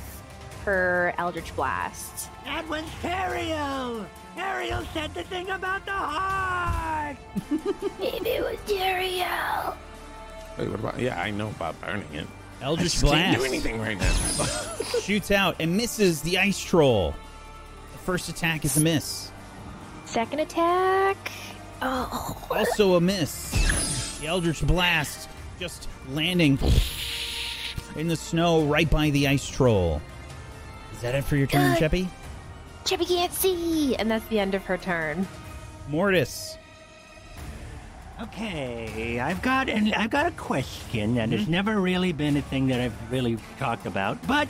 her 0.64 1.16
Eldritch 1.18 1.56
Blast. 1.56 2.30
That 2.46 2.68
was 2.70 2.84
Ariel. 3.04 4.06
Ariel 4.38 4.84
said 4.94 5.12
the 5.16 5.24
thing 5.24 5.50
about 5.50 5.86
the 5.86 5.92
heart. 5.92 7.18
Maybe 8.00 8.30
it 8.30 8.44
was 8.44 8.58
Dario. 8.68 9.76
Wait, 10.58 10.70
what 10.70 10.80
about? 10.80 11.00
Yeah, 11.00 11.20
I 11.20 11.32
know 11.32 11.50
about 11.50 11.80
burning 11.82 12.14
it. 12.14 12.28
I 12.62 12.66
Eldritch 12.66 12.92
just 12.92 13.06
can't 13.06 13.38
do 13.38 13.42
Blast 13.42 13.54
anything 13.54 13.80
right 13.80 13.98
now. 13.98 14.46
shoots 15.02 15.32
out 15.32 15.56
and 15.60 15.76
misses 15.76 16.22
the 16.22 16.38
ice 16.38 16.60
troll. 16.62 17.16
The 17.94 17.98
first 18.00 18.30
attack 18.30 18.66
is 18.66 18.76
a 18.78 18.82
miss. 18.82 19.32
Second 20.06 20.40
attack. 20.40 21.18
Oh, 21.82 22.48
Also 22.52 22.96
a 22.96 23.02
miss. 23.02 24.20
The 24.20 24.28
Eldritch 24.28 24.66
Blast 24.66 25.30
just 25.60 25.88
landing 26.12 26.60
in 27.96 28.08
the 28.08 28.16
snow 28.16 28.66
right 28.66 28.90
by 28.90 29.10
the 29.10 29.28
ice 29.28 29.48
troll. 29.48 30.02
Is 30.94 31.02
that 31.02 31.16
it 31.16 31.24
for 31.24 31.38
your 31.38 31.48
turn, 31.48 31.72
uh, 31.72 31.80
Good. 31.80 31.92
Sheppy? 31.92 32.08
Cheppy 32.84 33.08
can't 33.08 33.34
see, 33.34 33.96
and 33.96 34.12
that's 34.12 34.26
the 34.28 34.40
end 34.40 34.56
of 34.56 34.64
her 34.66 34.78
turn. 34.78 35.28
Mortis. 35.88 36.58
Okay, 38.22 39.20
I've 39.20 39.42
got 39.42 39.70
an 39.70 39.94
I've 39.94 40.10
got 40.10 40.26
a 40.26 40.32
question 40.32 41.16
that 41.16 41.30
has 41.30 41.48
never 41.48 41.80
really 41.80 42.12
been 42.12 42.36
a 42.36 42.42
thing 42.42 42.68
that 42.68 42.82
I've 42.82 43.12
really 43.12 43.38
talked 43.58 43.86
about, 43.86 44.26
but 44.28 44.50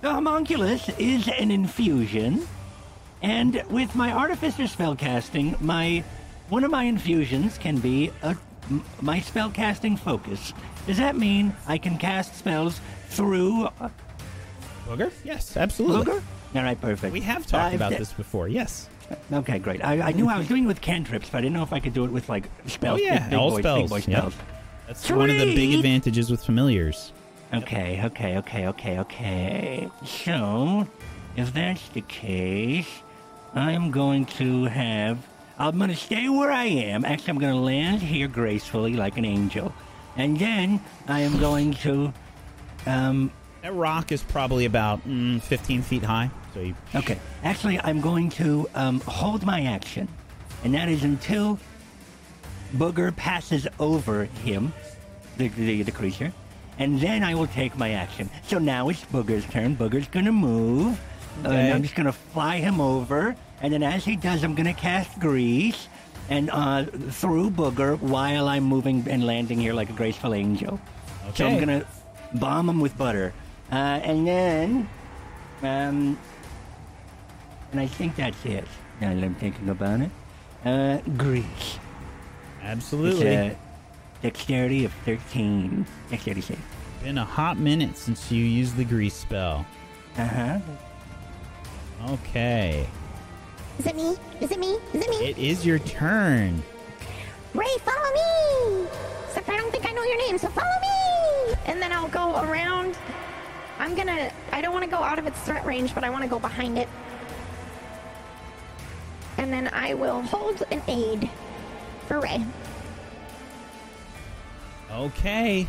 the 0.00 0.12
homunculus 0.12 0.88
is 0.90 1.26
an 1.26 1.50
infusion, 1.50 2.46
and 3.20 3.62
with 3.68 3.96
my 3.96 4.12
artificer 4.12 4.68
spell 4.68 4.94
casting, 4.94 5.56
my 5.60 6.04
one 6.50 6.62
of 6.62 6.70
my 6.70 6.84
infusions 6.84 7.58
can 7.58 7.78
be 7.78 8.12
a 8.22 8.36
m- 8.70 8.84
my 9.00 9.18
spell 9.18 9.50
casting 9.50 9.96
focus. 9.96 10.52
Does 10.86 10.98
that 10.98 11.16
mean 11.16 11.52
I 11.66 11.78
can 11.78 11.98
cast 11.98 12.36
spells 12.36 12.80
through 13.08 13.64
uh, 13.80 13.88
Booger? 14.86 15.10
Yes, 15.24 15.56
absolutely. 15.56 16.12
Booger? 16.12 16.22
All 16.54 16.62
right, 16.62 16.80
perfect. 16.80 17.12
We 17.12 17.22
have 17.22 17.44
talked 17.44 17.72
I've 17.72 17.74
about 17.74 17.90
this 17.90 18.12
before, 18.12 18.46
yes. 18.46 18.88
Okay, 19.32 19.58
great. 19.58 19.84
I, 19.84 20.00
I 20.00 20.12
knew 20.12 20.28
I 20.28 20.38
was 20.38 20.48
doing 20.48 20.64
it 20.64 20.66
with 20.66 20.80
cantrips, 20.80 21.28
but 21.30 21.38
I 21.38 21.40
didn't 21.42 21.54
know 21.54 21.62
if 21.62 21.72
I 21.72 21.80
could 21.80 21.92
do 21.94 22.04
it 22.04 22.10
with 22.10 22.28
like 22.28 22.48
spells. 22.66 23.00
oh, 23.00 23.04
yeah, 23.04 23.20
big, 23.20 23.30
big 23.30 23.38
all 23.38 23.50
boy, 23.50 23.60
spells. 23.60 23.80
Big 23.82 23.90
boy 23.90 23.96
Yep. 23.96 24.18
spells. 24.20 24.34
That's 24.86 25.10
one 25.10 25.30
of 25.30 25.38
the 25.38 25.54
big 25.54 25.74
advantages 25.74 26.30
with 26.30 26.44
familiars. 26.44 27.12
Okay, 27.52 28.00
okay, 28.04 28.36
okay, 28.38 28.66
okay, 28.68 28.98
okay. 28.98 29.88
So, 30.04 30.88
if 31.36 31.52
that's 31.52 31.88
the 31.90 32.00
case, 32.02 32.88
I'm 33.54 33.90
going 33.90 34.26
to 34.26 34.64
have. 34.64 35.18
I'm 35.58 35.78
going 35.78 35.90
to 35.90 35.96
stay 35.96 36.28
where 36.28 36.50
I 36.50 36.64
am. 36.64 37.04
Actually, 37.04 37.30
I'm 37.30 37.38
going 37.38 37.54
to 37.54 37.60
land 37.60 38.02
here 38.02 38.26
gracefully 38.26 38.94
like 38.94 39.16
an 39.18 39.24
angel. 39.24 39.72
And 40.16 40.38
then 40.38 40.80
I 41.06 41.20
am 41.20 41.38
going 41.38 41.74
to. 41.74 42.12
Um, 42.86 43.30
That 43.62 43.72
rock 43.74 44.10
is 44.12 44.22
probably 44.22 44.64
about 44.64 45.06
mm, 45.06 45.40
15 45.40 45.82
feet 45.82 46.02
high. 46.02 46.30
So 46.54 46.72
okay. 46.94 47.18
Actually, 47.42 47.80
I'm 47.80 48.00
going 48.00 48.30
to 48.30 48.68
um, 48.74 49.00
hold 49.00 49.44
my 49.44 49.62
action. 49.64 50.08
And 50.62 50.72
that 50.74 50.88
is 50.88 51.02
until 51.04 51.58
Booger 52.76 53.14
passes 53.14 53.66
over 53.78 54.24
him, 54.24 54.72
the, 55.36 55.48
the, 55.48 55.82
the 55.82 55.92
creature, 55.92 56.32
and 56.78 56.98
then 57.00 57.22
I 57.22 57.34
will 57.34 57.46
take 57.48 57.76
my 57.76 57.90
action. 57.90 58.30
So 58.46 58.58
now 58.58 58.88
it's 58.88 59.04
Booger's 59.04 59.44
turn. 59.46 59.76
Booger's 59.76 60.08
gonna 60.08 60.32
move, 60.32 60.98
uh, 61.44 61.48
Okay. 61.48 61.56
and 61.56 61.74
I'm 61.74 61.82
just 61.82 61.94
gonna 61.94 62.12
fly 62.12 62.58
him 62.58 62.80
over, 62.80 63.36
and 63.60 63.72
then 63.72 63.82
as 63.82 64.04
he 64.04 64.16
does, 64.16 64.42
I'm 64.42 64.54
gonna 64.54 64.74
cast 64.74 65.18
Grease 65.20 65.88
and 66.30 66.50
uh, 66.50 66.84
through 67.10 67.50
Booger 67.50 68.00
while 68.00 68.48
I'm 68.48 68.64
moving 68.64 69.06
and 69.08 69.26
landing 69.26 69.58
here 69.60 69.74
like 69.74 69.90
a 69.90 69.92
graceful 69.92 70.34
angel. 70.34 70.80
Okay. 71.28 71.34
So 71.36 71.46
I'm 71.46 71.58
gonna 71.60 71.84
bomb 72.34 72.68
him 72.68 72.80
with 72.80 72.96
butter, 72.96 73.34
uh, 73.70 73.74
and 73.74 74.26
then, 74.26 74.88
um, 75.62 76.18
and 77.74 77.80
I 77.80 77.88
think 77.88 78.14
that's 78.14 78.46
it. 78.46 78.64
Now 79.00 79.12
that 79.12 79.24
I'm 79.24 79.34
thinking 79.34 79.68
about 79.68 80.00
it, 80.00 80.10
uh, 80.64 80.98
Grease. 81.16 81.80
Absolutely. 82.62 83.26
It's 83.26 83.56
a 83.56 84.22
dexterity 84.22 84.84
of 84.84 84.92
13. 85.04 85.84
Dexterity 86.08 86.40
save. 86.40 86.60
Been 87.02 87.18
a 87.18 87.24
hot 87.24 87.58
minute 87.58 87.96
since 87.96 88.30
you 88.30 88.44
used 88.44 88.76
the 88.76 88.84
grease 88.84 89.14
spell. 89.14 89.66
Uh 90.16 90.24
huh. 90.24 90.58
Okay. 92.10 92.86
Is 93.80 93.86
it 93.86 93.96
me? 93.96 94.16
Is 94.40 94.52
it 94.52 94.60
me? 94.60 94.78
Is 94.92 95.04
it 95.04 95.10
me? 95.10 95.16
It 95.28 95.36
is 95.36 95.66
your 95.66 95.80
turn. 95.80 96.62
Ray, 97.54 97.66
follow 97.78 98.14
me! 98.14 98.86
Except 99.26 99.48
I 99.48 99.56
don't 99.56 99.72
think 99.72 99.84
I 99.84 99.90
know 99.90 100.04
your 100.04 100.18
name, 100.18 100.38
so 100.38 100.48
follow 100.48 100.80
me! 100.80 101.54
And 101.66 101.82
then 101.82 101.90
I'll 101.90 102.08
go 102.08 102.36
around. 102.36 102.96
I'm 103.80 103.96
gonna. 103.96 104.30
I 104.52 104.60
don't 104.60 104.72
want 104.72 104.84
to 104.84 104.90
go 104.90 104.98
out 104.98 105.18
of 105.18 105.26
its 105.26 105.40
threat 105.40 105.66
range, 105.66 105.92
but 105.92 106.04
I 106.04 106.10
want 106.10 106.22
to 106.22 106.28
go 106.28 106.38
behind 106.38 106.78
it. 106.78 106.88
And 109.38 109.52
then 109.52 109.68
I 109.72 109.94
will 109.94 110.22
hold 110.22 110.62
an 110.70 110.82
aid 110.88 111.28
for 112.06 112.20
Ray. 112.20 112.44
Okay. 114.90 115.66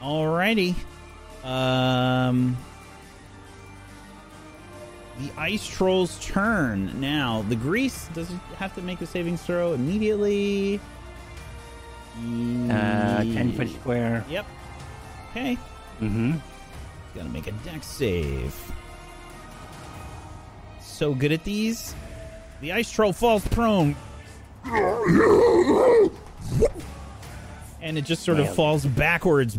Alrighty. 0.00 0.74
Um 1.44 2.56
the 5.18 5.30
ice 5.36 5.66
troll's 5.66 6.18
turn. 6.24 6.98
Now, 7.00 7.42
the 7.48 7.56
grease 7.56 8.08
does 8.14 8.30
it 8.30 8.38
have 8.56 8.74
to 8.74 8.82
make 8.82 9.00
a 9.00 9.06
saving 9.06 9.36
throw 9.36 9.74
immediately? 9.74 10.80
Uh, 12.18 13.22
10 13.22 13.52
foot 13.52 13.70
square. 13.70 14.24
Yep. 14.28 14.46
Okay. 15.30 15.58
Mm-hmm. 16.00 16.32
Gotta 17.14 17.28
make 17.28 17.46
a 17.46 17.52
dex 17.52 17.86
save. 17.86 18.54
So 20.80 21.14
good 21.14 21.32
at 21.32 21.44
these. 21.44 21.94
The 22.60 22.72
ice 22.72 22.90
troll 22.90 23.12
falls 23.12 23.46
prone. 23.48 23.96
And 27.80 27.98
it 27.98 28.04
just 28.04 28.22
sort 28.22 28.38
of 28.38 28.54
falls 28.54 28.86
backwards. 28.86 29.58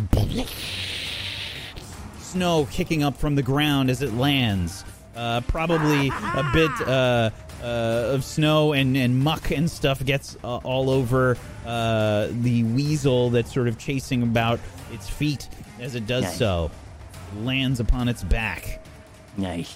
Snow 2.20 2.68
kicking 2.72 3.04
up 3.04 3.18
from 3.18 3.36
the 3.36 3.44
ground 3.44 3.90
as 3.90 4.02
it 4.02 4.14
lands. 4.14 4.86
Uh, 5.16 5.42
probably 5.42 6.08
a 6.10 6.50
bit 6.54 6.72
uh, 6.88 7.30
uh, 7.62 8.14
of 8.14 8.24
snow 8.24 8.74
and, 8.74 8.98
and 8.98 9.20
muck 9.20 9.52
and 9.52 9.70
stuff 9.70 10.04
gets 10.04 10.38
uh, 10.44 10.58
all 10.58 10.90
over 10.90 11.38
uh, 11.66 12.28
the 12.32 12.64
weasel 12.64 13.30
that's 13.30 13.54
sort 13.54 13.68
of 13.68 13.78
chasing 13.78 14.24
about 14.24 14.60
its 14.92 15.08
feet 15.08 15.48
as 15.80 15.94
it 15.94 16.08
does 16.08 16.24
Nice. 16.24 16.38
so. 16.38 16.72
Lands 17.41 17.80
upon 17.80 18.07
its 18.07 18.23
back. 18.23 18.84
Nice. 19.38 19.76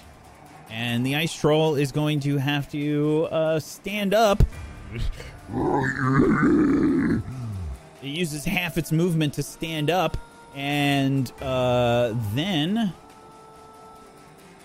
And 0.70 1.06
the 1.06 1.16
ice 1.16 1.34
troll 1.34 1.76
is 1.76 1.92
going 1.92 2.20
to 2.22 2.38
have 2.38 2.70
to 2.72 3.28
uh, 3.32 3.60
stand 3.60 4.14
up. 4.14 4.44
It 5.54 7.22
uses 8.02 8.46
half 8.46 8.78
its 8.78 8.92
movement 8.92 9.34
to 9.36 9.44
stand 9.44 9.90
up, 9.90 10.18
and 10.56 11.32
uh, 11.42 12.14
then 12.34 12.94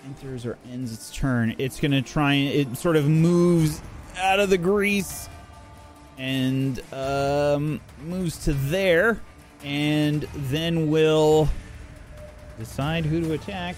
enters 0.05 0.45
or 0.45 0.57
ends 0.71 0.93
its 0.93 1.11
turn. 1.15 1.55
It's 1.57 1.79
going 1.79 1.91
to 1.91 2.01
try 2.01 2.33
and 2.33 2.53
it 2.53 2.77
sort 2.77 2.95
of 2.95 3.07
moves 3.07 3.81
out 4.17 4.39
of 4.39 4.49
the 4.49 4.57
grease 4.57 5.29
and 6.17 6.81
um, 6.93 7.81
moves 8.05 8.43
to 8.45 8.53
there, 8.53 9.19
and 9.63 10.27
then 10.33 10.91
will 10.91 11.47
decide 12.57 13.05
who 13.05 13.21
to 13.21 13.33
attack. 13.33 13.75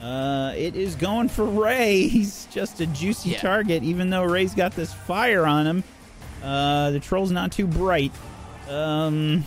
Uh, 0.00 0.52
it 0.56 0.74
is 0.74 0.96
going 0.96 1.28
for 1.28 1.44
Ray. 1.44 2.06
He's 2.08 2.46
just 2.46 2.80
a 2.80 2.86
juicy 2.86 3.30
Yeah. 3.30 3.38
target, 3.40 3.82
even 3.82 4.10
though 4.10 4.24
Ray's 4.24 4.54
got 4.54 4.72
this 4.72 4.92
fire 4.92 5.46
on 5.46 5.66
him. 5.66 5.84
Uh, 6.42 6.90
the 6.90 6.98
troll's 7.00 7.30
not 7.30 7.52
too 7.52 7.66
bright. 7.68 8.12
Um, 8.68 9.44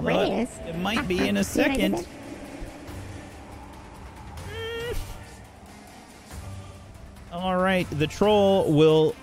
Ray 0.00 0.14
it- 0.14 0.48
is. 0.48 0.58
It 0.68 0.78
might 0.78 1.08
be 1.08 1.26
in 1.26 1.36
a 1.36 1.44
See 1.44 1.62
what 1.62 1.70
I 1.70 1.74
did 1.74 1.80
second. 1.80 1.94
there? 1.96 2.06
All 7.32 7.56
right, 7.56 7.86
the 7.98 8.06
troll 8.06 8.70
will 8.72 9.14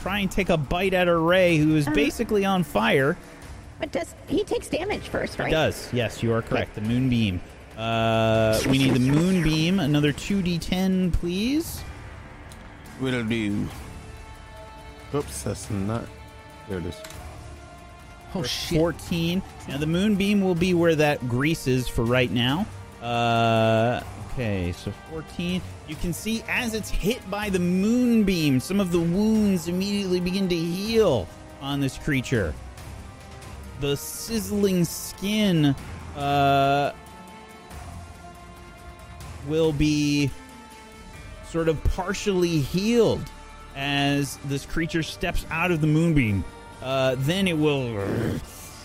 try 0.00 0.20
and 0.20 0.30
take 0.30 0.48
a 0.48 0.56
bite 0.56 0.94
at 0.94 1.08
a 1.08 1.16
Ray, 1.16 1.58
who 1.58 1.74
is 1.76 1.86
Uh-huh. 1.86 1.94
basically 1.94 2.44
on 2.44 2.62
fire. 2.62 3.16
But 3.78 3.92
does 3.92 4.14
he 4.26 4.44
takes 4.44 4.68
damage 4.68 5.08
first, 5.08 5.38
right? 5.38 5.48
It 5.48 5.52
does. 5.52 5.92
Yes, 5.92 6.22
you 6.22 6.32
are 6.32 6.42
correct. 6.42 6.74
The 6.74 6.80
moonbeam. 6.80 7.40
Uh, 7.76 8.60
we 8.68 8.78
need 8.78 8.94
the 8.94 9.00
moonbeam. 9.00 9.78
Another 9.78 10.12
two 10.12 10.42
d10, 10.42 11.12
please. 11.12 11.82
Will 13.00 13.24
do. 13.24 13.68
Oops, 15.14 15.42
that's 15.42 15.70
not. 15.70 16.04
There 16.68 16.78
it 16.78 16.86
is. 16.86 17.00
Oh 18.34 18.42
shit! 18.42 18.78
14. 18.78 19.42
Now 19.68 19.78
the 19.78 19.86
moonbeam 19.86 20.42
will 20.42 20.54
be 20.54 20.74
where 20.74 20.94
that 20.96 21.26
grease 21.28 21.66
is 21.66 21.88
for 21.88 22.04
right 22.04 22.30
now. 22.30 22.66
Uh, 23.00 24.02
okay, 24.32 24.72
so 24.72 24.92
14. 25.10 25.62
You 25.86 25.94
can 25.96 26.12
see 26.12 26.42
as 26.48 26.74
it's 26.74 26.90
hit 26.90 27.28
by 27.30 27.48
the 27.48 27.58
moonbeam, 27.58 28.60
some 28.60 28.80
of 28.80 28.92
the 28.92 28.98
wounds 28.98 29.68
immediately 29.68 30.20
begin 30.20 30.48
to 30.48 30.56
heal 30.56 31.26
on 31.62 31.80
this 31.80 31.96
creature. 31.96 32.52
The 33.80 33.96
sizzling 33.96 34.84
skin 34.84 35.74
uh, 36.16 36.92
will 39.46 39.72
be 39.72 40.30
sort 41.48 41.68
of 41.68 41.82
partially 41.84 42.60
healed 42.60 43.30
as 43.76 44.38
this 44.44 44.66
creature 44.66 45.02
steps 45.02 45.46
out 45.50 45.70
of 45.70 45.80
the 45.80 45.86
moonbeam. 45.86 46.44
Uh, 46.82 47.14
then 47.18 47.48
it 47.48 47.56
will. 47.56 48.04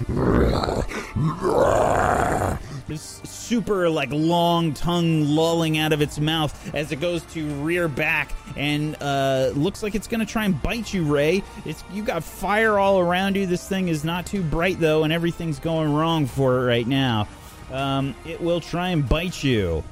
This 2.87 3.21
super 3.23 3.89
like 3.89 4.09
long 4.11 4.73
tongue 4.73 5.25
lolling 5.25 5.77
out 5.77 5.93
of 5.93 6.01
its 6.01 6.19
mouth 6.19 6.75
as 6.75 6.91
it 6.91 6.97
goes 6.97 7.23
to 7.33 7.47
rear 7.63 7.87
back 7.87 8.33
and 8.57 8.97
uh, 9.01 9.51
looks 9.55 9.81
like 9.83 9.95
it's 9.95 10.07
gonna 10.07 10.25
try 10.25 10.43
and 10.45 10.61
bite 10.61 10.93
you, 10.93 11.03
Ray. 11.05 11.43
It's 11.65 11.81
you 11.93 12.03
got 12.03 12.23
fire 12.23 12.77
all 12.77 12.99
around 12.99 13.37
you. 13.37 13.45
This 13.45 13.67
thing 13.67 13.87
is 13.87 14.03
not 14.03 14.25
too 14.25 14.41
bright 14.43 14.79
though, 14.81 15.03
and 15.05 15.13
everything's 15.13 15.59
going 15.59 15.93
wrong 15.93 16.25
for 16.27 16.59
it 16.59 16.65
right 16.65 16.85
now. 16.87 17.27
Um, 17.71 18.15
it 18.25 18.41
will 18.41 18.59
try 18.59 18.89
and 18.89 19.07
bite 19.07 19.41
you. 19.43 19.83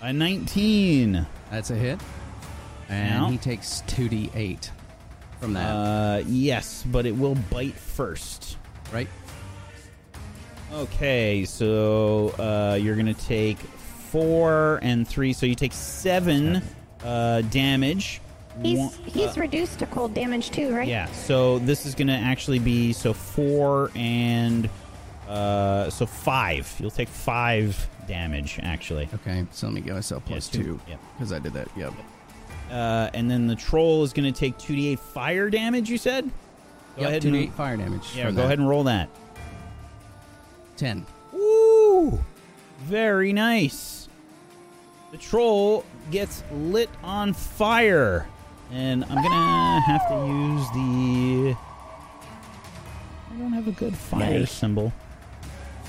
A 0.00 0.12
19. 0.12 1.26
That's 1.50 1.70
a 1.70 1.74
hit, 1.74 1.98
and 2.88 3.26
he 3.32 3.36
takes 3.36 3.82
two 3.88 4.08
d 4.08 4.30
eight 4.34 4.70
from 5.40 5.54
that. 5.54 5.70
Uh, 5.70 6.22
yes, 6.26 6.84
but 6.86 7.04
it 7.04 7.16
will 7.16 7.34
bite 7.34 7.74
first. 7.74 8.56
right? 8.92 9.08
Okay, 10.72 11.44
so 11.44 12.28
uh, 12.38 12.76
you're 12.80 12.96
gonna 12.96 13.12
take 13.14 13.58
four 13.58 14.78
and 14.82 15.06
three, 15.06 15.32
so 15.32 15.46
you 15.46 15.54
take 15.54 15.72
seven 15.72 16.62
uh, 17.04 17.40
damage. 17.42 18.20
He's 18.62 18.78
One- 18.78 18.92
he's 19.06 19.36
uh, 19.36 19.40
reduced 19.40 19.78
to 19.80 19.86
cold 19.86 20.14
damage 20.14 20.50
too, 20.50 20.74
right? 20.74 20.86
yeah. 20.86 21.06
So 21.12 21.58
this 21.60 21.86
is 21.86 21.94
gonna 21.94 22.12
actually 22.14 22.58
be 22.60 22.92
so 22.92 23.12
four 23.12 23.90
and 23.96 24.68
uh, 25.28 25.90
so 25.90 26.06
five. 26.06 26.72
You'll 26.78 26.90
take 26.90 27.08
five 27.08 27.88
damage 28.06 28.60
actually. 28.62 29.08
Okay, 29.14 29.46
so 29.50 29.66
let 29.66 29.74
me 29.74 29.80
give 29.80 29.94
myself 29.94 30.22
Yeah, 30.26 30.32
plus 30.34 30.48
two. 30.48 30.62
two 30.62 30.80
Yep. 30.88 31.00
because 31.16 31.32
I 31.32 31.38
did 31.40 31.52
that. 31.54 31.68
Yep. 31.76 31.92
Uh, 32.70 33.10
and 33.14 33.28
then 33.28 33.48
the 33.48 33.56
troll 33.56 34.04
is 34.04 34.12
gonna 34.12 34.30
take 34.30 34.56
two 34.58 34.74
d8 34.74 34.98
fire 35.00 35.50
damage. 35.50 35.90
You 35.90 35.98
said. 35.98 36.30
Go 36.96 37.02
Yep, 37.02 37.08
ahead 37.08 37.22
two 37.22 37.28
and 37.28 37.36
d 37.36 37.42
eight 37.44 37.52
fire 37.54 37.76
damage. 37.76 38.12
yeah. 38.14 38.24
Go 38.30 38.36
that. 38.36 38.44
ahead 38.46 38.58
and 38.60 38.68
roll 38.68 38.84
that. 38.84 39.08
Ten. 40.80 41.04
Woo! 41.32 42.18
Very 42.84 43.32
nice. 43.34 44.08
The 45.12 45.18
troll 45.18 45.84
gets 46.10 46.42
lit 46.52 46.88
on 47.04 47.34
fire. 47.34 48.26
And 48.72 49.04
I'm 49.04 49.22
gonna 49.22 49.80
have 49.82 50.08
to 50.08 50.26
use 50.26 50.66
the. 50.70 51.56
I 53.30 53.38
don't 53.38 53.52
have 53.52 53.68
a 53.68 53.72
good 53.72 53.94
fire 53.96 54.40
Nice. 54.40 54.50
symbol. 54.52 54.92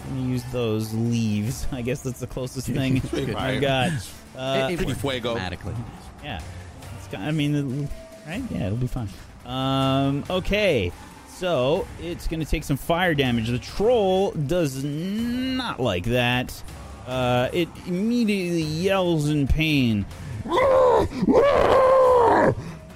Let 0.08 0.14
me 0.16 0.32
use 0.32 0.44
those 0.52 0.94
leaves. 0.94 1.68
I 1.72 1.82
guess 1.82 2.02
that's 2.02 2.20
the 2.20 2.28
closest 2.28 2.68
thing 2.80 3.02
I've 3.36 3.62
got. 3.62 3.92
Uh, 4.36 4.70
It- 4.72 4.82
it 4.82 4.96
fuego. 4.98 5.32
Automatically. 5.32 5.76
yeah. 6.24 6.42
It's 6.98 7.08
got, 7.08 7.22
I 7.22 7.32
mean, 7.32 7.88
right? 8.28 8.44
Yeah, 8.52 8.66
it'll 8.68 8.78
be 8.78 8.88
fun. 8.88 9.08
Um, 9.46 10.24
okay. 10.30 10.92
So 11.42 11.88
it's 12.00 12.28
going 12.28 12.40
to 12.40 12.46
take 12.46 12.64
some 12.64 12.78
fire 12.78 13.16
damage. 13.16 13.48
The 13.50 13.58
troll 13.58 14.30
does 14.30 14.84
not 14.84 15.80
like 15.80 16.04
that. 16.04 16.54
Uh, 17.08 17.50
it 17.52 17.68
immediately 17.88 18.62
yells 18.62 19.28
in 19.28 19.48
pain 19.48 20.06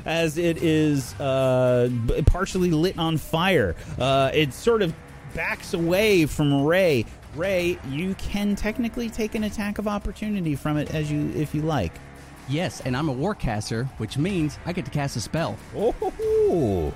as 0.05 0.37
it 0.37 0.61
is 0.61 1.19
uh, 1.19 1.89
partially 2.27 2.69
lit 2.69 2.99
on 2.99 3.17
fire. 3.17 3.75
Uh, 3.97 4.29
it 4.31 4.53
sort 4.53 4.83
of 4.83 4.93
backs 5.33 5.73
away 5.73 6.27
from 6.27 6.65
Ray. 6.65 7.07
Ray, 7.35 7.79
you 7.89 8.13
can 8.13 8.55
technically 8.55 9.09
take 9.09 9.33
an 9.33 9.45
attack 9.45 9.79
of 9.79 9.87
opportunity 9.87 10.55
from 10.55 10.77
it 10.77 10.93
as 10.93 11.11
you 11.11 11.31
if 11.35 11.55
you 11.55 11.63
like. 11.63 11.93
Yes, 12.47 12.79
and 12.81 12.95
I'm 12.95 13.09
a 13.09 13.15
warcaster, 13.15 13.87
which 13.97 14.19
means 14.19 14.59
I 14.67 14.73
get 14.73 14.85
to 14.85 14.91
cast 14.91 15.15
a 15.15 15.21
spell. 15.21 15.57
Oh, 15.75 16.93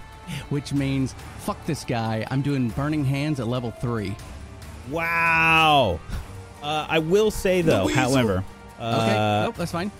Which 0.50 0.74
means, 0.74 1.14
fuck 1.40 1.64
this 1.66 1.84
guy. 1.84 2.26
I'm 2.32 2.42
doing 2.42 2.70
Burning 2.70 3.06
Hands 3.06 3.40
at 3.40 3.48
level 3.48 3.72
three. 3.72 4.16
wow! 4.90 6.00
Uh, 6.62 6.86
I 6.90 7.00
will 7.00 7.32
say 7.32 7.62
though, 7.62 7.86
weasel. 7.86 8.02
however, 8.02 8.44
Okay, 8.82 9.16
uh, 9.18 9.44
nope, 9.46 9.56
that's 9.56 9.72
fine. 9.72 9.92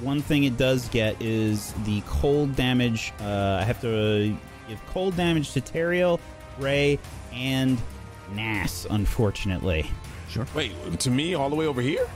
one 0.00 0.20
thing 0.22 0.44
it 0.44 0.56
does 0.56 0.88
get 0.88 1.20
is 1.20 1.72
the 1.84 2.00
cold 2.08 2.56
damage. 2.56 3.12
Uh, 3.20 3.58
I 3.60 3.64
have 3.64 3.80
to 3.82 4.36
give 4.68 4.86
cold 4.88 5.16
damage 5.16 5.52
to 5.52 5.60
Teriel, 5.60 6.18
Ray, 6.58 6.98
and 7.32 7.78
Nas. 8.34 8.86
Unfortunately, 8.90 9.88
Sure. 10.28 10.46
Wait, 10.54 10.72
to 11.00 11.10
me, 11.10 11.34
all 11.34 11.50
the 11.50 11.56
way 11.56 11.66
over 11.66 11.80
here? 11.80 12.08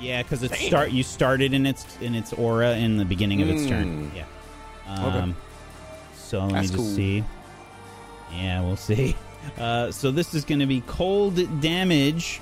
yeah, 0.00 0.22
because 0.22 0.42
it 0.42 0.54
start 0.54 0.90
you 0.92 1.02
started 1.02 1.52
in 1.52 1.66
its 1.66 1.84
in 2.00 2.14
its 2.14 2.32
aura 2.32 2.74
in 2.76 2.96
the 2.96 3.04
beginning 3.04 3.42
of 3.42 3.48
its 3.50 3.66
turn. 3.66 4.10
Mm. 4.10 4.16
Yeah. 4.16 4.24
Um, 5.04 5.36
So 6.30 6.38
let 6.38 6.52
That's 6.52 6.70
me 6.70 6.76
just 6.76 6.76
cool. 6.76 6.94
see. 6.94 7.24
Yeah, 8.32 8.60
we'll 8.62 8.76
see. 8.76 9.16
Uh, 9.58 9.90
so 9.90 10.12
this 10.12 10.32
is 10.32 10.44
going 10.44 10.60
to 10.60 10.66
be 10.66 10.80
cold 10.82 11.60
damage. 11.60 12.40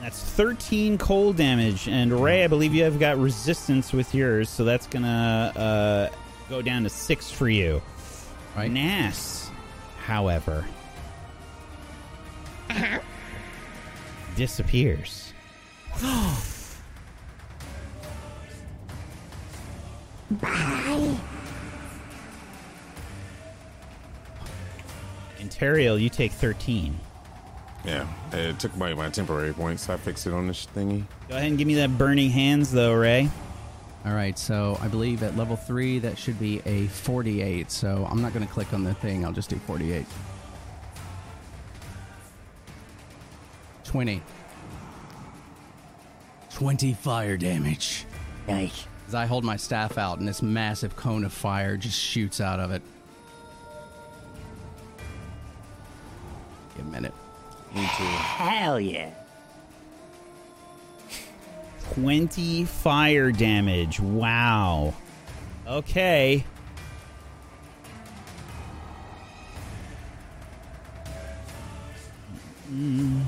That's 0.00 0.18
13 0.18 0.96
cold 0.96 1.36
damage. 1.36 1.88
And 1.88 2.10
Ray, 2.10 2.42
I 2.42 2.46
believe 2.46 2.72
you 2.72 2.84
have 2.84 2.98
got 2.98 3.18
resistance 3.18 3.92
with 3.92 4.14
yours, 4.14 4.48
so 4.48 4.64
that's 4.64 4.86
going 4.86 5.02
to 5.02 5.08
uh, 5.10 6.08
go 6.48 6.62
down 6.62 6.84
to 6.84 6.88
6 6.88 7.30
for 7.30 7.50
you. 7.50 7.82
Right. 8.56 8.70
Nas, 8.70 9.50
however, 9.98 10.64
disappears. 14.36 15.34
Bye. 20.30 21.16
And 25.38 26.00
you 26.00 26.08
take 26.08 26.32
13. 26.32 26.98
Yeah, 27.84 28.06
it 28.32 28.58
took 28.58 28.76
my, 28.76 28.94
my 28.94 29.08
temporary 29.10 29.52
points. 29.52 29.88
I 29.88 29.96
fixed 29.96 30.26
it 30.26 30.32
on 30.32 30.48
this 30.48 30.66
thingy. 30.74 31.04
Go 31.28 31.36
ahead 31.36 31.48
and 31.48 31.58
give 31.58 31.68
me 31.68 31.74
that 31.76 31.96
burning 31.96 32.30
hands, 32.30 32.72
though, 32.72 32.94
Ray. 32.94 33.30
All 34.04 34.12
right, 34.12 34.36
so 34.38 34.76
I 34.80 34.88
believe 34.88 35.22
at 35.22 35.36
level 35.36 35.56
three 35.56 36.00
that 36.00 36.18
should 36.18 36.38
be 36.38 36.62
a 36.66 36.86
48. 36.88 37.70
So 37.70 38.06
I'm 38.10 38.22
not 38.22 38.32
going 38.32 38.46
to 38.46 38.52
click 38.52 38.72
on 38.72 38.82
the 38.82 38.94
thing. 38.94 39.24
I'll 39.24 39.32
just 39.32 39.50
do 39.50 39.56
48. 39.56 40.04
20. 43.84 44.22
20 46.54 46.94
fire 46.94 47.36
damage. 47.36 48.04
Nice. 48.48 48.86
As 49.06 49.14
I 49.14 49.26
hold 49.26 49.44
my 49.44 49.56
staff 49.56 49.98
out 49.98 50.18
and 50.18 50.26
this 50.26 50.42
massive 50.42 50.96
cone 50.96 51.24
of 51.24 51.32
fire 51.32 51.76
just 51.76 51.98
shoots 51.98 52.40
out 52.40 52.58
of 52.58 52.72
it. 52.72 52.82
Give 56.76 56.86
a 56.86 56.90
minute. 56.90 57.14
Me 57.74 57.82
too. 57.96 58.04
Hell 58.04 58.80
yeah. 58.80 59.10
20 61.94 62.64
fire 62.64 63.30
damage. 63.30 64.00
Wow. 64.00 64.92
Okay. 65.66 66.44
Mm. 72.72 73.22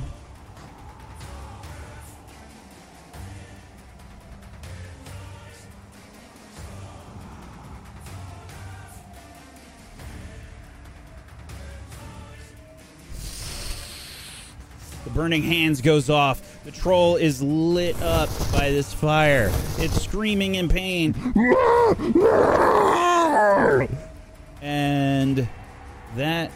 The 15.09 15.15
burning 15.15 15.43
hands 15.43 15.81
goes 15.81 16.11
off. 16.11 16.63
The 16.65 16.71
troll 16.71 17.17
is 17.17 17.43
lit 17.43 17.99
up 18.03 18.29
by 18.53 18.71
this 18.71 18.93
fire. 18.93 19.51
It's 19.79 20.03
screaming 20.03 20.57
in 20.57 20.69
pain. 20.69 21.15
And 24.61 25.49
that 26.15 26.51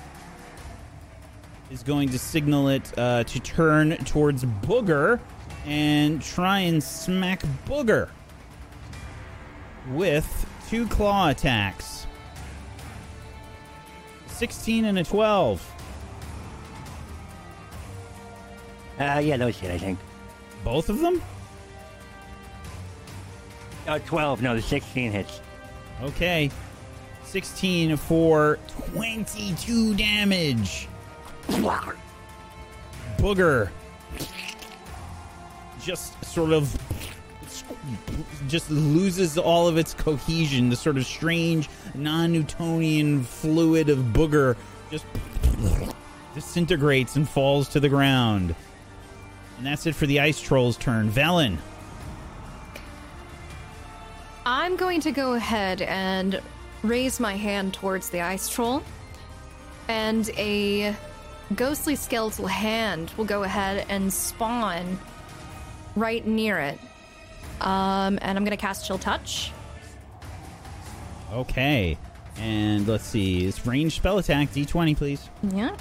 is 1.70 1.82
going 1.82 2.10
to 2.10 2.18
signal 2.18 2.68
it 2.68 2.92
uh, 2.98 3.24
to 3.24 3.40
turn 3.40 3.96
towards 4.04 4.44
Booger 4.44 5.18
and 5.64 6.20
try 6.20 6.58
and 6.58 6.84
smack 6.84 7.40
Booger 7.66 8.10
with 9.92 10.46
two 10.68 10.86
claw 10.88 11.30
attacks 11.30 12.06
16 14.26 14.84
and 14.84 14.98
a 14.98 15.04
12. 15.04 15.71
Uh, 19.02 19.18
yeah, 19.18 19.36
those 19.36 19.58
hit, 19.58 19.70
I 19.70 19.78
think. 19.78 19.98
Both 20.64 20.88
of 20.88 21.00
them? 21.00 21.20
Oh, 23.88 23.98
12. 23.98 24.42
No, 24.42 24.54
the 24.54 24.62
16 24.62 25.10
hits. 25.10 25.40
Okay. 26.02 26.50
16 27.24 27.96
for 27.96 28.58
22 28.90 29.94
damage. 29.94 30.88
Booger 33.18 33.70
just 35.82 36.24
sort 36.24 36.52
of 36.52 36.76
just 38.46 38.70
loses 38.70 39.36
all 39.36 39.66
of 39.66 39.76
its 39.76 39.94
cohesion. 39.94 40.68
The 40.68 40.76
sort 40.76 40.96
of 40.96 41.06
strange 41.06 41.68
non-Newtonian 41.94 43.24
fluid 43.24 43.88
of 43.88 43.98
booger 43.98 44.56
just 44.90 45.06
disintegrates 46.34 47.16
and 47.16 47.28
falls 47.28 47.68
to 47.70 47.80
the 47.80 47.88
ground. 47.88 48.54
And 49.62 49.68
that's 49.68 49.86
it 49.86 49.94
for 49.94 50.06
the 50.06 50.18
ice 50.18 50.40
troll's 50.40 50.76
turn. 50.76 51.08
Velen. 51.08 51.56
I'm 54.44 54.74
going 54.74 55.00
to 55.02 55.12
go 55.12 55.34
ahead 55.34 55.82
and 55.82 56.42
raise 56.82 57.20
my 57.20 57.36
hand 57.36 57.72
towards 57.72 58.10
the 58.10 58.22
ice 58.22 58.48
troll, 58.48 58.82
and 59.86 60.28
a 60.30 60.96
ghostly 61.54 61.94
skeletal 61.94 62.48
hand 62.48 63.12
will 63.16 63.24
go 63.24 63.44
ahead 63.44 63.86
and 63.88 64.12
spawn 64.12 64.98
right 65.94 66.26
near 66.26 66.58
it. 66.58 66.80
Um, 67.60 68.18
and 68.20 68.36
I'm 68.36 68.44
going 68.44 68.50
to 68.50 68.56
cast 68.56 68.84
Chill 68.84 68.98
Touch. 68.98 69.52
Okay. 71.32 71.96
And 72.36 72.88
let's 72.88 73.04
see. 73.04 73.46
It's 73.46 73.64
range 73.64 73.94
spell 73.94 74.18
attack. 74.18 74.50
D20, 74.50 74.96
please. 74.96 75.28
Yeah. 75.54 75.76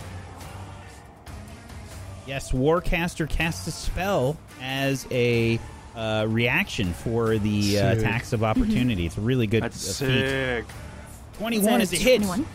Yes, 2.31 2.53
Warcaster 2.53 3.27
casts 3.27 3.67
a 3.67 3.71
spell 3.73 4.37
as 4.61 5.05
a 5.11 5.59
uh, 5.97 6.25
reaction 6.29 6.93
for 6.93 7.37
the 7.37 7.77
uh, 7.77 7.89
Sick. 7.89 7.99
attacks 7.99 8.31
of 8.31 8.41
opportunity. 8.41 9.05
It's 9.05 9.17
a 9.17 9.21
really 9.21 9.47
good 9.47 9.61
That's 9.63 10.01
uh, 10.01 10.05
feat. 10.05 10.29
sick. 10.29 10.65
21 11.39 11.81
is 11.81 11.91
a 11.91 11.97
hit. 11.97 12.21
21. 12.23 12.45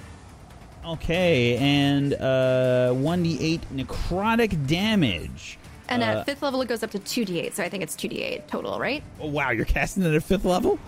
Okay, 0.86 1.58
and 1.58 2.14
uh, 2.14 2.94
1d8 2.94 3.60
necrotic 3.74 4.66
damage. 4.66 5.58
And 5.90 6.02
Uh, 6.02 6.06
at 6.06 6.24
fifth 6.24 6.40
level, 6.40 6.62
it 6.62 6.68
goes 6.68 6.82
up 6.82 6.92
to 6.92 6.98
2d8, 6.98 7.52
so 7.52 7.62
I 7.62 7.68
think 7.68 7.82
it's 7.82 7.94
2d8 7.96 8.46
total, 8.46 8.80
right? 8.80 9.02
Oh, 9.20 9.26
wow, 9.28 9.50
you're 9.50 9.66
casting 9.66 10.04
it 10.04 10.14
at 10.14 10.22
fifth 10.22 10.46
level? 10.46 10.78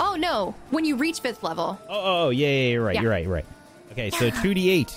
Oh, 0.00 0.16
no. 0.16 0.54
When 0.70 0.86
you 0.86 0.96
reach 0.96 1.20
fifth 1.20 1.42
level, 1.42 1.78
Oh, 1.86 2.28
oh, 2.28 2.30
yeah, 2.30 2.48
yeah, 2.48 2.68
you're 2.70 2.82
right, 2.82 2.94
Yeah. 2.94 3.02
you're 3.02 3.10
right, 3.10 3.24
you're 3.24 3.34
right. 3.34 3.46
Okay, 3.92 4.08
so 4.08 4.30
2d8. 4.30 4.90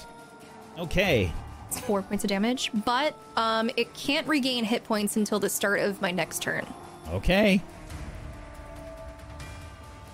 Okay. 0.79 1.33
It's 1.77 1.85
four 1.85 2.01
points 2.01 2.23
of 2.23 2.29
damage, 2.29 2.71
but 2.85 3.15
um, 3.35 3.69
it 3.77 3.93
can't 3.93 4.27
regain 4.27 4.63
hit 4.63 4.83
points 4.83 5.15
until 5.15 5.39
the 5.39 5.49
start 5.49 5.79
of 5.81 6.01
my 6.01 6.11
next 6.11 6.41
turn. 6.41 6.65
Okay. 7.11 7.61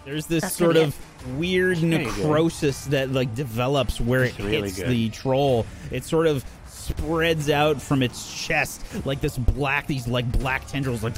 There's 0.05 0.25
this 0.25 0.41
That's 0.41 0.55
sort 0.57 0.75
gonna 0.75 0.87
of 0.87 1.37
weird 1.37 1.77
Very 1.77 2.03
good. 2.03 2.17
necrosis 2.17 2.85
that 2.85 3.11
like 3.11 3.33
develops 3.35 4.01
where 4.01 4.25
It's 4.25 4.37
it 4.37 4.43
really 4.43 4.61
hits 4.63 4.77
good. 4.77 4.89
the 4.89 5.09
troll. 5.09 5.65
It 5.91 6.03
sort 6.03 6.27
of 6.27 6.43
spreads 6.67 7.49
out 7.49 7.81
from 7.81 8.03
its 8.03 8.45
chest 8.45 8.81
like 9.05 9.21
this 9.21 9.37
black, 9.37 9.87
these 9.87 10.07
like 10.07 10.29
black 10.31 10.67
tendrils, 10.67 11.03
like 11.03 11.13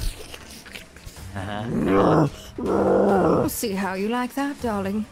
We'll 2.56 3.48
see 3.48 3.72
how 3.72 3.94
you 3.94 4.08
like 4.08 4.34
that, 4.36 4.60
darling. 4.62 5.04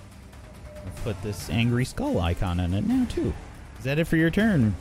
put 1.02 1.20
this 1.22 1.50
angry 1.50 1.84
skull 1.84 2.20
icon 2.20 2.60
on 2.60 2.72
it 2.72 2.86
now 2.86 3.04
too. 3.10 3.32
Is 3.78 3.84
that 3.84 3.98
it 3.98 4.04
for 4.06 4.16
your 4.16 4.30
turn? 4.30 4.74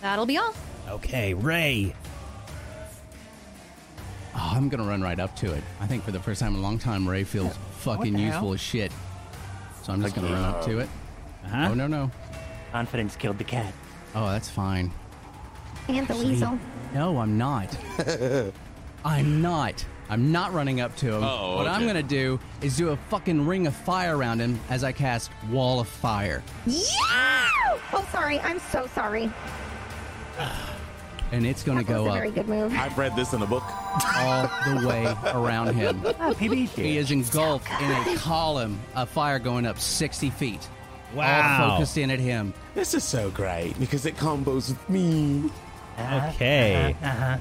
That'll 0.00 0.26
be 0.26 0.36
all. 0.38 0.54
Okay, 0.88 1.34
Ray. 1.34 1.94
Oh, 4.34 4.52
I'm 4.54 4.68
gonna 4.68 4.84
run 4.84 5.02
right 5.02 5.18
up 5.18 5.34
to 5.36 5.52
it. 5.52 5.62
I 5.80 5.86
think 5.86 6.04
for 6.04 6.12
the 6.12 6.20
first 6.20 6.40
time 6.40 6.52
in 6.54 6.60
a 6.60 6.62
long 6.62 6.78
time, 6.78 7.08
Ray 7.08 7.24
feels 7.24 7.56
fucking 7.78 8.18
useful 8.18 8.40
hell? 8.40 8.52
as 8.54 8.60
shit. 8.60 8.92
So 9.82 9.92
I'm 9.92 10.02
just 10.02 10.14
gonna 10.14 10.30
run 10.30 10.44
up 10.44 10.64
to 10.66 10.78
it. 10.80 10.88
Uh-huh. 11.46 11.68
Oh 11.70 11.74
no 11.74 11.86
no. 11.86 12.10
Confidence 12.72 13.16
killed 13.16 13.38
the 13.38 13.44
cat. 13.44 13.72
Oh, 14.14 14.28
that's 14.30 14.50
fine. 14.50 14.90
And 15.88 16.06
the 16.06 16.16
weasel. 16.16 16.58
No, 16.92 17.18
I'm 17.18 17.38
not. 17.38 17.76
I'm 19.04 19.40
not. 19.40 19.84
I'm 20.08 20.30
not 20.32 20.52
running 20.52 20.80
up 20.80 20.94
to 20.96 21.14
him. 21.14 21.24
Oh, 21.24 21.56
what 21.56 21.66
I'm 21.66 21.86
gonna 21.86 22.02
do 22.02 22.38
is 22.60 22.76
do 22.76 22.90
a 22.90 22.96
fucking 22.96 23.46
ring 23.46 23.66
of 23.66 23.74
fire 23.74 24.16
around 24.16 24.40
him 24.40 24.60
as 24.70 24.84
I 24.84 24.92
cast 24.92 25.30
Wall 25.50 25.80
of 25.80 25.88
Fire, 25.88 26.42
Yeah! 26.66 27.48
Oh, 27.92 28.06
sorry. 28.12 28.38
I'm 28.40 28.58
so 28.58 28.86
sorry. 28.94 29.30
And 31.32 31.46
it's 31.46 31.62
gonna 31.62 31.82
go 31.84 32.04
a 32.06 32.08
up 32.08 32.14
very 32.14 32.30
good 32.30 32.48
move. 32.48 32.72
I've 32.74 32.96
read 32.96 33.14
this 33.16 33.32
in 33.32 33.42
a 33.42 33.46
book. 33.46 33.64
all 34.16 34.48
the 34.80 34.86
way 34.86 35.06
around 35.32 35.74
him. 35.74 36.02
Ah, 36.20 36.32
He 36.34 36.96
is 36.98 37.10
engulfed 37.10 37.68
in 37.80 37.90
a 37.90 38.16
column 38.18 38.78
of 38.94 39.08
fire 39.08 39.38
going 39.38 39.66
up 39.66 39.78
60 39.78 40.30
feet. 40.30 40.68
Wow. 41.14 41.62
All 41.62 41.70
focused 41.76 41.98
in 41.98 42.10
at 42.10 42.18
him. 42.18 42.52
This 42.74 42.94
is 42.94 43.04
so 43.04 43.30
great 43.30 43.78
because 43.78 44.06
it 44.06 44.16
combos 44.16 44.68
with 44.68 44.90
me. 44.90 45.50
Okay. 45.98 46.94
Uh-huh. 47.02 47.38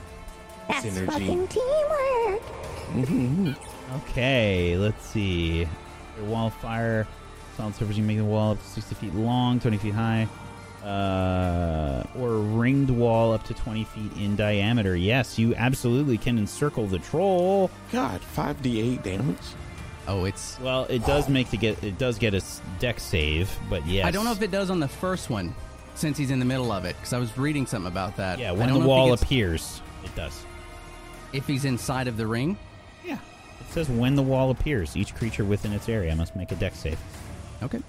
That's 0.67 0.85
synergy. 0.85 1.05
fucking 1.07 1.47
teamwork. 1.47 2.41
Okay, 4.09 4.77
let's 4.77 5.05
see. 5.07 5.67
Your 6.17 6.26
wall 6.27 6.47
of 6.47 6.53
fire. 6.55 7.07
Solid 7.57 7.76
surface, 7.76 7.97
you 7.97 8.03
make 8.03 8.17
the 8.17 8.23
wall 8.26 8.51
up 8.53 8.59
to 8.61 8.67
60 8.67 8.95
feet 8.95 9.13
long, 9.15 9.59
20 9.59 9.77
feet 9.77 9.93
high. 9.93 10.27
Uh, 10.86 12.03
or 12.20 12.36
a 12.36 12.40
ringed 12.40 12.90
wall 12.91 13.34
up 13.34 13.44
to 13.45 13.53
20 13.56 13.84
feet 13.86 14.12
in 14.18 14.36
diameter. 14.36 14.95
Yes, 14.95 15.40
you 15.40 15.56
absolutely 15.56 16.18
can 16.18 16.38
encircle 16.38 16.86
the 16.88 16.99
troll. 16.99 17.72
God, 17.91 18.22
5d8 18.36 19.02
damage? 19.03 19.38
Oh, 20.07 20.26
it's. 20.26 20.60
Well, 20.60 20.86
it 20.86 21.03
does 21.06 21.28
make 21.28 21.49
to 21.49 21.57
get 21.57 21.84
it 21.84 21.98
does 21.98 22.20
get 22.20 22.36
a 22.36 22.38
s- 22.38 22.62
Dex 22.80 23.02
save, 23.02 23.49
but 23.70 23.86
yes. 23.88 24.06
I 24.06 24.12
don't 24.12 24.24
know 24.26 24.32
if 24.32 24.41
it 24.44 24.52
does 24.52 24.70
on 24.70 24.80
the 24.80 24.88
first 24.88 25.32
one, 25.32 25.56
since 25.95 26.16
he's 26.20 26.30
in 26.30 26.38
the 26.38 26.45
middle 26.45 26.72
of 26.72 26.86
it, 26.86 26.95
because 26.98 27.14
I 27.14 27.18
was 27.18 27.36
reading 27.36 27.66
something 27.66 27.91
about 27.91 28.16
that. 28.18 28.38
Yeah, 28.38 28.49
I 28.49 28.52
when 28.52 28.70
don't 28.70 28.82
the 28.82 28.86
know 28.86 28.86
if 28.86 28.86
he 28.86 28.88
wall 28.90 29.10
gets- 29.10 29.24
appears, 29.24 29.82
it 30.03 30.16
does. 30.16 30.45
If 31.34 31.48
he's 31.48 31.66
inside 31.66 32.07
of 32.07 32.18
the 32.18 32.28
ring. 32.28 32.56
Yeah. 33.03 33.18
It 33.60 33.74
says 33.74 33.90
when 33.90 34.16
the 34.16 34.22
wall 34.22 34.52
appears, 34.52 34.95
each 34.95 35.16
creature 35.16 35.44
within 35.44 35.74
its 35.74 35.90
area 35.90 36.16
must 36.16 36.36
make 36.36 36.52
a 36.52 36.56
Dex 36.56 36.78
save. 36.78 36.99
Okay. 37.64 37.82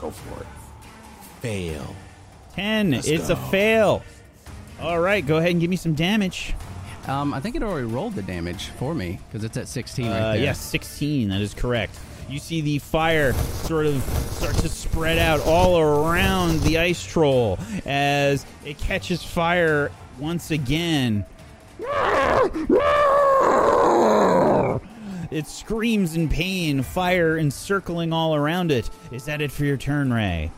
Go 0.00 0.10
for 0.10 0.40
it. 0.42 0.46
Fail. 1.46 1.94
10. 2.56 2.90
Let's 2.90 3.06
it's 3.06 3.28
go. 3.28 3.34
a 3.34 3.36
fail. 3.36 4.02
All 4.80 4.98
right, 4.98 5.24
go 5.24 5.36
ahead 5.36 5.52
and 5.52 5.60
give 5.60 5.70
me 5.70 5.76
some 5.76 5.94
damage. 5.94 6.54
Um, 7.06 7.32
I 7.32 7.38
think 7.38 7.54
it 7.54 7.62
already 7.62 7.86
rolled 7.86 8.14
the 8.16 8.22
damage 8.22 8.66
for 8.80 8.92
me 8.94 9.20
because 9.28 9.44
it's 9.44 9.56
at 9.56 9.68
16 9.68 10.06
right 10.10 10.12
Uh, 10.20 10.32
there. 10.32 10.42
yes, 10.42 10.58
16. 10.60 11.28
That 11.28 11.40
is 11.40 11.54
correct. 11.54 11.96
You 12.28 12.40
see 12.40 12.62
the 12.62 12.80
fire 12.80 13.32
sort 13.62 13.86
of 13.86 14.02
start 14.32 14.56
to 14.56 14.68
spread 14.68 15.18
out 15.18 15.38
all 15.46 15.78
around 15.78 16.60
the 16.62 16.78
ice 16.78 17.04
troll 17.06 17.60
as 17.86 18.44
it 18.64 18.76
catches 18.78 19.22
fire 19.22 19.92
once 20.18 20.50
again. 20.50 21.24
It 25.30 25.46
screams 25.46 26.16
in 26.16 26.28
pain, 26.28 26.82
fire 26.82 27.38
encircling 27.38 28.12
all 28.12 28.34
around 28.34 28.72
it. 28.72 28.90
Is 29.12 29.26
that 29.26 29.40
it 29.40 29.52
for 29.52 29.64
your 29.64 29.76
turn, 29.76 30.12
Ray? 30.12 30.50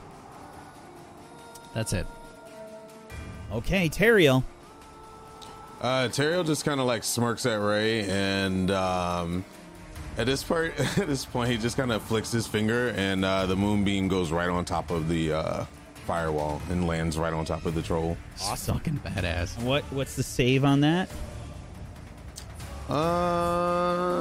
That's 1.79 1.93
it. 1.93 2.07
Okay, 3.53 3.89
Teriel. 3.89 4.43
Uh, 5.81 6.09
Teriel 6.09 6.45
just 6.45 6.65
kind 6.65 6.81
of 6.81 6.87
like 6.87 7.05
smirks 7.05 7.47
at 7.47 7.55
Ray, 7.55 8.03
and 8.11 8.69
um, 8.73 9.45
at 10.17 10.27
this 10.27 10.43
part, 10.43 10.75
at 10.99 11.07
this 11.07 11.25
point, 11.25 11.53
he 11.53 11.57
just 11.57 11.77
kind 11.77 11.93
of 11.93 12.03
flicks 12.03 12.33
his 12.33 12.49
finger, 12.49 12.89
and 12.97 13.25
uh, 13.25 13.47
the 13.47 13.55
moonbeam 13.55 14.09
goes 14.09 14.33
right 14.33 14.49
on 14.49 14.65
top 14.65 14.91
of 14.91 15.09
the 15.09 15.33
uh, 15.35 15.67
firewall 16.05 16.61
and 16.69 16.89
lands 16.89 17.17
right 17.17 17.33
on 17.33 17.45
top 17.45 17.65
of 17.65 17.77
the 17.77 17.83
troll. 17.83 18.17
Awesome. 18.43 18.79
Fucking 18.79 18.99
badass. 18.99 19.57
What 19.63 19.85
what's 19.93 20.17
the 20.17 20.25
save 20.25 20.65
on 20.65 20.81
that? 20.81 21.09
Um, 22.93 24.19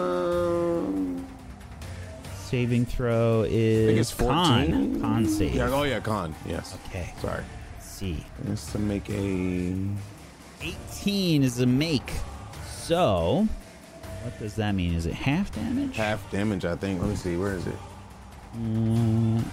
Saving 2.47 2.85
throw 2.85 3.45
is 3.45 4.13
con. 4.13 5.01
Con 5.01 5.25
save. 5.27 5.53
Yeah, 5.53 5.69
oh 5.69 5.83
yeah, 5.83 5.99
con. 5.99 6.33
Yes. 6.47 6.77
Okay. 6.87 7.13
Sorry. 7.21 7.43
Let's 7.73 7.85
see. 7.85 8.23
It's 8.49 8.71
to 8.71 8.79
make 8.79 9.09
a 9.09 9.75
18 10.61 11.43
is 11.43 11.59
a 11.59 11.65
make. 11.65 12.09
So, 12.69 13.45
what 14.23 14.39
does 14.39 14.55
that 14.55 14.75
mean? 14.75 14.93
Is 14.93 15.05
it 15.05 15.13
half 15.13 15.53
damage? 15.53 15.97
half 15.97 16.31
damage, 16.31 16.63
I 16.63 16.77
think. 16.77 17.01
Let 17.01 17.09
me 17.09 17.15
see. 17.17 17.35
Where 17.35 17.51
is 17.53 17.67
it? 17.67 17.75
Mm, 18.57 19.43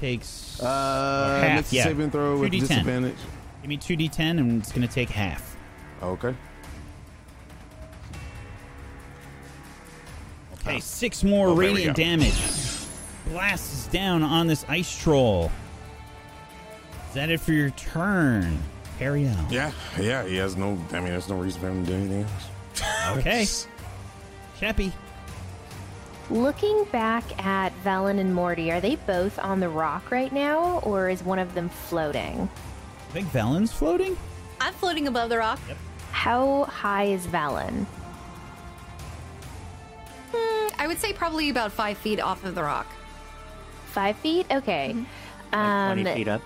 takes 0.00 0.58
Uh, 0.62 1.38
half. 1.42 1.70
yeah. 1.70 1.84
saving 1.84 2.10
throw 2.10 2.38
with 2.38 2.50
2d10. 2.50 2.60
disadvantage. 2.60 3.16
Give 3.60 3.68
me 3.68 3.76
2d10 3.76 4.38
and 4.38 4.62
it's 4.62 4.72
going 4.72 4.88
to 4.88 4.92
take 4.92 5.10
half. 5.10 5.54
Okay. 6.02 6.34
Okay, 10.66 10.80
six 10.80 11.22
more 11.22 11.48
Oh, 11.48 11.54
radiant 11.54 11.96
go. 11.96 12.02
damage. 12.02 12.34
Blasts 13.28 13.86
down 13.88 14.22
on 14.22 14.46
this 14.46 14.64
ice 14.68 14.96
troll. 15.00 15.50
Is 17.08 17.14
that 17.14 17.30
it 17.30 17.40
for 17.40 17.52
your 17.52 17.70
turn? 17.70 18.58
Harry 18.98 19.28
out. 19.28 19.50
Yeah, 19.50 19.72
yeah. 20.00 20.24
He 20.26 20.36
has 20.36 20.56
no. 20.56 20.78
I 20.92 20.94
mean, 21.00 21.08
there's 21.10 21.28
no 21.28 21.36
reason 21.36 21.60
for 21.60 21.68
him 21.68 21.84
to 21.84 21.90
do 21.92 21.96
anything 21.96 22.22
else. 22.22 23.18
Okay. 23.18 23.46
Cheppy. 24.60 24.92
Looking 26.30 26.84
back 26.90 27.22
at 27.44 27.72
Velen 27.84 28.18
and 28.18 28.34
Morty, 28.34 28.72
are 28.72 28.80
they 28.80 28.96
both 28.96 29.38
on 29.38 29.60
the 29.60 29.68
rock 29.68 30.10
right 30.10 30.32
now, 30.32 30.80
or 30.80 31.08
is 31.08 31.22
one 31.22 31.38
of 31.38 31.54
them 31.54 31.68
floating? 31.68 32.48
I 33.10 33.12
think 33.12 33.28
Velen's 33.28 33.72
floating? 33.72 34.16
I'm 34.60 34.74
floating 34.74 35.06
above 35.06 35.28
the 35.28 35.38
rock. 35.38 35.60
How 36.10 36.64
high 36.64 37.04
is 37.04 37.26
Velen? 37.28 37.86
I 40.78 40.86
would 40.86 40.98
say 40.98 41.12
probably 41.12 41.50
about 41.50 41.72
five 41.72 41.98
feet 41.98 42.20
off 42.20 42.44
of 42.44 42.54
the 42.54 42.62
rock. 42.62 42.86
Five 43.86 44.16
feet? 44.16 44.46
Okay. 44.50 44.94
Like 45.52 45.58
Um, 45.58 46.02
20 46.02 46.14
feet 46.16 46.28
up. 46.28 46.42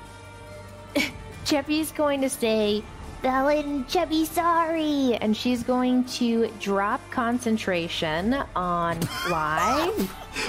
Cheppy's 1.44 1.90
going 1.92 2.20
to 2.20 2.30
say, 2.30 2.82
Velen, 3.22 3.84
Cheppy, 3.84 4.24
sorry. 4.24 5.16
And 5.20 5.36
she's 5.36 5.62
going 5.62 6.04
to 6.04 6.50
drop 6.58 7.00
concentration 7.10 8.34
on 8.56 9.00
fly. 9.00 9.92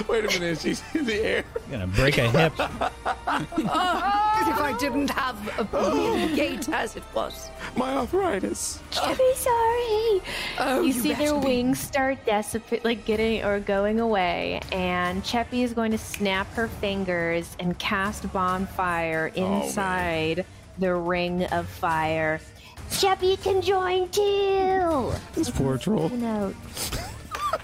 Wait 0.08 0.24
a 0.24 0.28
minute. 0.40 0.60
She's 0.60 0.82
in 0.94 1.04
the 1.04 1.14
air. 1.14 1.44
Gonna 1.70 1.86
break 1.86 2.16
a 2.18 2.30
hip. 2.30 2.58
As 2.58 4.48
if 4.48 4.58
I 4.58 4.76
didn't 4.78 5.10
have 5.10 5.58
a 5.58 6.34
gate 6.34 6.68
as 6.70 6.96
it 6.96 7.02
was. 7.14 7.50
My 7.76 7.94
arthritis. 7.94 8.80
Cheppy, 8.90 9.34
sorry. 9.34 10.22
Oh, 10.58 10.82
you 10.82 10.92
see 10.92 11.12
their 11.14 11.38
be. 11.38 11.46
wings 11.46 11.78
start 11.78 12.24
dissipate, 12.24 12.84
like 12.84 13.04
getting 13.04 13.44
or 13.44 13.60
going 13.60 14.00
away, 14.00 14.60
and 14.70 15.22
Cheppy 15.22 15.62
is 15.62 15.74
going 15.74 15.90
to 15.92 15.98
snap 15.98 16.52
her 16.54 16.68
fingers 16.68 17.56
and 17.58 17.78
cast 17.78 18.32
bonfire 18.32 19.32
oh, 19.36 19.62
inside 19.62 20.46
the 20.78 20.94
ring 20.94 21.44
of 21.46 21.68
fire. 21.68 22.40
Cheppy 22.92 23.42
can 23.42 23.62
join 23.62 24.08
too. 24.10 25.12
This 25.34 25.50
poor 25.50 25.78
troll. 25.78 26.10
You 26.10 26.54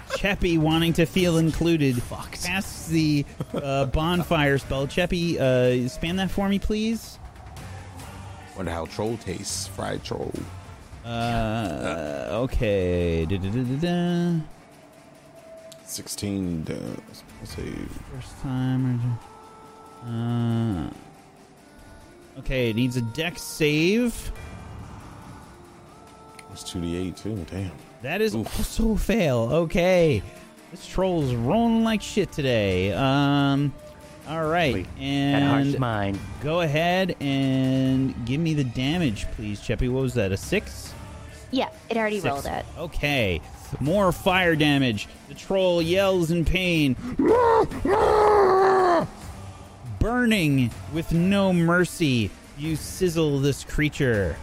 Cheppy 0.09 0.57
wanting 0.57 0.93
to 0.93 1.05
feel 1.05 1.37
included. 1.37 2.01
Fucked. 2.03 2.43
Casts 2.43 2.87
the 2.87 3.25
uh, 3.53 3.85
bonfire 3.85 4.57
spell. 4.57 4.87
Cheppy, 4.87 5.37
uh, 5.37 5.87
spam 5.87 6.17
that 6.17 6.29
for 6.29 6.49
me, 6.49 6.59
please. 6.59 7.19
Wonder 8.57 8.71
how 8.71 8.85
troll 8.85 9.17
tastes. 9.17 9.67
Fried 9.67 10.03
troll. 10.03 10.33
Uh, 11.05 12.27
okay. 12.31 13.25
Da-da-da-da-da. 13.25 14.41
16 15.85 16.67
uh, 16.69 17.45
save. 17.45 17.89
First 18.13 18.41
time. 18.41 19.17
Uh, 20.05 20.89
okay, 22.39 22.69
it 22.69 22.75
needs 22.75 22.97
a 22.97 23.01
Dex 23.01 23.41
save. 23.41 24.31
It's 26.61 26.71
2d8 26.73 27.15
too. 27.23 27.45
Damn. 27.49 27.71
That 28.01 28.21
is 28.21 28.35
Oof. 28.35 28.57
also 28.57 28.91
a 28.93 28.97
fail. 28.97 29.49
Okay. 29.51 30.21
This 30.71 30.85
troll's 30.85 31.33
rolling 31.33 31.83
like 31.83 32.01
shit 32.01 32.31
today. 32.31 32.91
Um, 32.93 33.73
all 34.27 34.45
right, 34.45 34.73
Wait, 34.75 34.83
that 34.97 35.01
and 35.01 35.79
mine. 35.79 36.19
go 36.41 36.61
ahead 36.61 37.15
and 37.19 38.13
give 38.27 38.39
me 38.39 38.53
the 38.53 38.63
damage, 38.63 39.25
please, 39.31 39.59
Cheppy. 39.59 39.89
What 39.91 40.01
was 40.03 40.13
that? 40.13 40.31
A 40.31 40.37
six? 40.37 40.93
Yeah, 41.49 41.69
it 41.89 41.97
already 41.97 42.19
Six. 42.19 42.31
rolled 42.31 42.45
it. 42.45 42.63
Okay, 42.77 43.41
more 43.79 44.11
fire 44.11 44.55
damage. 44.55 45.07
The 45.29 45.33
troll 45.33 45.81
yells 45.81 46.29
in 46.29 46.45
pain, 46.45 46.95
burning 49.99 50.69
with 50.93 51.11
no 51.11 51.51
mercy. 51.51 52.29
You 52.57 52.75
sizzle 52.75 53.39
this 53.39 53.63
creature. 53.63 54.35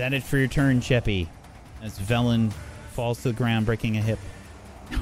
Is 0.00 0.02
that 0.02 0.14
it 0.14 0.22
for 0.22 0.38
your 0.38 0.48
turn, 0.48 0.80
Cheppy? 0.80 1.26
As 1.82 1.98
Velen 1.98 2.50
falls 2.92 3.20
to 3.20 3.28
the 3.28 3.34
ground, 3.34 3.66
breaking 3.66 3.98
a 3.98 4.00
hip. 4.00 4.18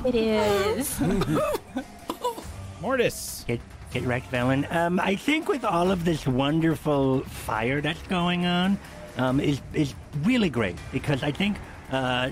It 0.04 0.16
is. 0.16 1.00
Mortis. 2.80 3.44
Get 3.46 3.60
get 3.92 4.02
wrecked, 4.02 4.28
Velen. 4.32 4.68
Um, 4.74 4.98
I 4.98 5.14
think 5.14 5.48
with 5.48 5.64
all 5.64 5.92
of 5.92 6.04
this 6.04 6.26
wonderful 6.26 7.20
fire 7.20 7.80
that's 7.80 8.02
going 8.08 8.44
on, 8.44 8.76
um, 9.18 9.38
is 9.38 9.60
is 9.72 9.94
really 10.24 10.50
great 10.50 10.74
because 10.90 11.22
I 11.22 11.30
think 11.30 11.58
uh, 11.92 12.30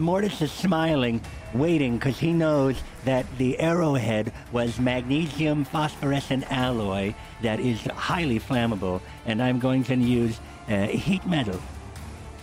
Mortis 0.00 0.42
is 0.42 0.50
smiling, 0.50 1.20
waiting 1.54 1.98
because 1.98 2.18
he 2.18 2.32
knows 2.32 2.82
that 3.04 3.26
the 3.38 3.60
arrowhead 3.60 4.32
was 4.50 4.80
magnesium 4.80 5.64
phosphorescent 5.64 6.50
alloy 6.50 7.14
that 7.42 7.60
is 7.60 7.80
highly 7.82 8.40
flammable, 8.40 9.00
and 9.24 9.40
I'm 9.40 9.60
going 9.60 9.84
to 9.84 9.94
use 9.94 10.40
uh, 10.66 10.88
heat 10.88 11.24
metal 11.26 11.60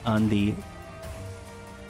on 0.10 0.28
the 0.30 0.54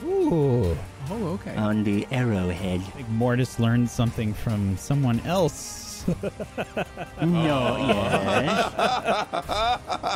Ooh. 0.04 0.76
Oh, 1.10 1.26
okay. 1.34 1.56
on 1.56 1.82
the 1.82 2.06
arrowhead. 2.12 2.80
I 2.80 2.90
think 2.90 3.08
Mortis 3.08 3.58
learned 3.58 3.90
something 3.90 4.32
from 4.34 4.76
someone 4.76 5.20
else. 5.20 5.78
No, 7.20 7.76
yes, 7.76 8.72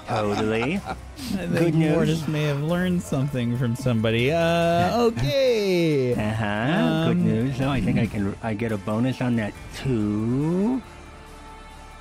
totally. 0.09 0.81
I 0.81 0.97
Good 1.37 1.51
think 1.53 1.75
news. 1.75 1.93
Mortis 1.95 2.27
may 2.29 2.45
have 2.45 2.63
learned 2.63 3.03
something 3.03 3.59
from 3.59 3.77
somebody. 3.77 4.33
Uh, 4.33 4.97
okay. 5.13 6.15
Uh 6.15 6.33
huh. 6.33 6.85
Um, 6.85 7.09
Good 7.09 7.19
news. 7.19 7.57
So 7.59 7.69
I 7.69 7.83
think 7.83 7.99
I 7.99 8.07
can. 8.07 8.35
I 8.43 8.55
get 8.55 8.73
a 8.73 8.79
bonus 8.79 9.21
on 9.21 9.37
that 9.37 9.53
too. 9.77 10.81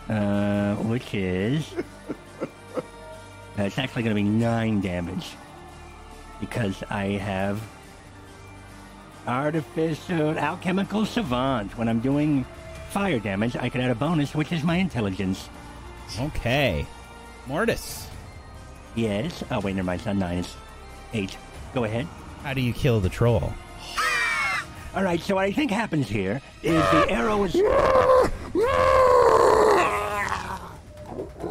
Uh, 0.07 0.75
which 0.75 1.13
is. 1.13 1.67
Uh, 2.39 3.63
it's 3.63 3.77
actually 3.77 4.03
going 4.03 4.15
to 4.15 4.21
be 4.23 4.27
nine 4.27 4.79
damage 4.79 5.31
because 6.39 6.83
I 6.89 7.05
have 7.11 7.61
artificial 9.27 10.37
alchemical 10.37 11.05
savant. 11.05 11.77
When 11.77 11.87
I'm 11.87 11.99
doing 11.99 12.45
fire 12.89 13.19
damage, 13.19 13.55
I 13.55 13.69
can 13.69 13.81
add 13.81 13.91
a 13.91 13.95
bonus, 13.95 14.35
which 14.35 14.51
is 14.51 14.63
my 14.63 14.77
intelligence. 14.77 15.49
Okay. 16.19 16.85
Mortis, 17.47 18.07
Yes. 18.95 19.43
Oh 19.49 19.59
wait, 19.59 19.75
never 19.75 19.85
mind. 19.87 19.99
It's 19.99 20.05
not 20.05 20.15
nine. 20.17 20.37
It's 20.39 20.55
eight. 21.13 21.37
Go 21.73 21.83
ahead. 21.83 22.07
how 22.43 22.53
do 22.53 22.61
you 22.61 22.73
kill 22.73 22.99
the 22.99 23.09
troll? 23.09 23.53
All 24.95 25.03
right, 25.03 25.19
so 25.19 25.35
what 25.35 25.45
I 25.45 25.51
think 25.51 25.71
happens 25.71 26.07
here 26.07 26.39
is 26.61 26.75
the 26.91 27.09
arrow 27.09 27.43
is. 27.43 27.55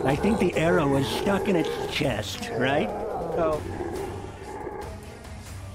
I 0.05 0.17
think 0.17 0.39
the 0.39 0.55
arrow 0.57 0.87
was 0.89 1.07
stuck 1.07 1.49
in 1.49 1.57
its 1.57 1.69
chest, 1.93 2.51
right? 2.59 2.89
So. 3.35 3.61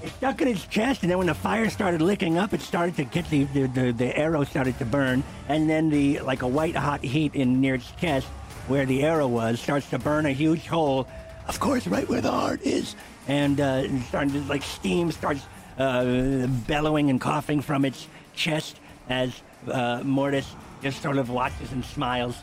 It 0.08 0.14
stuck 0.14 0.40
in 0.40 0.48
its 0.48 0.66
chest, 0.66 1.02
and 1.02 1.10
then 1.10 1.18
when 1.18 1.26
the 1.26 1.34
fire 1.34 1.68
started 1.68 2.00
licking 2.00 2.38
up, 2.38 2.54
it 2.54 2.62
started 2.62 2.96
to 2.96 3.04
get 3.04 3.28
the, 3.28 3.44
the, 3.44 3.66
the, 3.66 3.92
the 3.92 4.16
arrow 4.16 4.42
started 4.42 4.78
to 4.78 4.86
burn, 4.86 5.22
and 5.48 5.68
then 5.68 5.90
the 5.90 6.20
like 6.20 6.40
a 6.40 6.48
white 6.48 6.74
hot 6.74 7.04
heat 7.04 7.34
in 7.34 7.60
near 7.60 7.74
its 7.74 7.90
chest, 8.00 8.26
where 8.68 8.86
the 8.86 9.02
arrow 9.02 9.28
was, 9.28 9.60
starts 9.60 9.90
to 9.90 9.98
burn 9.98 10.24
a 10.24 10.32
huge 10.32 10.66
hole. 10.66 11.06
Of 11.46 11.60
course, 11.60 11.86
right 11.86 12.08
where 12.08 12.22
the 12.22 12.30
heart 12.30 12.62
is, 12.62 12.96
and 13.26 13.60
uh, 13.60 14.00
starting 14.04 14.32
to 14.32 14.40
like 14.48 14.62
steam 14.62 15.12
starts 15.12 15.44
uh, 15.76 16.46
bellowing 16.66 17.10
and 17.10 17.20
coughing 17.20 17.60
from 17.60 17.84
its 17.84 18.06
chest 18.34 18.80
as 19.10 19.42
uh, 19.70 20.00
Mortis 20.04 20.50
just 20.82 21.02
sort 21.02 21.18
of 21.18 21.28
watches 21.28 21.70
and 21.72 21.84
smiles 21.84 22.34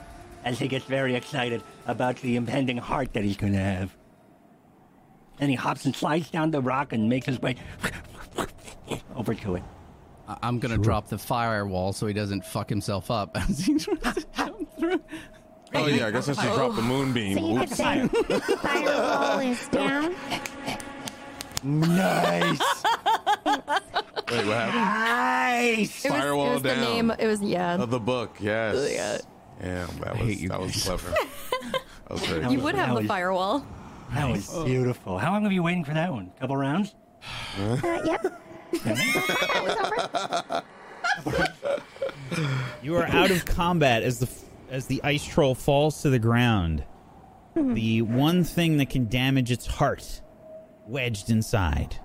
as 0.44 0.60
he 0.60 0.68
gets 0.68 0.86
very 0.86 1.16
excited 1.16 1.64
about 1.88 2.18
the 2.18 2.36
impending 2.36 2.78
heart 2.78 3.12
that 3.14 3.24
he's 3.24 3.38
going 3.38 3.54
to 3.54 3.60
have. 3.60 3.92
Then 5.38 5.50
he 5.50 5.56
hops 5.56 5.86
and 5.86 5.96
slides 5.96 6.30
down 6.30 6.52
the 6.52 6.62
rock 6.62 6.94
and 6.94 7.10
makes 7.10 7.26
his 7.26 7.42
way 7.42 7.56
over 9.16 9.34
to 9.36 9.56
it. 9.56 9.64
I- 10.28 10.38
I'm 10.44 10.60
gonna 10.60 10.78
drop 10.78 11.08
the 11.10 11.18
firewall 11.18 11.94
so 11.94 12.08
he 12.08 12.14
doesn't 12.14 12.46
fuck 12.46 12.70
himself 12.70 13.12
up 13.12 13.36
as 13.50 13.60
he 13.66 13.78
tries 13.78 14.16
to 14.16 14.26
jump 14.36 14.78
through. 14.80 15.02
Oh 15.74 15.88
yeah, 15.88 16.08
I 16.08 16.12
guess 16.12 16.30
I 16.30 16.34
should 16.42 16.54
drop 16.56 16.76
the 16.76 16.82
moonbeam. 16.82 17.38
So 17.38 17.48
you 17.48 17.60
could 17.60 17.70
Oops. 17.70 17.78
say 17.78 18.08
firewall 18.62 19.40
is 19.40 19.68
down. 19.68 20.16
Nice, 21.64 22.60
Wait, 23.44 24.46
what 24.46 24.46
happened? 24.46 24.76
nice. 24.76 26.06
It 26.06 26.12
was, 26.12 26.24
it 26.24 26.36
was 26.36 26.62
down. 26.62 26.80
the 26.80 26.86
name. 26.86 27.12
It 27.18 27.26
was 27.28 27.42
yeah. 27.42 27.82
Of 27.82 27.90
the 27.90 28.00
book, 28.00 28.38
yes. 28.40 28.92
Yeah. 28.92 29.18
Yeah, 29.64 29.88
that 30.02 30.16
hate 30.18 30.26
was 30.28 30.42
you 30.44 30.50
that 30.50 30.60
was 30.62 30.84
clever. 30.84 31.10
That 31.12 31.82
was 32.12 32.22
very 32.26 32.40
You 32.42 32.46
clever. 32.48 32.64
would 32.64 32.76
have 32.76 32.88
That 32.90 32.94
the 32.94 33.00
was- 33.02 33.08
firewall. 33.08 33.66
That 34.14 34.30
was 34.32 34.48
beautiful. 34.64 35.18
How 35.18 35.32
long 35.32 35.44
have 35.44 35.52
you 35.52 35.60
been 35.60 35.66
waiting 35.66 35.84
for 35.84 35.94
that 35.94 36.12
one? 36.12 36.32
Couple 36.40 36.58
rounds? 36.58 36.94
Uh, 37.60 37.78
yep. 38.06 38.42
That 38.84 40.64
was 41.26 41.36
over. 42.32 42.52
You 42.84 42.96
are 42.96 43.06
out 43.08 43.32
of 43.32 43.46
combat 43.46 44.04
as 44.04 44.20
the 44.20 44.30
as 44.70 44.88
the 44.88 45.02
ice 45.04 45.26
troll 45.26 45.56
falls 45.56 46.02
to 46.02 46.10
the 46.10 46.20
ground. 46.20 46.84
The 47.56 48.02
one 48.02 48.44
thing 48.44 48.78
that 48.78 48.90
can 48.90 49.08
damage 49.08 49.52
its 49.52 49.66
heart 49.66 50.22
wedged 50.88 51.30
inside. 51.30 51.98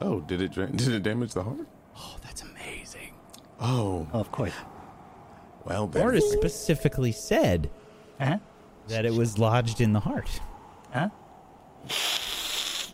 Oh, 0.00 0.20
did 0.20 0.42
it 0.42 0.52
did 0.54 0.88
it 0.88 1.02
damage 1.02 1.34
the 1.34 1.44
heart? 1.44 1.66
Oh, 1.96 2.16
that's 2.22 2.42
amazing. 2.42 3.14
Oh, 3.60 4.06
Oh, 4.12 4.20
of 4.20 4.32
course. 4.32 4.52
well 5.64 5.86
then. 5.86 6.02
Mortis 6.02 6.30
specifically 6.32 7.12
said 7.12 7.70
Huh? 8.20 8.38
that 8.88 9.06
it 9.06 9.14
was 9.14 9.38
lodged 9.38 9.80
in 9.80 9.92
the 9.92 10.00
heart. 10.00 10.40
Huh? 10.96 11.08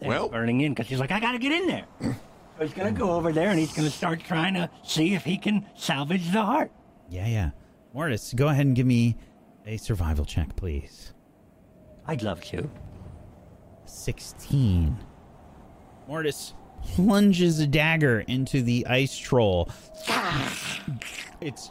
Well- 0.03 0.29
burning 0.29 0.61
in 0.62 0.73
because 0.74 0.89
he's 0.89 0.99
like, 0.99 1.12
I 1.12 1.20
gotta 1.20 1.39
get 1.39 1.53
in 1.53 1.66
there. 1.69 1.85
so 2.01 2.65
he's 2.65 2.74
gonna 2.74 2.91
go 2.93 3.12
over 3.12 3.33
there 3.33 3.51
and 3.51 3.59
he's 3.59 3.73
gonna 3.73 3.91
start 3.91 4.20
trying 4.24 4.55
to 4.55 4.69
see 4.83 5.15
if 5.15 5.24
he 5.24 5.37
can 5.39 5.65
salvage 5.77 6.33
the 6.33 6.43
heart. 6.43 6.73
Yeah, 7.09 7.27
yeah. 7.29 7.51
Mortis, 7.95 8.33
go 8.35 8.49
ahead 8.49 8.66
and 8.66 8.74
give 8.74 8.87
me 8.87 9.16
a 9.66 9.77
survival 9.77 10.24
check, 10.24 10.57
please. 10.57 11.12
I'd 12.07 12.23
love 12.23 12.43
to. 12.47 12.69
16. 13.85 14.99
Mortis 16.09 16.55
plunges 16.83 17.61
a 17.61 17.66
dagger 17.66 18.20
into 18.20 18.62
the 18.62 18.85
ice 18.89 19.16
troll. 19.16 19.69
It's 21.41 21.70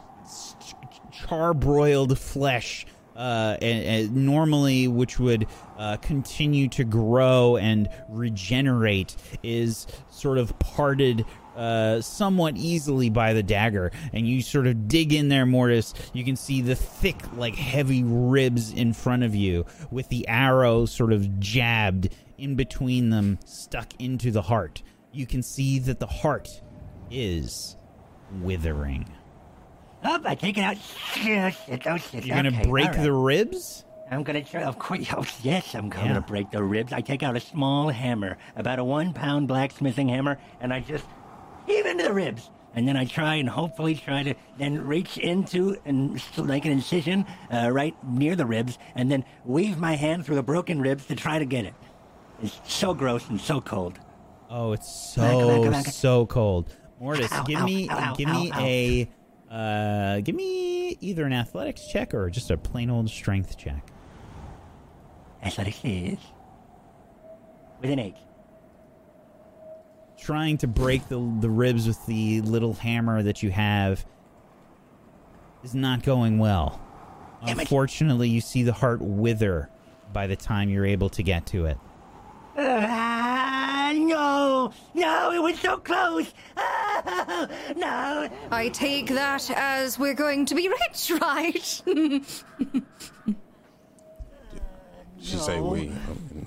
charbroiled 1.12 2.16
flesh, 2.16 2.86
uh, 3.16 3.56
and, 3.60 3.84
and 3.84 4.16
normally 4.16 4.88
which 4.88 5.18
would 5.18 5.46
uh, 5.78 5.96
continue 5.98 6.68
to 6.68 6.84
grow 6.84 7.56
and 7.56 7.88
regenerate, 8.08 9.16
is 9.42 9.86
sort 10.10 10.38
of 10.38 10.58
parted 10.58 11.24
uh, 11.56 12.00
somewhat 12.00 12.56
easily 12.56 13.10
by 13.10 13.32
the 13.32 13.42
dagger. 13.42 13.90
And 14.12 14.26
you 14.26 14.42
sort 14.42 14.66
of 14.66 14.88
dig 14.88 15.12
in 15.12 15.28
there, 15.28 15.46
Mortis. 15.46 15.94
You 16.12 16.24
can 16.24 16.36
see 16.36 16.62
the 16.62 16.74
thick, 16.74 17.16
like 17.36 17.54
heavy 17.54 18.02
ribs 18.04 18.72
in 18.72 18.92
front 18.92 19.22
of 19.22 19.34
you, 19.34 19.66
with 19.90 20.08
the 20.08 20.26
arrow 20.28 20.86
sort 20.86 21.12
of 21.12 21.40
jabbed 21.40 22.08
in 22.38 22.56
between 22.56 23.10
them, 23.10 23.38
stuck 23.44 23.88
into 24.00 24.30
the 24.30 24.42
heart. 24.42 24.82
You 25.12 25.26
can 25.26 25.42
see 25.42 25.78
that 25.80 26.00
the 26.00 26.06
heart 26.06 26.48
is 27.10 27.76
withering. 28.40 29.06
Oh, 30.04 30.20
I 30.24 30.34
take 30.34 30.58
it 30.58 30.62
out. 30.62 30.76
Yes, 31.22 31.56
oh, 31.86 31.96
shit. 31.96 32.24
You're 32.24 32.36
gonna 32.36 32.48
Okay, 32.48 32.66
break 32.68 32.88
right. 32.88 33.02
the 33.02 33.12
ribs? 33.12 33.84
I'm 34.10 34.22
gonna 34.24 34.42
try. 34.42 34.62
Of 34.62 34.78
course, 34.78 35.06
oh, 35.16 35.24
yes, 35.42 35.74
I'm 35.74 35.86
Yeah. 35.86 36.08
gonna 36.08 36.20
break 36.20 36.50
the 36.50 36.62
ribs. 36.62 36.92
I 36.92 37.00
take 37.00 37.22
out 37.22 37.36
a 37.36 37.40
small 37.40 37.88
hammer, 37.88 38.36
about 38.56 38.78
a 38.78 38.84
one-pound 38.84 39.48
blacksmithing 39.48 40.08
hammer, 40.08 40.38
and 40.60 40.72
I 40.72 40.80
just 40.80 41.04
heave 41.66 41.86
into 41.86 42.04
the 42.04 42.12
ribs. 42.12 42.50
And 42.74 42.88
then 42.88 42.96
I 42.96 43.04
try 43.04 43.34
and 43.36 43.48
hopefully 43.48 43.94
try 43.94 44.22
to 44.22 44.34
then 44.58 44.86
reach 44.86 45.18
into 45.18 45.76
and 45.84 46.20
make 46.44 46.64
an 46.64 46.72
incision 46.72 47.26
uh, 47.52 47.70
right 47.70 47.94
near 48.02 48.34
the 48.34 48.46
ribs, 48.46 48.78
and 48.94 49.10
then 49.10 49.24
weave 49.44 49.78
my 49.78 49.94
hand 49.94 50.24
through 50.26 50.36
the 50.36 50.42
broken 50.42 50.80
ribs 50.80 51.06
to 51.06 51.14
try 51.14 51.38
to 51.38 51.44
get 51.44 51.64
it. 51.66 51.74
It's 52.42 52.60
so 52.64 52.92
gross 52.94 53.28
and 53.28 53.40
so 53.40 53.60
cold. 53.60 53.98
Oh, 54.50 54.72
it's 54.72 55.12
Come 55.14 55.24
on, 55.24 55.40
come 55.40 55.48
on, 55.48 55.54
so 55.54 55.64
come 55.64 55.74
on. 55.74 55.84
so 55.84 56.26
cold. 56.26 56.76
Mortis, 57.00 57.32
Ow, 57.32 57.42
give 57.44 57.60
ow, 57.60 57.64
me 57.64 57.88
ow, 57.90 58.14
give 58.14 58.28
me 58.28 58.52
a 58.54 59.08
uh 59.52 60.20
give 60.20 60.34
me 60.34 60.96
either 61.00 61.24
an 61.24 61.32
athletics 61.32 61.86
check 61.86 62.14
or 62.14 62.30
just 62.30 62.50
a 62.50 62.56
plain 62.56 62.88
old 62.90 63.10
strength 63.10 63.58
check. 63.58 63.86
Athletics 65.42 65.80
is 65.84 66.18
with 67.80 67.90
an 67.90 67.98
eight. 67.98 68.16
trying 70.18 70.56
to 70.58 70.66
break 70.66 71.08
the 71.08 71.18
the 71.40 71.50
ribs 71.50 71.86
with 71.86 72.04
the 72.06 72.40
little 72.42 72.72
hammer 72.74 73.22
that 73.22 73.42
you 73.42 73.50
have 73.50 74.06
is 75.64 75.74
not 75.74 76.02
going 76.02 76.38
well. 76.38 76.80
Unfortunately, 77.42 78.28
you 78.28 78.40
see 78.40 78.62
the 78.62 78.72
heart 78.72 79.00
wither 79.00 79.68
by 80.12 80.28
the 80.28 80.36
time 80.36 80.68
you're 80.68 80.86
able 80.86 81.08
to 81.10 81.22
get 81.24 81.44
to 81.46 81.66
it. 81.66 81.76
Ah, 82.56 83.92
no, 83.96 84.72
no, 84.94 85.32
it 85.32 85.42
was 85.42 85.58
so 85.58 85.76
close. 85.78 86.32
Ah, 86.56 86.81
no. 87.76 88.28
I 88.50 88.68
take 88.72 89.08
that 89.08 89.50
as 89.50 89.98
we're 89.98 90.14
going 90.14 90.46
to 90.46 90.54
be 90.54 90.68
rich, 90.68 91.10
right? 91.20 92.32
She 95.20 95.36
say 95.36 95.60
we. 95.60 95.92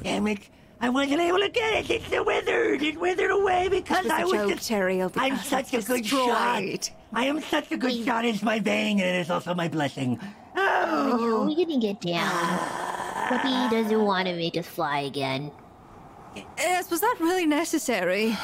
Damn 0.03 0.27
it. 0.27 0.39
I 0.81 0.89
wasn't 0.89 1.21
able 1.21 1.39
to 1.39 1.49
get 1.49 1.73
it. 1.73 1.89
It's 1.89 2.09
the 2.09 2.21
withered. 2.21 2.81
It 2.83 2.99
withered 2.99 3.31
away 3.31 3.69
because 3.69 4.03
was 4.03 4.11
I 4.11 4.21
a 4.21 4.23
was 4.25 4.31
joke, 4.33 4.49
just. 4.51 4.67
Terry. 4.67 5.01
I'll 5.01 5.09
be- 5.09 5.19
I'm 5.21 5.33
I'll 5.33 5.39
such 5.39 5.73
a 5.73 5.81
good 5.81 6.01
destroyed. 6.03 6.27
shot. 6.27 6.91
I 7.13 7.25
am 7.25 7.41
such 7.41 7.71
a 7.71 7.77
good 7.77 8.03
shot. 8.05 8.25
It's 8.25 8.43
my 8.43 8.59
bane, 8.59 8.99
and 8.99 9.07
it 9.15 9.19
is 9.21 9.29
also 9.31 9.53
my 9.53 9.69
blessing. 9.69 10.19
Oh, 10.57 11.19
Oh, 11.21 11.45
we 11.45 11.55
didn't 11.55 11.79
get 11.79 12.01
down. 12.01 12.29
Puppy 13.29 13.75
doesn't 13.75 14.03
want 14.03 14.27
to 14.27 14.35
make 14.35 14.57
us 14.57 14.67
fly 14.67 14.99
again. 14.99 15.51
yes, 16.57 16.91
was 16.91 16.99
that 17.01 17.15
really 17.21 17.45
necessary? 17.45 18.35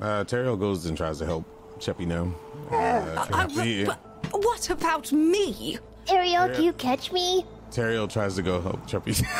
Uh, 0.00 0.24
Teriel 0.24 0.58
goes 0.58 0.86
and 0.86 0.96
tries 0.96 1.18
to 1.18 1.26
help 1.26 1.44
Cheppy 1.78 2.06
now. 2.06 2.32
Uh, 2.70 3.26
I- 3.32 3.46
Cheppy- 3.46 3.86
but 3.86 3.98
what 4.32 4.70
about 4.70 5.12
me? 5.12 5.78
Ariel, 6.08 6.48
can 6.50 6.62
you 6.64 6.72
catch 6.74 7.12
me? 7.12 7.44
Teriel 7.70 8.08
tries 8.10 8.34
to 8.36 8.42
go 8.42 8.60
help 8.60 8.86
Cheppy. 8.88 9.24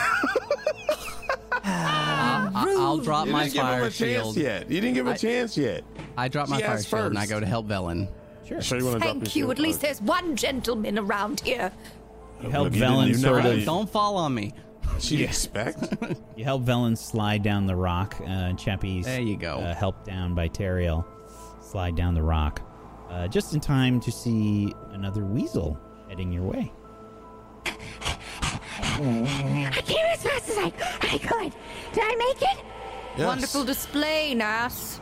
I- 1.66 2.50
I'll 2.54 2.98
drop 2.98 3.26
you 3.26 3.32
my 3.32 3.44
didn't 3.44 3.54
give 3.54 3.62
him 3.62 3.68
fire 3.68 3.80
a 3.84 3.90
chance 3.90 3.98
shield. 4.24 4.36
yet. 4.36 4.70
You 4.70 4.80
didn't 4.80 4.94
give 4.94 5.06
him 5.06 5.12
a 5.12 5.14
I- 5.14 5.18
chance 5.18 5.56
yet. 5.56 5.84
I 6.16 6.28
drop 6.28 6.48
my 6.48 6.58
She 6.58 6.62
fire 6.62 6.72
asked 6.72 6.88
shield 6.88 7.06
and 7.06 7.18
I 7.18 7.22
first. 7.22 7.30
go 7.32 7.40
to 7.40 7.46
help 7.46 7.66
Velen. 7.66 8.08
Sure. 8.46 8.60
Sure 8.62 8.78
you 8.78 8.84
want 8.84 8.94
to 8.96 9.00
drop 9.00 9.04
your 9.06 9.14
Thank 9.24 9.24
you. 9.36 9.42
shield? 9.42 9.50
At 9.52 9.58
least 9.58 9.78
Okay. 9.78 9.86
there's 9.88 10.02
one 10.02 10.36
gentleman 10.36 10.98
around 10.98 11.40
here. 11.40 11.72
Help 12.42 12.64
Look, 12.64 12.74
you 12.74 12.80
didn't- 12.80 12.94
Velen 12.94 13.08
you 13.08 13.14
sort 13.14 13.44
of. 13.44 13.64
Don't 13.64 13.88
fall 13.90 14.16
on 14.16 14.34
me. 14.34 14.52
She'd 14.98 15.22
expect. 15.22 15.94
You 16.36 16.44
help 16.44 16.64
Velen 16.64 16.98
slide 16.98 17.44
down 17.44 17.66
the 17.66 17.76
rock. 17.76 18.16
Uh, 18.20 18.54
Cheppy's 18.54 19.06
There 19.06 19.20
you 19.20 19.36
go. 19.36 19.58
Uh, 19.58 19.72
helped 19.72 20.04
down 20.04 20.34
by 20.34 20.48
Teriel. 20.48 21.04
Slide 21.62 21.94
down 21.94 22.14
the 22.14 22.22
rock. 22.24 22.60
Uh, 23.08 23.28
just 23.28 23.54
in 23.54 23.60
time 23.60 24.00
to 24.00 24.10
see 24.10 24.74
another 24.90 25.24
weasel 25.24 25.78
heading 26.08 26.32
your 26.32 26.42
way. 26.42 26.72
I 28.66 29.82
came 29.86 30.04
as 30.06 30.22
fast 30.24 30.48
as 30.48 30.58
I, 30.58 30.72
I 31.02 31.18
could. 31.18 31.52
Did 31.92 32.02
I 32.04 32.14
make 32.16 32.42
it? 32.42 32.64
Yes. 33.16 33.26
Wonderful 33.26 33.64
display, 33.64 34.34
Nas. 34.34 35.00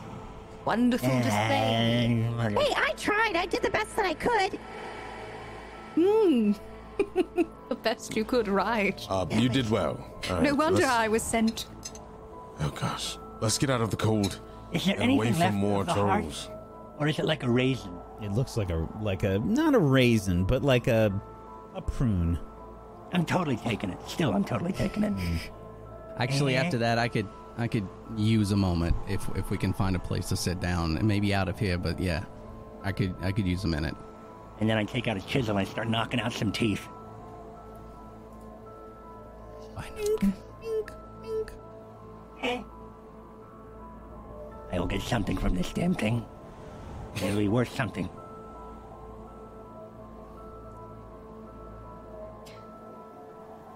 Wonderful 0.65 1.09
display. 1.17 2.23
Hey, 2.39 2.73
I 2.75 2.93
tried. 2.95 3.35
I 3.35 3.47
did 3.47 3.63
the 3.63 3.71
best 3.71 3.95
that 3.95 4.05
I 4.05 4.13
could. 4.13 4.59
The 7.69 7.75
best 7.75 8.15
you 8.15 8.23
could 8.23 8.47
write. 8.47 9.07
Uh, 9.09 9.25
you 9.31 9.49
did 9.49 9.69
well. 9.69 9.97
All 10.29 10.35
right, 10.35 10.43
No 10.43 10.53
wonder 10.55 10.81
let's- 10.81 10.91
I 10.91 11.07
was 11.07 11.23
sent. 11.23 11.65
Oh 12.59 12.69
gosh, 12.69 13.17
let's 13.41 13.57
get 13.57 13.69
out 13.71 13.81
of 13.81 13.89
the 13.89 13.97
cold 13.97 14.39
Is 14.71 14.85
there 14.85 14.93
and 14.95 15.03
anything 15.03 15.19
away 15.33 15.39
left 15.39 15.51
from 15.53 15.55
more 15.55 15.81
of 15.81 15.87
the 15.87 15.93
heart? 15.93 16.21
trolls. 16.21 16.49
Or 16.99 17.07
is 17.07 17.17
it 17.17 17.25
like 17.25 17.41
a 17.43 17.49
raisin? 17.49 17.91
It 18.21 18.31
looks 18.31 18.57
like 18.57 18.69
a 18.69 18.87
like 19.01 19.23
a 19.23 19.39
not 19.39 19.73
a 19.73 19.79
raisin, 19.79 20.43
but 20.45 20.61
like 20.63 20.87
a 20.87 21.11
a 21.75 21.81
prune. 21.81 22.37
I'm 23.11 23.25
totally 23.25 23.57
taking 23.57 23.89
it. 23.89 23.97
Still, 24.07 24.33
I'm 24.33 24.43
totally 24.43 24.71
taking 24.73 25.03
it. 25.03 25.13
Actually, 26.17 26.55
Eh? 26.55 26.61
after 26.63 26.77
that, 26.77 26.99
I 26.99 27.07
could 27.07 27.27
I 27.57 27.67
could 27.67 27.87
use 28.15 28.51
a 28.51 28.55
moment 28.57 28.95
if 29.09 29.27
if 29.35 29.49
we 29.49 29.57
can 29.57 29.73
find 29.73 29.95
a 29.95 29.99
place 29.99 30.29
to 30.29 30.35
sit 30.35 30.59
down, 30.59 30.97
and 30.97 31.07
maybe 31.07 31.33
out 31.33 31.49
of 31.49 31.57
here. 31.57 31.77
But 31.79 31.99
yeah, 31.99 32.23
I 32.83 32.91
could 32.91 33.15
I 33.21 33.31
could 33.31 33.47
use 33.47 33.63
a 33.63 33.67
minute. 33.67 33.95
And 34.59 34.69
then 34.69 34.77
I 34.77 34.83
take 34.83 35.07
out 35.07 35.17
a 35.17 35.21
chisel 35.21 35.57
and 35.57 35.67
I 35.67 35.69
start 35.69 35.89
knocking 35.89 36.19
out 36.19 36.31
some 36.33 36.51
teeth. 36.51 36.87
Eh. 42.41 42.61
I 44.71 44.79
will 44.79 44.87
get 44.87 45.01
something 45.01 45.37
from 45.37 45.55
this 45.55 45.71
damn 45.71 45.93
thing. 45.93 46.25
It'll 47.15 47.37
be 47.37 47.47
worth 47.47 47.73
something. 47.73 48.09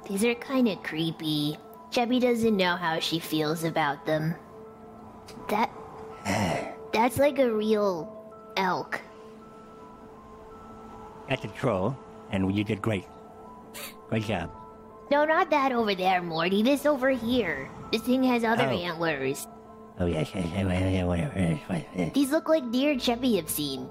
These 0.08 0.24
are 0.26 0.36
kind 0.36 0.68
of 0.68 0.82
creepy. 0.84 1.58
Cheppy 1.92 2.20
doesn't 2.20 2.56
know 2.56 2.76
how 2.76 3.00
she 3.00 3.20
feels 3.20 3.64
about 3.64 4.06
them. 4.06 4.36
That. 5.50 5.70
That's 6.94 7.18
like 7.18 7.40
a 7.40 7.52
real 7.52 8.14
elk. 8.58 9.02
That's 11.30 11.44
a 11.44 11.50
troll, 11.50 11.98
and 12.32 12.54
you 12.56 12.64
did 12.64 12.82
great. 12.82 13.06
Great 14.10 14.24
job. 14.26 14.50
No, 15.12 15.26
not 15.26 15.50
that 15.52 15.72
over 15.72 15.96
there, 15.96 16.22
Morty. 16.22 16.64
This 16.64 16.86
over 16.86 17.10
here. 17.10 17.70
This 17.92 18.02
thing 18.02 18.24
has 18.24 18.44
other 18.44 18.64
Oh. 18.68 18.76
antlers. 18.76 19.48
Oh 20.00 20.06
yes, 20.06 20.30
yes, 20.36 20.46
yes, 20.54 20.68
yes, 20.68 21.06
whatever. 21.06 22.12
These 22.14 22.32
look 22.32 22.48
like 22.50 22.70
deer 22.72 22.96
Cheppy 22.96 23.36
have 23.38 23.50
seen. 23.50 23.90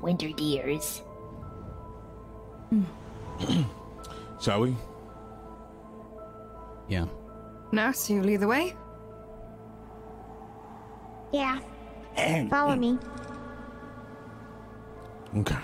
Winter 0.00 0.30
deers. 0.32 1.02
Shall 4.40 4.60
we? 4.62 4.74
Yeah. 6.88 7.06
Nas, 7.70 8.10
you 8.10 8.22
lead 8.22 8.40
the 8.40 8.48
way. 8.48 8.74
Yeah, 11.32 11.60
follow 12.50 12.74
me. 12.76 12.98
Okay. 15.36 15.56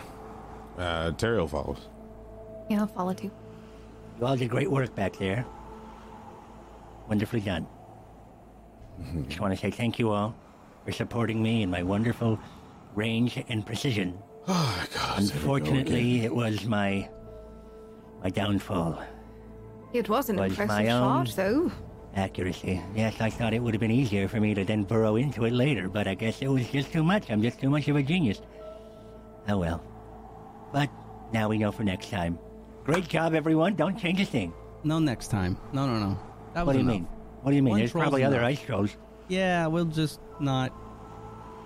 Uh, 0.78 1.10
Teriel 1.12 1.48
follows. 1.48 1.78
Yeah, 2.70 2.80
I'll 2.80 2.86
follow 2.86 3.12
too. 3.12 3.30
You 4.18 4.26
all 4.26 4.36
did 4.36 4.48
great 4.50 4.70
work 4.70 4.94
back 4.94 5.16
there. 5.16 5.44
Wonderfully 7.08 7.40
done. 7.40 7.66
Just 9.28 9.40
want 9.40 9.54
to 9.54 9.60
say 9.60 9.70
thank 9.70 9.98
you 9.98 10.10
all 10.10 10.34
for 10.84 10.92
supporting 10.92 11.42
me 11.42 11.62
in 11.62 11.70
my 11.70 11.82
wonderful 11.82 12.38
range 12.94 13.42
and 13.48 13.64
precision. 13.64 14.18
Oh 14.50 14.86
God. 14.94 15.18
Unfortunately, 15.18 16.22
it 16.24 16.34
was 16.34 16.64
my 16.64 17.06
my 18.22 18.30
downfall. 18.30 18.98
It 19.92 20.08
was 20.08 20.30
an 20.30 20.36
Was 20.36 20.52
impressive 20.52 20.68
my 20.86 20.88
own- 20.90 21.26
shot, 21.26 21.36
though. 21.36 21.72
Accuracy. 22.16 22.80
Yes, 22.96 23.20
I 23.20 23.28
thought 23.28 23.52
it 23.52 23.62
would 23.62 23.74
have 23.74 23.80
been 23.80 23.90
easier 23.90 24.26
for 24.26 24.40
me 24.40 24.54
to 24.54 24.64
then 24.64 24.84
burrow 24.84 25.16
into 25.16 25.44
it 25.44 25.52
later, 25.52 25.90
but 25.90 26.08
I 26.08 26.14
guess 26.14 26.40
it 26.40 26.48
was 26.48 26.66
just 26.70 26.90
too 26.92 27.04
much. 27.04 27.30
I'm 27.30 27.42
just 27.42 27.60
too 27.60 27.68
much 27.68 27.88
of 27.88 27.96
a 27.96 28.02
genius. 28.02 28.40
Oh 29.48 29.58
well. 29.58 29.82
But 30.72 30.90
now 31.32 31.48
we 31.48 31.58
know 31.58 31.72
for 31.72 31.84
next 31.84 32.10
time. 32.10 32.38
Great 32.84 33.08
job, 33.08 33.34
everyone. 33.34 33.74
Don't 33.74 33.98
change 33.98 34.20
a 34.20 34.24
thing. 34.24 34.52
No, 34.84 34.98
next 34.98 35.28
time. 35.28 35.56
No, 35.72 35.86
no, 35.86 35.98
no. 35.98 36.18
That 36.54 36.66
What 36.66 36.68
was 36.68 36.76
do 36.76 36.78
you 36.82 36.88
enough. 36.88 36.94
mean? 36.94 37.08
What 37.42 37.50
do 37.50 37.56
you 37.56 37.62
mean? 37.62 37.70
One 37.72 37.78
There's 37.80 37.92
troll's 37.92 38.04
probably 38.04 38.24
other 38.24 38.42
ice 38.42 38.60
trolls. 38.60 38.96
Yeah, 39.28 39.66
we'll 39.66 39.84
just 39.86 40.20
not. 40.40 40.72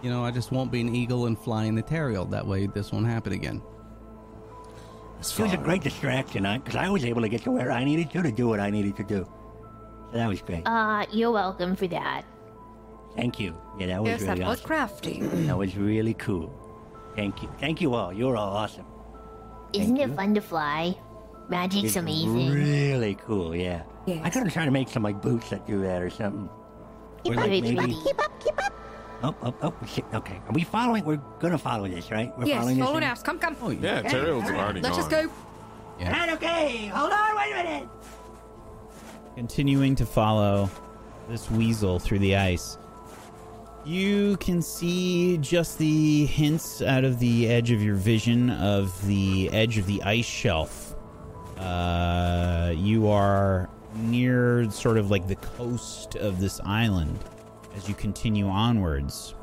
You 0.02 0.10
know, 0.10 0.24
I 0.24 0.30
just 0.32 0.50
won't 0.50 0.72
be 0.72 0.80
an 0.80 0.94
eagle 0.94 1.26
and 1.26 1.38
fly 1.38 1.64
in 1.64 1.74
the 1.76 1.82
Teriel. 1.82 2.28
That 2.30 2.46
way, 2.46 2.66
this 2.66 2.90
won't 2.92 3.06
happen 3.06 3.32
again. 3.32 3.62
It's 5.20 5.38
It 5.38 5.42
was 5.44 5.52
a 5.52 5.56
great 5.56 5.82
distraction, 5.82 6.42
because 6.42 6.74
I 6.74 6.88
was 6.88 7.04
able 7.04 7.22
to 7.22 7.28
get 7.28 7.42
to 7.44 7.52
where 7.52 7.70
I 7.70 7.84
needed 7.84 8.10
to 8.10 8.22
to 8.22 8.32
do 8.32 8.48
what 8.48 8.59
I 8.59 8.70
needed 8.70 8.96
to 8.96 9.04
do. 9.04 9.24
So 10.10 10.18
that 10.18 10.26
was 10.28 10.42
great. 10.42 10.62
Uh, 10.66 11.06
you're 11.12 11.30
welcome 11.30 11.76
for 11.76 11.86
that. 11.88 12.22
Thank 13.14 13.38
you. 13.38 13.54
Yeah, 13.78 13.86
that 13.88 14.02
was 14.02 14.09
Yes, 14.10 14.22
really 14.22 14.40
that 14.40 14.48
was 14.48 14.59
awesome. 14.59 14.66
crafty. 14.66 15.20
That 15.20 15.56
was 15.56 15.76
really 15.76 16.14
cool. 16.14 16.52
Thank 17.16 17.43
you. 17.43 17.48
Thank 17.60 17.80
you 17.80 17.94
all. 17.94 18.12
You're 18.12 18.36
all 18.36 18.56
awesome. 18.56 18.86
Isn't 19.72 19.97
Thank 19.97 20.01
it 20.06 20.10
you. 20.10 20.16
fun 20.16 20.34
to 20.34 20.40
fly? 20.40 20.97
Magic's 21.48 21.84
It's 21.89 21.97
amazing. 21.97 22.51
Really 22.52 23.14
cool, 23.16 23.55
yeah. 23.55 23.82
Yes. 24.06 24.20
I 24.24 24.30
gotta 24.30 24.51
try 24.51 24.64
to 24.64 24.70
make 24.70 24.89
some 24.89 25.02
like 25.02 25.20
boots 25.20 25.51
that 25.51 25.66
do 25.66 25.80
that 25.82 26.02
or 26.02 26.10
something. 26.10 26.48
Keep 27.24 27.36
Or 27.36 27.40
up, 27.40 27.47
like 27.48 27.62
keep 27.64 27.78
up, 27.78 27.86
maybe. 27.86 28.01
keep 28.02 28.18
up, 28.24 28.40
keep 28.40 28.59
up. 28.59 28.72
Oh, 29.24 29.34
oh, 29.43 29.55
oh, 29.62 29.86
shit. 29.86 30.05
Okay. 30.12 30.40
Are 30.47 30.52
we 30.52 30.64
following? 30.64 31.05
We're 31.05 31.20
gonna 31.39 31.59
follow 31.59 31.86
this, 31.89 32.10
right? 32.10 32.36
We're 32.39 32.47
Yes, 32.47 32.59
following 32.59 32.76
this. 32.76 32.84
follow 32.84 32.98
thing? 33.01 33.09
Nas. 33.09 33.22
Come, 33.22 33.39
come. 33.39 33.56
Oh, 33.62 33.70
Yeah, 33.70 34.02
Teriel's 34.02 34.51
already 34.51 34.80
Let 34.80 34.90
gone. 34.93 34.98
just 34.98 35.10
go. 35.10 35.30
Right, 36.01 36.30
okay. 36.32 36.86
Hold 36.89 37.12
on, 37.12 37.36
wait 37.36 37.52
a 37.52 37.62
minute. 37.62 37.89
Continuing 39.36 39.94
to 39.97 40.06
follow 40.06 40.68
this 41.28 41.51
weasel 41.51 41.98
through 41.98 42.18
the 42.18 42.36
ice. 42.36 42.76
You 43.84 44.36
can 44.36 44.62
see 44.62 45.38
just 45.38 45.78
the 45.78 46.26
hints 46.26 46.82
out 46.82 47.02
of 47.02 47.18
the 47.18 47.48
edge 47.48 47.72
of 47.72 47.82
your 47.82 47.96
vision 47.96 48.50
of 48.50 49.06
the 49.06 49.50
edge 49.52 49.76
of 49.76 49.86
the 49.86 50.00
ice 50.04 50.24
shelf. 50.24 50.94
Uh, 51.59 52.72
you 52.76 53.09
are 53.09 53.68
near 53.96 54.70
sort 54.70 54.98
of 54.98 55.10
like 55.10 55.26
the 55.26 55.34
coast 55.34 56.14
of 56.14 56.40
this 56.40 56.60
island 56.64 57.18
as 57.74 57.88
you 57.88 57.94
continue 57.96 58.46
onwards, 58.46 59.34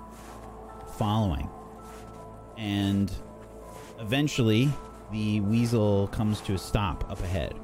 following. 0.98 1.50
And 2.58 3.12
eventually, 4.00 4.70
the 5.12 5.42
weasel 5.42 6.08
comes 6.08 6.40
to 6.42 6.54
a 6.54 6.58
stop 6.58 7.10
up 7.12 7.22
ahead. 7.22 7.56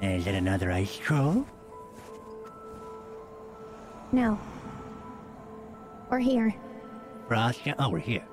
Is 0.00 0.26
it 0.26 0.34
another 0.34 0.70
ice 0.70 0.96
troll? 0.96 1.44
No. 4.12 4.38
We're 6.10 6.18
here. 6.20 6.54
Frost? 7.26 7.60
Oh, 7.78 7.90
we're 7.90 7.98
here. 7.98 8.26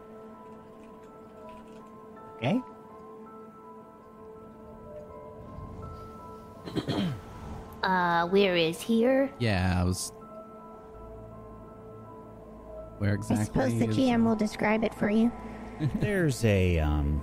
Okay. 2.38 2.62
Uh, 7.84 8.26
where 8.30 8.56
is 8.56 8.82
here? 8.82 9.30
Yeah, 9.38 9.80
I 9.80 9.84
was. 9.84 10.12
Where 12.98 13.14
exactly? 13.14 13.42
I 13.42 13.46
suppose 13.46 13.78
the 13.78 13.88
is- 13.90 13.96
GM 13.96 14.26
will 14.26 14.36
describe 14.36 14.84
it 14.84 14.92
for 14.96 15.08
you. 15.08 15.32
There's 16.00 16.44
a 16.46 16.80
um 16.80 17.22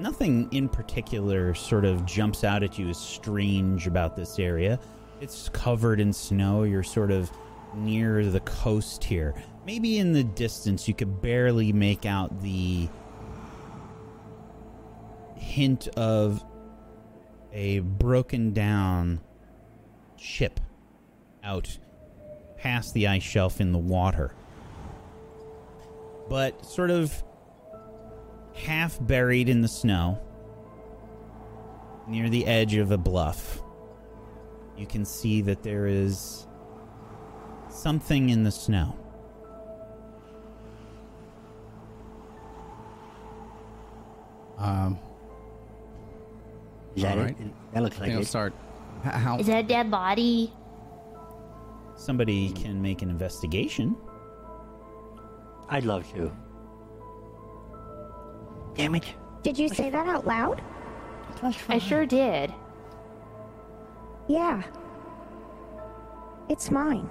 nothing 0.00 0.48
in 0.52 0.68
particular 0.68 1.54
sort 1.54 1.84
of 1.84 2.04
jumps 2.06 2.44
out 2.44 2.62
at 2.62 2.78
you 2.78 2.88
as 2.88 2.98
strange 2.98 3.86
about 3.86 4.16
this 4.16 4.38
area. 4.38 4.78
It's 5.20 5.48
covered 5.50 6.00
in 6.00 6.12
snow. 6.12 6.62
You're 6.62 6.82
sort 6.82 7.10
of 7.10 7.30
near 7.74 8.24
the 8.24 8.40
coast 8.40 9.04
here. 9.04 9.34
Maybe 9.66 9.98
in 9.98 10.12
the 10.12 10.24
distance 10.24 10.88
you 10.88 10.94
could 10.94 11.20
barely 11.20 11.72
make 11.72 12.06
out 12.06 12.40
the 12.40 12.88
hint 15.36 15.88
of 15.96 16.44
a 17.52 17.80
broken 17.80 18.52
down 18.52 19.20
ship 20.16 20.60
out 21.42 21.78
past 22.56 22.94
the 22.94 23.08
ice 23.08 23.22
shelf 23.22 23.60
in 23.60 23.72
the 23.72 23.78
water. 23.78 24.34
But 26.28 26.64
sort 26.64 26.90
of 26.90 27.22
half 28.64 28.98
buried 29.06 29.48
in 29.48 29.60
the 29.60 29.68
snow 29.68 30.18
near 32.08 32.28
the 32.28 32.46
edge 32.46 32.74
of 32.74 32.90
a 32.90 32.98
bluff. 32.98 33.62
You 34.76 34.86
can 34.86 35.04
see 35.04 35.42
that 35.42 35.62
there 35.62 35.86
is 35.86 36.46
something 37.68 38.30
in 38.30 38.42
the 38.44 38.50
snow. 38.50 38.96
Um, 44.58 44.98
Is 46.96 47.02
that 47.02 47.16
All 47.16 47.24
it? 47.24 47.26
right. 47.26 47.72
That 47.74 47.82
looks 47.82 47.96
like 47.98 48.06
think 48.06 48.16
I'll 48.16 48.22
it. 48.22 48.26
start. 48.26 48.52
How? 49.02 49.38
Is 49.38 49.46
that 49.46 49.64
a 49.64 49.66
dead 49.66 49.90
body? 49.90 50.52
Somebody 51.96 52.50
can 52.52 52.80
make 52.82 53.02
an 53.02 53.08
investigation. 53.10 53.96
I'd 55.68 55.84
love 55.84 56.10
to. 56.14 56.30
Damn 58.80 58.94
it. 58.94 59.04
Did 59.42 59.58
you 59.58 59.68
say 59.68 59.90
that 59.90 60.06
out 60.06 60.26
loud? 60.26 60.62
I 61.68 61.78
sure 61.78 62.06
did. 62.06 62.50
Yeah. 64.26 64.62
It's 66.48 66.70
mine. 66.70 67.06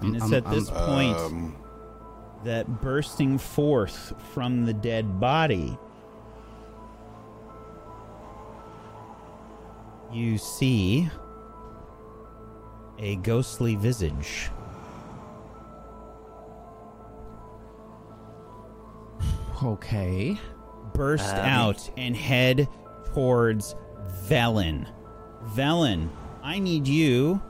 And 0.00 0.06
I'm- 0.06 0.14
it's 0.14 0.22
I'm- 0.22 0.34
at 0.34 0.50
this 0.50 0.70
I'm- 0.70 0.86
point 0.88 1.16
Um, 1.18 1.56
that 2.44 2.80
bursting 2.80 3.36
forth 3.36 4.14
from 4.32 4.64
the 4.64 4.72
dead 4.72 5.20
body, 5.20 5.78
you 10.10 10.38
see 10.38 11.10
a 12.98 13.16
ghostly 13.16 13.76
visage. 13.76 14.50
Okay. 19.62 20.38
burst 20.94 21.34
Uh, 21.34 21.38
out 21.38 21.90
and 21.96 22.16
head 22.16 22.68
towards 23.14 23.74
Velen. 24.26 24.86
Velen, 25.54 26.08
I 26.42 26.58
need 26.58 26.88
you 26.88 27.40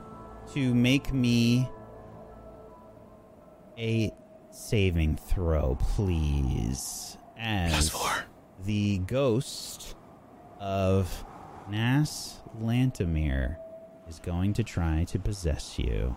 to 0.53 0.73
make 0.75 1.13
me 1.13 1.67
a 3.77 4.11
saving 4.51 5.15
throw, 5.15 5.75
please. 5.79 7.17
As 7.37 7.91
the 8.63 8.99
ghost 8.99 9.95
of 10.59 11.25
Nas 11.69 12.39
Lantamir 12.61 13.57
is 14.07 14.19
going 14.19 14.53
to 14.53 14.63
try 14.63 15.05
to 15.05 15.17
possess 15.17 15.79
you. 15.79 16.15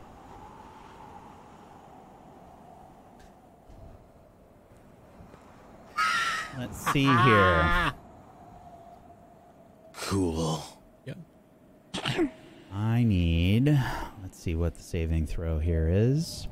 Let's 6.58 6.78
see 6.92 7.04
here. 7.04 7.92
cool. 9.94 10.62
Yep. 11.04 11.18
I 12.72 13.04
need. 13.04 13.78
Let's 14.22 14.38
see 14.38 14.54
what 14.54 14.74
the 14.74 14.82
saving 14.82 15.26
throw 15.26 15.58
here 15.58 15.88
is. 15.90 16.48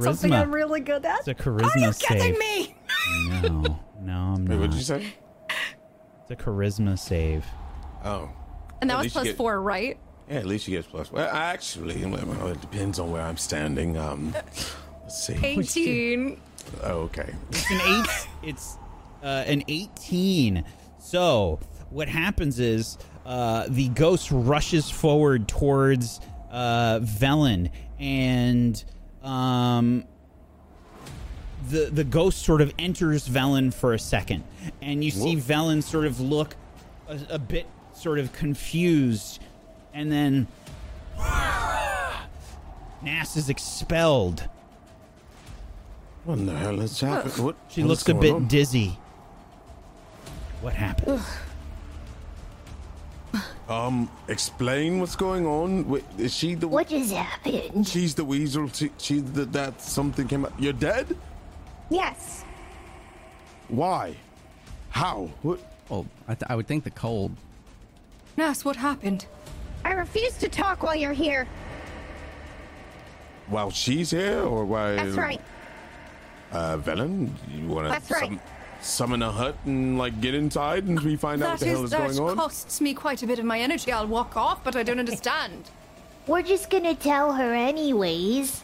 Something 0.00 0.32
I'm 0.32 0.50
Charisma. 0.50 0.54
really 0.54 0.80
good 0.80 1.04
at. 1.04 1.18
It's 1.20 1.28
a 1.28 1.34
charisma 1.34 1.74
Are 1.74 1.78
you 1.78 1.92
save. 1.92 2.08
kidding 2.08 2.38
me? 2.38 2.76
No, 3.42 3.80
no, 4.00 4.12
I'm 4.12 4.44
Wait, 4.44 4.48
not. 4.54 4.60
what'd 4.60 4.74
you 4.74 4.82
say? 4.82 5.14
It's 6.22 6.30
a 6.30 6.36
charisma 6.36 6.96
save. 6.98 7.44
Oh. 8.04 8.30
And 8.80 8.88
that 8.90 8.98
At 8.98 9.04
was 9.04 9.12
plus 9.12 9.24
get- 9.24 9.36
four, 9.36 9.60
right? 9.60 9.98
Yeah, 10.28 10.36
at 10.36 10.46
least 10.46 10.68
you 10.68 10.76
get 10.76 10.88
plus. 10.88 11.10
Well, 11.10 11.28
actually, 11.28 12.04
well, 12.04 12.46
it 12.48 12.60
depends 12.60 13.00
on 13.00 13.10
where 13.10 13.22
I'm 13.22 13.36
standing. 13.36 13.96
Um, 13.98 14.32
let's 15.02 15.26
see. 15.26 15.34
18. 15.44 16.40
Oh, 16.82 17.00
okay. 17.02 17.34
It's 17.50 17.70
an 17.70 17.80
eight. 17.80 18.28
it's 18.48 18.76
uh, 19.22 19.44
an 19.46 19.64
eighteen. 19.68 20.64
So 20.98 21.58
what 21.90 22.08
happens 22.08 22.58
is 22.58 22.98
uh, 23.26 23.66
the 23.68 23.88
ghost 23.88 24.30
rushes 24.30 24.90
forward 24.90 25.48
towards 25.48 26.20
uh, 26.50 27.00
Velen, 27.00 27.70
and 27.98 28.82
um, 29.22 30.04
the 31.68 31.90
the 31.92 32.04
ghost 32.04 32.42
sort 32.42 32.60
of 32.60 32.72
enters 32.78 33.28
Velen 33.28 33.72
for 33.72 33.94
a 33.94 33.98
second, 33.98 34.44
and 34.80 35.04
you 35.04 35.10
see 35.10 35.36
Velen 35.36 35.82
sort 35.82 36.06
of 36.06 36.20
look 36.20 36.56
a, 37.08 37.18
a 37.30 37.38
bit 37.38 37.66
sort 37.94 38.18
of 38.18 38.32
confused, 38.32 39.40
and 39.92 40.10
then 40.10 40.46
Nass 43.02 43.36
is 43.36 43.48
expelled. 43.48 44.48
What 46.30 46.38
in 46.38 46.46
the 46.46 46.54
hell 46.54 46.78
has 46.78 47.00
happened? 47.00 47.44
What? 47.44 47.56
She 47.66 47.82
looks 47.82 48.08
a 48.08 48.14
bit 48.14 48.32
on? 48.32 48.46
dizzy. 48.46 48.96
What 50.60 50.74
happened? 50.74 51.20
Um, 53.68 54.08
explain 54.28 55.00
what's 55.00 55.16
going 55.16 55.44
on. 55.44 55.88
Wait, 55.88 56.04
is 56.18 56.32
she 56.32 56.54
the? 56.54 56.68
What 56.68 56.86
just 56.86 57.12
happened? 57.12 57.88
She's 57.88 58.14
the 58.14 58.24
weasel. 58.24 58.68
She, 58.68 58.92
she 58.98 59.18
the, 59.18 59.44
that 59.46 59.80
something 59.80 60.28
came 60.28 60.44
out. 60.44 60.52
You're 60.56 60.72
dead. 60.72 61.16
Yes. 61.88 62.44
Why? 63.66 64.14
How? 64.90 65.30
What? 65.42 65.58
Well, 65.88 66.06
I, 66.28 66.34
th- 66.34 66.48
I 66.48 66.54
would 66.54 66.68
think 66.68 66.84
the 66.84 66.90
cold. 66.90 67.32
Nas, 68.36 68.64
what 68.64 68.76
happened? 68.76 69.26
I 69.84 69.94
refuse 69.94 70.36
to 70.38 70.48
talk 70.48 70.84
while 70.84 70.94
you're 70.94 71.12
here. 71.12 71.48
While 73.48 73.72
she's 73.72 74.12
here, 74.12 74.42
or 74.42 74.64
why? 74.64 74.94
That's 74.94 75.16
right. 75.16 75.40
Uh, 76.52 76.76
Velen, 76.78 77.30
you 77.54 77.66
want 77.68 77.86
to 77.86 77.90
That's 77.92 78.10
right. 78.10 78.38
summon 78.80 79.22
a 79.22 79.30
hut 79.30 79.56
and 79.66 79.96
like 79.98 80.20
get 80.20 80.34
inside 80.34 80.84
and 80.84 80.98
we 81.00 81.14
find 81.16 81.42
out 81.42 81.50
what 81.50 81.60
That 81.60 81.64
the 81.66 81.70
hell 81.70 81.78
is 81.80 81.84
is 81.84 81.90
that 81.90 82.16
going 82.16 82.30
on? 82.30 82.36
costs 82.36 82.80
me 82.80 82.92
quite 82.94 83.22
a 83.22 83.26
bit 83.26 83.38
of 83.38 83.44
my 83.44 83.60
energy. 83.60 83.92
I'll 83.92 84.06
walk 84.06 84.36
off, 84.36 84.64
but 84.64 84.74
I 84.74 84.82
don't 84.82 84.98
understand. 84.98 85.70
We're 86.26 86.42
just 86.42 86.70
gonna 86.70 86.94
tell 86.94 87.32
her 87.32 87.54
anyways. 87.54 88.62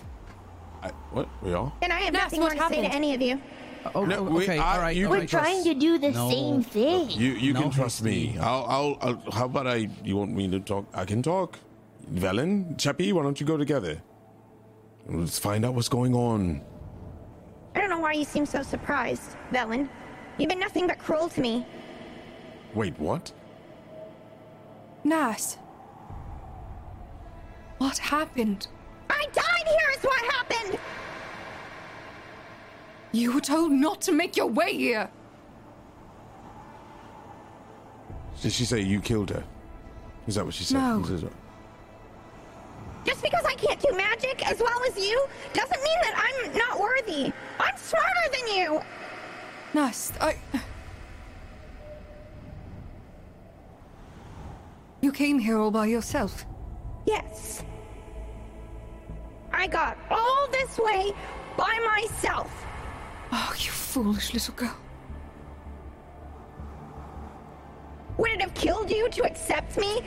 I, 0.82 0.88
what? 1.12 1.28
We 1.42 1.52
are? 1.54 1.72
And 1.82 1.92
I 1.92 2.00
have 2.00 2.12
Nas, 2.12 2.22
nothing 2.22 2.40
more 2.40 2.50
to 2.50 2.68
say 2.68 2.80
to 2.82 2.92
any 2.92 3.14
of 3.14 3.22
you. 3.22 3.40
Oh, 3.94 4.04
No, 4.04 4.22
we- 4.24 4.42
okay, 4.44 4.58
I- 4.58 4.74
all 4.74 4.80
right. 4.82 4.96
you- 4.96 5.06
all 5.06 5.12
We're 5.12 5.20
right. 5.20 5.28
trying 5.28 5.62
to 5.64 5.74
do 5.74 5.96
the 5.98 6.10
No. 6.10 6.28
same 6.28 6.62
thing. 6.64 7.08
You 7.10 7.32
you 7.34 7.52
No 7.52 7.62
can 7.62 7.70
trust 7.70 8.02
me. 8.02 8.36
I'll, 8.40 8.64
I'll 8.68 8.98
I'll 9.00 9.30
how 9.32 9.44
about 9.46 9.66
I? 9.68 9.88
You 10.04 10.16
want 10.16 10.32
me 10.32 10.48
to 10.48 10.58
talk? 10.60 10.86
I 10.92 11.04
can 11.04 11.22
talk. 11.22 11.58
Velen, 12.12 12.76
Cheppy, 12.76 13.12
why 13.12 13.22
don't 13.22 13.38
you 13.40 13.46
go 13.46 13.56
together? 13.56 14.02
Let's 15.08 15.38
find 15.38 15.64
out 15.64 15.74
what's 15.74 15.88
going 15.88 16.14
on. 16.14 16.60
I 18.06 18.12
don't 18.12 18.18
know 18.18 18.18
why 18.18 18.20
you 18.20 18.24
seem 18.24 18.46
so 18.46 18.62
surprised, 18.62 19.36
Velen. 19.52 19.88
You've 20.38 20.48
been 20.48 20.60
nothing 20.60 20.86
but 20.86 20.96
cruel 20.96 21.28
to 21.30 21.40
me. 21.40 21.66
Wait, 22.72 22.96
what? 23.00 23.32
Nas. 25.02 25.58
What 27.78 27.98
happened? 27.98 28.68
I 29.10 29.24
died 29.32 29.66
here 29.66 29.90
is 29.96 30.04
what 30.04 30.24
happened! 30.32 30.78
You 33.10 33.32
were 33.32 33.40
told 33.40 33.72
not 33.72 34.02
to 34.02 34.12
make 34.12 34.36
your 34.36 34.46
way 34.46 34.72
here. 34.72 35.10
Did 38.40 38.52
she 38.52 38.64
say 38.64 38.82
you 38.82 39.00
killed 39.00 39.30
her? 39.30 39.42
Is 40.28 40.36
that 40.36 40.44
what 40.44 40.54
she 40.54 40.62
said? 40.62 40.78
No. 40.78 41.30
Just 43.06 43.22
because 43.22 43.44
I 43.46 43.54
can't 43.54 43.80
do 43.80 43.96
magic 43.96 44.44
as 44.50 44.58
well 44.58 44.80
as 44.88 44.98
you 44.98 45.26
doesn't 45.52 45.82
mean 45.82 45.98
that 46.02 46.14
I'm 46.26 46.52
not 46.56 46.80
worthy. 46.80 47.32
I'm 47.60 47.76
smarter 47.76 48.28
than 48.32 48.56
you. 48.56 48.80
Nas, 49.72 50.12
I. 50.20 50.36
You 55.00 55.12
came 55.12 55.38
here 55.38 55.58
all 55.58 55.70
by 55.70 55.86
yourself? 55.86 56.44
Yes. 57.06 57.62
I 59.52 59.68
got 59.68 59.96
all 60.10 60.48
this 60.50 60.76
way 60.78 61.12
by 61.56 61.78
myself. 61.94 62.50
Oh, 63.30 63.54
you 63.56 63.70
foolish 63.70 64.34
little 64.34 64.54
girl. 64.54 64.76
Would 68.18 68.32
it 68.32 68.40
have 68.40 68.54
killed 68.54 68.90
you 68.90 69.08
to 69.10 69.24
accept 69.24 69.78
me? 69.78 70.02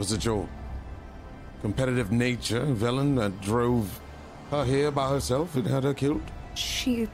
Was 0.00 0.12
it 0.12 0.24
your 0.24 0.48
competitive 1.60 2.10
nature, 2.10 2.64
Velen, 2.64 3.16
that 3.16 3.38
drove 3.42 4.00
her 4.50 4.64
here 4.64 4.90
by 4.90 5.10
herself 5.10 5.54
and 5.56 5.66
had 5.66 5.84
her 5.84 5.92
killed? 5.92 6.22
She. 6.54 7.06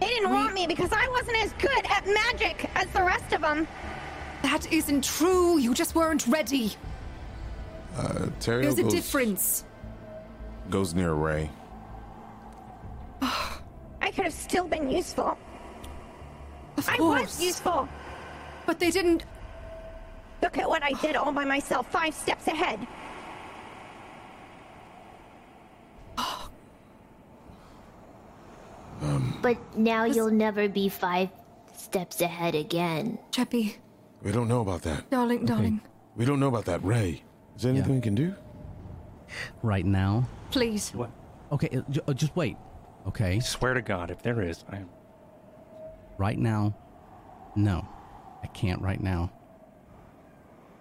They 0.00 0.06
didn't 0.06 0.30
want 0.30 0.54
me 0.54 0.68
because 0.68 0.92
I 0.92 1.08
wasn't 1.08 1.38
as 1.38 1.52
good 1.54 1.84
at 1.90 2.06
magic 2.06 2.70
as 2.76 2.86
the 2.90 3.02
rest 3.02 3.32
of 3.32 3.40
them. 3.40 3.66
That 4.42 4.72
isn't 4.72 5.02
true. 5.02 5.58
You 5.58 5.74
just 5.74 5.96
weren't 5.96 6.28
ready. 6.28 6.72
Uh, 7.96 8.28
Teriel 8.38 8.62
There's 8.62 8.78
a 8.78 8.88
difference. 8.88 9.64
goes 10.70 10.94
near 10.94 11.14
Ray. 11.14 11.50
I 13.20 14.12
could 14.12 14.26
have 14.26 14.32
still 14.32 14.68
been 14.68 14.88
useful. 14.88 15.36
Of 16.76 16.88
I 16.88 16.98
was 17.00 17.42
useful. 17.42 17.88
But 18.70 18.78
they 18.78 18.92
didn't. 18.92 19.24
Look 20.42 20.56
at 20.56 20.68
what 20.68 20.84
I 20.84 20.92
did 21.02 21.16
all 21.16 21.32
by 21.32 21.44
myself, 21.44 21.90
five 21.90 22.14
steps 22.14 22.46
ahead. 22.46 22.78
But 29.42 29.56
now 29.76 30.04
you'll 30.04 30.30
never 30.30 30.68
be 30.68 30.88
five 30.88 31.30
steps 31.74 32.20
ahead 32.20 32.54
again. 32.54 33.18
Cheppy, 33.32 33.76
We 34.22 34.32
don't 34.32 34.48
know 34.48 34.60
about 34.60 34.82
that. 34.82 35.08
darling, 35.10 35.46
darling, 35.46 35.80
We 36.16 36.24
don't 36.26 36.38
know 36.40 36.48
about 36.48 36.66
that. 36.66 36.84
Ray, 36.84 37.22
is 37.56 37.62
there 37.62 37.72
anything 37.72 37.94
we 37.94 38.00
can 38.00 38.14
do? 38.14 38.34
Right 39.62 39.86
now. 39.86 40.28
please. 40.50 40.90
What? 40.90 41.10
Okay, 41.52 41.68
uh, 41.78 41.82
ju- 41.90 42.00
uh, 42.06 42.12
just 42.12 42.36
wait. 42.36 42.56
Okay, 43.06 43.40
Swear 43.40 43.74
to 43.74 43.80
God, 43.82 44.10
if 44.10 44.22
there 44.22 44.42
is, 44.42 44.64
I 44.70 44.76
am. 44.76 44.88
right 46.18 46.38
now. 46.38 46.74
No, 47.56 47.88
I 48.42 48.46
can't 48.48 48.80
right 48.82 49.00
now. 49.00 49.30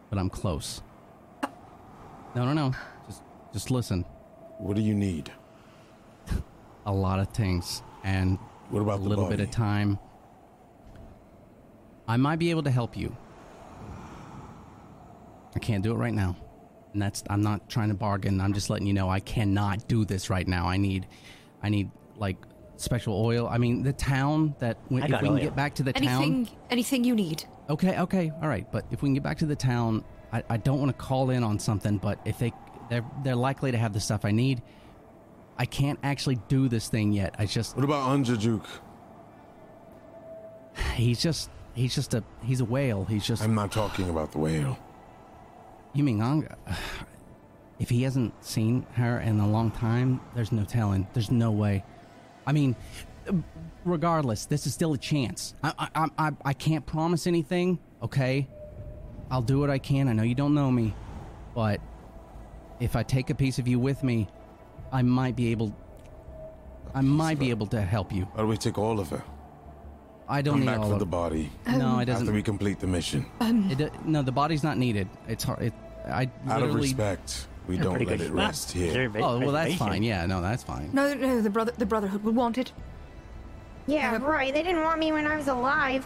But 0.09 0.19
I'm 0.19 0.29
close. 0.29 0.81
No, 2.35 2.45
no, 2.45 2.53
no. 2.53 2.73
Just, 3.07 3.23
just 3.53 3.71
listen. 3.71 4.05
What 4.57 4.75
do 4.75 4.81
you 4.81 4.93
need? 4.93 5.31
A 6.85 6.93
lot 6.93 7.19
of 7.19 7.29
things 7.29 7.83
and 8.03 8.37
What 8.69 8.81
about 8.81 8.99
a 8.99 9.03
little 9.03 9.27
bit 9.29 9.39
of 9.39 9.51
time. 9.51 9.99
I 12.07 12.17
might 12.17 12.37
be 12.37 12.49
able 12.49 12.63
to 12.63 12.71
help 12.71 12.97
you. 12.97 13.15
I 15.55 15.59
can't 15.59 15.83
do 15.83 15.91
it 15.91 15.97
right 15.97 16.13
now. 16.13 16.35
And 16.93 17.01
that's 17.01 17.23
I'm 17.29 17.41
not 17.41 17.69
trying 17.69 17.89
to 17.89 17.95
bargain. 17.95 18.41
I'm 18.41 18.53
just 18.53 18.69
letting 18.69 18.87
you 18.87 18.93
know 18.93 19.09
I 19.09 19.19
cannot 19.19 19.87
do 19.87 20.05
this 20.05 20.29
right 20.29 20.47
now. 20.47 20.67
I 20.67 20.77
need 20.77 21.07
I 21.61 21.69
need 21.69 21.91
like 22.17 22.37
special 22.81 23.13
oil. 23.13 23.47
I 23.47 23.57
mean, 23.57 23.83
the 23.83 23.93
town 23.93 24.55
that 24.59 24.77
when, 24.89 25.03
if 25.03 25.09
we 25.11 25.17
can 25.17 25.27
oil. 25.27 25.37
get 25.37 25.55
back 25.55 25.75
to 25.75 25.83
the 25.83 25.95
Anything, 25.95 26.45
town. 26.45 26.55
anything 26.69 27.03
you 27.03 27.15
need. 27.15 27.43
Okay, 27.69 27.97
okay, 27.99 28.31
all 28.41 28.47
right. 28.47 28.69
But 28.71 28.85
if 28.91 29.01
we 29.01 29.07
can 29.07 29.13
get 29.13 29.23
back 29.23 29.37
to 29.39 29.45
the 29.45 29.55
town, 29.55 30.03
I, 30.31 30.43
I 30.49 30.57
don't 30.57 30.79
want 30.79 30.89
to 30.89 30.97
call 30.97 31.29
in 31.29 31.43
on 31.43 31.59
something. 31.59 31.97
But 31.97 32.19
if 32.25 32.39
they 32.39 32.51
they're 32.89 33.05
they're 33.23 33.35
likely 33.35 33.71
to 33.71 33.77
have 33.77 33.93
the 33.93 33.99
stuff 33.99 34.25
I 34.25 34.31
need. 34.31 34.61
I 35.61 35.65
can't 35.65 35.99
actually 36.03 36.39
do 36.47 36.69
this 36.69 36.87
thing 36.87 37.11
yet. 37.11 37.35
I 37.37 37.45
just 37.45 37.75
What 37.75 37.83
about 37.83 38.07
Anjajuk? 38.17 38.63
he's 40.95 41.21
just 41.21 41.49
he's 41.73 41.93
just 41.95 42.13
a 42.13 42.23
he's 42.43 42.61
a 42.61 42.65
whale. 42.65 43.05
He's 43.05 43.25
just 43.25 43.43
I'm 43.43 43.55
not 43.55 43.71
talking 43.71 44.09
about 44.09 44.31
the 44.31 44.37
whale. 44.39 44.77
you 45.93 46.03
mean 46.03 46.21
Anga. 46.21 46.57
If 47.79 47.89
he 47.89 48.03
hasn't 48.03 48.33
seen 48.43 48.85
her 48.95 49.21
in 49.21 49.39
a 49.39 49.47
long 49.47 49.71
time, 49.71 50.19
there's 50.35 50.51
no 50.51 50.65
telling. 50.65 51.07
There's 51.13 51.31
no 51.31 51.49
way. 51.51 51.85
I 52.49 52.51
mean, 52.51 52.75
regardless, 53.85 54.47
this 54.47 54.65
is 54.65 54.73
still 54.73 54.93
a 54.93 54.97
chance. 54.97 55.53
I 55.63 55.87
I 55.95 56.07
I, 56.17 56.31
I- 56.45 56.53
can't 56.53 56.83
promise 56.83 57.27
anything. 57.27 57.77
Okay, 58.01 58.47
I'll 59.29 59.43
do 59.43 59.59
what 59.59 59.69
I 59.69 59.77
can. 59.77 60.07
I 60.07 60.13
know 60.13 60.23
you 60.23 60.33
don't 60.33 60.55
know 60.55 60.71
me, 60.71 60.95
but 61.53 61.79
if 62.79 62.95
I 62.95 63.03
take 63.03 63.29
a 63.29 63.35
piece 63.35 63.59
of 63.59 63.67
you 63.67 63.77
with 63.77 64.03
me, 64.03 64.27
I 64.91 65.03
might 65.03 65.35
be 65.35 65.51
able. 65.51 65.75
I 66.95 67.01
might 67.01 67.37
be 67.37 67.51
able 67.51 67.67
to 67.67 67.81
help 67.81 68.11
you. 68.11 68.23
Why 68.33 68.41
do 68.41 68.47
we 68.47 68.57
take 68.57 68.79
all 68.79 68.99
of 68.99 69.09
her? 69.11 69.21
I 70.27 70.41
don't 70.41 70.53
Come 70.55 70.59
need 70.61 70.65
back 70.65 70.79
all 70.79 70.87
for 70.87 70.93
of 70.93 70.99
the 70.99 71.05
body 71.05 71.51
No, 71.67 71.99
it 71.99 72.05
doesn't. 72.05 72.25
after 72.27 72.33
we 72.33 72.41
complete 72.41 72.79
the 72.79 72.87
mission. 72.87 73.25
It, 73.41 73.91
no, 74.05 74.23
the 74.23 74.31
body's 74.31 74.63
not 74.63 74.77
needed. 74.77 75.07
It's 75.27 75.43
hard. 75.43 75.61
It, 75.61 75.73
I 76.07 76.29
Out 76.47 76.63
of 76.63 76.73
respect, 76.73 77.47
we 77.69 77.75
You're 77.75 77.83
don't 77.83 77.97
pretty 77.97 78.05
let 78.07 78.17
good 78.17 78.27
it 78.27 78.33
rest 78.33 78.71
here. 78.71 79.11
Oh 79.17 79.37
well, 79.37 79.51
that's 79.51 79.75
fine. 79.75 80.01
Yeah, 80.01 80.25
no, 80.25 80.41
that's 80.41 80.63
fine. 80.63 80.89
No, 80.91 81.13
no, 81.13 81.39
the 81.39 81.51
brother, 81.51 81.71
the 81.77 81.85
Brotherhood 81.85 82.23
would 82.23 82.35
want 82.35 82.57
it. 82.57 82.71
Yeah, 83.85 84.15
Uh, 84.15 84.19
right. 84.21 84.51
They 84.51 84.63
didn't 84.63 84.81
want 84.81 84.99
me 84.99 85.11
when 85.11 85.27
I 85.27 85.37
was 85.37 85.47
alive. 85.47 86.03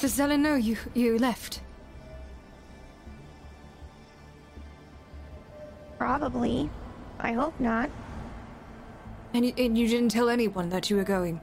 Does 0.00 0.18
Zelen 0.18 0.40
know 0.40 0.56
you 0.56 0.76
you 0.94 1.16
left? 1.16 1.60
Probably. 5.96 6.68
I 7.20 7.32
hope 7.34 7.58
not. 7.60 7.90
And 9.32 9.46
you, 9.46 9.52
and 9.56 9.78
you 9.78 9.86
didn't 9.86 10.08
tell 10.08 10.28
anyone 10.28 10.70
that 10.70 10.90
you 10.90 10.96
were 10.96 11.04
going. 11.04 11.40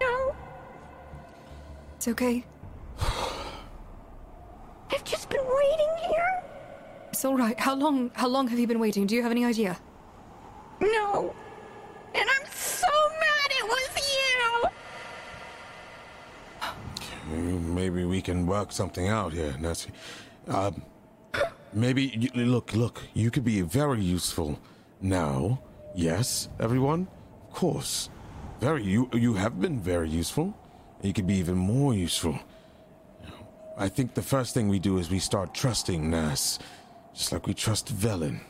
No, 0.00 0.34
It's 1.96 2.08
okay. 2.08 2.44
I've 4.90 5.04
just 5.04 5.28
been 5.28 5.44
waiting 5.44 5.88
here. 6.08 6.42
It's 7.10 7.24
all 7.24 7.36
right. 7.36 7.58
How 7.58 7.74
long? 7.74 8.10
How 8.14 8.28
long 8.28 8.48
have 8.48 8.58
you 8.58 8.66
been 8.66 8.80
waiting? 8.80 9.06
Do 9.06 9.14
you 9.14 9.22
have 9.22 9.30
any 9.30 9.44
idea? 9.44 9.78
No. 10.80 11.34
And 12.14 12.28
I'm 12.28 12.46
so 12.52 12.86
mad 13.20 13.50
it 13.50 13.64
was 13.64 13.88
you. 13.96 14.70
Maybe 17.74 18.04
we 18.04 18.20
can 18.20 18.46
work 18.46 18.72
something 18.72 19.08
out 19.08 19.32
here, 19.32 19.56
Nessie. 19.58 19.90
Um, 20.48 20.82
maybe 21.72 22.12
you, 22.14 22.30
look, 22.44 22.74
look. 22.74 23.02
You 23.14 23.30
could 23.30 23.44
be 23.44 23.62
very 23.62 24.00
useful 24.02 24.58
now. 25.00 25.60
Yes, 25.94 26.48
everyone. 26.60 27.08
Of 27.48 27.54
course, 27.54 28.10
very. 28.60 28.82
You 28.84 29.08
you 29.12 29.34
have 29.34 29.60
been 29.60 29.80
very 29.80 30.10
useful. 30.10 30.54
You 31.02 31.12
could 31.12 31.26
be 31.26 31.34
even 31.34 31.56
more 31.56 31.94
useful. 31.94 32.38
I 33.76 33.88
think 33.88 34.14
the 34.14 34.22
first 34.22 34.54
thing 34.54 34.68
we 34.68 34.78
do 34.78 34.98
is 34.98 35.10
we 35.10 35.18
start 35.18 35.52
trusting 35.54 36.08
Nas, 36.10 36.58
just 37.12 37.32
like 37.32 37.46
we 37.46 37.54
trust 37.54 37.94
Velen. 37.94 38.40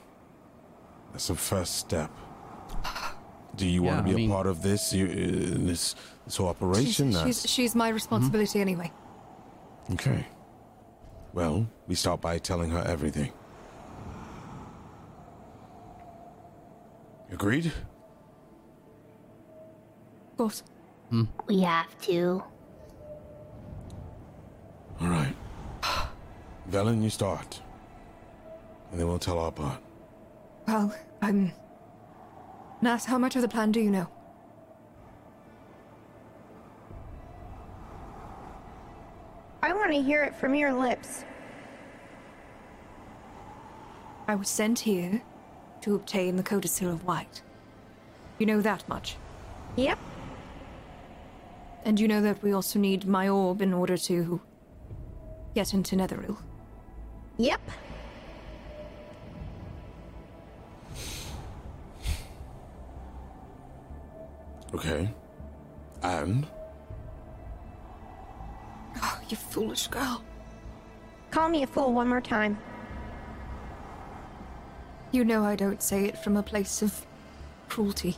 That's 1.12 1.28
the 1.28 1.34
first 1.34 1.76
step. 1.76 2.10
Do 3.56 3.66
you 3.66 3.82
want 3.82 3.98
to 3.98 4.02
be 4.04 4.10
I 4.10 4.14
a 4.14 4.16
mean- 4.16 4.30
part 4.30 4.46
of 4.46 4.62
this? 4.62 4.92
You, 4.92 5.06
uh, 5.06 5.66
this 5.66 5.94
this 6.26 6.36
whole 6.36 6.48
operation? 6.48 7.12
She's, 7.12 7.14
Nas? 7.14 7.22
she's, 7.42 7.50
she's 7.50 7.74
my 7.74 7.88
responsibility 7.88 8.60
anyway. 8.60 8.90
Okay. 9.92 10.26
Well, 11.32 11.66
we 11.86 11.94
start 11.94 12.20
by 12.20 12.38
telling 12.38 12.70
her 12.70 12.82
everything. 12.82 13.32
Agreed? 17.30 17.66
Of 20.32 20.36
course. 20.36 20.62
We 21.46 21.60
have 21.60 21.96
to. 22.02 22.42
All 25.00 25.08
right. 25.08 25.34
Velen, 26.70 27.02
you 27.02 27.10
start. 27.10 27.60
And 28.90 29.00
then 29.00 29.08
we'll 29.08 29.18
tell 29.18 29.38
our 29.38 29.52
part. 29.52 29.80
Well, 30.66 30.94
I'm. 31.20 31.52
Nas, 32.80 33.04
how 33.04 33.18
much 33.18 33.36
of 33.36 33.42
the 33.42 33.48
plan 33.48 33.72
do 33.72 33.80
you 33.80 33.90
know? 33.90 34.08
I 39.62 39.72
want 39.72 39.92
to 39.92 40.02
hear 40.02 40.22
it 40.22 40.34
from 40.34 40.54
your 40.54 40.72
lips. 40.72 41.24
I 44.28 44.34
was 44.34 44.48
sent 44.48 44.80
here 44.80 45.22
to 45.82 45.94
obtain 45.94 46.36
the 46.36 46.42
Codicil 46.42 46.90
of 46.90 47.04
White. 47.04 47.42
You 48.38 48.46
know 48.46 48.60
that 48.60 48.88
much. 48.88 49.16
Yep. 49.76 49.98
And 51.84 52.00
you 52.00 52.08
know 52.08 52.22
that 52.22 52.42
we 52.42 52.52
also 52.52 52.78
need 52.78 53.06
my 53.06 53.28
orb 53.28 53.60
in 53.60 53.74
order 53.74 53.96
to 53.98 54.40
get 55.54 55.72
into 55.72 55.96
Netheril. 55.96 56.36
Yep. 57.36 57.60
Okay. 64.74 65.08
And? 66.02 66.46
Oh, 68.96 69.20
you 69.28 69.36
foolish 69.36 69.86
girl. 69.86 70.22
Call 71.30 71.48
me 71.48 71.62
a 71.62 71.66
fool 71.66 71.92
one 71.92 72.08
more 72.08 72.20
time. 72.20 72.58
You 75.12 75.24
know 75.24 75.44
I 75.44 75.54
don't 75.54 75.80
say 75.80 76.06
it 76.06 76.18
from 76.18 76.36
a 76.36 76.42
place 76.42 76.82
of 76.82 77.06
cruelty. 77.68 78.16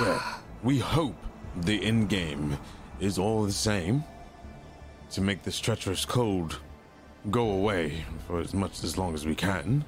Well, 0.00 0.40
we 0.62 0.78
hope 0.78 1.16
the 1.62 1.84
end 1.84 2.08
game 2.08 2.58
is 3.00 3.18
all 3.18 3.44
the 3.44 3.52
same 3.52 4.04
to 5.10 5.20
make 5.20 5.42
this 5.42 5.58
treacherous 5.58 6.04
cold 6.04 6.60
go 7.30 7.50
away 7.50 8.04
for 8.26 8.40
as 8.40 8.54
much 8.54 8.84
as 8.84 8.96
long 8.96 9.14
as 9.14 9.26
we 9.26 9.34
can. 9.34 9.84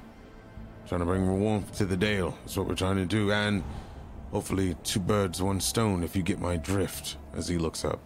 Trying 0.87 0.99
to 0.99 1.05
bring 1.05 1.39
warmth 1.39 1.77
to 1.77 1.85
the 1.85 1.97
Dale 1.97 2.37
is 2.45 2.57
what 2.57 2.67
we're 2.67 2.75
trying 2.75 2.97
to 2.97 3.05
do, 3.05 3.31
and 3.31 3.63
hopefully 4.31 4.75
two 4.83 4.99
birds, 4.99 5.41
one 5.41 5.61
stone, 5.61 6.03
if 6.03 6.15
you 6.15 6.23
get 6.23 6.39
my 6.39 6.57
drift, 6.57 7.17
as 7.35 7.47
he 7.47 7.57
looks 7.57 7.85
up. 7.85 7.99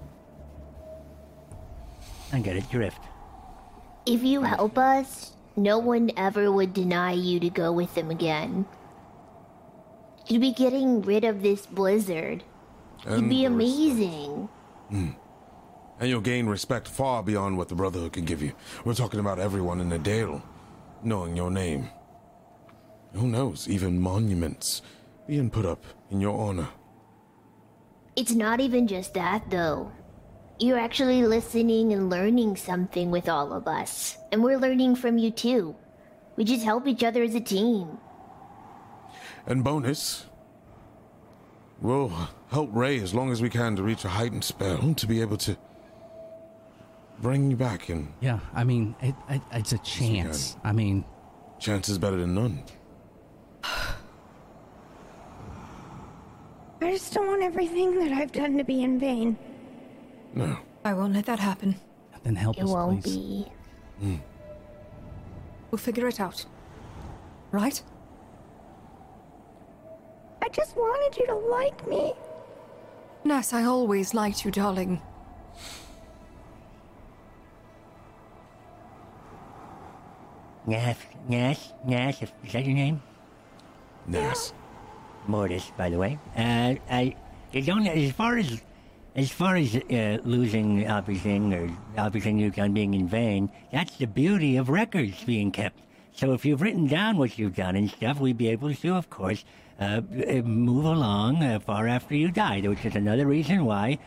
I 2.32 2.40
get 2.40 2.58
it, 2.58 2.70
drift. 2.70 3.02
If 4.06 4.24
you 4.24 4.44
help 4.44 4.78
us, 4.78 5.32
no 5.56 5.80
one 5.80 6.12
ever 6.18 6.52
would 6.52 6.74
deny 6.74 7.14
you 7.14 7.40
to 7.40 7.50
go 7.50 7.72
with 7.72 7.96
them 7.96 8.12
again. 8.12 8.66
You'd 10.28 10.42
be 10.42 10.52
getting 10.52 11.02
rid 11.02 11.24
of 11.24 11.42
this 11.42 11.66
blizzard. 11.66 12.44
You'd 13.10 13.30
be 13.30 13.46
amazing. 13.46 14.50
Hmm. 14.90 15.10
And 16.00 16.10
you'll 16.10 16.22
gain 16.22 16.48
respect 16.48 16.88
far 16.88 17.24
beyond 17.24 17.58
what 17.58 17.70
the 17.70 17.76
Brotherhood 17.76 18.14
can 18.14 18.26
give 18.26 18.42
you. 18.42 18.54
We're 18.84 18.94
talking 18.94 19.20
about 19.20 19.40
everyone 19.40 19.80
in 19.80 19.90
the 19.90 20.00
Dale 20.00 20.44
knowing 21.04 21.36
your 21.36 21.52
name. 21.52 21.90
Who 23.14 23.28
knows, 23.28 23.70
even 23.70 24.02
monuments 24.02 24.82
being 25.28 25.50
put 25.50 25.66
up 25.66 25.84
in 26.10 26.20
your 26.20 26.38
honor. 26.38 26.68
It's 28.16 28.34
not 28.34 28.60
even 28.60 28.88
just 28.88 29.14
that, 29.14 29.50
though. 29.50 29.92
You're 30.60 30.80
actually 30.80 31.26
listening 31.26 31.94
and 31.94 32.10
learning 32.10 32.56
something 32.56 33.12
with 33.12 33.30
all 33.30 33.54
of 33.54 33.68
us. 33.68 34.18
And 34.32 34.44
we're 34.44 34.58
learning 34.58 34.96
from 34.96 35.18
you, 35.18 35.32
too. 35.32 35.76
We 36.36 36.44
just 36.44 36.64
help 36.64 36.88
each 36.88 37.04
other 37.04 37.24
as 37.24 37.36
a 37.36 37.40
team. 37.40 37.98
And 39.46 39.64
bonus, 39.64 40.26
we'll 41.82 42.12
help 42.50 42.70
Ray 42.74 43.00
as 43.00 43.14
long 43.14 43.32
as 43.32 43.42
we 43.42 43.50
can 43.50 43.76
to 43.76 43.84
reach 43.84 44.06
a 44.06 44.10
heightened 44.10 44.44
spell 44.44 44.94
to 44.94 45.08
be 45.08 45.22
able 45.22 45.38
to 45.38 45.58
bring 47.20 47.50
you 47.50 47.58
back. 47.58 47.90
And 47.90 48.12
Yeah, 48.22 48.40
I 48.54 48.64
mean, 48.64 48.96
it, 49.02 49.16
it, 49.30 49.42
it's 49.52 49.74
a 49.74 49.78
chance. 49.80 50.58
I 50.64 50.72
mean, 50.72 51.04
chance 51.60 51.90
is 51.90 51.98
better 51.98 52.18
than 52.18 52.34
none. 52.36 52.64
I 56.82 56.92
just 56.92 57.14
don't 57.14 57.28
want 57.28 57.42
everything 57.44 57.98
that 58.00 58.12
I've 58.12 58.32
done 58.32 58.58
to 58.58 58.64
be 58.64 58.84
in 58.84 59.00
vain. 59.00 59.38
No. 60.34 60.58
I 60.84 60.94
won't 60.94 61.14
let 61.14 61.26
that 61.26 61.40
happen. 61.40 61.76
then 62.24 62.36
help 62.36 62.58
It 62.58 62.64
us, 62.64 62.70
won't 62.70 63.04
please. 63.04 63.16
be. 63.16 63.52
Hmm. 64.00 64.16
We'll 65.72 65.80
figure 65.80 66.08
it 66.08 66.20
out. 66.20 66.46
Right? 67.52 67.82
I 70.42 70.50
just 70.50 70.76
wanted 70.76 71.18
you 71.20 71.26
to 71.28 71.36
like 71.36 71.88
me. 71.88 72.14
Ness, 73.26 73.54
I 73.54 73.64
always 73.64 74.14
liked 74.14 74.46
you, 74.46 74.52
darling. 74.52 75.02
Nas, 80.68 80.98
Nas, 81.28 81.74
Nas, 81.88 82.22
is 82.22 82.52
that 82.54 82.66
your 82.66 82.76
name? 82.76 83.02
Nas. 84.06 84.54
Mortis, 85.28 85.72
by 85.76 85.90
the 85.90 85.98
way. 85.98 86.20
Uh, 86.38 86.76
I, 86.88 87.16
you 87.52 87.64
don't, 87.64 87.88
as 87.88 88.12
far 88.12 88.38
as, 88.38 88.62
as 89.16 89.32
far 89.32 89.56
as 89.56 89.76
uh, 89.76 90.20
losing 90.24 90.86
everything 90.86 91.52
or 91.52 91.76
everything 91.98 92.38
you've 92.38 92.56
done 92.56 92.74
being 92.74 92.94
in 92.94 93.08
vain, 93.08 93.50
that's 93.72 93.98
the 93.98 94.06
beauty 94.06 94.58
of 94.58 94.70
records 94.70 95.24
being 95.24 95.52
kept. 95.52 95.80
So 96.12 96.34
if 96.34 96.46
you've 96.46 96.62
written 96.62 96.86
down 96.86 97.18
what 97.18 97.40
you've 97.40 97.56
done 97.56 97.76
and 97.76 97.90
stuff, 97.90 98.20
we'd 98.20 98.38
be 98.38 98.50
able 98.50 98.74
to, 98.74 98.94
of 98.94 99.10
course, 99.10 99.44
uh, 99.80 100.02
uh, 100.28 100.42
move 100.44 100.86
along 100.86 101.44
uh, 101.44 101.60
far 101.60 101.88
after 101.88 102.16
you 102.16 102.32
died, 102.32 102.66
which 102.68 102.86
is 102.86 102.96
another 102.96 103.26
reason 103.26 103.66
why, 103.66 104.00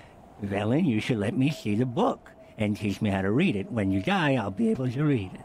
Velen, 0.42 0.86
you 0.86 1.00
should 1.00 1.18
let 1.18 1.36
me 1.36 1.50
see 1.50 1.74
the 1.74 1.86
book 1.86 2.30
and 2.56 2.76
teach 2.76 3.02
me 3.02 3.10
how 3.10 3.22
to 3.22 3.30
read 3.30 3.56
it. 3.56 3.70
When 3.70 3.90
you 3.92 4.00
die, 4.00 4.34
I'll 4.34 4.50
be 4.50 4.70
able 4.70 4.90
to 4.90 5.04
read 5.04 5.32
it. 5.34 5.44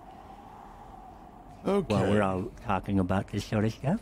Okay. 1.68 1.94
While 1.94 2.10
we're 2.10 2.22
all 2.22 2.52
talking 2.66 3.00
about 3.00 3.28
this 3.28 3.46
sort 3.46 3.66
of 3.66 3.74
stuff. 3.74 4.00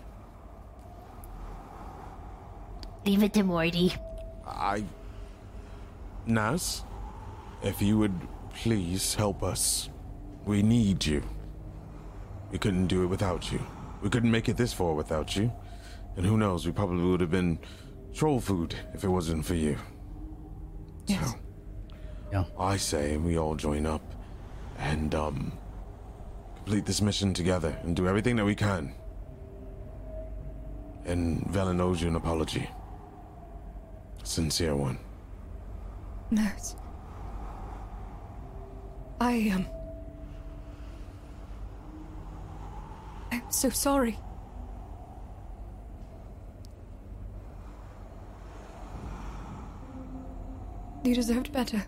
Leave 3.06 3.24
it 3.24 3.34
to 3.34 3.44
Morty. 3.44 3.94
I. 4.46 4.84
Nas, 6.28 6.84
if 7.64 7.82
you 7.82 7.98
would 7.98 8.14
please 8.54 9.16
help 9.16 9.42
us. 9.44 9.90
We 10.46 10.62
need 10.62 11.06
you. 11.06 11.24
We 12.52 12.58
couldn't 12.58 12.88
do 12.88 13.04
it 13.04 13.08
without 13.08 13.52
you. 13.52 13.60
We 14.02 14.10
couldn't 14.10 14.32
make 14.32 14.50
it 14.50 14.58
this 14.58 14.74
far 14.74 14.94
without 14.94 15.36
you. 15.36 15.52
And 16.16 16.26
who 16.26 16.38
knows, 16.38 16.66
we 16.66 16.72
probably 16.72 17.04
would 17.10 17.22
have 17.22 17.32
been 17.32 17.60
troll 18.14 18.40
food 18.40 18.76
if 18.94 19.04
it 19.04 19.08
wasn't 19.08 19.46
for 19.46 19.56
you. 19.56 19.78
Yes. 21.08 21.32
So, 21.32 21.38
Yeah. 22.32 22.44
I 22.60 22.78
say 22.78 23.18
we 23.18 23.38
all 23.38 23.56
join 23.56 23.86
up 23.86 24.02
and, 24.78 25.14
um, 25.16 25.52
complete 26.56 26.86
this 26.86 27.02
mission 27.02 27.34
together 27.34 27.78
and 27.84 27.96
do 27.96 28.08
everything 28.08 28.36
that 28.36 28.46
we 28.46 28.56
can. 28.56 28.94
And 31.06 31.44
Velen 31.48 31.80
owes 31.82 32.02
you 32.02 32.08
an 32.08 32.16
apology. 32.16 32.70
A 34.22 34.26
sincere 34.26 34.76
one. 34.76 35.00
Ness. 36.30 36.76
I 39.20 39.34
am. 39.34 39.62
Um... 39.62 39.68
I'm 43.32 43.52
so 43.52 43.70
sorry. 43.70 44.18
You 51.04 51.16
deserved 51.16 51.52
better. 51.52 51.84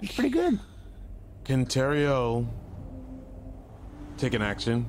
It's 0.00 0.14
pretty 0.14 0.30
good. 0.30 0.58
Can 1.44 1.64
Teriel 1.64 2.46
take 4.18 4.34
an 4.34 4.42
action 4.42 4.84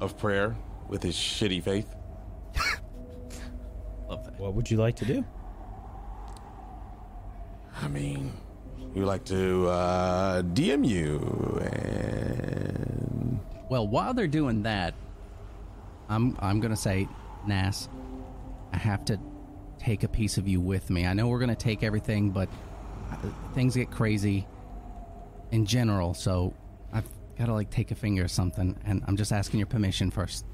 of 0.00 0.16
prayer 0.16 0.56
with 0.88 1.02
his 1.02 1.14
shitty 1.14 1.62
faith? 1.62 1.86
Love 4.08 4.24
that. 4.24 4.38
What 4.38 4.54
would 4.54 4.70
you 4.70 4.78
like 4.78 4.96
to 4.96 5.04
do? 5.04 5.24
I 7.82 7.88
mean, 7.88 8.32
we 8.94 9.02
like 9.02 9.24
to 9.26 9.68
uh, 9.68 10.42
DM 10.42 10.86
you 10.86 11.60
and 11.72 13.40
Well, 13.68 13.86
while 13.86 14.14
they're 14.14 14.26
doing 14.26 14.62
that, 14.62 14.94
I'm 16.08 16.36
I'm 16.40 16.58
gonna 16.60 16.76
say, 16.76 17.06
Nas, 17.46 17.88
I 18.72 18.76
have 18.76 19.04
to 19.06 19.18
take 19.78 20.02
a 20.04 20.08
piece 20.08 20.38
of 20.38 20.46
you 20.48 20.60
with 20.60 20.90
me. 20.90 21.06
I 21.06 21.12
know 21.12 21.28
we're 21.28 21.38
gonna 21.38 21.54
take 21.54 21.82
everything, 21.82 22.30
but 22.30 22.48
uh, 23.10 23.16
things 23.54 23.74
get 23.76 23.90
crazy 23.90 24.46
in 25.50 25.64
general, 25.66 26.14
so 26.14 26.52
I've 26.92 27.08
got 27.38 27.46
to 27.46 27.54
like 27.54 27.70
take 27.70 27.90
a 27.90 27.94
finger 27.94 28.24
or 28.24 28.28
something, 28.28 28.76
and 28.84 29.02
I'm 29.06 29.16
just 29.16 29.32
asking 29.32 29.60
your 29.60 29.66
permission 29.66 30.10
first. 30.10 30.44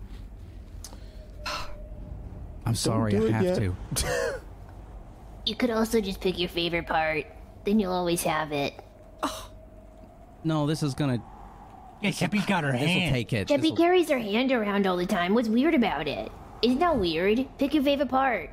I'm 2.67 2.75
sorry, 2.75 3.11
do 3.13 3.29
I 3.29 3.31
have 3.33 3.45
yet. 3.45 3.57
to. 3.57 4.41
You 5.47 5.55
could 5.55 5.69
also 5.69 6.01
just 6.01 6.23
pick 6.23 6.39
your 6.39 6.49
favorite 6.49 6.87
part. 6.87 7.27
Then 7.67 7.79
you'll 7.79 7.93
always 7.93 8.23
have 8.23 8.51
it. 8.53 8.75
No, 10.47 10.67
this 10.67 10.83
is 10.83 10.93
gonna. 10.95 11.23
Yeah, 12.03 12.11
Cheppy's 12.11 12.45
got 12.45 12.65
her 12.65 12.73
This 12.73 12.81
will 12.83 12.87
hand. 12.87 13.15
take 13.15 13.33
it. 13.33 13.49
Cheppy 13.49 13.75
carries 13.75 14.11
her 14.11 14.19
hand 14.19 14.53
around 14.53 14.87
all 14.87 14.99
the 14.99 15.07
time. 15.07 15.33
What's 15.33 15.49
weird 15.49 15.75
about 15.75 16.07
it? 16.07 16.31
Isn't 16.65 16.79
that 16.79 16.97
weird? 16.99 17.47
Pick 17.59 17.75
your 17.75 17.83
favorite 17.83 18.09
part. 18.09 18.49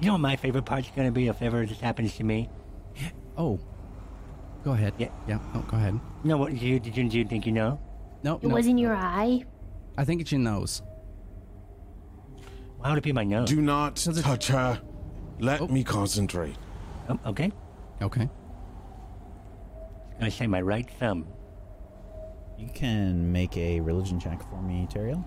You 0.00 0.06
know 0.06 0.12
what 0.12 0.22
my 0.22 0.36
favorite 0.36 0.64
part's 0.64 0.90
gonna 0.96 1.12
be 1.12 1.28
if 1.28 1.42
ever 1.42 1.66
this 1.66 1.80
happens 1.80 2.16
to 2.16 2.24
me? 2.24 2.48
Oh, 3.36 3.60
go 4.64 4.72
ahead. 4.72 4.94
Yeah. 4.96 5.08
yeah. 5.28 5.38
Oh, 5.54 5.60
go 5.70 5.76
ahead. 5.76 6.00
No, 6.24 6.38
what 6.38 6.50
did 6.52 6.62
you, 6.62 6.80
did 6.80 6.96
you, 6.96 7.08
do 7.10 7.18
you 7.18 7.24
think 7.26 7.44
you 7.44 7.52
know? 7.52 7.78
No, 8.22 8.36
It 8.36 8.44
no. 8.44 8.54
wasn't 8.54 8.78
your 8.78 8.94
eye. 8.96 9.44
I 9.98 10.04
think 10.04 10.22
it's 10.22 10.32
your 10.32 10.40
nose. 10.40 10.82
Why 12.78 12.88
would 12.88 12.98
it 12.98 13.04
be 13.04 13.12
my 13.12 13.24
nose? 13.24 13.48
do 13.48 13.60
not 13.60 13.96
touch 13.96 14.48
her. 14.48 14.80
Let 15.40 15.60
Oh. 15.60 15.68
me 15.68 15.84
concentrate. 15.84 16.56
Oh, 17.08 17.18
okay. 17.26 17.52
Okay. 18.00 18.30
gonna 20.18 20.30
say 20.30 20.46
my 20.46 20.60
right 20.62 20.88
thumb. 20.98 21.26
You 22.64 22.70
can 22.72 23.30
make 23.30 23.58
a 23.58 23.78
religion 23.80 24.18
check 24.18 24.40
for 24.48 24.62
me, 24.62 24.88
Teriel. 24.90 25.22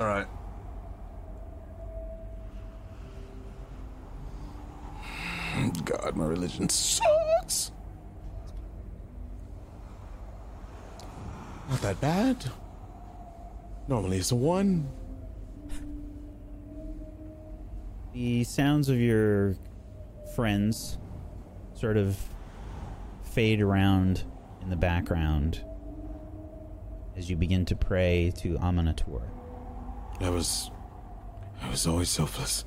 All 0.00 0.06
right. 0.06 0.26
God, 5.84 6.16
my 6.16 6.24
religion 6.24 6.68
sucks. 6.68 7.70
Not 11.68 11.80
that 11.82 12.00
bad. 12.00 12.50
Normally 13.86 14.16
it's 14.18 14.32
a 14.32 14.34
one. 14.34 14.88
The 18.12 18.42
sounds 18.42 18.88
of 18.88 18.98
your 18.98 19.54
friends 20.34 20.98
sort 21.74 21.96
of 21.96 22.18
fade 23.32 23.62
around 23.62 24.24
in 24.60 24.68
the 24.68 24.76
background 24.76 25.64
as 27.16 27.30
you 27.30 27.36
begin 27.36 27.64
to 27.64 27.74
pray 27.74 28.32
to 28.36 28.54
Amaunator. 28.58 29.22
I 30.20 30.28
was. 30.28 30.70
I 31.62 31.70
was 31.70 31.86
always 31.86 32.10
selfless. 32.10 32.64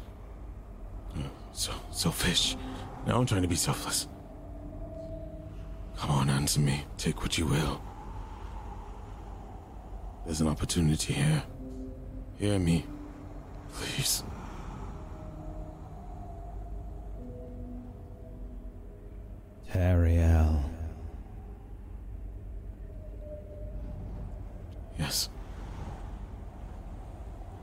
So 1.54 1.72
selfish. 1.92 2.58
Now 3.06 3.20
I'm 3.20 3.26
trying 3.26 3.44
to 3.44 3.48
be 3.48 3.56
selfless. 3.56 4.08
Come 5.98 6.12
on, 6.12 6.30
answer 6.30 6.60
me. 6.60 6.84
Take 6.98 7.22
what 7.22 7.38
you 7.38 7.46
will. 7.46 7.82
There's 10.26 10.42
an 10.42 10.48
opportunity 10.48 11.14
here. 11.14 11.44
Hear 12.38 12.60
me. 12.60 12.86
Please. 13.72 14.24
Teriel. 19.76 20.64
Yes. 24.98 25.30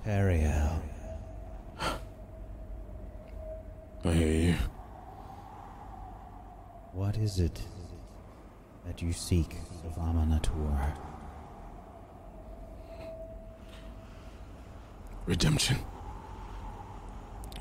Ariel. 0.05 0.83
I 4.05 4.13
hear 4.13 4.33
you. 4.33 4.57
What 6.93 7.17
is 7.17 7.39
it 7.41 7.63
that 8.85 9.01
you 9.01 9.15
seek 9.15 9.57
of 9.87 9.95
Amaunator? 9.95 10.95
Redemption. 15.25 15.79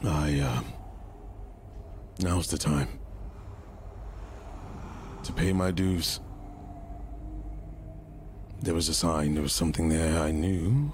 I, 0.03 0.41
um. 0.41 0.65
Now's 2.19 2.48
the 2.48 2.57
time. 2.57 3.01
To 5.31 5.37
pay 5.37 5.53
my 5.53 5.71
dues. 5.71 6.19
There 8.61 8.73
was 8.73 8.89
a 8.89 8.93
sign, 8.93 9.35
there 9.35 9.43
was 9.43 9.53
something 9.53 9.87
there 9.87 10.19
I 10.19 10.31
knew. 10.31 10.91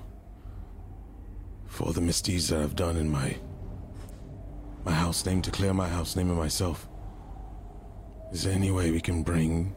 For 1.65 1.91
the 1.91 2.01
misdeeds 2.01 2.49
that 2.49 2.61
I've 2.61 2.75
done 2.75 2.97
in 2.97 3.09
my. 3.09 3.35
my 4.85 4.91
house 4.91 5.25
name, 5.25 5.41
to 5.41 5.49
clear 5.49 5.73
my 5.73 5.89
house 5.89 6.15
name 6.15 6.29
and 6.29 6.37
myself. 6.37 6.87
Is 8.31 8.43
there 8.43 8.53
any 8.53 8.69
way 8.69 8.91
we 8.91 9.01
can 9.01 9.23
bring 9.23 9.75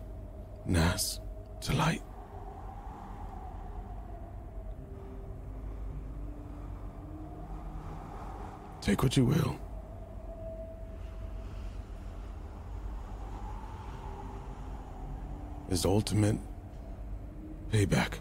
Nas 0.67 1.21
to 1.63 1.73
light? 1.73 2.03
Take 8.83 9.03
what 9.03 9.17
you 9.17 9.25
will. 9.25 9.59
Is 15.71 15.85
ultimate 15.85 16.37
payback 17.71 18.15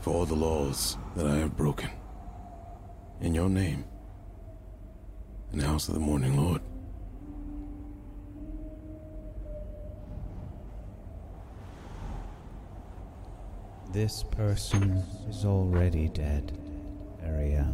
for 0.00 0.14
all 0.14 0.26
the 0.26 0.36
laws 0.36 0.96
that 1.16 1.26
I 1.26 1.38
have 1.38 1.56
broken. 1.56 1.90
In 3.20 3.34
your 3.34 3.48
name. 3.48 3.84
In 5.52 5.58
the 5.58 5.66
house 5.66 5.88
of 5.88 5.94
the 5.94 6.00
morning 6.00 6.36
Lord. 6.36 6.60
This 13.92 14.22
person 14.22 15.02
is 15.28 15.44
already 15.44 16.08
dead, 16.08 16.56
Ariel. 17.24 17.66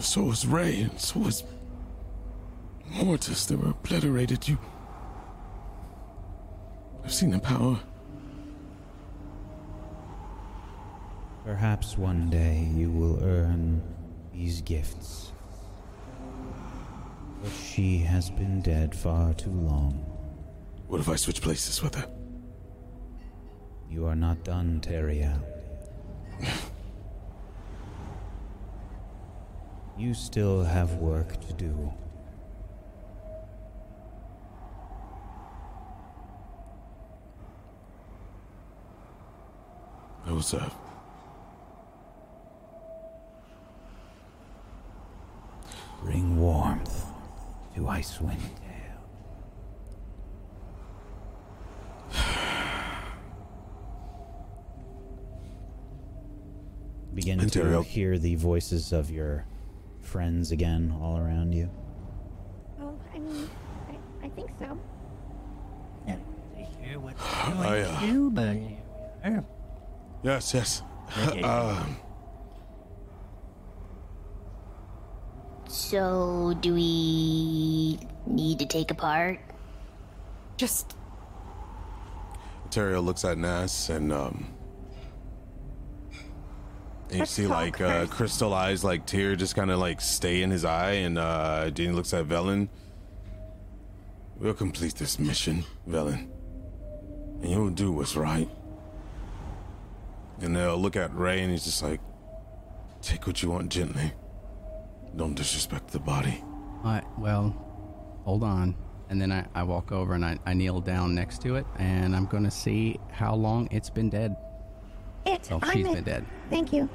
So 0.00 0.22
was 0.24 0.44
Ray, 0.44 0.80
and 0.80 1.00
so 1.00 1.20
was 1.20 1.44
Mortis. 2.90 3.46
They 3.46 3.54
were 3.54 3.70
obliterated. 3.70 4.48
You. 4.48 4.58
Seen 7.14 7.30
the 7.30 7.38
power. 7.38 7.78
Perhaps 11.44 11.96
one 11.96 12.28
day 12.28 12.68
you 12.74 12.90
will 12.90 13.22
earn 13.22 13.80
these 14.32 14.60
gifts. 14.62 15.30
But 17.40 17.52
she 17.52 17.98
has 17.98 18.30
been 18.30 18.62
dead 18.62 18.96
far 18.96 19.32
too 19.32 19.52
long. 19.52 19.92
What 20.88 21.00
if 21.00 21.08
I 21.08 21.14
switch 21.14 21.40
places 21.40 21.80
with 21.84 21.94
her? 21.94 22.10
You 23.88 24.06
are 24.06 24.16
not 24.16 24.42
done, 24.42 24.80
Teriel. 24.80 25.40
you 29.96 30.14
still 30.14 30.64
have 30.64 30.94
work 30.94 31.40
to 31.46 31.52
do. 31.52 31.94
Will 40.34 40.42
serve. 40.42 40.74
Bring 46.02 46.38
warmth 46.38 47.06
to 47.74 47.80
Icewind 47.82 48.40
Dale. 48.40 49.00
Begin 57.14 57.38
to 57.38 57.44
Ontario. 57.44 57.82
hear 57.82 58.18
the 58.18 58.34
voices 58.34 58.92
of 58.92 59.10
your 59.10 59.46
friends 60.00 60.50
again 60.50 60.94
all 61.00 61.16
around 61.16 61.54
you. 61.54 61.70
Oh, 62.80 62.98
I 63.14 63.18
mean, 63.18 63.48
I, 63.88 64.26
I 64.26 64.28
think 64.30 64.50
so. 64.58 64.76
Not 66.06 66.18
exactly 66.58 66.90
sure 66.90 67.00
what 67.00 67.14
I, 67.20 67.80
uh, 67.82 68.00
do, 68.00 68.32
uh, 68.36 69.40
Yes, 70.24 70.52
yes. 70.54 70.82
Okay. 71.28 71.42
um, 71.42 71.96
So, 75.68 76.54
do 76.60 76.72
we 76.74 77.98
need 78.26 78.58
to 78.60 78.66
take 78.66 78.90
apart? 78.90 79.40
Just 80.56 80.96
Ontario 82.64 83.00
looks 83.00 83.24
at 83.24 83.38
Nas 83.38 83.90
and 83.90 84.12
um. 84.12 84.46
And 87.08 87.12
you 87.12 87.18
Let's 87.18 87.32
see 87.32 87.46
like 87.46 87.80
uh, 87.80 88.00
first. 88.06 88.12
crystal 88.12 88.54
eyes, 88.54 88.82
like 88.82 89.04
tear, 89.06 89.36
just 89.36 89.54
kind 89.54 89.70
of 89.70 89.78
like 89.78 90.00
stay 90.00 90.42
in 90.42 90.50
his 90.50 90.64
eye, 90.64 90.92
and 90.92 91.18
uh, 91.18 91.70
Dean 91.70 91.94
looks 91.94 92.14
at 92.14 92.26
Velen. 92.26 92.68
We'll 94.38 94.54
complete 94.54 94.94
this 94.94 95.18
mission, 95.18 95.64
Velen, 95.88 96.28
and 97.42 97.50
you'll 97.50 97.70
do 97.70 97.92
what's 97.92 98.16
right. 98.16 98.48
And 100.40 100.56
they'll 100.56 100.76
look 100.78 100.96
at 100.96 101.14
Ray, 101.14 101.40
and 101.42 101.50
he's 101.50 101.64
just 101.64 101.82
like, 101.82 102.00
"Take 103.02 103.26
what 103.26 103.42
you 103.42 103.50
want 103.50 103.70
gently. 103.70 104.12
Don't 105.16 105.34
disrespect 105.34 105.88
the 105.88 106.00
body." 106.00 106.42
All 106.42 106.90
right, 106.90 107.04
well, 107.18 107.54
hold 108.24 108.42
on. 108.42 108.76
And 109.10 109.20
then 109.20 109.30
I, 109.30 109.46
I 109.54 109.62
walk 109.62 109.92
over 109.92 110.14
and 110.14 110.24
I, 110.24 110.38
I 110.46 110.54
kneel 110.54 110.80
down 110.80 111.14
next 111.14 111.42
to 111.42 111.56
it, 111.56 111.66
and 111.78 112.16
I'm 112.16 112.26
going 112.26 112.44
to 112.44 112.50
see 112.50 112.98
how 113.12 113.34
long 113.34 113.68
it's 113.70 113.90
been 113.90 114.10
dead. 114.10 114.36
It. 115.26 115.48
Oh, 115.52 115.58
I'm 115.62 115.76
she's 115.76 115.86
it. 115.86 115.94
been 115.94 116.04
dead. 116.04 116.26
Thank 116.50 116.72
you. 116.72 116.88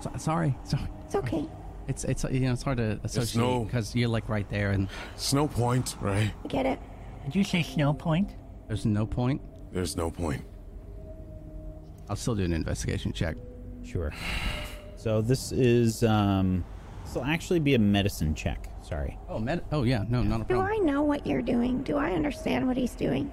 So, 0.00 0.10
sorry, 0.18 0.56
sorry. 0.64 0.88
It's 1.04 1.14
okay. 1.14 1.46
It's 1.88 2.04
it's 2.04 2.24
you 2.30 2.40
know 2.40 2.52
it's 2.52 2.62
hard 2.62 2.78
to 2.78 3.00
associate 3.02 3.42
no- 3.42 3.64
because 3.64 3.94
you're 3.96 4.08
like 4.08 4.28
right 4.28 4.48
there, 4.48 4.70
and 4.70 4.88
Snow 5.16 5.48
point, 5.48 5.96
Ray. 6.00 6.32
I 6.44 6.48
get 6.48 6.64
it. 6.64 6.78
did 7.24 7.34
you 7.34 7.44
say 7.44 7.62
Snow 7.62 7.92
Point? 7.92 8.36
there's 8.68 8.86
no 8.86 9.04
point. 9.04 9.42
There's 9.72 9.96
no 9.96 10.10
point. 10.10 10.44
I'll 12.10 12.16
still 12.16 12.34
do 12.34 12.42
an 12.44 12.52
investigation 12.52 13.12
check. 13.12 13.36
Sure. 13.84 14.12
So 14.96 15.22
this 15.22 15.52
is 15.52 16.02
um 16.02 16.64
this 17.04 17.14
will 17.14 17.24
actually 17.24 17.60
be 17.60 17.74
a 17.74 17.78
medicine 17.78 18.34
check. 18.34 18.66
Sorry. 18.82 19.16
Oh, 19.28 19.38
med- 19.38 19.62
Oh 19.70 19.84
yeah, 19.84 20.04
no, 20.08 20.22
not 20.22 20.40
a 20.40 20.44
problem. 20.44 20.66
Do. 20.66 20.74
I 20.74 20.78
know 20.84 21.02
what 21.02 21.24
you're 21.26 21.40
doing? 21.40 21.82
Do 21.84 21.96
I 21.96 22.10
understand 22.12 22.66
what 22.66 22.76
he's 22.76 22.94
doing? 22.94 23.30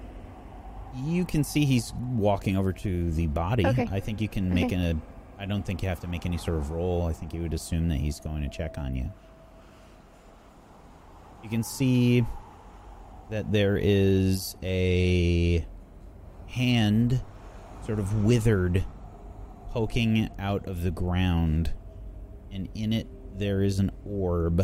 You 0.96 1.24
can 1.24 1.42
see 1.42 1.64
he's 1.64 1.92
walking 2.14 2.56
over 2.56 2.72
to 2.72 3.10
the 3.10 3.26
body. 3.26 3.66
Okay. 3.66 3.88
I 3.90 3.98
think 4.00 4.20
you 4.20 4.28
can 4.28 4.54
make 4.54 4.66
Okay. 4.66 4.76
an 4.76 5.02
I 5.40 5.44
don't 5.46 5.64
think 5.66 5.82
you 5.82 5.88
have 5.88 6.00
to 6.00 6.06
make 6.08 6.24
any 6.24 6.38
sort 6.38 6.56
of 6.58 6.70
roll. 6.70 7.02
I 7.06 7.12
think 7.12 7.34
you 7.34 7.42
would 7.42 7.54
assume 7.54 7.88
that 7.88 7.98
he's 7.98 8.20
going 8.20 8.42
to 8.42 8.48
check 8.48 8.78
on 8.78 8.94
you. 8.94 9.12
You 11.42 11.48
can 11.50 11.62
see 11.64 12.24
that 13.30 13.50
there 13.52 13.76
is 13.80 14.56
a 14.62 15.64
hand 16.46 17.20
sort 17.88 17.98
of 17.98 18.22
withered 18.22 18.84
poking 19.70 20.28
out 20.38 20.66
of 20.66 20.82
the 20.82 20.90
ground 20.90 21.72
and 22.52 22.68
in 22.74 22.92
it 22.92 23.06
there 23.38 23.62
is 23.62 23.78
an 23.78 23.90
orb 24.04 24.62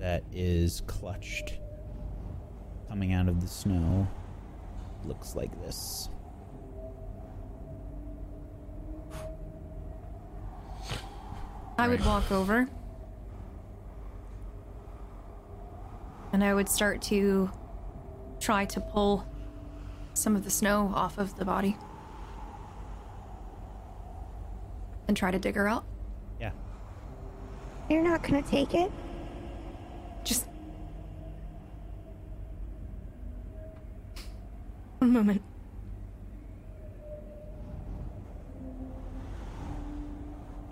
that 0.00 0.24
is 0.32 0.82
clutched 0.88 1.60
coming 2.88 3.12
out 3.12 3.28
of 3.28 3.40
the 3.40 3.46
snow. 3.46 4.08
Looks 5.04 5.36
like 5.36 5.52
this. 5.62 6.08
I 11.78 11.86
would 11.86 12.04
walk 12.04 12.32
over. 12.32 12.68
And 16.32 16.42
I 16.42 16.52
would 16.52 16.68
start 16.68 17.00
to 17.02 17.48
try 18.40 18.64
to 18.64 18.80
pull 18.80 19.24
some 20.14 20.34
of 20.34 20.42
the 20.42 20.50
snow 20.50 20.90
off 20.96 21.18
of 21.18 21.36
the 21.36 21.44
body 21.44 21.76
and 25.08 25.16
try 25.16 25.30
to 25.30 25.38
dig 25.38 25.54
her 25.54 25.68
out. 25.68 25.84
Yeah. 26.40 26.50
You're 27.88 28.02
not 28.02 28.22
gonna 28.22 28.42
take 28.42 28.74
it? 28.74 28.90
Just 30.24 30.46
one 34.98 35.12
moment. 35.12 35.42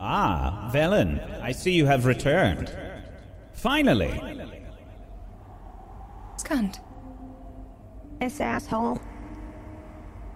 Ah, 0.04 0.68
Velen, 0.74 1.40
I 1.40 1.52
see 1.52 1.72
you 1.72 1.86
have 1.86 2.06
returned. 2.06 2.74
Finally. 3.52 4.20
Scant. 6.36 6.80
This 8.18 8.40
asshole. 8.40 9.00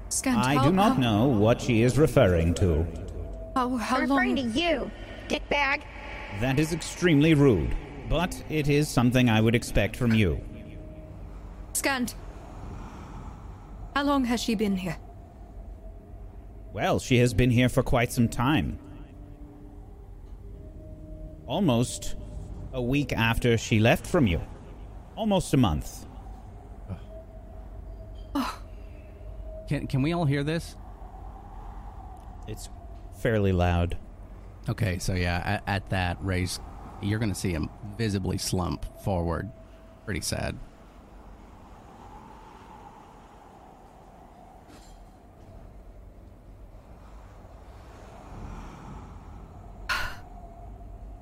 Scant. 0.09 0.47
I 0.47 0.63
do 0.63 0.73
not 0.73 1.01
know 1.01 1.27
what 1.27 1.61
she 1.61 1.83
is 1.83 1.99
referring 1.99 2.55
to. 2.55 2.87
Oh, 3.59 3.79
how, 3.79 3.97
how 3.97 4.03
I'm 4.03 4.09
long? 4.09 4.19
referring 4.19 4.37
to 4.37 4.61
you, 4.61 4.91
dickbag. 5.29 5.83
That 6.41 6.61
is 6.61 6.75
extremely 6.75 7.33
rude, 7.33 7.75
but 8.09 8.45
it 8.51 8.69
is 8.69 8.87
something 8.87 9.31
I 9.31 9.41
would 9.41 9.55
expect 9.55 9.97
from 9.97 10.13
you. 10.13 10.41
Scant. 11.73 12.15
How 13.95 14.03
long 14.05 14.25
has 14.27 14.43
she 14.43 14.55
been 14.55 14.77
here? 14.77 14.99
Well, 16.75 16.99
she 16.99 17.17
has 17.19 17.33
been 17.33 17.51
here 17.51 17.71
for 17.71 17.83
quite 17.83 18.13
some 18.13 18.29
time. 18.29 18.79
Almost 21.47 22.17
a 22.75 22.83
week 22.83 23.15
after 23.15 23.57
she 23.57 23.79
left 23.79 24.07
from 24.07 24.27
you. 24.27 24.43
Almost 25.17 25.55
a 25.55 25.57
month. 25.57 26.05
Oh. 28.35 28.61
Can 29.67 29.87
can 29.87 30.03
we 30.03 30.13
all 30.13 30.27
hear 30.27 30.45
this? 30.45 30.77
It's 32.47 32.69
fairly 33.27 33.51
loud. 33.51 33.99
Okay, 34.69 35.01
so 35.01 35.13
yeah, 35.13 35.43
at, 35.45 35.65
at 35.67 35.91
that 35.91 36.17
race, 36.25 36.61
you're 37.03 37.19
gonna 37.19 37.35
see 37.35 37.51
him 37.51 37.69
visibly 37.99 38.39
slump 38.39 38.87
forward. 39.03 39.51
Pretty 40.05 40.21
sad. 40.21 40.57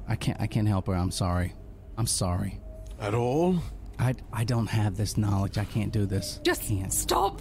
I 0.06 0.16
can't. 0.16 0.38
I 0.38 0.46
can't 0.46 0.68
help 0.68 0.88
her. 0.88 0.94
I'm 0.94 1.10
sorry. 1.10 1.54
I'm 1.96 2.06
sorry. 2.06 2.60
At 3.00 3.14
all? 3.14 3.60
I, 3.98 4.12
I 4.30 4.44
don't 4.44 4.66
have 4.66 4.98
this 4.98 5.16
knowledge. 5.16 5.56
I 5.56 5.64
can't 5.64 5.90
do 5.90 6.04
this. 6.04 6.38
Just 6.44 6.68
can't. 6.68 6.92
stop. 6.92 7.40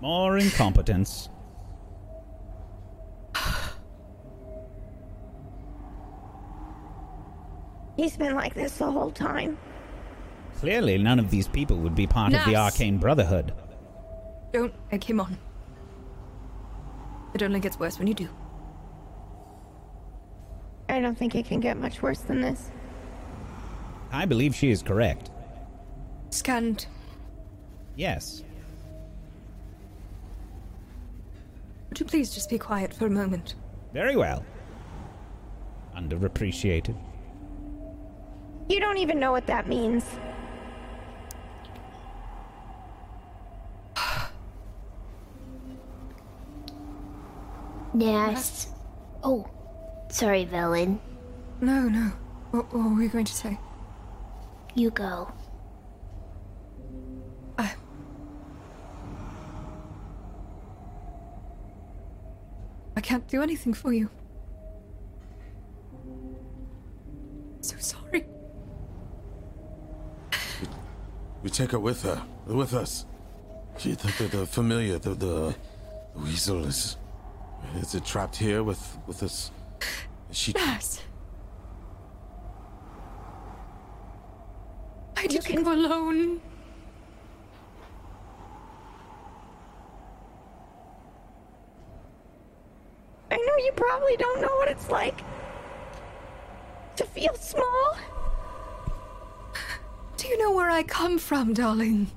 More 0.00 0.38
incompetence. 0.38 1.28
He's 7.96 8.16
been 8.16 8.34
like 8.34 8.54
this 8.54 8.76
the 8.78 8.90
whole 8.90 9.10
time. 9.10 9.58
Clearly, 10.58 10.98
none 10.98 11.18
of 11.18 11.30
these 11.30 11.48
people 11.48 11.76
would 11.78 11.94
be 11.94 12.06
part 12.06 12.32
of 12.34 12.44
the 12.44 12.56
Arcane 12.56 12.98
Brotherhood. 12.98 13.52
Don't 14.52 14.74
egg 14.90 15.04
him 15.04 15.20
on. 15.20 15.38
It 17.34 17.42
only 17.42 17.60
gets 17.60 17.78
worse 17.78 17.98
when 17.98 18.06
you 18.06 18.14
do. 18.14 18.28
I 20.88 21.00
don't 21.00 21.16
think 21.18 21.34
it 21.34 21.46
can 21.46 21.60
get 21.60 21.76
much 21.76 22.00
worse 22.00 22.20
than 22.20 22.40
this. 22.40 22.70
I 24.12 24.24
believe 24.24 24.54
she 24.54 24.70
is 24.70 24.82
correct. 24.82 25.30
Scanned. 26.30 26.86
Yes. 27.96 28.42
Would 31.88 32.00
you 32.00 32.06
please 32.06 32.32
just 32.32 32.48
be 32.48 32.58
quiet 32.58 32.94
for 32.94 33.06
a 33.06 33.10
moment? 33.10 33.54
Very 33.92 34.16
well. 34.16 34.44
Underappreciated. 35.96 36.96
You 38.68 38.80
don't 38.80 38.98
even 38.98 39.20
know 39.20 39.30
what 39.30 39.46
that 39.46 39.68
means. 39.68 40.04
Nas. 47.94 48.68
Oh, 49.22 49.48
sorry, 50.08 50.44
Velen. 50.46 50.98
No, 51.60 51.82
no. 51.88 52.10
What, 52.50 52.74
what 52.74 52.90
were 52.90 52.96
we 52.96 53.06
going 53.08 53.24
to 53.24 53.32
say? 53.32 53.58
You 54.74 54.90
go. 54.90 55.32
I. 57.56 57.72
I 62.96 63.00
can't 63.00 63.26
do 63.28 63.42
anything 63.42 63.74
for 63.74 63.92
you. 63.92 64.10
So 67.60 67.76
sorry. 67.78 68.26
We 71.46 71.50
take 71.50 71.70
her 71.70 71.78
with 71.78 72.02
her, 72.02 72.20
with 72.44 72.74
us. 72.74 73.06
She, 73.78 73.92
the, 73.92 74.12
the, 74.18 74.38
the 74.38 74.46
familiar, 74.46 74.98
the, 74.98 75.14
the 75.14 75.54
weasel 76.16 76.64
is, 76.64 76.96
is 77.76 77.94
it 77.94 78.04
trapped 78.04 78.34
here 78.34 78.64
with, 78.64 78.98
with 79.06 79.22
us? 79.22 79.52
Is 80.28 80.36
she? 80.36 80.52
Yes. 80.56 81.00
Why 85.12 85.28
did 85.28 85.48
you 85.48 85.62
go 85.62 85.72
alone? 85.72 86.40
I 93.30 93.36
know 93.36 93.56
you 93.64 93.70
probably 93.76 94.16
don't 94.16 94.40
know 94.40 94.56
what 94.56 94.68
it's 94.68 94.90
like 94.90 95.20
to 96.96 97.04
feel 97.04 97.36
small. 97.36 97.96
Do 100.16 100.28
you 100.28 100.38
know 100.38 100.52
where 100.52 100.70
I 100.70 100.82
come 100.82 101.18
from, 101.18 101.52
darling? 101.52 102.10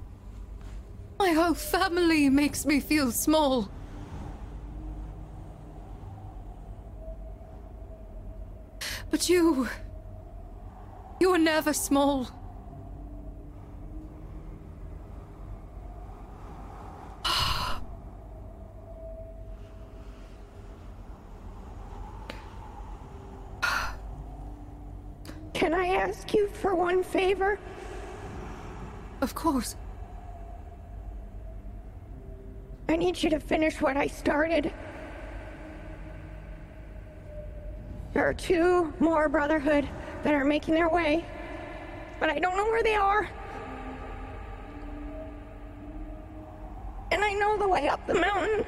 My 1.17 1.31
whole 1.33 1.53
family 1.53 2.29
makes 2.29 2.65
me 2.65 2.79
feel 2.79 3.11
small. 3.11 3.69
But 9.11 9.27
you. 9.27 9.67
You 11.19 11.31
were 11.31 11.37
never 11.37 11.73
small. 11.73 12.29
Can 25.53 25.73
I 25.73 25.87
ask 25.87 26.33
you 26.33 26.47
for 26.47 26.73
one 26.73 27.03
favor? 27.03 27.59
Of 29.21 29.35
course. 29.35 29.75
I 32.87 32.95
need 32.95 33.21
you 33.21 33.29
to 33.29 33.39
finish 33.39 33.81
what 33.81 33.97
I 33.97 34.07
started. 34.07 34.73
There 38.13 38.27
are 38.27 38.33
two 38.33 38.93
more 38.99 39.29
Brotherhood 39.29 39.87
that 40.23 40.33
are 40.33 40.43
making 40.43 40.73
their 40.73 40.89
way, 40.89 41.23
but 42.19 42.29
I 42.29 42.39
don't 42.39 42.57
know 42.57 42.65
where 42.65 42.81
they 42.83 42.95
are. 42.95 43.29
And 47.11 47.23
I 47.23 47.33
know 47.33 47.57
the 47.57 47.67
way 47.67 47.87
up 47.87 48.05
the 48.07 48.15
mountain. 48.15 48.65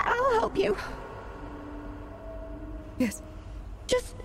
I'll 0.00 0.32
help 0.40 0.56
you. 0.56 0.76
Yes. 2.98 3.22
Just 3.86 4.16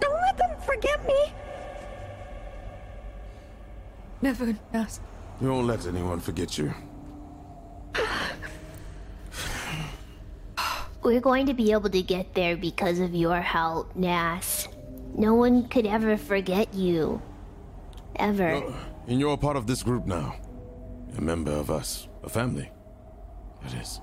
don't 0.00 0.20
let 0.20 0.38
them 0.38 0.50
forget 0.64 1.06
me. 1.06 1.32
Never, 4.22 4.56
yes. 4.72 5.00
You 5.40 5.48
won't 5.50 5.66
let 5.66 5.86
anyone 5.86 6.20
forget 6.20 6.58
you. 6.58 6.74
We're 11.02 11.20
going 11.20 11.46
to 11.46 11.54
be 11.54 11.72
able 11.72 11.88
to 11.88 12.02
get 12.02 12.34
there 12.34 12.56
because 12.56 12.98
of 12.98 13.14
your 13.14 13.40
help, 13.40 13.96
Nas. 13.96 14.68
No 15.16 15.34
one 15.34 15.66
could 15.68 15.86
ever 15.86 16.18
forget 16.18 16.74
you. 16.74 17.22
Ever. 18.16 18.62
And 19.06 19.18
you're 19.18 19.32
a 19.32 19.38
part 19.38 19.56
of 19.56 19.66
this 19.66 19.82
group 19.82 20.06
now. 20.06 20.36
A 21.16 21.20
member 21.20 21.52
of 21.52 21.70
us. 21.70 22.06
A 22.22 22.28
family. 22.28 22.70
That 23.62 23.74
is. 23.74 24.00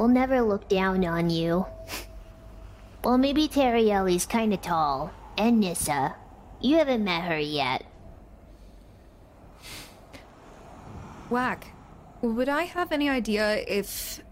We'll 0.00 0.08
never 0.08 0.40
look 0.40 0.66
down 0.66 1.04
on 1.04 1.28
you. 1.28 1.66
Well, 3.04 3.18
maybe 3.18 3.46
Terrielli's 3.46 4.24
kinda 4.24 4.56
tall. 4.56 5.10
And 5.36 5.60
Nissa. 5.60 6.16
You 6.58 6.78
haven't 6.78 7.04
met 7.04 7.24
her 7.24 7.38
yet. 7.38 7.84
Whack. 11.28 11.74
Would 12.22 12.48
I 12.48 12.62
have 12.62 12.92
any 12.92 13.10
idea 13.10 13.62
if 13.68 14.22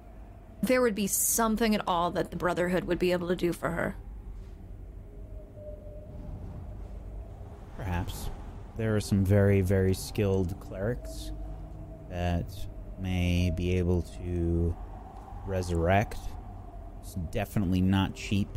there 0.63 0.81
would 0.81 0.95
be 0.95 1.07
something 1.07 1.75
at 1.75 1.87
all 1.87 2.13
that 2.13 2.31
the 2.31 2.39
Brotherhood 2.39 2.85
would 2.85 2.99
be 2.99 3.13
able 3.13 3.29
to 3.29 3.37
do 3.37 3.53
for 3.53 3.69
her? 3.69 3.95
Perhaps. 7.77 8.31
There 8.79 8.97
are 8.97 9.01
some 9.01 9.23
very, 9.23 9.61
very 9.61 9.93
skilled 9.93 10.59
clerics 10.61 11.33
that 12.09 12.47
may 12.99 13.51
be 13.55 13.77
able 13.77 14.01
to 14.01 14.75
resurrect. 15.49 16.19
It's 17.01 17.15
definitely 17.15 17.81
not 17.81 18.15
cheap, 18.15 18.49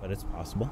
but 0.00 0.10
it's 0.10 0.24
possible. 0.24 0.70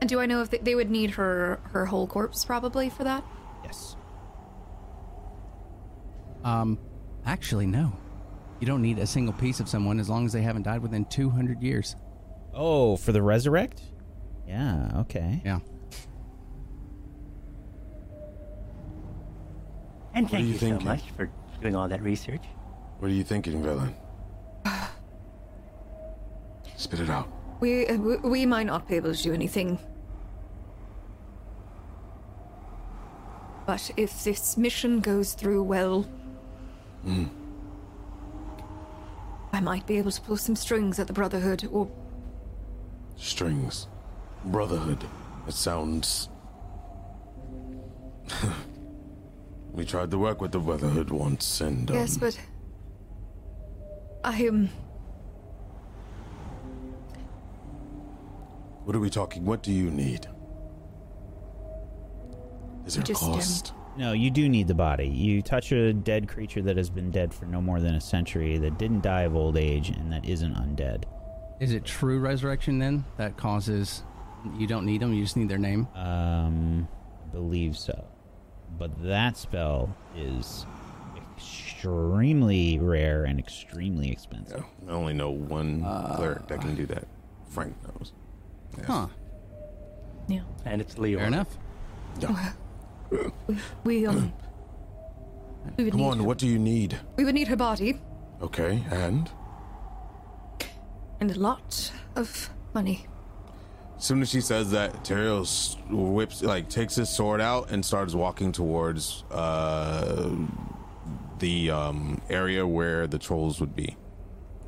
And 0.00 0.08
do 0.08 0.18
I 0.18 0.26
know 0.26 0.42
if 0.42 0.50
they, 0.50 0.58
they 0.58 0.74
would 0.74 0.90
need 0.90 1.10
her 1.12 1.60
her 1.72 1.86
whole 1.86 2.06
corpse 2.06 2.44
probably 2.44 2.88
for 2.88 3.04
that? 3.04 3.24
Yes. 3.62 3.96
Um, 6.42 6.78
actually, 7.24 7.66
no. 7.66 7.92
You 8.58 8.66
don't 8.66 8.82
need 8.82 8.98
a 8.98 9.06
single 9.06 9.34
piece 9.34 9.60
of 9.60 9.68
someone 9.68 10.00
as 10.00 10.08
long 10.08 10.24
as 10.24 10.32
they 10.32 10.42
haven't 10.42 10.62
died 10.62 10.82
within 10.82 11.04
200 11.04 11.62
years. 11.62 11.96
Oh, 12.54 12.96
for 12.96 13.12
the 13.12 13.22
resurrect? 13.22 13.82
Yeah, 14.46 14.90
okay. 15.00 15.40
Yeah. 15.44 15.60
And 20.14 20.30
thank 20.30 20.46
you 20.46 20.52
you, 20.52 20.58
so 20.58 20.78
much 20.80 21.02
for 21.16 21.30
doing 21.62 21.76
all 21.76 21.88
that 21.88 22.02
research. 22.02 22.42
What 22.98 23.10
are 23.10 23.14
you 23.14 23.24
thinking, 23.24 23.62
villain? 23.62 23.94
Spit 26.76 27.00
it 27.00 27.10
out. 27.10 27.28
We 27.60 27.86
uh, 27.86 27.96
we- 27.96 28.16
we 28.16 28.46
might 28.46 28.66
not 28.66 28.88
be 28.88 28.96
able 28.96 29.14
to 29.14 29.22
do 29.22 29.32
anything. 29.32 29.78
But 33.66 33.90
if 33.96 34.24
this 34.24 34.56
mission 34.56 34.98
goes 35.00 35.34
through 35.34 35.62
well, 35.62 36.04
I 39.52 39.60
might 39.60 39.86
be 39.86 39.98
able 39.98 40.10
to 40.10 40.20
pull 40.20 40.36
some 40.36 40.56
strings 40.56 40.98
at 40.98 41.06
the 41.06 41.12
Brotherhood, 41.12 41.68
or 41.70 41.88
Strings. 43.16 43.86
Brotherhood. 44.46 45.04
It 45.46 45.54
sounds. 45.54 46.28
we 49.72 49.84
tried 49.84 50.10
to 50.10 50.18
work 50.18 50.40
with 50.40 50.52
the 50.52 50.58
Brotherhood 50.58 51.10
once, 51.10 51.60
and. 51.60 51.90
Um, 51.90 51.96
yes, 51.96 52.16
but 52.16 52.38
I 54.24 54.36
am. 54.42 54.68
What 58.84 58.96
are 58.96 59.00
we 59.00 59.10
talking? 59.10 59.44
What 59.44 59.62
do 59.62 59.72
you 59.72 59.90
need? 59.90 60.26
Is 62.86 62.94
there 62.94 63.02
a 63.02 63.06
Just, 63.06 63.22
um, 63.22 63.34
cost? 63.34 63.72
No, 63.96 64.12
you 64.12 64.30
do 64.30 64.48
need 64.48 64.68
the 64.68 64.74
body. 64.74 65.06
You 65.06 65.42
touch 65.42 65.70
a 65.70 65.92
dead 65.92 66.26
creature 66.26 66.62
that 66.62 66.76
has 66.76 66.90
been 66.90 67.10
dead 67.10 67.32
for 67.32 67.44
no 67.44 67.60
more 67.60 67.80
than 67.80 67.94
a 67.94 68.00
century, 68.00 68.58
that 68.58 68.78
didn't 68.78 69.02
die 69.02 69.22
of 69.22 69.36
old 69.36 69.56
age, 69.56 69.90
and 69.90 70.12
that 70.12 70.24
isn't 70.24 70.54
undead. 70.54 71.04
Is 71.60 71.72
it 71.72 71.84
true 71.84 72.18
resurrection 72.18 72.78
then 72.78 73.04
that 73.18 73.36
causes 73.36 74.02
you 74.58 74.66
don't 74.66 74.84
need 74.84 75.00
them? 75.00 75.12
You 75.12 75.22
just 75.22 75.36
need 75.36 75.48
their 75.48 75.58
name. 75.58 75.86
Um, 75.94 76.88
I 77.22 77.28
believe 77.32 77.76
so. 77.76 78.04
But 78.78 78.90
that 79.04 79.36
spell 79.36 79.94
is 80.16 80.66
extremely 81.36 82.78
rare 82.78 83.24
and 83.24 83.38
extremely 83.38 84.10
expensive. 84.10 84.64
Yeah, 84.84 84.92
I 84.92 84.94
only 84.94 85.12
know 85.12 85.30
one 85.30 85.82
cleric 86.16 86.46
that 86.48 86.60
can 86.60 86.74
do 86.74 86.86
that. 86.86 87.06
Frank 87.48 87.74
knows. 87.84 88.12
Yes. 88.76 88.86
Huh. 88.86 89.06
Yeah. 90.28 90.40
And 90.64 90.80
it's 90.80 90.96
Leo. 90.98 91.18
Fair 91.18 91.26
enough. 91.28 91.58
Yeah. 92.20 92.52
We 93.84 94.06
um. 94.06 94.32
We 95.76 95.84
would 95.84 95.92
Come 95.92 96.00
need 96.00 96.06
on, 96.08 96.18
her- 96.18 96.24
what 96.24 96.38
do 96.38 96.48
you 96.48 96.58
need? 96.58 96.98
We 97.16 97.24
would 97.24 97.34
need 97.36 97.46
her 97.48 97.54
body 97.56 98.00
Okay, 98.42 98.82
and 98.90 99.30
and 101.20 101.30
a 101.30 101.38
lot 101.38 101.92
of 102.16 102.50
money. 102.74 103.06
As 104.02 104.08
soon 104.08 104.20
as 104.20 104.30
she 104.30 104.40
says 104.40 104.72
that, 104.72 105.04
Teriel 105.04 105.46
whips, 105.88 106.42
like, 106.42 106.68
takes 106.68 106.96
his 106.96 107.08
sword 107.08 107.40
out 107.40 107.70
and 107.70 107.84
starts 107.84 108.16
walking 108.16 108.50
towards 108.50 109.22
uh, 109.30 110.28
the 111.38 111.70
um, 111.70 112.20
area 112.28 112.66
where 112.66 113.06
the 113.06 113.20
trolls 113.20 113.60
would 113.60 113.76
be, 113.76 113.96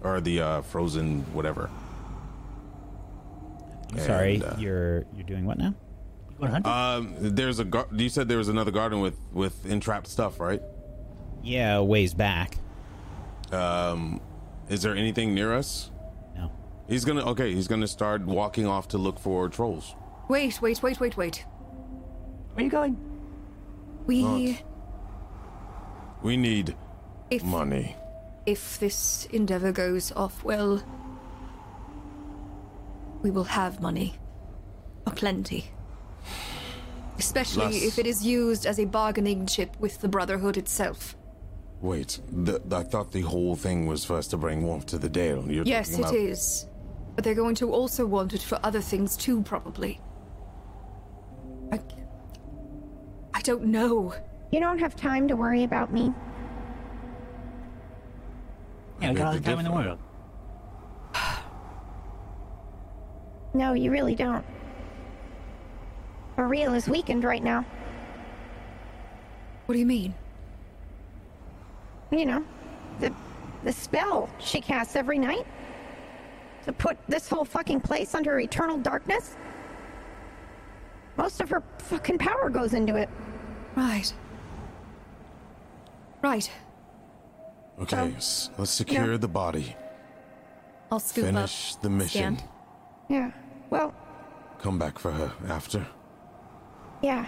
or 0.04 0.20
the 0.20 0.40
uh, 0.40 0.62
frozen 0.62 1.22
whatever. 1.32 1.68
I'm 3.90 3.98
sorry, 3.98 4.40
uh, 4.40 4.56
you're 4.56 5.04
you're 5.12 5.26
doing 5.26 5.46
what 5.46 5.58
now? 5.58 5.74
Going 6.38 6.52
hunting? 6.52 6.72
Um, 6.72 7.34
there's 7.34 7.58
a. 7.58 7.64
Gar- 7.64 7.88
you 7.90 8.10
said 8.10 8.28
there 8.28 8.38
was 8.38 8.48
another 8.48 8.70
garden 8.70 9.00
with 9.00 9.18
with 9.32 9.66
entrapped 9.66 10.06
stuff, 10.06 10.38
right? 10.38 10.62
Yeah, 11.42 11.80
ways 11.80 12.14
back. 12.14 12.58
Um, 13.50 14.20
is 14.68 14.82
there 14.82 14.94
anything 14.94 15.34
near 15.34 15.52
us? 15.52 15.90
No. 16.88 16.92
He's 16.92 17.04
gonna. 17.04 17.24
Okay, 17.30 17.54
he's 17.54 17.68
gonna 17.68 17.86
start 17.88 18.24
walking 18.26 18.66
off 18.66 18.88
to 18.88 18.98
look 18.98 19.18
for 19.18 19.48
trolls. 19.48 19.94
Wait, 20.28 20.60
wait, 20.62 20.82
wait, 20.82 21.00
wait, 21.00 21.16
wait. 21.16 21.44
Where 22.54 22.62
are 22.62 22.64
you 22.64 22.70
going? 22.70 22.96
We 24.06 24.22
Not. 24.22 24.62
We 26.22 26.36
need 26.36 26.74
if 27.30 27.42
money. 27.42 27.96
if 28.46 28.78
this 28.78 29.26
endeavor 29.32 29.72
goes 29.72 30.12
off 30.12 30.42
well, 30.44 30.82
we 33.22 33.30
will 33.30 33.44
have 33.44 33.80
money. 33.80 34.14
a 35.06 35.10
plenty. 35.10 35.66
Especially 37.18 37.66
Less. 37.66 37.82
if 37.84 37.98
it 37.98 38.06
is 38.06 38.24
used 38.26 38.66
as 38.66 38.78
a 38.80 38.86
bargaining 38.86 39.46
chip 39.46 39.78
with 39.78 40.00
the 40.00 40.08
Brotherhood 40.08 40.56
itself. 40.56 41.14
Wait, 41.80 42.18
the, 42.30 42.60
I 42.72 42.82
thought 42.82 43.12
the 43.12 43.20
whole 43.20 43.54
thing 43.56 43.86
was 43.86 44.04
for 44.04 44.16
us 44.16 44.26
to 44.28 44.36
bring 44.38 44.62
warmth 44.64 44.86
to 44.86 44.98
the 44.98 45.08
Dale. 45.10 45.44
You're 45.50 45.64
yes, 45.64 45.90
talking 45.90 46.04
it 46.04 46.08
about- 46.08 46.14
is. 46.16 46.66
But 47.14 47.24
they're 47.24 47.34
going 47.34 47.54
to 47.56 47.72
also 47.72 48.06
want 48.06 48.34
it 48.34 48.42
for 48.42 48.58
other 48.62 48.80
things 48.80 49.16
too, 49.16 49.42
probably. 49.42 50.00
I, 51.72 51.80
I 53.32 53.40
don't 53.42 53.66
know. 53.66 54.14
You 54.50 54.60
don't 54.60 54.78
have 54.78 54.96
time 54.96 55.28
to 55.28 55.36
worry 55.36 55.64
about 55.64 55.92
me. 55.92 56.12
Yeah, 59.00 59.10
I 59.10 59.14
got 59.14 59.26
all 59.26 59.32
the 59.34 59.40
beg 59.40 59.56
time 59.56 59.58
in 59.58 59.64
the 59.64 59.72
world. 59.72 59.98
No, 63.56 63.72
you 63.72 63.92
really 63.92 64.16
don't. 64.16 64.44
Auril 66.36 66.74
is 66.74 66.88
weakened 66.88 67.22
right 67.22 67.42
now. 67.42 67.64
What 69.66 69.74
do 69.74 69.78
you 69.78 69.86
mean? 69.86 70.12
You 72.10 72.26
know, 72.26 72.44
the 72.98 73.14
the 73.62 73.72
spell 73.72 74.28
she 74.40 74.60
casts 74.60 74.96
every 74.96 75.18
night 75.18 75.46
to 76.64 76.72
put 76.72 76.96
this 77.08 77.28
whole 77.28 77.44
fucking 77.44 77.80
place 77.80 78.14
under 78.14 78.38
eternal 78.40 78.78
darkness. 78.78 79.36
Most 81.16 81.40
of 81.40 81.48
her 81.50 81.62
fucking 81.78 82.18
power 82.18 82.50
goes 82.50 82.74
into 82.74 82.96
it. 82.96 83.08
Right. 83.76 84.12
Right. 86.22 86.50
Okay, 87.80 87.96
Um, 87.98 88.14
s- 88.16 88.50
let's 88.58 88.70
secure 88.70 89.18
the 89.18 89.28
body. 89.28 89.76
I'll 90.90 91.00
scoop 91.00 91.24
Finish 91.26 91.74
up. 91.74 91.82
the 91.82 91.90
mission. 91.90 92.36
stand. 92.38 92.48
Yeah. 93.08 93.30
Well, 93.70 93.94
Come 94.58 94.78
back 94.78 94.98
for 94.98 95.10
her 95.12 95.32
after. 95.48 95.86
yeah. 97.02 97.26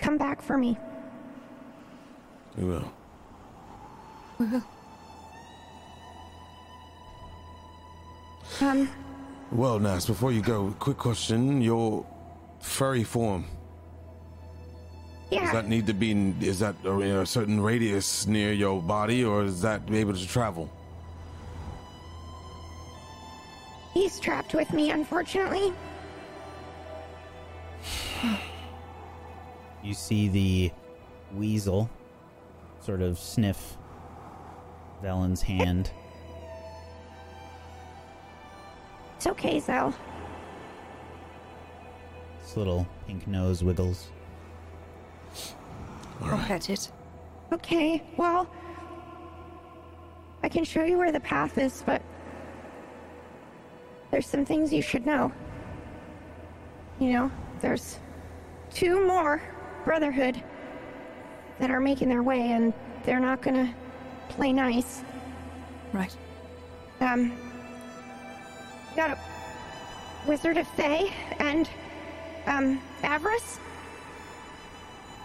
Come 0.00 0.18
back 0.18 0.42
for 0.42 0.58
me. 0.58 0.76
We 2.58 2.64
will. 2.64 2.92
We 4.38 4.46
will. 4.46 4.62
Um, 8.60 8.88
Well, 9.50 9.78
Nas, 9.78 10.06
before 10.06 10.32
you 10.32 10.42
go, 10.42 10.74
quick 10.78 10.98
question: 10.98 11.60
Your 11.60 12.06
furry 12.60 13.04
form 13.04 13.44
yeah. 15.30 15.44
does 15.44 15.52
that 15.52 15.68
need 15.68 15.86
to 15.86 15.92
be? 15.92 16.10
In, 16.10 16.36
is 16.40 16.60
that 16.60 16.74
in 16.84 17.02
a 17.02 17.26
certain 17.26 17.60
radius 17.60 18.26
near 18.26 18.52
your 18.52 18.80
body, 18.80 19.24
or 19.24 19.44
is 19.44 19.60
that 19.62 19.82
able 19.90 20.14
to 20.14 20.28
travel? 20.28 20.70
He's 23.92 24.18
trapped 24.18 24.54
with 24.54 24.72
me, 24.72 24.90
unfortunately. 24.90 25.72
You 29.82 29.92
see 29.92 30.28
the 30.28 30.72
weasel 31.34 31.90
sort 32.80 33.02
of 33.02 33.18
sniff 33.18 33.76
Velen's 35.02 35.42
hand. 35.42 35.90
It's 39.24 39.30
okay, 39.30 39.58
Zell. 39.58 39.94
This 42.42 42.58
little 42.58 42.86
pink 43.06 43.26
nose 43.26 43.64
wiggles. 43.64 44.10
I'll 46.20 46.36
pet 46.36 46.68
it. 46.68 46.92
Okay, 47.50 48.02
well, 48.18 48.46
I 50.42 50.50
can 50.50 50.62
show 50.62 50.84
you 50.84 50.98
where 50.98 51.10
the 51.10 51.20
path 51.20 51.56
is, 51.56 51.82
but 51.86 52.02
there's 54.10 54.26
some 54.26 54.44
things 54.44 54.74
you 54.74 54.82
should 54.82 55.06
know. 55.06 55.32
You 57.00 57.12
know, 57.14 57.32
there's 57.62 58.00
two 58.74 59.06
more 59.06 59.40
Brotherhood 59.86 60.44
that 61.60 61.70
are 61.70 61.80
making 61.80 62.10
their 62.10 62.22
way, 62.22 62.50
and 62.50 62.74
they're 63.04 63.20
not 63.20 63.40
gonna 63.40 63.74
play 64.28 64.52
nice. 64.52 65.02
Right. 65.94 66.14
Um, 67.00 67.32
you 67.53 67.53
got 68.94 69.10
a 69.10 69.18
Wizard 70.26 70.56
of 70.56 70.66
Thay 70.68 71.12
and, 71.38 71.68
um, 72.46 72.80
Avarice? 73.02 73.58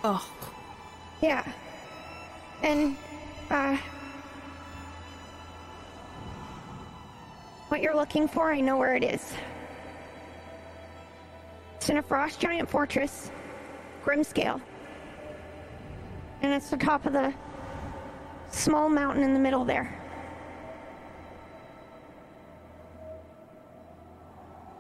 Oh, 0.04 0.26
Yeah. 1.22 1.44
And, 2.64 2.96
uh, 3.50 3.78
what 7.68 7.82
you're 7.82 7.96
looking 7.96 8.28
for, 8.28 8.52
I 8.52 8.62
know 8.62 8.78
where 8.78 8.96
it 8.96 9.04
is. 9.04 9.34
It's 11.76 11.90
in 11.90 11.98
a 11.98 12.02
frost 12.02 12.40
giant 12.40 12.70
fortress, 12.70 13.32
Grimskalle. 14.04 14.62
And 16.42 16.54
it's 16.54 16.70
the 16.70 16.78
top 16.78 17.06
of 17.06 17.14
the 17.14 17.34
small 18.50 18.90
mountain 18.90 19.24
in 19.24 19.34
the 19.34 19.40
middle 19.40 19.66
there. 19.66 19.99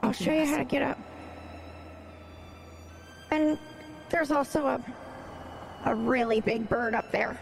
I'll 0.10 0.14
show 0.14 0.34
you 0.34 0.44
how 0.44 0.57
to 0.57 0.64
get 0.64 0.81
up. 0.81 0.98
And 3.30 3.60
there's 4.10 4.31
also 4.31 4.65
a 4.65 4.84
a 5.86 5.94
really 5.94 6.41
big 6.41 6.68
bird 6.68 6.95
up 6.95 7.11
there. 7.11 7.40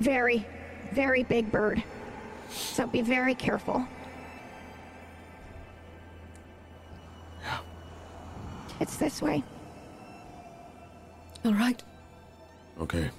Very, 0.00 0.44
very 0.90 1.22
big 1.22 1.52
bird. 1.52 1.80
So 2.50 2.88
be 2.88 3.02
very 3.02 3.36
careful. 3.36 3.86
It's 8.80 8.96
this 8.96 9.22
way. 9.22 9.44
all 11.44 11.54
right. 11.54 11.80
Okay. 12.80 13.10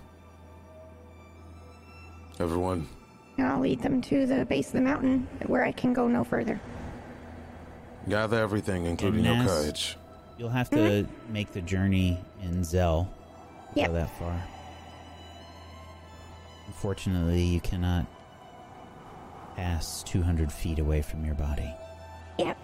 Everyone, 2.37 2.85
I'll 3.37 3.61
lead 3.61 3.81
them 3.81 4.01
to 4.01 4.25
the 4.25 4.43
base 4.43 4.67
of 4.67 4.73
the 4.73 4.81
mountain 4.81 5.25
where 5.47 5.63
I 5.63 5.71
can 5.71 5.93
go 5.93 6.09
no 6.09 6.25
further. 6.25 6.59
Gather 8.09 8.41
everything, 8.41 8.85
including 8.85 9.23
your 9.23 9.35
Nas- 9.35 9.47
courage. 9.47 9.97
You'll 10.37 10.49
have 10.49 10.69
to 10.71 11.07
make 11.29 11.51
the 11.51 11.61
journey 11.61 12.17
in 12.41 12.63
Zell. 12.63 13.07
Yep. 13.75 13.87
Go 13.87 13.93
that 13.93 14.17
far. 14.17 14.41
Unfortunately, 16.67 17.41
you 17.43 17.59
cannot 17.59 18.07
pass 19.55 20.01
200 20.03 20.51
feet 20.51 20.79
away 20.79 21.01
from 21.01 21.23
your 21.23 21.35
body. 21.35 21.71
Yep. 22.39 22.57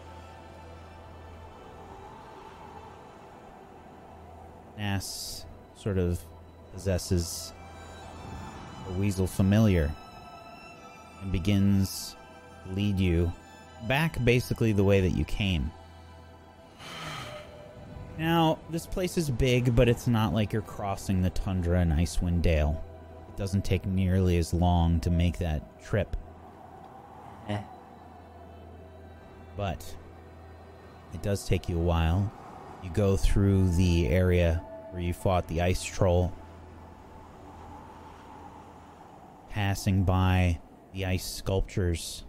Nas 4.77 5.45
sort 5.75 5.97
of 5.97 6.19
possesses 6.73 7.53
a 8.89 8.93
weasel 8.93 9.27
familiar 9.27 9.91
and 11.21 11.31
begins 11.31 12.15
to 12.65 12.73
lead 12.73 12.99
you 12.99 13.31
back 13.83 14.23
basically 14.23 14.71
the 14.71 14.83
way 14.83 15.01
that 15.01 15.11
you 15.11 15.25
came. 15.25 15.71
Now, 18.17 18.59
this 18.69 18.87
place 18.87 19.17
is 19.17 19.29
big, 19.29 19.75
but 19.75 19.89
it's 19.89 20.07
not 20.07 20.33
like 20.33 20.53
you're 20.53 20.61
crossing 20.61 21.21
the 21.21 21.29
tundra 21.31 21.81
in 21.81 21.89
Icewind 21.89 22.41
Dale. 22.41 22.81
It 23.29 23.37
doesn't 23.37 23.65
take 23.65 23.85
nearly 23.85 24.37
as 24.37 24.53
long 24.53 24.99
to 25.01 25.09
make 25.09 25.37
that 25.39 25.83
trip. 25.83 26.15
Eh. 27.49 27.61
But 29.57 29.95
it 31.13 31.21
does 31.21 31.45
take 31.45 31.67
you 31.67 31.77
a 31.77 31.81
while. 31.81 32.31
You 32.83 32.89
go 32.91 33.17
through 33.17 33.69
the 33.71 34.07
area 34.07 34.61
where 34.91 35.01
you 35.01 35.13
fought 35.13 35.47
the 35.47 35.61
ice 35.61 35.83
troll, 35.83 36.31
passing 39.49 40.03
by 40.03 40.59
the 40.93 41.05
ice 41.05 41.25
sculptures 41.25 42.24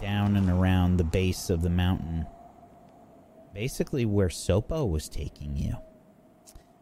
down 0.00 0.36
and 0.36 0.48
around 0.48 0.96
the 0.96 1.04
base 1.04 1.50
of 1.50 1.62
the 1.62 1.70
mountain. 1.70 2.26
Basically, 3.54 4.04
where 4.04 4.28
Sopo 4.28 4.88
was 4.88 5.08
taking 5.08 5.56
you. 5.56 5.76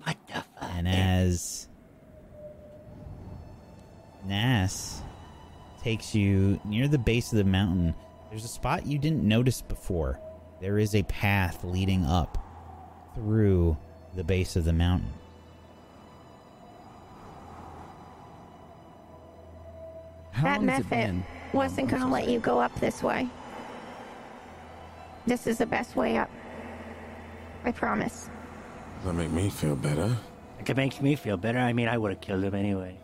What 0.02 0.16
the 0.26 0.34
fuck? 0.34 0.70
And 0.74 0.86
as 0.86 1.68
Nas 4.24 5.00
takes 5.82 6.14
you 6.14 6.60
near 6.64 6.88
the 6.88 6.98
base 6.98 7.32
of 7.32 7.38
the 7.38 7.44
mountain, 7.44 7.94
there's 8.30 8.44
a 8.44 8.48
spot 8.48 8.86
you 8.86 8.98
didn't 8.98 9.22
notice 9.22 9.62
before. 9.62 10.20
There 10.60 10.78
is 10.78 10.94
a 10.94 11.02
path 11.04 11.64
leading 11.64 12.04
up 12.04 12.38
through 13.14 13.76
the 14.14 14.24
base 14.24 14.56
of 14.56 14.64
the 14.64 14.72
mountain. 14.72 15.12
How 20.32 20.58
that 20.58 20.90
long 20.90 21.24
has 21.52 21.52
it 21.52 21.52
Mephit 21.52 21.52
been? 21.52 21.58
wasn't 21.58 21.88
gonna 21.90 22.10
let 22.10 22.28
you 22.28 22.38
go 22.40 22.60
up 22.60 22.74
this 22.80 23.02
way. 23.02 23.28
This 25.26 25.46
is 25.46 25.58
the 25.58 25.66
best 25.66 25.96
way 25.96 26.16
up. 26.18 26.30
I 27.64 27.72
promise. 27.72 28.30
Does 28.96 29.06
that 29.06 29.12
make 29.14 29.30
me 29.30 29.50
feel 29.50 29.76
better. 29.76 30.16
If 30.60 30.70
it 30.70 30.76
makes 30.76 31.00
me 31.00 31.16
feel 31.16 31.36
better, 31.36 31.58
I 31.58 31.72
mean, 31.72 31.88
I 31.88 31.98
would 31.98 32.12
have 32.12 32.20
killed 32.20 32.44
him 32.44 32.54
anyway. 32.54 32.96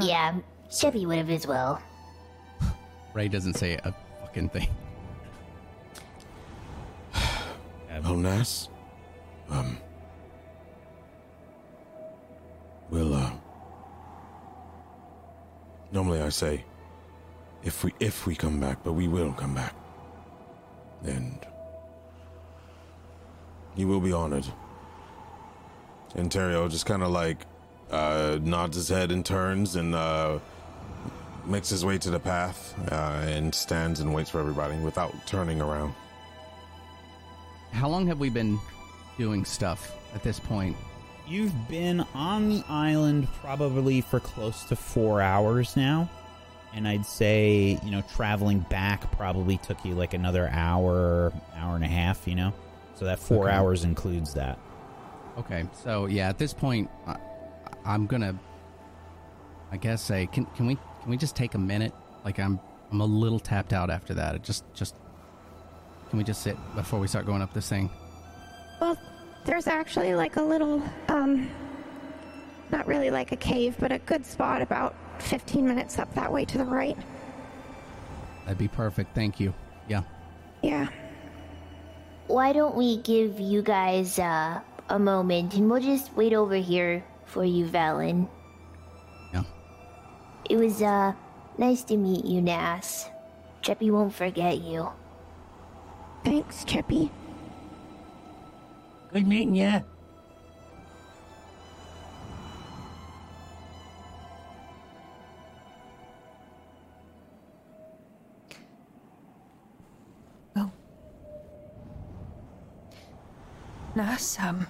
Yeah, 0.00 0.38
Cheppy 0.70 1.06
would 1.06 1.18
have 1.18 1.30
as 1.30 1.46
well. 1.46 1.82
Ray 3.14 3.28
doesn't 3.28 3.54
say 3.54 3.74
a 3.74 3.94
fucking 4.20 4.48
thing. 4.50 4.68
Oh, 8.04 8.16
Nas? 8.16 8.68
Um. 9.48 9.76
We'll, 12.90 13.14
uh. 13.14 13.30
Normally 15.92 16.20
I 16.20 16.30
say, 16.30 16.64
if 17.64 17.84
we 17.84 17.92
if 18.00 18.26
we 18.26 18.34
come 18.34 18.60
back, 18.60 18.82
but 18.84 18.92
we 18.92 19.08
will 19.08 19.32
come 19.32 19.54
back. 19.54 19.74
And 21.04 21.38
you 23.76 23.88
will 23.88 24.00
be 24.00 24.12
honored. 24.12 24.46
And 26.14 26.30
Teriel 26.30 26.70
just 26.70 26.86
kind 26.86 27.02
of 27.02 27.10
like 27.10 27.46
uh, 27.90 28.38
nods 28.42 28.76
his 28.76 28.88
head 28.88 29.10
and 29.10 29.24
turns 29.24 29.76
and 29.76 29.94
uh, 29.94 30.38
makes 31.46 31.68
his 31.68 31.84
way 31.84 31.98
to 31.98 32.10
the 32.10 32.20
path 32.20 32.74
uh, 32.90 33.24
and 33.26 33.54
stands 33.54 34.00
and 34.00 34.14
waits 34.14 34.30
for 34.30 34.40
everybody 34.40 34.76
without 34.78 35.14
turning 35.26 35.60
around. 35.60 35.94
How 37.72 37.88
long 37.88 38.06
have 38.06 38.20
we 38.20 38.28
been 38.28 38.58
doing 39.18 39.44
stuff 39.44 39.96
at 40.14 40.22
this 40.22 40.38
point? 40.38 40.76
You've 41.26 41.68
been 41.68 42.00
on 42.14 42.48
the 42.50 42.64
island 42.68 43.28
probably 43.40 44.00
for 44.00 44.20
close 44.20 44.64
to 44.64 44.76
four 44.76 45.22
hours 45.22 45.76
now. 45.76 46.10
And 46.74 46.88
I'd 46.88 47.04
say, 47.04 47.78
you 47.84 47.90
know, 47.90 48.02
traveling 48.14 48.60
back 48.60 49.10
probably 49.12 49.58
took 49.58 49.84
you 49.84 49.94
like 49.94 50.14
another 50.14 50.48
hour, 50.52 51.32
hour 51.54 51.74
and 51.74 51.84
a 51.84 51.88
half, 51.88 52.26
you 52.26 52.34
know? 52.34 52.52
So 52.94 53.04
that 53.04 53.18
four 53.18 53.44
Okay. 53.46 53.54
hours 53.54 53.84
includes 53.84 54.32
that. 54.34 54.58
Okay, 55.38 55.64
so 55.82 56.06
yeah, 56.06 56.28
at 56.28 56.38
this 56.38 56.52
point, 56.52 56.90
I, 57.06 57.16
I'm 57.84 58.06
gonna, 58.06 58.38
I 59.70 59.76
guess, 59.76 60.02
say, 60.02 60.26
can 60.26 60.44
can 60.56 60.66
we 60.66 60.76
can 61.00 61.10
we 61.10 61.16
just 61.16 61.34
take 61.34 61.54
a 61.54 61.58
minute? 61.58 61.92
Like 62.24 62.38
I'm 62.38 62.60
I'm 62.90 63.00
a 63.00 63.06
little 63.06 63.40
tapped 63.40 63.72
out 63.72 63.90
after 63.90 64.12
that. 64.14 64.34
It 64.34 64.42
just 64.42 64.64
just 64.74 64.94
can 66.10 66.18
we 66.18 66.24
just 66.24 66.42
sit 66.42 66.56
before 66.74 67.00
we 67.00 67.06
start 67.08 67.24
going 67.24 67.40
up 67.40 67.54
this 67.54 67.68
thing? 67.68 67.88
Well, 68.80 68.96
there's 69.46 69.66
actually 69.66 70.14
like 70.14 70.36
a 70.36 70.42
little, 70.42 70.82
um, 71.08 71.48
not 72.70 72.86
really 72.86 73.10
like 73.10 73.32
a 73.32 73.36
cave, 73.36 73.74
but 73.80 73.90
a 73.90 73.98
good 74.00 74.26
spot 74.26 74.60
about 74.60 74.94
15 75.22 75.66
minutes 75.66 75.98
up 75.98 76.12
that 76.14 76.32
way 76.32 76.44
to 76.44 76.58
the 76.58 76.64
right. 76.64 76.96
That'd 78.44 78.58
be 78.58 78.68
perfect. 78.68 79.14
Thank 79.14 79.40
you. 79.40 79.54
Yeah. 79.88 80.02
Yeah. 80.62 80.88
Why 82.26 82.52
don't 82.52 82.76
we 82.76 82.98
give 82.98 83.40
you 83.40 83.62
guys 83.62 84.18
uh, 84.18 84.60
a 84.88 84.98
moment 84.98 85.54
and 85.54 85.70
we'll 85.70 85.80
just 85.80 86.14
wait 86.14 86.32
over 86.32 86.56
here 86.56 87.04
for 87.26 87.44
you, 87.44 87.66
Velen. 87.66 88.28
Yeah. 89.32 89.44
It 90.48 90.56
was 90.56 90.82
uh 90.82 91.14
nice 91.58 91.82
to 91.84 91.96
meet 91.96 92.24
you, 92.24 92.42
Nas. 92.42 93.08
Cheppy 93.62 93.90
won't 93.90 94.14
forget 94.14 94.58
you. 94.58 94.88
Thanks, 96.24 96.64
Cheppy. 96.64 97.10
Good 99.12 99.26
meeting 99.26 99.54
ya. 99.54 99.80
Nurse, 113.94 114.38
um... 114.40 114.66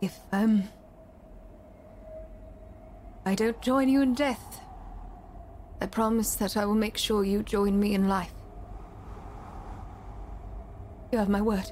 If, 0.00 0.18
um... 0.30 0.64
I 3.24 3.34
don't 3.34 3.60
join 3.62 3.88
you 3.88 4.02
in 4.02 4.14
death, 4.14 4.60
I 5.80 5.86
promise 5.86 6.34
that 6.36 6.56
I 6.56 6.64
will 6.66 6.74
make 6.74 6.98
sure 6.98 7.24
you 7.24 7.42
join 7.42 7.78
me 7.78 7.94
in 7.94 8.08
life. 8.08 8.34
You 11.12 11.18
have 11.18 11.28
my 11.28 11.40
word. 11.40 11.70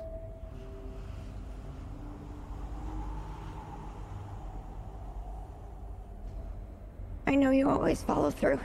I 7.26 7.34
know 7.34 7.50
you 7.50 7.68
always 7.68 8.02
follow 8.02 8.31
through. 8.31 8.60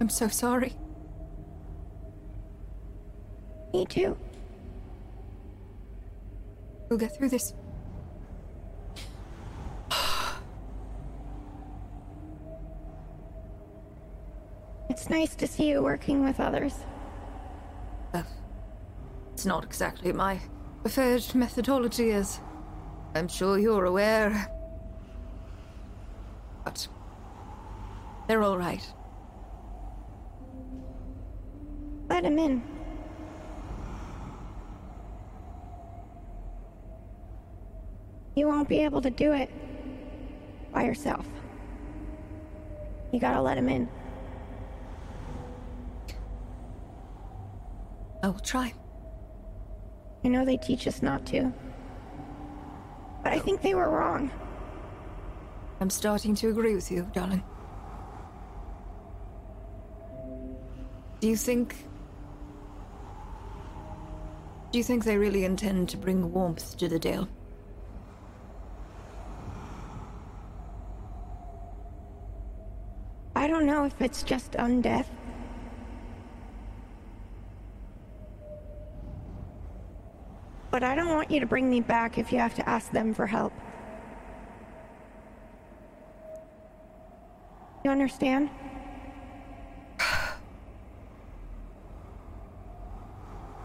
I'm 0.00 0.08
so 0.08 0.28
sorry. 0.28 0.74
Me 3.72 3.84
too. 3.86 4.16
We'll 6.88 6.98
get 6.98 7.16
through 7.16 7.28
this. 7.28 7.54
It's 14.88 15.10
nice 15.10 15.34
to 15.36 15.46
see 15.46 15.68
you 15.68 15.82
working 15.82 16.24
with 16.24 16.40
others. 16.40 16.74
Uh, 18.12 18.24
it's 19.32 19.46
not 19.46 19.62
exactly 19.62 20.12
my 20.12 20.40
preferred 20.82 21.24
methodology, 21.34 22.10
as 22.10 22.40
I'm 23.14 23.28
sure 23.28 23.58
you're 23.58 23.84
aware. 23.84 24.50
But 26.64 26.88
they're 28.26 28.42
all 28.42 28.58
right. 28.58 28.82
Let 32.08 32.24
him 32.24 32.38
in. 32.38 32.77
You 38.38 38.46
won't 38.46 38.68
be 38.68 38.84
able 38.84 39.02
to 39.02 39.10
do 39.10 39.32
it 39.32 39.50
by 40.72 40.84
yourself. 40.84 41.26
You 43.10 43.18
gotta 43.18 43.42
let 43.42 43.58
him 43.58 43.68
in. 43.68 43.88
I 48.22 48.28
will 48.28 48.38
try. 48.38 48.72
I 50.24 50.28
know 50.28 50.44
they 50.44 50.56
teach 50.56 50.86
us 50.86 51.02
not 51.02 51.26
to. 51.26 51.52
But 53.24 53.32
I 53.32 53.40
think 53.40 53.60
they 53.60 53.74
were 53.74 53.90
wrong. 53.90 54.30
I'm 55.80 55.90
starting 55.90 56.36
to 56.36 56.48
agree 56.48 56.76
with 56.76 56.92
you, 56.92 57.10
darling. 57.12 57.42
Do 61.18 61.26
you 61.26 61.34
think. 61.34 61.74
Do 64.70 64.78
you 64.78 64.84
think 64.84 65.02
they 65.02 65.16
really 65.16 65.44
intend 65.44 65.88
to 65.88 65.96
bring 65.96 66.32
warmth 66.32 66.76
to 66.76 66.86
the 66.86 67.00
Dale? 67.00 67.26
I 73.38 73.46
don't 73.46 73.66
know 73.66 73.77
if 73.88 74.00
it's 74.02 74.22
just 74.22 74.52
undeath. 74.52 75.06
But 80.70 80.84
I 80.84 80.94
don't 80.94 81.08
want 81.08 81.30
you 81.30 81.40
to 81.40 81.46
bring 81.46 81.70
me 81.70 81.80
back 81.80 82.18
if 82.18 82.30
you 82.30 82.38
have 82.38 82.54
to 82.56 82.68
ask 82.68 82.92
them 82.92 83.14
for 83.14 83.26
help. 83.26 83.54
You 87.82 87.90
understand? 87.90 88.50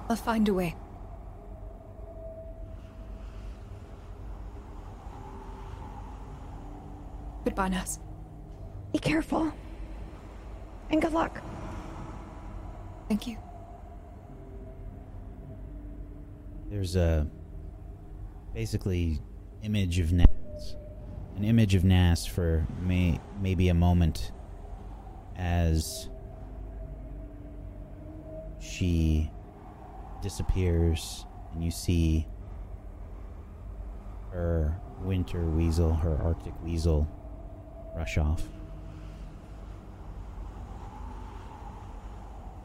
I'll 0.09 0.15
find 0.15 0.47
a 0.47 0.53
way. 0.53 0.77
Goodbye, 7.43 7.67
nurse. 7.67 7.99
Be 8.93 8.99
careful. 8.99 9.51
And 10.89 11.01
good 11.01 11.13
luck. 11.13 11.41
Thank 13.07 13.27
you. 13.27 13.37
There's 16.69 16.95
a 16.95 17.27
basically 18.53 19.19
image 19.61 19.99
of 19.99 20.11
Nas, 20.11 20.75
an 21.35 21.43
image 21.43 21.75
of 21.75 21.83
Nas 21.83 22.25
for 22.25 22.65
may, 22.81 23.19
maybe 23.41 23.69
a 23.69 23.73
moment 23.73 24.31
as 25.35 26.09
she 28.59 29.29
disappears 30.21 31.25
and 31.53 31.63
you 31.63 31.71
see 31.71 32.27
her 34.31 34.75
winter 35.01 35.45
weasel, 35.45 35.93
her 35.93 36.17
arctic 36.23 36.53
weasel, 36.63 37.07
rush 37.95 38.17
off. 38.17 38.43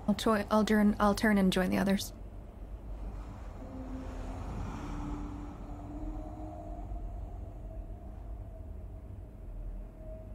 I'll 0.08 0.14
try. 0.14 0.44
I'll 0.50 0.64
turn. 0.64 0.96
I'll 0.98 1.14
turn 1.14 1.36
and 1.36 1.52
join 1.52 1.68
the 1.68 1.76
others. 1.76 2.14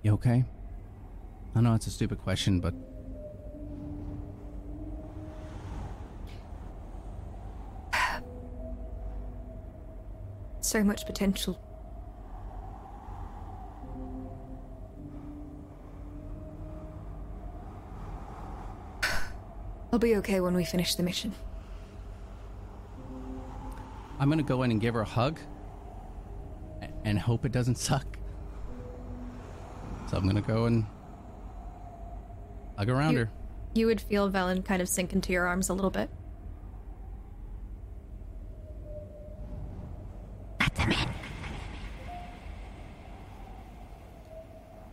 You 0.03 0.13
okay? 0.13 0.45
I 1.55 1.61
know 1.61 1.73
it's 1.73 1.87
a 1.87 1.91
stupid 1.91 2.19
question, 2.19 2.59
but 2.59 2.75
So 10.61 10.83
much 10.83 11.05
potential. 11.05 11.57
I'll 19.93 19.99
be 19.99 20.15
okay 20.15 20.39
when 20.39 20.55
we 20.55 20.65
finish 20.65 20.95
the 20.95 21.03
mission. 21.03 21.33
I'm 24.19 24.27
gonna 24.27 24.41
go 24.41 24.63
in 24.63 24.71
and 24.71 24.81
give 24.81 24.95
her 24.95 25.01
a 25.01 25.05
hug 25.05 25.39
and 27.05 27.19
hope 27.19 27.45
it 27.45 27.51
doesn't 27.51 27.77
suck. 27.77 28.17
So 30.09 30.17
I'm 30.17 30.25
gonna 30.25 30.41
go 30.41 30.65
and 30.65 30.87
hug 32.75 32.89
around 32.89 33.13
You- 33.13 33.19
her. 33.19 33.31
You 33.75 33.85
would 33.85 34.01
feel 34.01 34.31
Velen 34.31 34.65
kind 34.65 34.81
of 34.81 34.89
sink 34.89 35.13
into 35.13 35.31
your 35.31 35.45
arms 35.45 35.69
a 35.69 35.75
little 35.75 35.91
bit. 35.91 36.09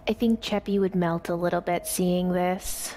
I 0.07 0.13
think 0.13 0.43
Cheppy 0.43 0.79
would 0.79 0.95
melt 0.95 1.31
a 1.31 1.35
little 1.35 1.63
bit 1.63 1.87
seeing 1.87 2.33
this. 2.33 2.97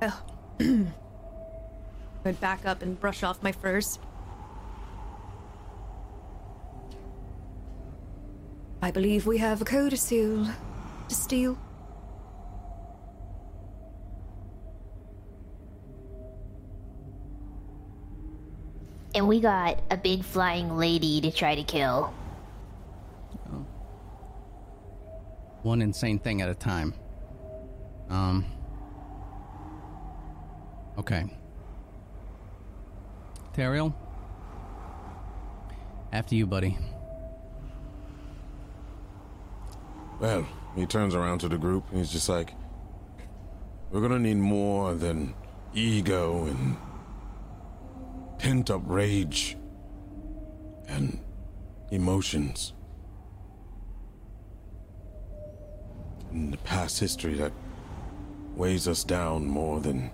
Well, 0.00 0.18
I'd 2.30 2.40
back 2.40 2.64
up 2.64 2.80
and 2.82 2.98
brush 3.00 3.24
off 3.24 3.42
my 3.42 3.50
furs. 3.50 3.98
I 8.80 8.92
believe 8.92 9.26
we 9.26 9.38
have 9.38 9.60
a 9.60 9.64
codicil 9.64 10.46
to 11.08 11.14
steal. 11.14 11.58
And 19.12 19.26
we 19.26 19.40
got 19.40 19.82
a 19.90 19.96
big 19.96 20.22
flying 20.22 20.76
lady 20.76 21.20
to 21.22 21.32
try 21.32 21.56
to 21.56 21.64
kill. 21.64 22.14
One 25.64 25.82
insane 25.82 26.20
thing 26.20 26.42
at 26.42 26.48
a 26.48 26.54
time. 26.54 26.94
Um. 28.08 28.46
Okay. 30.96 31.24
Teriel? 33.54 33.94
After 36.12 36.34
you, 36.34 36.46
buddy. 36.46 36.76
Well, 40.20 40.46
he 40.76 40.86
turns 40.86 41.14
around 41.14 41.38
to 41.40 41.48
the 41.48 41.58
group 41.58 41.88
and 41.90 41.98
he's 41.98 42.12
just 42.12 42.28
like, 42.28 42.54
We're 43.90 44.00
gonna 44.00 44.18
need 44.18 44.36
more 44.36 44.94
than 44.94 45.34
ego 45.72 46.44
and 46.44 46.76
pent 48.38 48.70
up 48.70 48.82
rage 48.84 49.56
and 50.88 51.18
emotions. 51.90 52.72
And 56.30 56.52
the 56.52 56.58
past 56.58 57.00
history 57.00 57.34
that 57.34 57.52
weighs 58.54 58.86
us 58.86 59.04
down 59.04 59.46
more 59.46 59.80
than 59.80 60.10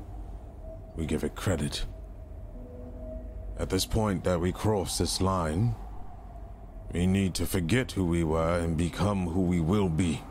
we 0.94 1.04
give 1.04 1.24
it 1.24 1.34
credit. 1.34 1.84
At 3.58 3.70
this 3.70 3.86
point 3.86 4.24
that 4.24 4.40
we 4.40 4.52
cross 4.52 4.98
this 4.98 5.20
line, 5.20 5.74
we 6.92 7.06
need 7.06 7.34
to 7.34 7.46
forget 7.46 7.92
who 7.92 8.04
we 8.04 8.22
were 8.22 8.58
and 8.58 8.76
become 8.76 9.28
who 9.28 9.40
we 9.40 9.60
will 9.60 9.88
be 9.88 10.22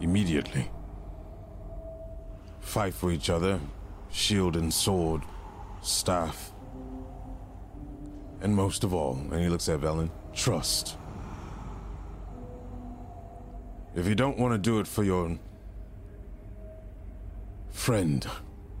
immediately. 0.00 0.70
Fight 2.60 2.92
for 2.92 3.10
each 3.10 3.30
other, 3.30 3.60
shield 4.10 4.56
and 4.56 4.72
sword, 4.72 5.22
staff. 5.80 6.52
And 8.42 8.54
most 8.54 8.84
of 8.84 8.92
all, 8.92 9.14
and 9.30 9.40
he 9.40 9.48
looks 9.48 9.68
at 9.70 9.80
Velen, 9.80 10.10
trust. 10.34 10.96
If 13.94 14.06
you 14.06 14.14
don't 14.14 14.38
want 14.38 14.52
to 14.52 14.58
do 14.58 14.78
it 14.80 14.86
for 14.86 15.02
your 15.02 15.38
friend, 17.70 18.26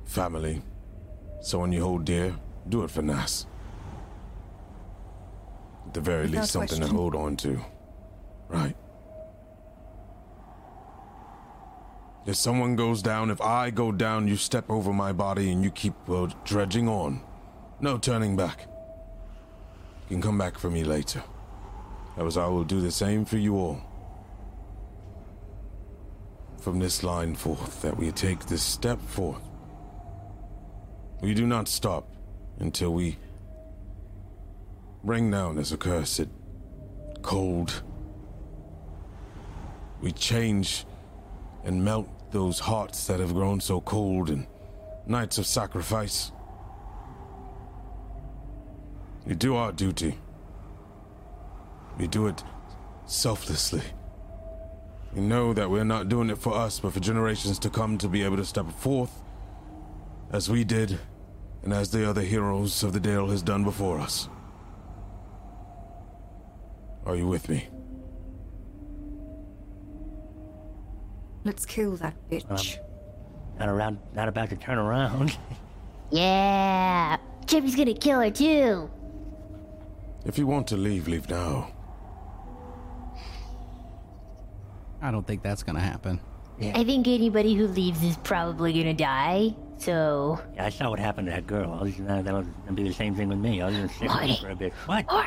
family, 0.04 0.60
someone 1.40 1.72
you 1.72 1.82
hold 1.82 2.04
dear, 2.04 2.36
do 2.68 2.84
it 2.84 2.90
for 2.90 3.00
Nas. 3.00 3.46
The 5.96 6.02
very 6.02 6.26
Without 6.26 6.40
least, 6.42 6.52
something 6.52 6.80
to 6.80 6.88
hold 6.88 7.14
on 7.14 7.36
to. 7.38 7.58
Right. 8.48 8.76
If 12.26 12.36
someone 12.36 12.76
goes 12.76 13.00
down, 13.00 13.30
if 13.30 13.40
I 13.40 13.70
go 13.70 13.92
down, 13.92 14.28
you 14.28 14.36
step 14.36 14.68
over 14.68 14.92
my 14.92 15.12
body 15.12 15.50
and 15.50 15.64
you 15.64 15.70
keep 15.70 15.94
well, 16.06 16.26
dredging 16.44 16.86
on. 16.86 17.22
No 17.80 17.96
turning 17.96 18.36
back. 18.36 18.68
You 20.10 20.16
can 20.16 20.20
come 20.20 20.36
back 20.36 20.58
for 20.58 20.68
me 20.68 20.84
later. 20.84 21.22
As 22.18 22.36
I 22.36 22.46
will 22.46 22.64
do 22.64 22.82
the 22.82 22.92
same 22.92 23.24
for 23.24 23.38
you 23.38 23.56
all. 23.56 23.80
From 26.60 26.78
this 26.78 27.02
line 27.02 27.34
forth, 27.34 27.80
that 27.80 27.96
we 27.96 28.12
take 28.12 28.44
this 28.44 28.62
step 28.62 29.00
forth. 29.00 29.40
We 31.22 31.32
do 31.32 31.46
not 31.46 31.68
stop 31.68 32.06
until 32.58 32.92
we 32.92 33.16
bring 35.06 35.30
down 35.30 35.54
this 35.54 35.72
accursed 35.72 36.26
cold. 37.22 37.84
We 40.02 40.10
change 40.10 40.84
and 41.64 41.84
melt 41.84 42.08
those 42.32 42.58
hearts 42.58 43.06
that 43.06 43.20
have 43.20 43.32
grown 43.32 43.60
so 43.60 43.80
cold 43.80 44.30
in 44.30 44.48
nights 45.06 45.38
of 45.38 45.46
sacrifice. 45.46 46.32
We 49.24 49.36
do 49.36 49.54
our 49.54 49.70
duty. 49.70 50.18
We 51.98 52.08
do 52.08 52.26
it 52.26 52.42
selflessly. 53.06 53.82
We 55.14 55.20
know 55.20 55.54
that 55.54 55.70
we're 55.70 55.84
not 55.84 56.08
doing 56.08 56.30
it 56.30 56.38
for 56.38 56.52
us, 56.52 56.80
but 56.80 56.92
for 56.92 57.00
generations 57.00 57.60
to 57.60 57.70
come 57.70 57.96
to 57.98 58.08
be 58.08 58.24
able 58.24 58.38
to 58.38 58.44
step 58.44 58.70
forth 58.72 59.22
as 60.32 60.50
we 60.50 60.64
did 60.64 60.98
and 61.62 61.72
as 61.72 61.92
the 61.92 62.08
other 62.08 62.22
heroes 62.22 62.82
of 62.82 62.92
the 62.92 63.00
Dale 63.00 63.28
has 63.28 63.42
done 63.42 63.62
before 63.62 64.00
us. 64.00 64.28
Are 67.06 67.14
you 67.14 67.28
with 67.28 67.48
me? 67.48 67.68
Let's 71.44 71.64
kill 71.64 71.96
that 71.98 72.14
bitch. 72.28 72.78
Not 73.58 73.68
around, 73.68 73.98
not 74.12 74.28
about 74.28 74.50
to 74.50 74.56
turn 74.56 74.78
around. 74.78 75.36
Yeah. 76.12 77.16
Cheppy's 77.46 77.74
gonna 77.74 77.92
kill 77.92 78.20
her 78.20 78.30
too. 78.30 78.88
If 80.24 80.38
you 80.38 80.46
want 80.46 80.68
to 80.68 80.76
leave, 80.76 81.08
leave 81.08 81.28
now. 81.28 81.72
I 85.02 85.10
don't 85.10 85.26
think 85.26 85.42
that's 85.42 85.64
gonna 85.64 85.80
happen. 85.80 86.20
Yeah. 86.60 86.78
I 86.78 86.84
think 86.84 87.08
anybody 87.08 87.54
who 87.54 87.66
leaves 87.66 88.04
is 88.04 88.16
probably 88.18 88.72
gonna 88.72 88.94
die. 88.94 89.56
So. 89.78 90.40
Yeah, 90.54 90.66
I 90.66 90.68
saw 90.68 90.90
what 90.90 91.00
happened 91.00 91.26
to 91.26 91.32
that 91.32 91.48
girl. 91.48 91.72
I 91.72 91.82
was, 91.82 91.98
uh, 91.98 92.22
that'll 92.22 92.44
be 92.74 92.84
the 92.84 92.94
same 92.94 93.16
thing 93.16 93.28
with 93.28 93.38
me. 93.38 93.60
I 93.60 93.66
was 93.66 93.74
gonna 93.74 93.88
sit 93.88 94.06
Marty. 94.06 94.36
for 94.36 94.50
a 94.50 94.54
bit. 94.54 94.72
What? 94.86 95.06
Or. 95.12 95.26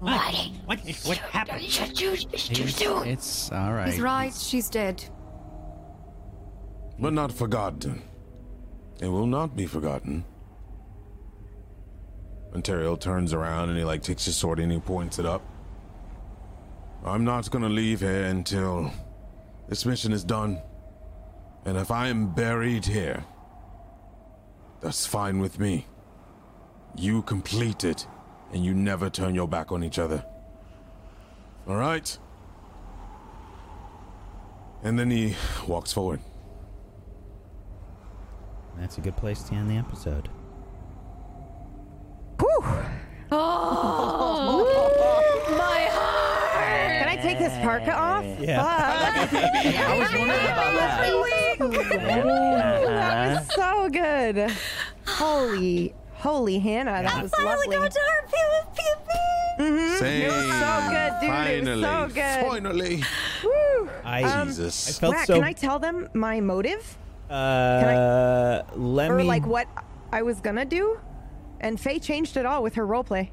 What? 0.00 0.10
Marty. 0.16 0.54
What? 0.64 0.88
is- 0.88 1.06
What 1.06 1.18
happened? 1.18 1.62
It's 1.62 1.78
too, 1.92 2.16
it's 2.32 2.48
too 2.48 2.66
soon. 2.68 3.06
It's 3.06 3.52
all 3.52 3.72
right. 3.72 3.88
He's 3.92 4.00
right, 4.00 4.32
she's 4.34 4.68
dead. 4.68 5.04
But 6.98 7.12
not 7.12 7.32
forgotten. 7.32 8.02
It 9.00 9.08
will 9.08 9.26
not 9.26 9.56
be 9.56 9.66
forgotten. 9.66 10.24
Ontario 12.54 12.96
turns 12.96 13.32
around 13.32 13.68
and 13.68 13.78
he 13.78 13.84
like 13.84 14.02
takes 14.02 14.24
his 14.24 14.36
sword 14.36 14.58
and 14.58 14.72
he 14.72 14.80
points 14.80 15.18
it 15.18 15.26
up. 15.26 15.42
I'm 17.04 17.24
not 17.24 17.50
gonna 17.50 17.68
leave 17.68 18.00
here 18.00 18.24
until 18.24 18.92
this 19.68 19.86
mission 19.86 20.12
is 20.12 20.24
done. 20.24 20.60
And 21.64 21.76
if 21.78 21.90
I 21.90 22.08
am 22.08 22.34
buried 22.34 22.84
here, 22.84 23.24
that's 24.80 25.06
fine 25.06 25.38
with 25.40 25.58
me. 25.58 25.86
You 26.96 27.22
complete 27.22 27.84
it, 27.84 28.06
and 28.52 28.64
you 28.64 28.74
never 28.74 29.08
turn 29.10 29.34
your 29.34 29.48
back 29.48 29.72
on 29.72 29.82
each 29.84 29.98
other. 29.98 30.24
Alright? 31.68 32.18
And 34.82 34.98
then 34.98 35.10
he 35.10 35.36
walks 35.66 35.92
forward. 35.92 36.20
That's 38.78 38.98
a 38.98 39.00
good 39.00 39.16
place 39.16 39.42
to 39.44 39.54
end 39.54 39.70
the 39.70 39.76
episode. 39.76 40.28
Whew. 42.38 42.64
Oh, 43.32 44.90
my 45.50 45.86
heart! 45.92 46.98
Can 46.98 47.08
I 47.08 47.14
take 47.22 47.38
this 47.38 47.52
parka 47.62 47.92
off? 47.96 48.24
Yeah. 48.40 48.60
I 49.30 49.98
was 50.00 50.08
wondering 50.10 50.24
about 50.24 50.74
that. 50.74 50.90
That 52.84 53.46
was 53.46 53.54
so 53.54 53.88
good. 53.88 54.50
Holy, 55.06 55.94
holy 56.20 56.58
Hannah, 56.58 57.02
that 57.02 57.22
was 57.22 57.30
finally 57.32 57.76
lovely. 57.76 57.90
Mhm. 59.58 59.98
Same. 59.98 60.22
It 60.22 60.32
was 60.32 60.46
so 60.46 60.90
good, 60.90 61.12
dude. 61.20 61.30
Finally. 61.30 61.58
It 61.58 61.76
was 61.76 61.80
so 61.80 62.14
good. 62.14 62.46
Finally. 62.48 63.04
Woo. 63.44 63.90
I 64.04 64.22
Um, 64.22 64.48
Jesus. 64.48 64.88
I 64.88 65.00
felt 65.00 65.14
Rat, 65.14 65.26
so. 65.26 65.34
can 65.34 65.44
I 65.44 65.52
tell 65.52 65.78
them 65.78 66.08
my 66.14 66.40
motive 66.40 66.96
uh, 67.30 67.34
I... 67.34 68.62
let 68.74 69.10
or 69.10 69.16
me. 69.16 69.24
like 69.24 69.46
what 69.46 69.66
I 70.12 70.22
was 70.22 70.40
gonna 70.40 70.64
do? 70.64 70.98
And 71.60 71.78
Faye 71.78 71.98
changed 71.98 72.36
it 72.38 72.46
all 72.46 72.62
with 72.62 72.74
her 72.76 72.86
roleplay. 72.86 73.28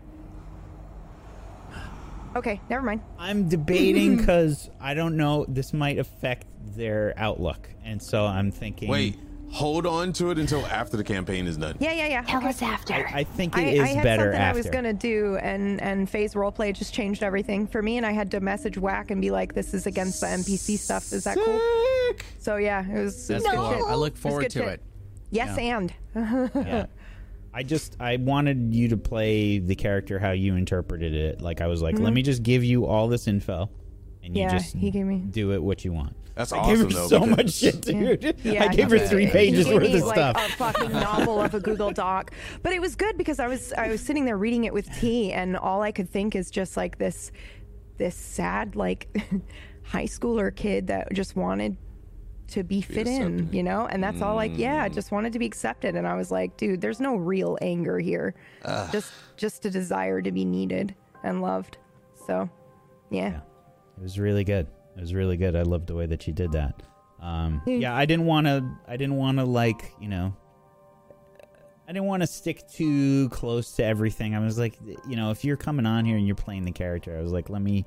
Okay, 2.35 2.59
never 2.69 2.83
mind. 2.85 3.01
I'm 3.17 3.47
debating 3.47 4.17
because 4.21 4.69
I 4.81 4.93
don't 4.93 5.15
know. 5.15 5.45
This 5.47 5.73
might 5.73 5.97
affect 5.97 6.45
their 6.75 7.13
outlook, 7.17 7.69
and 7.85 8.01
so 8.01 8.25
I'm 8.25 8.51
thinking. 8.51 8.89
Wait, 8.89 9.17
hold 9.51 9.85
on 9.85 10.13
to 10.13 10.31
it 10.31 10.37
until 10.37 10.65
after 10.65 10.97
the 10.97 11.03
campaign 11.03 11.47
is 11.47 11.57
done. 11.57 11.77
Yeah, 11.79 11.93
yeah, 11.93 12.07
yeah. 12.07 12.21
Tell 12.23 12.39
okay. 12.39 12.49
us 12.49 12.61
after. 12.61 12.93
I, 12.93 13.11
I 13.13 13.23
think 13.23 13.57
I, 13.57 13.61
it 13.61 13.73
is 13.75 13.79
I 13.81 13.87
had 13.87 14.03
better 14.03 14.23
something 14.23 14.39
after. 14.39 14.57
I 14.57 14.61
was 14.61 14.69
gonna 14.69 14.93
do, 14.93 15.37
and 15.37 15.81
and 15.81 16.09
Faye's 16.09 16.33
roleplay 16.33 16.73
just 16.73 16.93
changed 16.93 17.23
everything 17.23 17.67
for 17.67 17.81
me, 17.81 17.97
and 17.97 18.05
I 18.05 18.11
had 18.11 18.31
to 18.31 18.39
message 18.39 18.77
Whack 18.77 19.11
and 19.11 19.21
be 19.21 19.31
like, 19.31 19.53
"This 19.53 19.73
is 19.73 19.87
against 19.87 20.21
the 20.21 20.27
NPC 20.27 20.77
stuff. 20.77 21.11
Is 21.11 21.23
that 21.23 21.37
cool?" 21.37 21.59
Sick. 22.09 22.25
So 22.39 22.57
yeah, 22.57 22.81
it 22.85 23.03
was. 23.03 23.29
It 23.29 23.33
was 23.35 23.43
That's 23.43 23.45
good 23.45 23.55
cool. 23.55 23.71
shit. 23.73 23.83
I 23.83 23.95
look 23.95 24.17
forward 24.17 24.41
good 24.43 24.51
to 24.51 24.59
shit. 24.59 24.67
it. 24.67 24.81
Yes, 25.31 25.57
and 25.57 25.93
yeah. 26.15 26.85
I 27.53 27.63
just 27.63 27.97
I 27.99 28.17
wanted 28.17 28.75
you 28.75 28.89
to 28.89 28.97
play 28.97 29.57
the 29.59 29.75
character 29.75 30.19
how 30.19 30.31
you 30.31 30.55
interpreted 30.55 31.15
it. 31.15 31.41
Like 31.41 31.59
I 31.61 31.67
was 31.67 31.81
like, 31.81 31.97
let 31.97 32.13
me 32.13 32.21
just 32.21 32.43
give 32.43 32.63
you 32.63 32.85
all 32.85 33.07
this 33.07 33.27
info, 33.27 33.69
and 34.23 34.35
you 34.37 34.43
Mm-hmm. 34.43 34.53
Yeah, 34.53 34.57
just 34.57 34.75
he 34.75 34.91
gave 34.91 35.05
me- 35.05 35.19
do 35.31 35.51
it 35.53 35.61
what 35.63 35.83
you 35.83 35.91
want. 35.91 36.15
That's 36.37 36.53
I 36.53 36.59
awesome 36.59 36.75
gave 36.75 36.79
her 36.83 36.93
though. 37.01 37.07
so 37.07 37.19
because- 37.21 37.37
much 37.37 37.51
shit, 37.51 37.81
dude. 37.81 38.35
Yeah, 38.43 38.65
I 38.65 38.67
gave 38.75 38.89
her 38.91 38.99
three 39.07 39.25
did. 39.25 39.33
pages 39.33 39.65
He 39.67 39.73
worth 39.73 39.83
gave 39.83 39.93
me, 39.93 39.99
of 40.01 40.05
like, 40.05 40.15
stuff. 40.15 40.35
A 40.47 40.49
fucking 40.55 40.91
novel 40.91 41.41
of 41.41 41.53
a 41.53 41.59
Google 41.59 41.91
Doc, 41.91 42.31
but 42.63 42.71
it 42.73 42.79
was 42.79 42.95
good 42.95 43.17
because 43.17 43.39
I 43.39 43.47
was 43.47 43.73
I 43.73 43.87
was 43.89 44.01
sitting 44.01 44.23
there 44.25 44.37
reading 44.37 44.63
it 44.65 44.73
with 44.73 44.87
tea, 44.99 45.33
and 45.33 45.57
all 45.57 45.81
I 45.81 45.91
could 45.91 46.09
think 46.09 46.35
is 46.35 46.51
just 46.51 46.77
like 46.77 46.97
this, 46.99 47.31
this 47.97 48.15
sad 48.15 48.75
like 48.75 49.07
high 49.83 50.05
schooler 50.05 50.55
kid 50.55 50.87
that 50.87 51.11
just 51.13 51.35
wanted 51.35 51.75
to 52.49 52.63
be 52.63 52.79
fit 52.81 53.07
in, 53.07 53.49
you 53.51 53.61
know, 53.63 53.87
and 53.87 54.01
that's 54.01 54.21
all 54.21 54.35
like 54.35 54.51
Mm. 54.53 54.57
yeah, 54.59 54.83
I 54.83 54.89
just 54.89 55.11
wanted 55.11 55.33
to 55.33 55.39
be 55.39 55.45
accepted, 55.45 55.95
and 55.95 56.07
I 56.07 56.13
was 56.15 56.31
like, 56.31 56.55
dude, 56.55 56.79
there's 56.79 56.99
no 57.01 57.15
real 57.15 57.57
anger 57.61 57.99
here, 57.99 58.35
just 58.91 59.11
just 59.37 59.65
a 59.65 59.69
desire 59.71 60.21
to 60.21 60.31
be 60.31 60.45
needed 60.45 60.95
and 61.23 61.41
loved. 61.41 61.77
So, 62.25 62.49
yeah. 63.09 63.37
It 63.97 64.03
was 64.03 64.19
really 64.19 64.43
good. 64.43 64.67
It 64.97 65.01
was 65.01 65.13
really 65.13 65.37
good. 65.37 65.55
I 65.55 65.61
loved 65.61 65.87
the 65.87 65.95
way 65.95 66.07
that 66.07 66.23
she 66.23 66.31
did 66.31 66.51
that. 66.53 66.81
Um, 67.21 67.61
yeah, 67.65 67.95
I 67.95 68.05
didn't 68.05 68.25
want 68.25 68.47
to. 68.47 68.67
I 68.87 68.97
didn't 68.97 69.15
want 69.15 69.37
to 69.37 69.45
like 69.45 69.93
you 69.99 70.09
know. 70.09 70.35
I 71.89 71.93
didn't 71.93 72.07
want 72.07 72.21
to 72.21 72.27
stick 72.27 72.67
too 72.69 73.29
close 73.29 73.71
to 73.77 73.83
everything. 73.85 74.35
I 74.35 74.39
was 74.39 74.59
like, 74.59 74.77
you 75.07 75.15
know, 75.15 75.31
if 75.31 75.45
you're 75.45 75.55
coming 75.55 75.85
on 75.85 76.03
here 76.03 76.17
and 76.17 76.27
you're 76.27 76.35
playing 76.35 76.65
the 76.65 76.71
character, 76.73 77.17
I 77.17 77.21
was 77.21 77.31
like, 77.31 77.49
let 77.49 77.61
me 77.61 77.85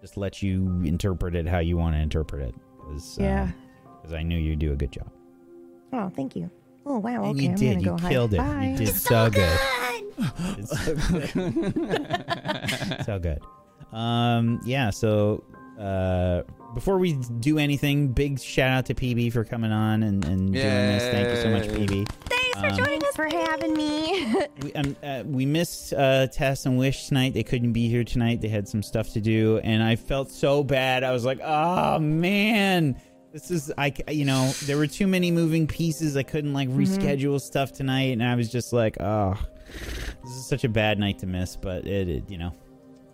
just 0.00 0.16
let 0.16 0.40
you 0.40 0.82
interpret 0.84 1.34
it 1.34 1.48
how 1.48 1.58
you 1.58 1.76
want 1.76 1.96
to 1.96 2.00
interpret 2.00 2.42
it. 2.42 2.54
Cause, 2.80 3.18
Yeah. 3.18 3.50
Because 4.00 4.14
I 4.14 4.22
knew 4.22 4.38
you'd 4.38 4.60
do 4.60 4.72
a 4.72 4.76
good 4.76 4.92
job. 4.92 5.10
Oh, 5.92 6.10
thank 6.14 6.36
you. 6.36 6.48
Oh 6.86 6.98
wow, 6.98 7.24
And 7.24 7.34
okay, 7.36 7.42
you 7.44 7.50
I'm 7.50 7.56
did. 7.56 7.80
You 7.80 7.84
go 7.86 7.96
hide. 7.98 8.10
killed 8.12 8.34
it. 8.34 8.36
Bye. 8.36 8.76
You 8.78 8.86
did 8.86 8.94
so 8.94 9.30
good. 9.30 9.58
It's 10.58 10.84
so 10.84 10.94
good. 10.94 11.28
so 13.06 13.18
good. 13.18 13.40
Um, 13.92 14.60
yeah. 14.64 14.90
So 14.90 15.42
uh, 15.84 16.42
before 16.74 16.98
we 16.98 17.12
do 17.40 17.58
anything, 17.58 18.08
big 18.08 18.40
shout 18.40 18.70
out 18.70 18.86
to 18.86 18.94
PB 18.94 19.32
for 19.32 19.44
coming 19.44 19.70
on 19.72 20.02
and, 20.02 20.24
and 20.24 20.52
doing 20.52 20.64
this. 20.64 21.02
Thank 21.04 21.28
you 21.28 21.36
so 21.36 21.50
much, 21.50 21.64
PB. 21.68 22.08
Thanks 22.28 22.58
for 22.60 22.66
Um, 22.66 22.76
joining 22.76 23.02
us 23.04 23.14
for 23.16 23.26
having 23.26 23.74
me. 23.74 24.34
We, 24.62 24.72
um, 24.74 24.96
uh, 25.02 25.22
we 25.26 25.44
missed 25.46 25.92
uh, 25.92 26.26
Tess 26.28 26.64
and 26.66 26.78
Wish 26.78 27.08
tonight. 27.08 27.34
They 27.34 27.42
couldn't 27.42 27.72
be 27.72 27.88
here 27.88 28.02
tonight. 28.04 28.40
They 28.40 28.48
had 28.48 28.66
some 28.66 28.82
stuff 28.82 29.12
to 29.12 29.20
do, 29.20 29.58
and 29.62 29.82
I 29.82 29.96
felt 29.96 30.30
so 30.30 30.62
bad. 30.64 31.04
I 31.04 31.12
was 31.12 31.24
like, 31.24 31.40
"Oh 31.44 31.98
man, 31.98 32.98
this 33.32 33.50
is 33.50 33.70
I. 33.76 33.90
c- 33.90 34.04
You 34.14 34.24
know, 34.24 34.52
there 34.64 34.78
were 34.78 34.86
too 34.86 35.06
many 35.06 35.30
moving 35.30 35.66
pieces. 35.66 36.16
I 36.16 36.22
couldn't 36.22 36.54
like 36.54 36.68
reschedule 36.70 37.40
stuff 37.40 37.72
tonight, 37.72 38.12
and 38.12 38.22
I 38.22 38.34
was 38.36 38.50
just 38.50 38.72
like, 38.72 38.96
oh, 39.00 39.34
this 40.22 40.32
is 40.32 40.46
such 40.46 40.64
a 40.64 40.68
bad 40.68 40.98
night 40.98 41.18
to 41.18 41.26
miss. 41.26 41.56
But 41.56 41.86
it, 41.86 42.08
it 42.08 42.30
you 42.30 42.38
know, 42.38 42.52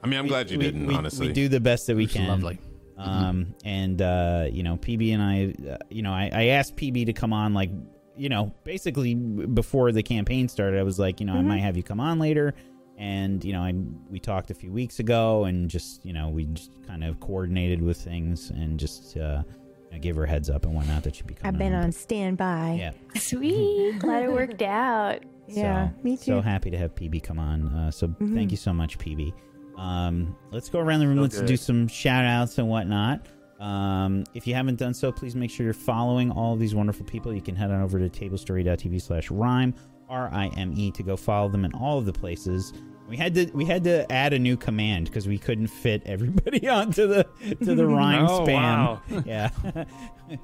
I 0.03 0.07
mean, 0.07 0.19
I'm 0.19 0.27
glad 0.27 0.51
you 0.51 0.59
we, 0.59 0.65
didn't. 0.65 0.87
we- 0.87 0.95
honestly, 0.95 1.29
we 1.29 1.33
do 1.33 1.49
the 1.49 1.61
best 1.61 1.87
that 1.87 1.97
we 1.97 2.07
can. 2.07 2.29
lovely. 2.29 2.59
Um, 2.97 3.55
and 3.65 4.03
uh, 4.03 4.47
you 4.51 4.63
know, 4.63 4.77
PB 4.77 5.15
and 5.15 5.23
I, 5.23 5.55
uh, 5.73 5.79
you 5.89 6.03
know, 6.03 6.13
I, 6.13 6.31
I 6.33 6.45
asked 6.49 6.77
PB 6.77 7.07
to 7.07 7.13
come 7.15 7.33
on, 7.33 7.55
like, 7.55 7.71
you 8.15 8.29
know, 8.29 8.55
basically 8.65 9.15
before 9.15 9.91
the 9.93 10.03
campaign 10.03 10.49
started. 10.49 10.79
I 10.79 10.83
was 10.83 10.99
like, 10.99 11.19
you 11.21 11.25
know, 11.25 11.33
I 11.35 11.41
might 11.41 11.61
have 11.63 11.79
you 11.79 11.83
come 11.83 11.99
on 12.01 12.19
later, 12.19 12.53
And 12.99 13.43
you 13.43 13.55
know, 13.55 13.63
I 13.63 13.73
we 14.11 14.21
talked 14.21 14.51
a 14.51 14.55
few 14.55 14.71
weeks 14.71 14.99
ago, 14.99 15.45
and 15.45 15.71
just 15.71 16.05
you 16.05 16.13
know, 16.13 16.29
we 16.29 16.45
just 16.45 16.71
kind 16.87 17.03
of 17.03 17.19
coordinated 17.21 17.81
with 17.81 17.97
things, 17.97 18.51
and 18.51 18.79
just 18.79 19.17
uh, 19.17 19.43
you 19.91 19.93
know, 19.97 19.99
gave 19.99 20.17
her 20.17 20.25
a 20.25 20.29
heads 20.29 20.51
up 20.51 20.67
and 20.67 20.75
whatnot 20.75 21.03
that 21.05 21.17
she'd 21.17 21.27
be 21.27 21.33
coming. 21.33 21.55
I've 21.55 21.59
been 21.59 21.73
on 21.73 21.93
standby. 21.93 22.77
Yeah. 22.79 22.93
Sweet. 23.19 23.99
Glad 24.01 24.25
it 24.25 24.33
worked 24.33 24.61
out. 24.85 25.21
Yeah, 25.49 25.89
so, 25.89 25.95
me 26.03 26.17
too. 26.19 26.25
So 26.25 26.41
happy 26.43 26.71
to 26.71 26.77
have 26.77 26.95
PB 26.95 27.23
come 27.23 27.39
on. 27.39 27.69
Uh, 27.69 27.91
so 27.91 28.09
Mhm. 28.09 28.35
thank 28.35 28.51
you 28.51 28.59
so 28.59 28.75
much, 28.75 28.99
PB. 28.99 29.33
Um, 29.81 30.37
let's 30.51 30.69
go 30.69 30.79
around 30.79 31.01
the 31.01 31.09
room. 31.09 31.17
So 31.19 31.23
let's 31.23 31.39
good. 31.39 31.47
do 31.47 31.57
some 31.57 31.89
shout 31.89 32.25
outs 32.27 32.59
and 32.59 32.69
whatnot. 32.69 33.27
Um, 33.59 34.25
if 34.35 34.47
you 34.47 34.55
haven't 34.55 34.77
done 34.79 34.95
so, 34.95 35.11
please 35.13 35.35
make 35.35 35.51
sure 35.51 35.65
you're 35.65 35.73
following 35.75 36.31
all 36.31 36.55
of 36.55 36.61
these 36.61 36.75
wonderful 36.75 37.05
people. 37.07 37.33
You 37.35 37.41
can 37.43 37.57
head 37.57 37.71
on 37.71 37.83
over 37.83 37.99
to 37.99 38.09
tablestory.tv 38.09 39.01
slash 39.03 39.31
rime, 39.31 39.75
R 40.09 40.29
I 40.33 40.49
M 40.57 40.73
E, 40.77 40.91
to 40.93 41.03
go 41.03 41.17
follow 41.17 41.49
them 41.49 41.65
in 41.65 41.73
all 41.75 41.99
of 41.99 42.05
the 42.07 42.13
places. 42.13 42.73
We 43.09 43.17
had 43.17 43.35
to 43.35 43.47
we 43.53 43.65
had 43.65 43.83
to 43.85 44.11
add 44.13 44.33
a 44.33 44.39
new 44.39 44.57
command 44.57 45.07
because 45.07 45.27
we 45.27 45.37
couldn't 45.37 45.67
fit 45.67 46.03
everybody 46.07 46.69
onto 46.69 47.07
the 47.09 47.27
to 47.65 47.75
the 47.75 47.87
rime 47.87 48.27
Oh, 48.27 48.41
spam. 48.47 48.55
wow. 48.55 49.03
Yeah. 49.27 49.51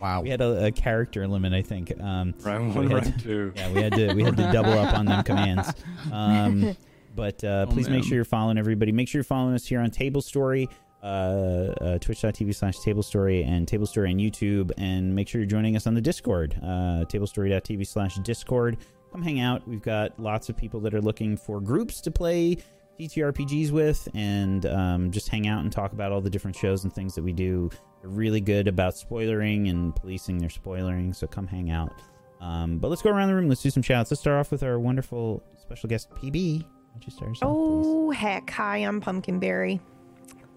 Wow. 0.00 0.22
We 0.22 0.30
had 0.30 0.40
a, 0.40 0.66
a 0.66 0.72
character 0.72 1.28
limit, 1.28 1.52
I 1.52 1.62
think. 1.62 1.92
Um, 2.00 2.34
Rime 2.42 2.74
one, 2.74 2.88
we 2.88 2.92
had 2.94 3.04
rime 3.04 3.12
to- 3.12 3.18
two. 3.22 3.52
Yeah, 3.54 3.70
we 3.72 3.82
had 3.82 3.92
to 3.94 4.14
we 4.14 4.24
had 4.24 4.36
to 4.36 4.50
double 4.52 4.72
up 4.72 4.94
on 4.94 5.04
them 5.06 5.22
commands. 5.22 5.72
Um, 6.12 6.76
but 7.16 7.42
uh, 7.42 7.66
Oh, 7.68 7.72
please 7.72 7.88
make 7.88 8.04
sure 8.04 8.14
you're 8.14 8.24
following 8.24 8.58
everybody. 8.58 8.92
Make 8.92 9.08
sure 9.08 9.18
you're 9.18 9.24
following 9.24 9.54
us 9.54 9.66
here 9.66 9.80
on 9.80 9.90
Table 9.90 10.22
Story, 10.22 10.68
uh, 11.02 11.06
uh, 11.06 11.98
twitch.tv 11.98 12.54
slash 12.54 12.78
Table 12.80 13.02
Story, 13.02 13.42
and 13.42 13.66
Table 13.66 13.86
Story 13.86 14.10
on 14.12 14.18
YouTube. 14.18 14.70
And 14.78 15.14
make 15.14 15.26
sure 15.28 15.40
you're 15.40 15.48
joining 15.48 15.74
us 15.74 15.86
on 15.86 15.94
the 15.94 16.00
Discord, 16.00 16.54
uh, 16.62 17.04
tablestory.tv 17.08 17.86
slash 17.86 18.16
Discord. 18.16 18.76
Come 19.10 19.22
hang 19.22 19.40
out. 19.40 19.66
We've 19.66 19.82
got 19.82 20.18
lots 20.20 20.48
of 20.48 20.56
people 20.56 20.78
that 20.80 20.94
are 20.94 21.00
looking 21.00 21.36
for 21.36 21.60
groups 21.60 22.00
to 22.02 22.10
play 22.10 22.58
TTRPGs 23.00 23.70
with 23.70 24.08
and 24.14 24.66
um, 24.66 25.10
just 25.10 25.28
hang 25.28 25.46
out 25.46 25.62
and 25.62 25.72
talk 25.72 25.92
about 25.92 26.12
all 26.12 26.20
the 26.20 26.30
different 26.30 26.56
shows 26.56 26.84
and 26.84 26.92
things 26.92 27.14
that 27.14 27.22
we 27.22 27.32
do. 27.32 27.70
They're 28.00 28.10
really 28.10 28.40
good 28.40 28.68
about 28.68 28.94
spoilering 28.94 29.70
and 29.70 29.94
policing 29.94 30.38
their 30.38 30.48
spoilering, 30.50 31.14
so 31.14 31.26
come 31.26 31.46
hang 31.46 31.70
out. 31.70 31.92
Um, 32.40 32.78
but 32.78 32.88
let's 32.88 33.02
go 33.02 33.10
around 33.10 33.28
the 33.28 33.34
room. 33.34 33.48
Let's 33.48 33.62
do 33.62 33.70
some 33.70 33.82
shouts. 33.82 34.10
Let's 34.10 34.20
start 34.20 34.38
off 34.38 34.50
with 34.50 34.62
our 34.62 34.78
wonderful 34.78 35.42
special 35.58 35.88
guest, 35.88 36.10
PB. 36.10 36.64
Why 36.96 37.00
don't 37.00 37.06
you 37.06 37.12
start 37.12 37.30
us 37.32 37.42
off, 37.42 37.48
please? 37.50 37.86
Oh 37.86 38.10
heck! 38.10 38.48
Hi, 38.50 38.78
I'm 38.78 39.02
Pumpkinberry. 39.02 39.80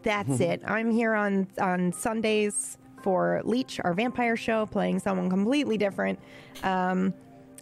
That's 0.03 0.39
it. 0.39 0.61
I'm 0.65 0.89
here 0.89 1.13
on 1.13 1.47
on 1.59 1.91
Sundays 1.91 2.77
for 3.03 3.41
Leech, 3.43 3.81
our 3.83 3.93
vampire 3.93 4.37
show, 4.37 4.65
playing 4.65 4.99
someone 4.99 5.29
completely 5.29 5.77
different. 5.77 6.17
Um, 6.63 7.13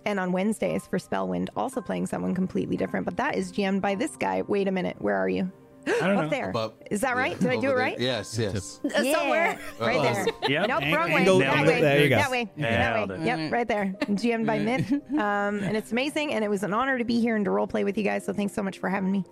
and 0.06 0.20
on 0.20 0.32
Wednesdays 0.32 0.86
for 0.86 1.00
Spellwind, 1.00 1.50
also 1.56 1.82
playing 1.82 2.06
someone 2.06 2.36
completely 2.36 2.78
different. 2.78 3.06
But 3.06 3.18
that 3.18 3.36
is 3.36 3.52
GM'd 3.52 3.82
by 3.82 3.96
this 3.96 4.16
guy. 4.16 4.44
Wait 4.44 4.68
a 4.68 4.72
minute, 4.72 4.96
where 5.00 5.16
are 5.16 5.28
you? 5.28 5.52
I 5.88 6.08
don't 6.08 6.18
Up 6.18 6.24
know. 6.26 6.30
there. 6.30 6.50
Above- 6.50 6.74
Is 6.92 7.02
that 7.02 7.16
right? 7.16 7.32
yeah, 7.34 7.38
Did 7.40 7.50
I 7.50 7.52
do 7.54 7.58
over 7.58 7.68
it 7.68 7.70
there. 7.70 7.78
right? 7.78 8.00
Yes, 8.00 8.38
yes. 8.38 8.80
Uh, 8.86 8.90
Somewhere. 9.14 9.60
right 9.80 10.02
there. 10.02 10.26
Yep. 10.50 10.68
Nope, 10.68 10.82
wrong 10.94 11.12
way. 11.12 11.16
angle- 11.22 11.40
that 11.40 11.56
angle- 11.58 11.74
way. 11.74 11.82
there 11.82 12.04
you 12.04 12.10
go. 12.10 12.16
That 12.18 12.32
way. 12.32 12.50
That 12.58 12.96
Nailed 12.96 13.10
way. 13.10 13.16
it. 13.18 13.22
Yep, 13.26 13.52
right 13.52 13.68
there. 13.68 13.96
GM'd 14.02 14.46
by 14.48 14.60
Myth. 14.60 14.92
Um, 15.14 15.60
and 15.60 15.76
it's 15.78 15.92
amazing. 15.92 16.34
And 16.34 16.44
it 16.44 16.50
was 16.50 16.64
an 16.64 16.74
honor 16.74 16.98
to 16.98 17.04
be 17.06 17.20
here 17.20 17.36
and 17.36 17.46
to 17.46 17.52
role 17.52 17.68
play 17.68 17.84
with 17.84 17.98
you 17.98 18.04
guys. 18.04 18.26
So 18.26 18.34
thanks 18.34 18.54
so 18.54 18.62
much 18.64 18.80
for 18.80 18.90
having 18.90 19.12
me. 19.12 19.24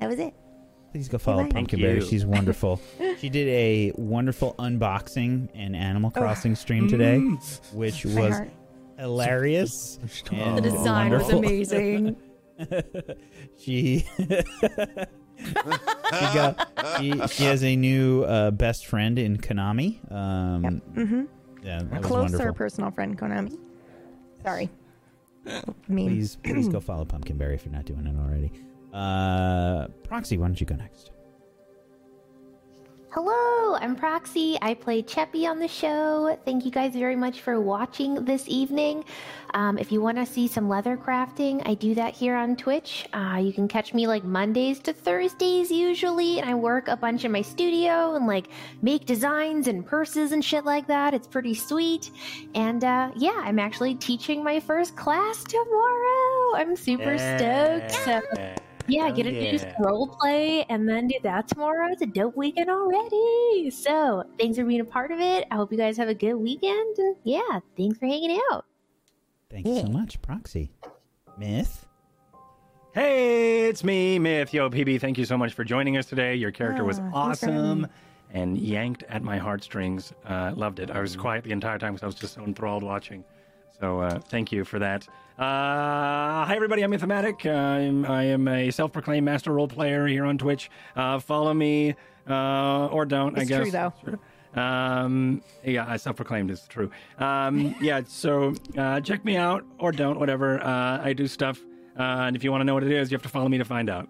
That 0.00 0.08
was 0.08 0.18
it. 0.18 0.34
Please 0.92 1.08
go 1.08 1.18
follow 1.18 1.38
Bye. 1.42 1.48
Thank 1.52 1.70
Pumpkinberry. 1.70 1.96
you. 1.96 2.00
She's 2.06 2.24
wonderful. 2.24 2.80
she 3.18 3.28
did 3.28 3.48
a 3.48 3.92
wonderful 3.96 4.54
unboxing 4.58 5.48
and 5.54 5.74
Animal 5.74 6.10
Crossing 6.12 6.54
stream 6.54 6.88
today, 6.88 7.18
which 7.72 8.06
My 8.06 8.20
was 8.20 8.34
heart. 8.34 8.50
hilarious. 8.98 9.98
and 10.30 10.56
The 10.56 10.60
design 10.60 11.10
was 11.10 11.22
wonderful. 11.24 11.38
amazing. 11.44 12.16
she 13.58 14.06
she 14.06 14.06
got 15.52 16.68
she, 16.98 17.12
she 17.28 17.44
has 17.44 17.62
a 17.64 17.76
new 17.76 18.22
uh, 18.24 18.50
best 18.50 18.86
friend 18.86 19.18
in 19.18 19.36
Konami. 19.38 19.98
Um, 20.12 20.80
Mm-hmm. 20.94 21.24
Yeah, 21.62 21.80
Closer 22.02 22.20
wonderful. 22.36 22.54
personal 22.54 22.90
friend, 22.90 23.18
Konami. 23.18 23.56
Sorry. 24.42 24.68
Please, 25.86 26.36
please 26.42 26.68
go 26.68 26.78
follow 26.80 27.04
Pumpkinberry 27.06 27.54
if 27.54 27.64
you're 27.64 27.72
not 27.72 27.84
doing 27.86 28.06
it 28.06 28.16
already. 28.18 28.52
Uh, 28.92 29.88
Proxy, 30.04 30.36
why 30.38 30.46
don't 30.46 30.60
you 30.60 30.66
go 30.66 30.74
next? 30.76 31.10
Hello, 33.14 33.76
I'm 33.76 33.94
Proxy. 33.94 34.58
I 34.60 34.74
play 34.74 35.00
Cheppy 35.00 35.48
on 35.48 35.60
the 35.60 35.68
show. 35.68 36.36
Thank 36.44 36.64
you 36.64 36.72
guys 36.72 36.94
very 36.94 37.14
much 37.14 37.42
for 37.42 37.60
watching 37.60 38.24
this 38.24 38.48
evening. 38.48 39.04
Um, 39.50 39.78
if 39.78 39.92
you 39.92 40.00
want 40.00 40.16
to 40.18 40.26
see 40.26 40.48
some 40.48 40.68
leather 40.68 40.96
crafting, 40.96 41.62
I 41.64 41.74
do 41.74 41.94
that 41.94 42.12
here 42.12 42.34
on 42.34 42.56
Twitch. 42.56 43.06
Uh, 43.12 43.40
you 43.40 43.52
can 43.52 43.68
catch 43.68 43.94
me 43.94 44.08
like 44.08 44.24
Mondays 44.24 44.80
to 44.80 44.92
Thursdays 44.92 45.70
usually, 45.70 46.40
and 46.40 46.50
I 46.50 46.56
work 46.56 46.88
a 46.88 46.96
bunch 46.96 47.24
in 47.24 47.30
my 47.30 47.42
studio 47.42 48.16
and 48.16 48.26
like 48.26 48.48
make 48.82 49.06
designs 49.06 49.68
and 49.68 49.86
purses 49.86 50.32
and 50.32 50.44
shit 50.44 50.64
like 50.64 50.88
that. 50.88 51.14
It's 51.14 51.28
pretty 51.28 51.54
sweet. 51.54 52.10
And 52.56 52.82
uh, 52.82 53.12
yeah, 53.14 53.40
I'm 53.44 53.60
actually 53.60 53.94
teaching 53.94 54.42
my 54.42 54.58
first 54.58 54.96
class 54.96 55.44
tomorrow. 55.44 56.56
I'm 56.56 56.74
super 56.74 57.16
stoked. 57.16 57.92
So 57.92 58.20
yeah, 58.86 59.06
Hell 59.06 59.16
get 59.16 59.22
to 59.24 59.30
do 59.30 59.36
yeah. 59.36 59.56
some 59.56 59.84
role 59.84 60.08
play 60.08 60.64
and 60.68 60.88
then 60.88 61.08
do 61.08 61.16
that 61.22 61.48
tomorrow. 61.48 61.88
It's 61.90 62.02
a 62.02 62.06
dope 62.06 62.36
weekend 62.36 62.70
already. 62.70 63.70
So 63.70 64.24
thanks 64.38 64.58
for 64.58 64.64
being 64.64 64.80
a 64.80 64.84
part 64.84 65.10
of 65.10 65.20
it. 65.20 65.46
I 65.50 65.56
hope 65.56 65.72
you 65.72 65.78
guys 65.78 65.96
have 65.96 66.08
a 66.08 66.14
good 66.14 66.34
weekend. 66.34 66.98
And 66.98 67.16
yeah, 67.24 67.60
thanks 67.76 67.98
for 67.98 68.06
hanging 68.06 68.38
out. 68.52 68.64
Thank 69.50 69.66
you 69.66 69.80
so 69.80 69.88
much, 69.88 70.20
Proxy. 70.20 70.72
Myth. 71.38 71.86
Hey, 72.92 73.68
it's 73.68 73.82
me, 73.82 74.18
Myth. 74.18 74.54
Yo, 74.54 74.70
PB, 74.70 75.00
thank 75.00 75.18
you 75.18 75.24
so 75.24 75.36
much 75.36 75.52
for 75.52 75.64
joining 75.64 75.96
us 75.96 76.06
today. 76.06 76.34
Your 76.34 76.52
character 76.52 76.84
was 76.84 76.98
Ah, 76.98 77.24
thanks 77.24 77.40
for 77.40 77.46
having 77.46 77.60
awesome 77.60 77.86
and 78.30 78.58
yanked 78.58 79.04
at 79.08 79.22
my 79.22 79.38
heartstrings. 79.38 80.12
Uh, 80.26 80.52
loved 80.54 80.80
it. 80.80 80.90
I 80.90 81.00
was 81.00 81.16
quiet 81.16 81.44
the 81.44 81.52
entire 81.52 81.78
time 81.78 81.94
because 81.94 82.02
I 82.02 82.06
was 82.06 82.14
just 82.16 82.34
so 82.34 82.42
enthralled 82.42 82.82
watching. 82.82 83.24
So 83.80 84.00
uh, 84.00 84.18
thank 84.18 84.52
you 84.52 84.64
for 84.64 84.78
that. 84.80 85.08
Uh, 85.38 86.44
hi, 86.44 86.52
everybody. 86.54 86.82
I'm 86.82 86.92
Mythomatic. 86.92 87.44
I'm, 87.52 88.04
I 88.06 88.22
am 88.24 88.46
a 88.46 88.70
self-proclaimed 88.70 89.24
master 89.24 89.52
role 89.52 89.66
player 89.66 90.06
here 90.06 90.24
on 90.24 90.38
Twitch. 90.38 90.70
Uh, 90.94 91.18
follow 91.18 91.52
me 91.52 91.96
uh, 92.30 92.86
or 92.86 93.04
don't, 93.04 93.36
I 93.36 93.40
It's 93.40 93.50
guess. 93.50 93.62
true, 93.62 93.70
though. 93.72 94.60
Um, 94.60 95.42
yeah, 95.64 95.86
I 95.88 95.96
self-proclaimed 95.96 96.52
is 96.52 96.64
true. 96.68 96.88
Um, 97.18 97.74
yeah, 97.80 98.02
so 98.06 98.54
uh, 98.78 99.00
check 99.00 99.24
me 99.24 99.36
out 99.36 99.64
or 99.80 99.90
don't, 99.90 100.20
whatever. 100.20 100.62
Uh, 100.62 101.00
I 101.02 101.12
do 101.14 101.26
stuff, 101.26 101.58
uh, 101.98 102.02
and 102.02 102.36
if 102.36 102.44
you 102.44 102.52
want 102.52 102.60
to 102.60 102.64
know 102.64 102.74
what 102.74 102.84
it 102.84 102.92
is, 102.92 103.10
you 103.10 103.16
have 103.16 103.22
to 103.24 103.28
follow 103.28 103.48
me 103.48 103.58
to 103.58 103.64
find 103.64 103.90
out. 103.90 104.08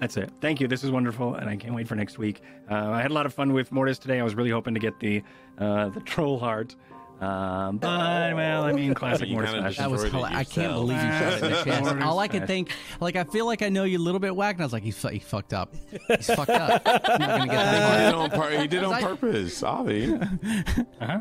That's 0.00 0.18
it. 0.18 0.30
Thank 0.42 0.60
you. 0.60 0.68
This 0.68 0.84
is 0.84 0.90
wonderful, 0.90 1.36
and 1.36 1.48
I 1.48 1.56
can't 1.56 1.74
wait 1.74 1.88
for 1.88 1.94
next 1.94 2.18
week. 2.18 2.42
Uh, 2.70 2.74
I 2.90 3.00
had 3.00 3.10
a 3.10 3.14
lot 3.14 3.24
of 3.24 3.32
fun 3.32 3.54
with 3.54 3.72
Mortis 3.72 3.98
today. 3.98 4.20
I 4.20 4.22
was 4.22 4.34
really 4.34 4.50
hoping 4.50 4.74
to 4.74 4.80
get 4.80 5.00
the 5.00 5.22
uh, 5.56 5.88
the 5.88 6.00
troll 6.00 6.38
heart, 6.38 6.76
um, 7.20 7.78
but 7.78 8.34
well, 8.34 8.64
I 8.64 8.72
mean, 8.72 8.92
classic 8.94 9.28
You 9.28 9.34
Mortis. 9.34 9.76
That 9.78 9.90
was 9.90 10.02
Destroyed 10.02 10.24
I 10.32 10.44
can't 10.44 10.72
believe 10.74 10.96
you 11.02 11.10
shot 11.10 11.32
it 11.32 11.42
in 11.44 11.50
the 11.50 11.56
chest. 11.64 11.82
Mortis 11.84 12.04
All 12.04 12.18
I 12.18 12.28
could 12.28 12.46
think, 12.46 12.72
like, 13.00 13.16
I 13.16 13.24
feel 13.24 13.46
like 13.46 13.62
I 13.62 13.68
know 13.70 13.84
you 13.84 13.98
a 13.98 14.00
little 14.00 14.20
bit 14.20 14.34
whack, 14.36 14.56
and 14.56 14.62
I 14.62 14.66
was 14.66 14.72
like, 14.72 14.82
he's, 14.82 14.98
fu- 14.98 15.08
he 15.08 15.18
fucked 15.18 15.52
up. 15.54 15.74
He's 16.08 16.26
fucked 16.26 16.50
up. 16.50 16.82
I'm 16.86 17.18
not 17.18 17.38
gonna 17.38 17.46
get 17.46 17.50
He 17.50 17.56
that 17.56 17.98
did 17.98 18.08
it 18.08 18.12
far. 18.12 18.20
on, 18.22 18.30
pur- 18.30 18.60
he 18.60 18.66
did 18.66 18.84
on 18.84 18.92
I- 18.94 19.00
purpose, 19.02 19.62
Avi. 19.62 20.12
Uh-huh. 20.14 21.18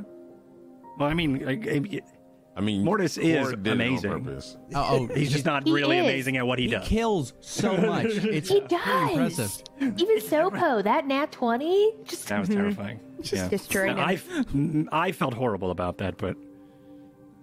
Well, 0.99 1.09
I 1.09 1.13
mean, 1.13 1.45
like, 1.45 1.65
it- 1.65 2.03
I 2.57 2.61
mean, 2.61 2.85
Mortis 2.85 3.17
is 3.17 3.47
Cord 3.49 3.63
did 3.63 3.71
it 3.73 3.81
on 3.81 3.87
amazing. 3.87 4.11
purpose. 4.11 4.57
Oh, 4.73 5.07
oh, 5.11 5.13
he's 5.13 5.29
just 5.31 5.43
not 5.45 5.65
He 5.65 5.73
really 5.73 5.97
is. 5.97 6.05
amazing 6.05 6.37
at 6.37 6.47
what 6.47 6.57
he, 6.57 6.67
does. 6.67 6.87
he 6.87 6.95
does. 6.95 6.99
kills 7.01 7.33
so 7.41 7.75
much. 7.75 8.05
It's 8.05 8.47
He 8.49 8.61
does. 8.61 9.09
impressive. 9.11 9.61
Even 9.81 10.19
Sopo, 10.19 10.81
that 10.81 11.05
nat 11.05 11.33
20, 11.33 11.91
just 12.05 12.29
That 12.29 12.39
was 12.39 12.47
terrifying. 12.47 13.01
Yeah. 13.23 13.47
destroyed 13.47 13.97
I, 13.97 14.15
him. 14.15 14.89
I 14.91 15.11
felt 15.11 15.33
horrible 15.33 15.71
about 15.71 15.97
that, 15.99 16.17
but 16.17 16.35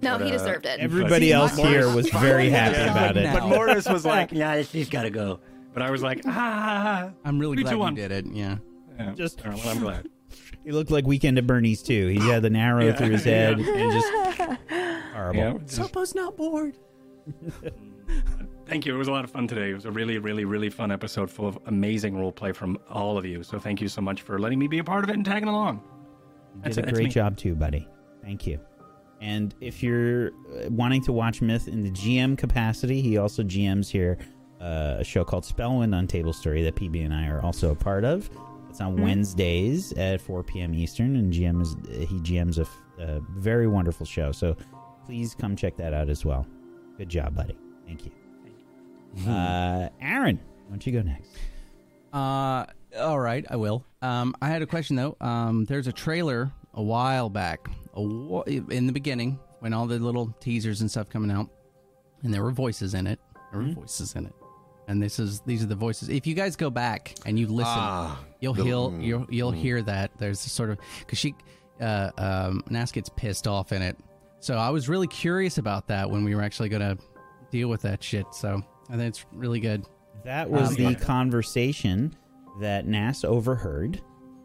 No, 0.02 0.18
But, 0.18 0.26
he 0.26 0.32
uh, 0.32 0.38
deserved 0.38 0.66
it. 0.66 0.80
Everybody 0.80 1.26
See, 1.26 1.32
else 1.32 1.56
my- 1.56 1.68
here 1.68 1.92
was 1.94 2.08
very 2.10 2.50
happy 2.50 2.76
Yeah. 2.76 2.90
about 2.92 3.16
it. 3.16 3.32
but 3.32 3.46
Mortis 3.48 3.88
was 3.88 4.04
like, 4.14 4.32
"Yeah, 4.32 4.62
she's 4.62 4.88
got 4.88 5.02
to 5.02 5.10
go." 5.10 5.40
But 5.74 5.82
I 5.82 5.90
was 5.90 6.02
like, 6.02 6.22
"Ah." 6.26 7.10
I'm 7.24 7.38
really 7.38 7.56
Three, 7.56 7.62
glad 7.64 7.70
two, 7.70 7.76
you 7.76 7.80
one. 7.80 7.94
did 7.94 8.10
it. 8.12 8.26
Yeah. 8.26 8.56
Yeah. 8.98 9.12
Just- 9.14 9.44
All 9.44 9.52
right, 9.52 9.64
well, 9.64 9.74
I'm 9.76 9.80
glad. 9.82 10.08
He 10.64 10.70
looked 10.70 10.92
like 10.92 11.04
Weekend 11.06 11.38
at 11.38 11.46
Bernie's 11.46 11.82
too. 11.82 12.06
He 12.06 12.20
had 12.20 12.44
an 12.44 12.54
arrow 12.54 12.84
Yeah. 12.86 12.92
through 12.92 13.10
his 13.10 13.24
head 13.24 13.58
and 13.58 13.92
just 13.92 14.06
horrible. 15.12 15.36
Yeah, 15.40 15.54
Sopo's 15.66 16.14
not 16.14 16.36
bored. 16.36 16.74
Thank 18.72 18.86
you. 18.86 18.94
It 18.94 18.98
was 18.98 19.08
a 19.08 19.12
lot 19.12 19.24
of 19.24 19.30
fun 19.30 19.46
today. 19.46 19.70
It 19.70 19.74
was 19.74 19.84
a 19.84 19.90
really, 19.90 20.16
really, 20.18 20.44
really 20.46 20.70
fun 20.70 20.90
episode 20.90 21.30
full 21.30 21.46
of 21.46 21.58
amazing 21.66 22.16
role 22.18 22.32
play 22.32 22.52
from 22.52 22.78
all 22.88 23.18
of 23.18 23.26
you. 23.26 23.42
So 23.42 23.58
thank 23.58 23.80
you 23.82 23.88
so 23.88 24.00
much 24.00 24.22
for 24.22 24.38
letting 24.38 24.58
me 24.58 24.66
be 24.66 24.78
a 24.78 24.84
part 24.84 25.04
of 25.04 25.10
it 25.10 25.16
and 25.16 25.24
tagging 25.24 25.48
along. 25.48 25.82
You 26.54 26.60
That's 26.62 26.76
did 26.76 26.84
it, 26.84 26.88
a 26.88 26.90
that's 26.92 26.98
great 26.98 27.10
job 27.12 27.36
too, 27.36 27.54
buddy. 27.54 27.86
Thank 28.22 28.46
you. 28.46 28.58
And 29.20 29.54
if 29.60 29.82
you're 29.82 30.28
uh, 30.28 30.70
wanting 30.70 31.02
to 31.04 31.12
watch 31.12 31.42
Myth 31.42 31.68
in 31.68 31.82
the 31.82 31.90
GM 31.90 32.36
capacity, 32.38 33.00
he 33.02 33.18
also 33.18 33.42
GMs 33.42 33.88
here 33.90 34.16
uh, 34.60 34.96
a 35.00 35.04
show 35.04 35.22
called 35.24 35.44
Spellwind 35.44 35.94
on 35.94 36.06
Table 36.06 36.32
Story 36.32 36.62
that 36.62 36.74
PB 36.74 37.04
and 37.04 37.12
I 37.12 37.26
are 37.28 37.42
also 37.42 37.70
a 37.72 37.76
part 37.76 38.04
of. 38.04 38.30
It's 38.70 38.80
on 38.80 38.94
Mm-hmm. 38.94 39.02
Wednesdays 39.02 39.92
at 39.98 40.20
4 40.22 40.42
p.m. 40.44 40.74
Eastern, 40.74 41.16
and 41.16 41.30
GM 41.30 41.60
is 41.60 41.76
he 42.08 42.16
GMs 42.20 42.56
a, 42.58 42.62
f- 42.62 42.82
a 42.98 43.20
very 43.36 43.66
wonderful 43.68 44.06
show. 44.06 44.32
So 44.32 44.56
please 45.04 45.34
come 45.34 45.56
check 45.56 45.76
that 45.76 45.92
out 45.92 46.08
as 46.08 46.24
well. 46.24 46.46
Good 46.96 47.10
job, 47.10 47.34
buddy. 47.34 47.58
Thank 47.86 48.06
you. 48.06 48.12
Uh, 49.26 49.88
Aaron, 50.00 50.36
why 50.38 50.70
don't 50.70 50.86
you 50.86 50.92
go 50.92 51.02
next? 51.02 51.28
Uh, 52.12 52.64
all 52.98 53.18
right, 53.20 53.44
I 53.50 53.56
will. 53.56 53.84
Um, 54.00 54.34
I 54.42 54.48
had 54.48 54.62
a 54.62 54.66
question 54.66 54.96
though. 54.96 55.16
Um, 55.20 55.64
there's 55.64 55.86
a 55.86 55.92
trailer 55.92 56.50
a 56.74 56.82
while 56.82 57.28
back, 57.30 57.68
a 57.94 58.00
wh- 58.02 58.46
in 58.48 58.86
the 58.86 58.92
beginning 58.92 59.38
when 59.60 59.72
all 59.72 59.86
the 59.86 59.98
little 59.98 60.34
teasers 60.40 60.80
and 60.80 60.90
stuff 60.90 61.08
coming 61.08 61.30
out, 61.30 61.48
and 62.22 62.32
there 62.32 62.42
were 62.42 62.50
voices 62.52 62.94
in 62.94 63.06
it. 63.06 63.20
There 63.52 63.60
were 63.60 63.68
voices 63.72 64.14
in 64.14 64.26
it, 64.26 64.32
and 64.88 65.02
this 65.02 65.18
is 65.18 65.40
these 65.42 65.62
are 65.62 65.66
the 65.66 65.74
voices. 65.76 66.08
If 66.08 66.26
you 66.26 66.34
guys 66.34 66.56
go 66.56 66.70
back 66.70 67.14
and 67.26 67.38
you 67.38 67.46
listen, 67.48 67.72
Ah, 67.76 68.18
you'll 68.40 68.54
the- 68.54 68.64
hear 68.64 68.74
mm, 68.74 69.04
you'll 69.04 69.26
you'll 69.30 69.52
mm. 69.52 69.56
hear 69.56 69.82
that 69.82 70.10
there's 70.18 70.44
a 70.44 70.48
sort 70.48 70.70
of 70.70 70.78
because 71.00 71.18
she 71.18 71.34
uh, 71.80 72.10
um, 72.18 72.62
Nas 72.70 72.92
gets 72.92 73.10
pissed 73.10 73.46
off 73.46 73.72
in 73.72 73.82
it. 73.82 73.96
So 74.40 74.56
I 74.56 74.70
was 74.70 74.88
really 74.88 75.06
curious 75.06 75.58
about 75.58 75.86
that 75.88 76.10
when 76.10 76.24
we 76.24 76.34
were 76.34 76.42
actually 76.42 76.68
gonna 76.70 76.96
deal 77.50 77.68
with 77.68 77.82
that 77.82 78.02
shit. 78.02 78.26
So 78.32 78.62
I 78.92 78.96
think 78.96 79.08
it's 79.08 79.24
really 79.32 79.58
good. 79.58 79.86
That 80.24 80.50
was 80.50 80.68
Um, 80.70 80.74
the 80.76 80.82
yeah. 80.82 80.94
conversation 80.94 82.14
that 82.60 82.86
Nas 82.86 83.24
overheard 83.24 84.00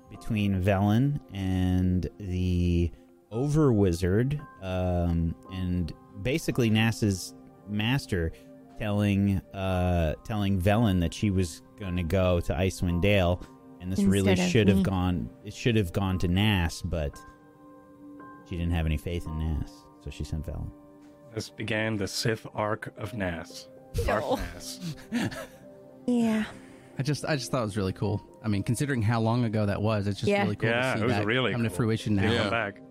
between 0.10 0.62
Velen 0.64 1.20
and 1.34 2.10
the 2.18 2.90
Over 3.30 3.74
Wizard, 3.74 4.40
um, 4.62 5.36
and 5.52 5.92
basically 6.24 6.70
Nas's 6.70 7.34
master 7.70 8.32
telling 8.80 9.42
uh, 9.54 10.14
telling 10.24 10.62
Velen 10.62 11.02
that 11.02 11.14
she 11.14 11.30
was 11.30 11.62
going 11.78 11.98
to 11.98 12.04
go 12.04 12.40
to 12.40 12.54
Icewind 12.54 13.02
Dale, 13.02 13.42
and 13.82 13.92
this 13.92 14.00
really 14.00 14.32
Instead 14.32 14.46
of 14.46 14.52
should 14.52 14.68
have 14.70 14.84
gone. 14.84 15.30
It 15.44 15.54
should 15.54 15.76
have 15.76 15.92
gone 15.92 16.18
to 16.20 16.28
Nas, 16.30 16.82
but 16.86 17.14
she 18.48 18.56
didn't 18.56 18.72
have 18.72 18.86
any 18.86 18.98
faith 18.98 19.26
in 19.28 19.38
Nas, 19.38 19.72
so 20.04 20.10
she 20.10 20.24
sent 20.24 20.46
Velen. 20.46 20.72
This 21.36 21.50
began 21.50 21.98
the 21.98 22.08
Sith 22.08 22.48
arc 22.56 22.94
of 22.98 23.14
Nas. 23.14 23.68
Darth 24.06 24.96
Yeah. 26.06 26.46
I 27.00 27.04
just 27.04 27.26
I 27.26 27.36
just 27.36 27.52
thought 27.52 27.62
it 27.62 27.66
was 27.66 27.78
really 27.78 27.94
cool. 27.94 28.22
I 28.44 28.48
mean, 28.48 28.64
considering 28.64 29.02
how 29.02 29.20
long 29.22 29.44
ago 29.44 29.66
that 29.66 29.82
was, 29.82 30.08
it's 30.08 30.20
just 30.20 30.30
Yeah. 30.30 30.44
really 30.44 30.56
cool 30.56 30.70
Yeah, 30.70 30.94
to 30.94 30.98
see 31.00 31.04
it 31.04 31.08
was 31.08 31.16
that 31.16 31.26
really 31.26 31.52
come 31.52 31.64
to 31.64 31.70
fruition 31.70 32.16
now. 32.16 32.24
Yeah. 32.24 32.44
Yeah. 32.46 32.50
back. 32.50 32.82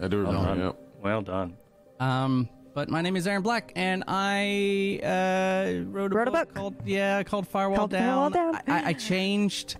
I 0.00 0.08
do 0.08 0.22
Well 0.22 0.32
remember. 0.32 0.48
done. 0.54 0.58
Yep. 0.66 0.76
Well 1.02 1.22
done. 1.22 1.56
Um, 2.00 2.48
but 2.74 2.88
my 2.88 3.02
name 3.02 3.16
is 3.16 3.26
Aaron 3.26 3.42
Black, 3.42 3.72
and 3.76 4.04
I 4.06 5.00
uh, 5.02 5.84
wrote 5.90 6.12
a, 6.12 6.16
Wrote 6.16 6.28
a 6.28 6.30
book, 6.30 6.48
book. 6.48 6.54
called 6.54 6.74
yeah 6.84 7.22
called 7.24 7.46
Firewall 7.48 7.76
Called 7.78 7.90
Down. 7.90 8.32
Firewall 8.32 8.52
Down. 8.52 8.62
I, 8.68 8.80
I- 8.82 8.88
I 8.88 8.92
changed 8.92 9.76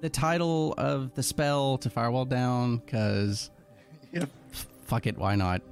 the 0.00 0.10
title 0.10 0.74
of 0.76 1.14
the 1.14 1.22
spell 1.22 1.78
to 1.78 1.88
Firewall 1.90 2.24
Down 2.26 2.78
because 2.78 3.50
Yeah. 4.12 4.26
fuck 4.84 5.06
it, 5.06 5.16
why 5.16 5.34
not? 5.34 5.62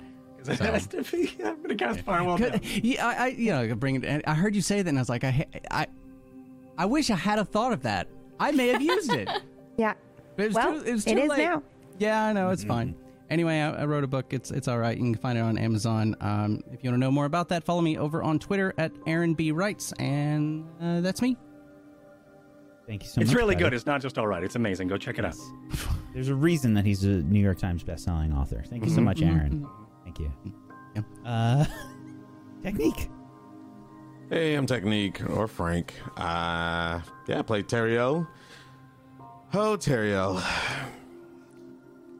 Because 0.44 0.60
it 0.60 0.72
has 0.72 0.86
to 0.88 1.02
be. 1.02 1.32
I'm 1.44 1.56
going 1.56 1.68
to 1.68 1.74
cast 1.76 2.00
Firewall 2.00 2.36
down. 2.38 2.60
Yeah, 2.82 3.06
I, 3.06 3.14
I 3.14 3.26
you 3.28 3.50
know 3.52 3.74
bring 3.74 4.02
it. 4.02 4.22
I 4.26 4.34
heard 4.34 4.54
you 4.54 4.62
say 4.62 4.82
that, 4.82 4.88
and 4.88 4.98
I 4.98 5.00
was 5.00 5.08
like, 5.08 5.24
I 5.24 5.46
I 5.70 5.86
I 6.78 6.86
wish 6.86 7.10
I 7.10 7.16
had 7.16 7.38
a 7.38 7.44
thought 7.44 7.72
of 7.72 7.82
that. 7.82 8.08
I 8.40 8.50
may 8.52 8.68
have 8.68 8.82
used 8.82 9.12
it. 9.12 9.28
Yeah. 9.78 9.94
But 10.36 10.42
it 10.44 10.46
was 10.48 10.54
Well, 10.56 10.72
too, 10.80 10.84
it 10.86 10.92
was 10.92 11.06
it 11.06 11.14
too 11.14 11.20
is 11.22 11.28
late. 11.30 11.38
now. 11.38 11.62
Yeah, 11.98 12.24
I 12.26 12.32
know 12.34 12.50
it's 12.50 12.62
fine. 12.64 12.94
Anyway, 13.30 13.58
I, 13.58 13.70
I 13.70 13.84
wrote 13.86 14.04
a 14.04 14.06
book. 14.06 14.34
It's 14.34 14.50
it's 14.50 14.68
all 14.68 14.78
right. 14.78 14.96
You 14.96 15.02
can 15.02 15.14
find 15.14 15.38
it 15.38 15.40
on 15.40 15.56
Amazon. 15.56 16.14
Um, 16.20 16.60
if 16.72 16.84
you 16.84 16.90
want 16.90 16.96
to 17.00 17.06
know 17.06 17.10
more 17.10 17.24
about 17.24 17.48
that, 17.48 17.64
follow 17.64 17.80
me 17.80 17.96
over 17.96 18.22
on 18.22 18.38
Twitter 18.38 18.74
at 18.76 18.92
Aaron 19.06 19.32
B 19.32 19.50
Writes, 19.50 19.92
and 19.98 20.66
uh, 20.80 21.00
that's 21.00 21.22
me. 21.22 21.38
Thank 22.86 23.02
you 23.04 23.08
so 23.08 23.12
it's 23.12 23.16
much. 23.16 23.24
It's 23.28 23.34
really 23.34 23.54
buddy. 23.54 23.64
good. 23.64 23.74
It's 23.74 23.86
not 23.86 24.02
just 24.02 24.18
all 24.18 24.26
right. 24.26 24.42
It's 24.42 24.56
amazing. 24.56 24.88
Go 24.88 24.98
check 24.98 25.18
it 25.18 25.24
out. 25.24 25.36
There's 26.12 26.28
a 26.28 26.34
reason 26.34 26.74
that 26.74 26.84
he's 26.84 27.04
a 27.04 27.08
New 27.22 27.40
York 27.40 27.58
Times 27.58 27.82
bestselling 27.82 28.36
author. 28.36 28.62
Thank 28.68 28.84
you 28.84 28.90
so 28.90 29.00
Mhm, 29.00 29.04
much, 29.04 29.22
Aaron. 29.22 29.66
Thank 30.14 30.32
you. 30.44 30.52
Yeah. 30.94 31.02
Uh, 31.24 31.64
technique. 32.62 33.08
Hey, 34.28 34.54
I'm 34.54 34.66
Technique 34.66 35.20
or 35.30 35.46
Frank. 35.46 35.94
Uh, 36.16 37.00
yeah, 37.26 37.38
I 37.38 37.42
play 37.42 37.62
Teriel. 37.62 38.26
Oh, 39.54 39.76
Teriel. 39.76 40.42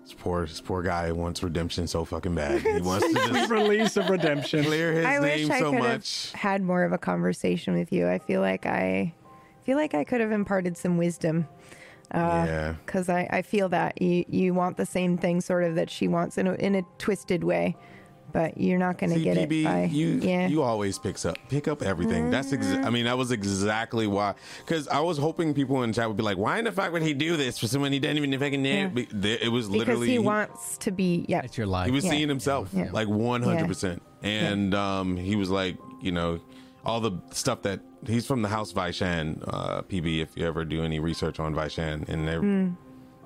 This 0.04 0.14
poor, 0.14 0.46
this 0.46 0.60
poor 0.60 0.82
guy 0.82 1.10
wants 1.12 1.42
redemption 1.44 1.86
so 1.86 2.04
fucking 2.04 2.34
bad. 2.34 2.60
He 2.60 2.80
wants 2.82 3.06
to 3.06 3.14
just 3.14 3.50
release 3.50 3.96
of 3.96 4.10
redemption. 4.10 4.64
clear 4.64 4.92
his 4.92 5.06
I 5.06 5.20
wish 5.20 5.42
name 5.42 5.52
I 5.52 5.58
so 5.60 5.70
could 5.70 5.78
much. 5.78 6.32
have 6.32 6.40
had 6.40 6.62
more 6.62 6.82
of 6.82 6.92
a 6.92 6.98
conversation 6.98 7.72
with 7.74 7.92
you. 7.92 8.08
I 8.08 8.18
feel 8.18 8.40
like 8.42 8.66
I 8.66 9.14
feel 9.62 9.78
like 9.78 9.94
I 9.94 10.02
could 10.04 10.20
have 10.20 10.32
imparted 10.32 10.76
some 10.76 10.98
wisdom. 10.98 11.46
Uh, 12.12 12.44
Yeah. 12.46 12.74
Because 12.84 13.08
I, 13.08 13.26
I 13.30 13.42
feel 13.42 13.68
that 13.70 14.00
you, 14.00 14.24
you 14.28 14.54
want 14.54 14.76
the 14.76 14.86
same 14.86 15.16
thing 15.18 15.40
sort 15.40 15.64
of 15.64 15.74
that 15.76 15.90
she 15.90 16.08
wants 16.08 16.38
in 16.38 16.46
a, 16.46 16.54
in 16.54 16.74
a 16.74 16.82
twisted 16.98 17.42
way, 17.44 17.76
but 18.32 18.56
you're 18.58 18.78
not 18.78 18.96
going 18.98 19.10
to 19.10 19.16
See, 19.16 19.24
get 19.24 19.36
PB, 19.36 19.60
it 19.60 19.64
by 19.64 19.84
you 19.84 20.08
yeah. 20.22 20.46
you 20.48 20.62
always 20.62 20.98
picks 20.98 21.26
up 21.26 21.36
pick 21.50 21.68
up 21.68 21.82
everything. 21.82 22.30
That's 22.30 22.50
ex- 22.52 22.66
I 22.66 22.88
mean 22.88 23.04
that 23.04 23.18
was 23.18 23.30
exactly 23.30 24.06
why. 24.06 24.34
Because 24.64 24.88
I 24.88 25.00
was 25.00 25.18
hoping 25.18 25.52
people 25.52 25.82
in 25.82 25.92
chat 25.92 26.08
would 26.08 26.16
be 26.16 26.22
like, 26.22 26.38
"Why 26.38 26.58
in 26.58 26.64
the 26.64 26.72
fuck 26.72 26.92
would 26.92 27.02
he 27.02 27.12
do 27.12 27.36
this 27.36 27.58
for 27.58 27.66
someone 27.66 27.92
he 27.92 27.98
didn't 27.98 28.16
even 28.16 28.38
fucking 28.38 28.62
know?" 28.62 28.70
Yeah. 28.70 28.86
Be- 28.88 29.08
there- 29.12 29.38
It 29.40 29.48
was 29.50 29.68
literally 29.68 29.78
because 29.84 29.98
literally 30.00 30.10
he 30.12 30.18
wants 30.18 30.78
to 30.78 30.90
be 30.90 31.26
yeah. 31.28 31.42
It's 31.42 31.58
your 31.58 31.66
life. 31.66 31.86
He 31.86 31.92
was 31.92 32.04
Yeah. 32.04 32.10
seeing 32.10 32.28
himself 32.30 32.70
Yeah. 32.72 32.88
like 32.92 33.08
100%. 33.08 34.00
And 34.22 34.72
um, 34.74 35.16
he 35.16 35.34
was 35.36 35.50
like, 35.50 35.76
you 36.00 36.12
know, 36.12 36.40
all 36.84 37.00
the 37.00 37.12
stuff 37.30 37.62
that 37.62 37.80
he's 38.06 38.26
from 38.26 38.42
the 38.42 38.48
house 38.48 38.72
Vaishan, 38.72 39.42
uh, 39.46 39.82
PB, 39.82 40.20
if 40.20 40.36
you 40.36 40.46
ever 40.46 40.64
do 40.64 40.82
any 40.82 40.98
research 40.98 41.38
on 41.40 41.54
Vaishan, 41.54 42.08
and 42.08 42.26
they're 42.26 42.76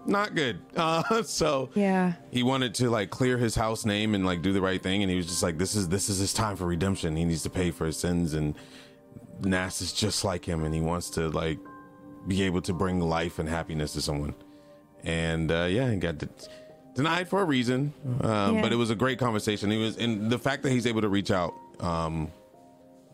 not 0.07 0.35
good. 0.35 0.60
Uh, 0.76 1.23
so 1.23 1.70
Yeah. 1.75 2.12
he 2.31 2.43
wanted 2.43 2.75
to 2.76 2.91
like 2.91 3.10
clear 3.10 3.39
his 3.39 3.55
house 3.55 3.85
name 3.85 4.15
and 4.15 4.25
like 4.26 4.43
do 4.43 4.52
the 4.52 4.60
right 4.60 4.81
thing. 4.83 5.02
And 5.02 5.10
he 5.10 5.17
was 5.17 5.26
just 5.26 5.43
like, 5.43 5.57
this 5.59 5.75
is, 5.75 5.89
this 5.89 6.09
is 6.09 6.18
his 6.18 6.33
time 6.33 6.55
for 6.57 6.67
redemption. 6.67 7.17
He 7.17 7.25
needs 7.25 7.43
to 7.44 7.51
pay 7.51 7.70
for 7.70 7.86
his 7.86 7.97
sins. 7.97 8.35
And 8.35 8.55
Nas 9.43 9.81
is 9.81 9.93
just 9.93 10.23
like 10.25 10.44
him. 10.44 10.62
And 10.65 10.75
he 10.75 10.81
wants 10.81 11.10
to 11.10 11.28
like 11.31 11.59
be 12.28 12.43
able 12.43 12.60
to 12.62 12.73
bring 12.73 13.01
life 13.01 13.39
and 13.39 13.49
happiness 13.49 13.94
to 13.94 14.02
someone. 14.02 14.35
And 15.02 15.51
uh, 15.51 15.67
yeah, 15.70 15.91
he 15.91 15.97
got 15.97 16.18
de- 16.18 16.28
denied 16.94 17.28
for 17.28 17.41
a 17.41 17.44
reason, 17.44 17.93
um, 18.20 18.57
Yeah. 18.57 18.62
but 18.62 18.73
it 18.73 18.76
was 18.76 18.91
a 18.91 18.94
great 18.97 19.18
conversation. 19.18 19.70
He 19.70 19.78
was, 19.78 19.97
and 19.97 20.31
the 20.31 20.39
fact 20.39 20.62
that 20.65 20.70
he's 20.70 20.86
able 20.86 21.01
to 21.01 21.09
reach 21.09 21.31
out 21.31 21.55
um, 21.81 22.31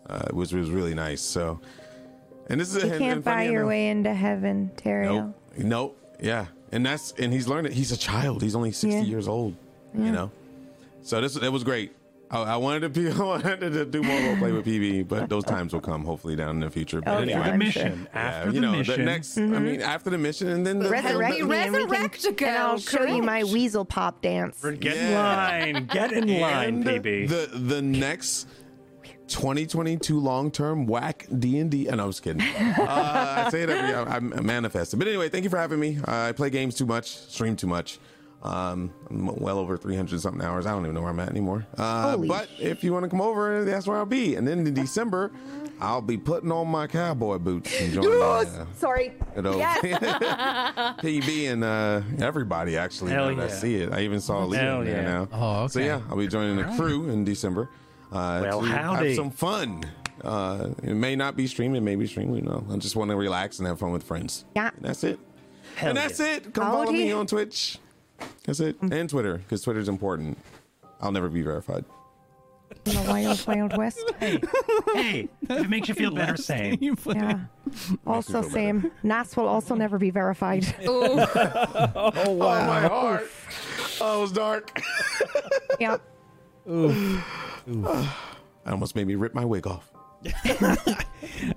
uh, 0.09 0.23
was 0.33 0.53
was 0.53 0.71
really 0.71 0.95
nice. 0.95 1.21
So, 1.21 1.61
and 2.49 2.61
this 2.61 2.75
is 2.75 2.83
You 2.83 2.91
and- 2.91 2.99
can't 2.99 3.13
and 3.17 3.25
buy 3.25 3.45
your 3.45 3.63
enough- 3.63 3.69
way 3.69 3.89
into 3.89 4.15
heaven, 4.15 4.71
Terry. 4.77 5.07
Nope, 5.07 5.35
nope, 5.59 5.99
yeah, 6.21 6.47
and 6.73 6.85
that's 6.85 7.13
and 7.19 7.33
he's 7.33 7.49
learning. 7.49 7.73
He's 7.73 7.93
a 7.93 7.97
child. 7.97 8.43
He's 8.43 8.55
only 8.55 8.73
sixty 8.73 8.99
Yeah. 9.01 9.05
years 9.05 9.29
old. 9.29 9.55
You 9.95 10.11
know, 10.11 10.31
so 11.03 11.21
this 11.21 11.37
it 11.37 11.53
was 11.53 11.65
great. 11.65 11.93
I, 12.31 12.55
I 12.55 12.57
wanted 12.57 12.81
to 12.81 12.89
be, 12.89 13.11
I 13.13 13.19
wanted 13.23 13.61
to 13.61 13.85
do 13.85 14.03
more 14.03 14.19
role 14.19 14.37
play 14.39 14.53
with 14.53 14.65
PB, 14.65 15.07
but 15.07 15.29
those 15.29 15.45
times 15.45 15.75
will 15.75 15.83
come 15.83 16.03
hopefully 16.03 16.35
down 16.35 16.55
in 16.55 16.61
the 16.61 16.71
future. 16.71 17.03
But 17.03 17.11
Oh, 17.13 17.17
anyway, 17.19 17.33
yeah, 17.41 17.43
the 17.45 17.53
I'm 17.53 17.59
mission. 17.59 18.09
yeah, 18.15 18.19
After 18.19 18.47
you 18.49 18.53
the 18.55 18.61
know, 18.63 18.73
mission. 18.73 18.99
the 19.01 19.05
next. 19.05 19.37
I 19.37 19.41
mean, 19.43 19.83
after 19.83 20.09
the 20.09 20.17
mission, 20.17 20.49
and 20.49 20.67
then 20.67 20.79
the, 20.79 20.89
Resurrect 20.89 21.37
Be 21.37 21.43
me 21.43 21.57
and, 21.59 21.73
we 21.75 21.81
can, 21.83 21.91
resurrected, 21.91 22.43
and 22.43 22.57
I'll 22.57 22.79
show 22.79 23.05
you 23.05 23.23
my 23.23 23.45
weasel 23.45 23.85
pop 23.85 24.23
dance. 24.23 24.63
Get 24.65 24.97
in 24.97 25.11
Yeah. 25.11 25.23
line. 25.23 25.85
Get 25.93 26.13
in 26.13 26.41
line, 26.41 26.83
PB. 26.85 27.29
The 27.29 27.51
the 27.59 27.83
next 27.83 28.49
2022 29.33 30.19
long 30.19 30.51
term 30.51 30.87
whack 30.87 31.27
D 31.39 31.59
and 31.59 31.71
D. 31.71 31.89
And 31.89 32.01
I 32.01 32.05
was 32.05 32.21
kidding. 32.21 32.43
Uh, 32.83 33.45
I 33.47 33.51
say 33.51 33.63
it 33.63 33.71
every. 33.71 33.95
I, 33.95 34.17
I 34.17 34.21
manifest 34.21 34.95
it. 34.95 34.97
But 34.97 35.07
anyway, 35.09 35.29
thank 35.29 35.45
you 35.45 35.51
for 35.51 35.59
having 35.59 35.79
me. 35.79 35.99
Uh, 36.07 36.29
I 36.29 36.33
play 36.33 36.51
games 36.51 36.75
too 36.75 36.87
much, 36.87 37.09
stream 37.09 37.55
too 37.57 37.67
much. 37.67 37.99
Um, 38.43 38.93
I'm 39.09 39.27
well 39.37 39.59
over 39.59 39.77
300 39.77 40.21
something 40.21 40.43
hours. 40.45 40.67
I 40.67 40.73
don't 40.73 40.83
even 40.83 40.95
know 40.95 41.01
where 41.03 41.11
I'm 41.11 41.21
at 41.21 41.29
anymore. 41.29 41.65
Uh, 41.77 42.13
Holy 42.13 42.29
but 42.29 42.49
if 42.59 42.83
you 42.83 42.93
want 42.93 43.05
to 43.05 43.09
come 43.09 43.21
over, 43.21 43.65
that's 43.65 43.87
where 43.87 43.97
I'll 43.97 44.05
be. 44.07 44.35
And 44.35 44.47
then 44.49 44.67
in 44.67 44.75
December, 44.75 45.31
I'll 45.81 46.03
be 46.03 46.19
putting 46.19 46.51
on 46.51 46.67
my 46.69 46.87
cowboy 46.89 47.39
boots 47.39 47.73
and 47.81 47.93
joining 47.93 48.21
uh, 48.21 48.67
Sorry. 48.75 49.13
good 49.35 49.47
old 49.47 49.61
PB 49.63 51.53
and 51.53 51.63
uh, 51.65 52.03
everybody 52.19 52.77
actually. 52.77 53.13
Hell 53.13 53.31
now 53.31 53.37
that 53.37 53.51
I 53.51 53.53
see 53.53 53.77
it. 53.77 53.93
I 53.93 54.01
even 54.01 54.21
saw 54.21 54.45
Leo 54.45 54.61
Hell 54.61 54.81
in 54.81 54.87
there 54.87 55.03
yeah. 55.03 55.09
now. 55.09 55.29
Oh, 55.33 55.67
So 55.69 55.79
yeah, 55.79 56.01
I'll 56.11 56.17
be 56.17 56.27
joining 56.27 56.57
the 56.57 56.65
crew 56.77 57.09
in 57.11 57.25
December. 57.25 57.69
Uh, 58.13 58.41
Well, 58.43 58.61
to 58.61 58.67
howdy. 58.69 59.09
have 59.09 59.17
some 59.17 59.31
fun. 59.31 59.85
Uh, 60.23 60.69
it 60.83 60.95
may 60.95 61.17
not 61.17 61.35
be 61.37 61.47
streaming, 61.47 61.83
maybe 61.85 62.07
streaming. 62.07 62.37
You 62.37 62.43
know, 62.43 62.65
I 62.71 62.77
just 62.77 62.95
want 62.95 63.11
to 63.11 63.17
relax 63.17 63.59
and 63.59 63.67
have 63.67 63.79
fun 63.81 63.91
with 63.93 64.03
friends. 64.05 64.45
Yeah. 64.55 64.71
and 64.77 64.85
that's 64.85 65.03
it. 65.03 65.19
Hell 65.77 65.89
and 65.91 65.99
that's 65.99 66.21
yeah. 66.21 66.35
it. 66.37 66.53
Come 66.55 66.71
follow 66.71 66.93
me 66.93 67.11
on 67.13 67.27
Twitch. 67.27 67.79
That's 68.45 68.61
it, 68.61 68.77
and 68.83 69.09
Twitter 69.11 69.39
because 69.39 69.63
Twitter's 69.63 69.89
important. 69.89 70.39
I'll 71.01 71.11
never 71.11 71.29
be 71.29 71.43
verified. 71.43 71.85
In 72.87 72.95
the 72.95 73.03
wild, 73.09 73.47
wild 73.47 73.77
west. 73.77 73.99
Hey, 74.21 74.41
hey, 74.95 75.29
if 75.43 75.51
it 75.51 75.69
makes 75.71 75.89
you 75.89 75.95
feel 75.95 76.11
better, 76.13 76.37
same. 76.37 76.79
Yeah. 77.07 77.41
Also, 78.07 78.43
feel 78.43 78.51
same. 78.51 78.93
Nas 79.03 79.37
will 79.37 79.49
also 79.49 79.75
never 79.75 79.99
be 79.99 80.11
verified. 80.11 80.65
Oh 80.87 82.37
my 82.39 82.81
heart! 82.87 83.29
Oh, 84.01 84.19
it 84.19 84.21
was 84.23 84.33
dark. 84.33 84.81
yep. 85.81 86.01
I 86.69 87.23
almost 88.67 88.95
made 88.97 89.07
me 89.07 89.15
rip 89.15 89.35
my 89.35 89.45
wig 89.45 89.67
off. 89.67 89.93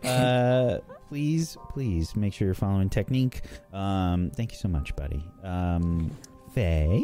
Uh, 0.03 0.79
please, 1.09 1.57
please 1.69 2.15
make 2.15 2.33
sure 2.33 2.47
you're 2.47 2.53
following 2.55 2.89
Technique. 2.89 3.41
Um, 3.73 4.31
thank 4.35 4.51
you 4.51 4.57
so 4.57 4.67
much, 4.67 4.95
buddy. 4.95 5.23
Um, 5.43 6.15
Faye. 6.53 7.03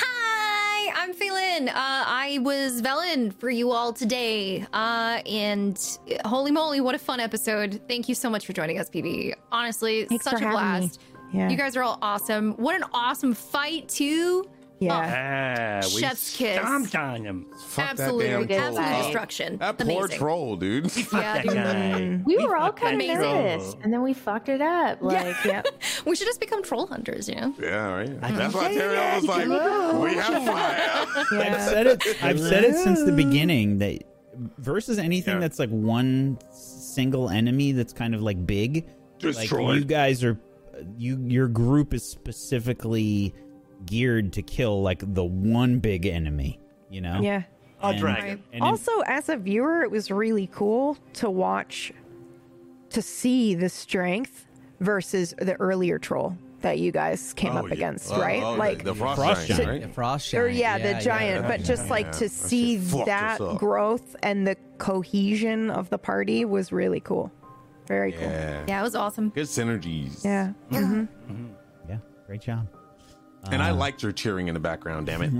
Hi, 0.00 0.92
I'm 0.96 1.12
Phelan 1.12 1.48
again, 1.58 1.68
uh, 1.68 1.74
I 1.76 2.38
was 2.42 2.82
Velen 2.82 3.32
for 3.32 3.50
you 3.50 3.70
all 3.72 3.92
today. 3.92 4.64
Uh, 4.72 5.20
and 5.26 5.98
holy 6.24 6.50
moly, 6.50 6.80
what 6.80 6.94
a 6.94 6.98
fun 6.98 7.20
episode. 7.20 7.80
Thank 7.88 8.08
you 8.08 8.14
so 8.14 8.30
much 8.30 8.46
for 8.46 8.52
joining 8.52 8.78
us, 8.78 8.88
PB. 8.90 9.34
Honestly, 9.50 10.04
Thanks 10.04 10.24
such 10.24 10.34
a 10.34 10.38
having 10.38 10.48
me. 10.50 10.54
blast. 10.54 11.00
Yeah. 11.32 11.48
You 11.50 11.56
guys 11.56 11.76
are 11.76 11.82
all 11.82 11.98
awesome. 12.00 12.52
What 12.54 12.74
an 12.74 12.84
awesome 12.92 13.34
fight, 13.34 13.88
too. 13.88 14.44
Yeah. 14.80 15.80
Ah, 15.82 15.88
we 15.94 16.00
Chef's 16.00 16.36
kiss. 16.36 16.56
stomped 16.56 16.94
on 16.94 17.24
him. 17.24 17.46
Fuck 17.66 17.90
Absolutely. 17.90 18.28
that 18.28 18.48
damn 18.48 18.76
Absolute 18.78 19.02
destruction. 19.02 19.56
That 19.58 19.78
poor 19.78 20.04
Amazing. 20.04 20.18
troll, 20.18 20.56
dude. 20.56 20.96
Yeah, 20.96 21.02
That 21.12 21.42
dude. 21.44 21.54
guy. 21.54 22.20
We 22.24 22.36
were 22.46 22.56
all 22.56 22.66
fucked 22.68 22.80
kind 22.82 23.00
of 23.02 23.06
troll. 23.08 23.34
nervous, 23.34 23.76
and 23.82 23.92
then 23.92 24.02
we 24.02 24.14
fucked 24.14 24.48
it 24.48 24.60
up. 24.60 25.02
Like, 25.02 25.36
yeah. 25.44 25.62
We 26.04 26.14
should 26.14 26.26
just 26.28 26.38
become 26.40 26.62
troll 26.62 26.86
hunters, 26.86 27.28
you 27.28 27.34
know? 27.34 27.54
Yeah, 27.58 27.92
right. 27.92 28.20
That's 28.20 28.54
why 28.54 28.72
Terry 28.72 29.14
was 29.16 29.24
like, 29.24 29.48
we 30.00 30.14
have 30.14 30.44
fire. 30.44 31.26
I've 31.40 31.60
said 31.62 31.86
it. 31.88 32.22
I've 32.22 32.38
said 32.40 32.62
it 32.64 32.76
since 32.76 33.02
the 33.02 33.12
beginning 33.12 33.78
that 33.78 34.04
versus 34.58 34.98
anything 34.98 35.34
Yeah. 35.34 35.40
that's 35.40 35.58
like 35.58 35.70
one 35.70 36.38
single 36.52 37.28
enemy 37.30 37.72
that's 37.72 37.92
kind 37.92 38.14
of 38.14 38.22
like 38.22 38.46
big. 38.46 38.86
Destroy. 39.18 39.62
Like 39.64 39.78
you 39.80 39.84
guys 39.84 40.22
are, 40.22 40.38
you 40.96 41.18
your 41.26 41.48
group 41.48 41.92
is 41.92 42.04
specifically 42.04 43.34
geared 43.86 44.32
to 44.34 44.42
kill 44.42 44.82
like 44.82 45.02
the 45.14 45.24
one 45.24 45.78
big 45.78 46.06
enemy. 46.06 46.60
You 46.90 47.00
know. 47.02 47.20
Yeah. 47.20 47.42
A 47.82 47.88
And- 47.88 47.98
dragon. 47.98 48.42
and 48.52 48.56
in- 48.56 48.62
also, 48.62 49.00
as 49.06 49.28
a 49.28 49.36
viewer, 49.36 49.82
it 49.82 49.90
was 49.90 50.10
really 50.10 50.48
cool 50.52 50.96
to 51.14 51.30
watch, 51.30 51.92
to 52.90 53.02
see 53.02 53.54
the 53.54 53.68
strength 53.68 54.46
versus 54.80 55.34
the 55.38 55.54
earlier 55.60 55.98
troll 55.98 56.36
that 56.60 56.80
you 56.80 56.90
guys 56.90 57.32
came 57.34 57.52
Oh, 57.52 57.58
up 57.60 57.68
yeah. 57.68 57.74
against, 57.74 58.12
Oh, 58.12 58.20
right? 58.20 58.42
oh, 58.42 58.54
like, 58.54 58.82
the, 58.82 58.92
frost, 58.94 59.20
Frost 59.20 59.46
giant, 59.46 59.62
giant. 59.64 59.84
right? 59.84 59.94
Frost 59.94 60.34
or 60.34 60.48
giant. 60.48 60.56
yeah, 60.58 60.78
the 60.78 61.00
giant, 61.00 61.42
yeah, 61.42 61.48
but 61.48 61.62
just 61.62 61.84
yeah, 61.84 61.90
like 61.90 62.10
to 62.12 62.24
That 62.24 62.30
see 62.30 62.76
that 62.78 63.38
growth 63.58 64.16
and 64.24 64.44
the 64.44 64.56
cohesion 64.78 65.70
of 65.70 65.88
the 65.90 65.98
party 65.98 66.44
was 66.44 66.72
really 66.72 66.98
cool. 67.00 67.30
Very 67.86 68.10
cool. 68.10 68.22
Yeah. 68.22 68.64
Yeah, 68.66 68.80
it 68.80 68.82
was 68.82 68.96
awesome. 68.96 69.28
Good 69.30 69.46
synergies. 69.46 70.24
Yeah. 70.24 70.48
hmm 70.70 71.04
Yeah. 71.88 71.98
Great 72.26 72.40
job. 72.40 72.66
And 73.50 73.62
I 73.62 73.70
Uh, 73.70 73.74
liked 73.76 74.02
your 74.02 74.12
cheering 74.12 74.48
in 74.48 74.54
the 74.54 74.60
background, 74.60 75.06
damn 75.06 75.22
it. 75.22 75.32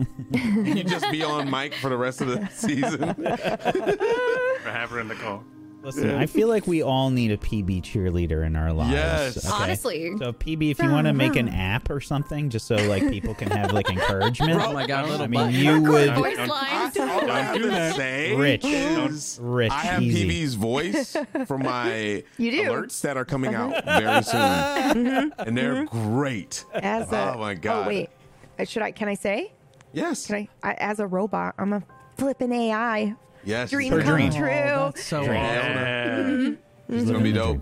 you 0.77 0.85
just 0.85 1.10
be 1.10 1.23
on 1.23 1.51
mic 1.51 1.75
for 1.75 1.89
the 1.91 1.97
rest 1.97 2.20
of 2.20 2.28
the 2.28 2.49
season. 2.52 3.15
For 3.15 4.70
have 4.70 4.91
her 4.91 5.01
in 5.01 5.09
the 5.09 5.15
call. 5.17 5.44
Listen, 5.89 6.10
I 6.10 6.26
feel 6.26 6.49
like 6.49 6.67
we 6.67 6.83
all 6.83 7.08
need 7.08 7.31
a 7.31 7.39
PB 7.39 7.81
cheerleader 7.81 8.44
in 8.44 8.57
our 8.57 8.75
lives. 8.75 8.92
Yes. 8.92 9.39
okay? 9.39 9.49
Honestly. 9.55 10.12
So 10.18 10.34
PB, 10.34 10.70
if 10.70 10.78
you 10.81 10.91
want 10.91 11.07
to 11.07 11.15
make 11.15 11.34
an 11.34 11.49
app 11.49 11.89
or 11.89 11.99
something, 11.99 12.50
just 12.50 12.67
so 12.67 12.76
like 12.89 13.08
people 13.08 13.34
can 13.34 13.50
have 13.50 13.73
like 13.73 13.89
encouragement. 13.89 14.60
Oh 14.62 14.75
my 14.75 14.86
god, 14.86 15.08
little 15.08 15.23
I 15.25 15.28
mean, 15.28 15.50
you 15.50 15.81
would. 15.81 16.15
Voice 16.15 16.36
Don't- 16.36 16.49
lines. 16.49 16.97
All 16.99 17.08
I 17.08 17.20
Don't 17.20 17.28
have 17.31 17.57
do 17.57 17.70
that. 17.70 17.97
say 17.97 18.34
eh? 18.34 18.36
Rich. 18.36 18.65
is 18.67 19.39
Rich, 19.41 19.73
I 19.73 19.81
have 19.81 20.02
easy. 20.02 20.28
PB's 20.28 20.55
voice 20.55 21.17
for 21.47 21.57
my 21.57 22.23
You 22.36 22.50
do. 22.50 22.62
alerts 22.65 23.00
that 23.00 23.17
are 23.17 23.25
coming 23.25 23.55
out 23.55 23.75
uh-huh. 23.75 24.00
very 24.00 24.23
soon, 24.23 25.07
mm-hmm. 25.07 25.41
and 25.41 25.57
they're 25.57 25.86
mm-hmm. 25.86 26.17
great. 26.17 26.67
As 26.75 27.10
a, 27.12 27.34
Oh 27.34 27.39
my 27.39 27.52
oh, 27.52 27.57
God. 27.57 27.86
Oh 27.86 27.89
wait, 27.89 28.10
Uh, 28.58 28.65
should 28.65 28.83
I? 28.83 28.91
Can 28.91 29.08
I 29.08 29.15
say? 29.15 29.52
Yes, 29.94 30.26
Can 30.26 30.36
I? 30.36 30.49
I 30.62 30.73
as 30.75 31.00
a 31.00 31.07
robot, 31.07 31.55
I'm 31.57 31.73
a 31.73 31.83
flipping 32.18 32.52
AI. 32.52 33.17
Yes, 33.44 33.70
Dream 33.70 33.92
Her 33.92 34.02
come 34.02 34.15
dream. 34.17 34.33
true. 34.33 34.49
Oh, 34.50 34.84
that's 34.86 35.05
so 35.05 35.25
Dream. 35.25 35.36
awesome. 35.36 36.58
Yeah. 36.89 36.97
It's 36.97 37.10
gonna 37.10 37.23
be 37.25 37.33
dope. 37.33 37.60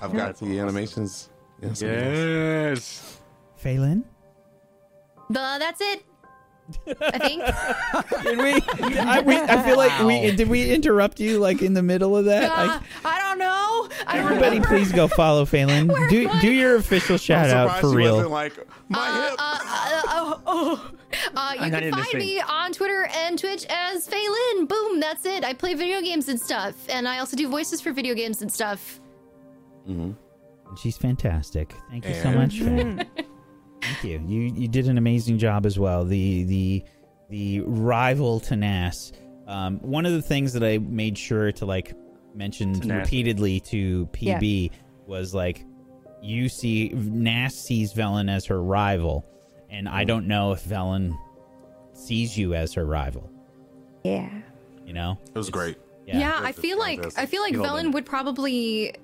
I've 0.00 0.12
got 0.14 0.36
the 0.38 0.58
animations. 0.58 1.30
Yes, 1.60 1.82
Yes. 1.82 3.20
Phelan? 3.56 4.04
Uh, 5.34 5.58
that's 5.58 5.80
it. 5.80 6.02
I 7.00 7.18
think. 7.18 7.42
Did 8.22 8.38
we? 8.38 8.98
I, 8.98 9.20
we, 9.20 9.36
I 9.36 9.62
feel 9.62 9.76
like 9.78 10.04
we 10.04 10.30
did. 10.36 10.48
We 10.48 10.70
interrupt 10.72 11.18
you 11.18 11.38
like 11.38 11.62
in 11.62 11.72
the 11.72 11.82
middle 11.82 12.16
of 12.16 12.26
that. 12.26 12.50
Uh, 12.50 12.80
I, 13.04 13.16
I 13.16 13.18
don't 13.20 13.38
know. 13.38 13.88
I 14.06 14.18
everybody, 14.18 14.58
know. 14.58 14.66
please 14.68 14.92
go 14.92 15.08
follow 15.08 15.44
Phelan. 15.46 15.88
Do 16.08 16.28
do 16.40 16.50
your 16.52 16.76
official 16.76 17.16
shout 17.16 17.48
out 17.50 17.80
for 17.80 17.88
real. 17.90 18.28
Like 18.28 18.52
my 18.88 18.98
Uh, 18.98 19.30
hip. 19.30 19.34
uh, 19.38 19.58
uh, 19.62 20.02
oh, 20.08 20.40
oh. 20.46 20.90
Uh, 21.34 21.52
you 21.54 21.60
I'm 21.62 21.70
can 21.70 21.90
find 21.92 22.14
me 22.14 22.40
on 22.40 22.72
Twitter 22.72 23.08
and 23.14 23.38
Twitch 23.38 23.64
as 23.70 24.06
Phelan. 24.06 24.66
Boom, 24.66 25.00
that's 25.00 25.24
it. 25.24 25.44
I 25.44 25.54
play 25.54 25.72
video 25.74 26.02
games 26.02 26.28
and 26.28 26.38
stuff, 26.38 26.74
and 26.90 27.08
I 27.08 27.18
also 27.18 27.34
do 27.36 27.48
voices 27.48 27.80
for 27.80 27.92
video 27.92 28.14
games 28.14 28.42
and 28.42 28.52
stuff. 28.52 29.00
Mhm. 29.88 30.14
She's 30.76 30.98
fantastic. 30.98 31.74
Thank 31.90 32.06
you 32.06 32.14
so 32.14 32.30
much, 32.32 32.60
Faye. 32.60 33.06
Thank 33.88 34.04
you. 34.04 34.22
You 34.26 34.52
you 34.54 34.68
did 34.68 34.88
an 34.88 34.98
amazing 34.98 35.38
job 35.38 35.66
as 35.66 35.78
well. 35.78 36.04
The 36.04 36.44
the 36.44 36.84
the 37.30 37.60
rival 37.60 38.40
to 38.40 38.56
Nas. 38.56 39.12
Um, 39.46 39.78
one 39.80 40.04
of 40.04 40.12
the 40.12 40.22
things 40.22 40.52
that 40.52 40.62
I 40.62 40.78
made 40.78 41.16
sure 41.16 41.52
to 41.52 41.66
like 41.66 41.94
mention 42.34 42.74
Tenacity. 42.74 42.98
repeatedly 42.98 43.60
to 43.60 44.06
PB 44.12 44.70
was 45.06 45.34
like 45.34 45.64
you 46.20 46.48
see 46.48 46.90
Nas 46.94 47.54
sees 47.54 47.92
Velen 47.94 48.30
as 48.30 48.46
her 48.46 48.62
rival, 48.62 49.24
and 49.70 49.88
I 49.88 50.04
don't 50.04 50.26
know 50.26 50.52
if 50.52 50.64
Velen 50.64 51.16
sees 51.94 52.36
you 52.36 52.54
as 52.54 52.74
her 52.74 52.84
rival. 52.84 53.30
Yeah. 54.04 54.30
You 54.84 54.92
know? 54.92 55.18
It 55.34 55.38
was 55.38 55.50
great. 55.50 55.76
Yeah, 56.06 56.40
I 56.42 56.52
feel 56.52 56.78
like 56.78 57.04
I 57.18 57.26
feel 57.26 57.42
like 57.42 57.52
You 57.52 57.62
hold 57.62 57.84
Velen 57.84 57.92
would 57.92 58.06
probably 58.06 58.94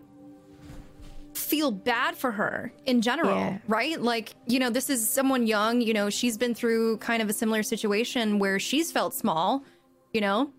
feel 1.35 1.71
bad 1.71 2.17
for 2.17 2.31
her 2.33 2.73
in 2.87 3.01
general, 3.03 3.35
Yeah. 3.37 3.59
right? 3.69 4.01
Like, 4.01 4.35
you 4.47 4.59
know, 4.59 4.71
this 4.71 4.89
is 4.89 5.09
someone 5.09 5.47
young, 5.47 5.81
you 5.81 5.93
know, 5.93 6.09
she's 6.11 6.39
been 6.39 6.55
through 6.55 6.99
kind 6.99 7.21
of 7.23 7.29
a 7.29 7.33
similar 7.33 7.63
situation 7.63 8.39
where 8.39 8.59
she's 8.59 8.91
felt 8.93 9.15
small, 9.15 9.65
you 10.13 10.21
know? 10.21 10.51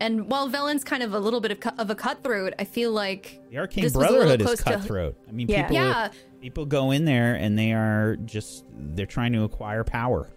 And 0.00 0.30
while 0.30 0.48
Velen's 0.48 0.84
kind 0.84 1.02
of 1.02 1.12
a 1.12 1.18
little 1.18 1.40
bit 1.40 1.50
of, 1.50 1.60
cu- 1.60 1.70
of 1.76 1.90
a 1.90 1.94
cutthroat, 1.94 2.54
I 2.58 2.64
feel 2.64 2.92
like 2.92 3.40
The 3.50 3.58
Arcane 3.58 3.82
this 3.82 3.94
was 3.94 4.06
a 4.06 4.10
little 4.12 4.26
Brotherhood 4.26 4.40
is 4.42 4.46
close 4.46 4.58
to- 4.58 4.64
cutthroat. 4.80 5.16
I 5.28 5.32
mean, 5.32 5.48
Yeah. 5.48 5.62
people 5.62 5.74
Yeah. 5.76 6.08
people 6.40 6.66
go 6.66 6.92
in 6.92 7.04
there 7.04 7.34
and 7.34 7.58
they 7.58 7.72
are 7.72 8.16
just 8.24 8.64
they're 8.72 9.06
trying 9.06 9.32
to 9.32 9.42
acquire 9.42 9.82
power. 9.84 10.30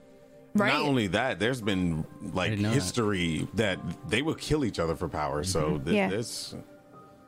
right. 0.56 0.74
Not 0.74 0.82
only 0.82 1.08
that, 1.08 1.40
there's 1.40 1.61
been 1.61 2.06
like 2.34 2.50
didn't 2.50 2.64
that. 2.64 2.74
history 2.74 3.48
that. 3.53 3.80
they 4.10 4.22
will 4.24 4.34
kill 4.35 4.66
each 4.66 4.80
other 4.80 4.95
for 4.95 5.08
power. 5.08 5.43
So 5.43 5.61
mm-hmm. 5.74 5.84
th- 5.85 5.95
Yeah. 5.95 6.10
this, 6.10 6.56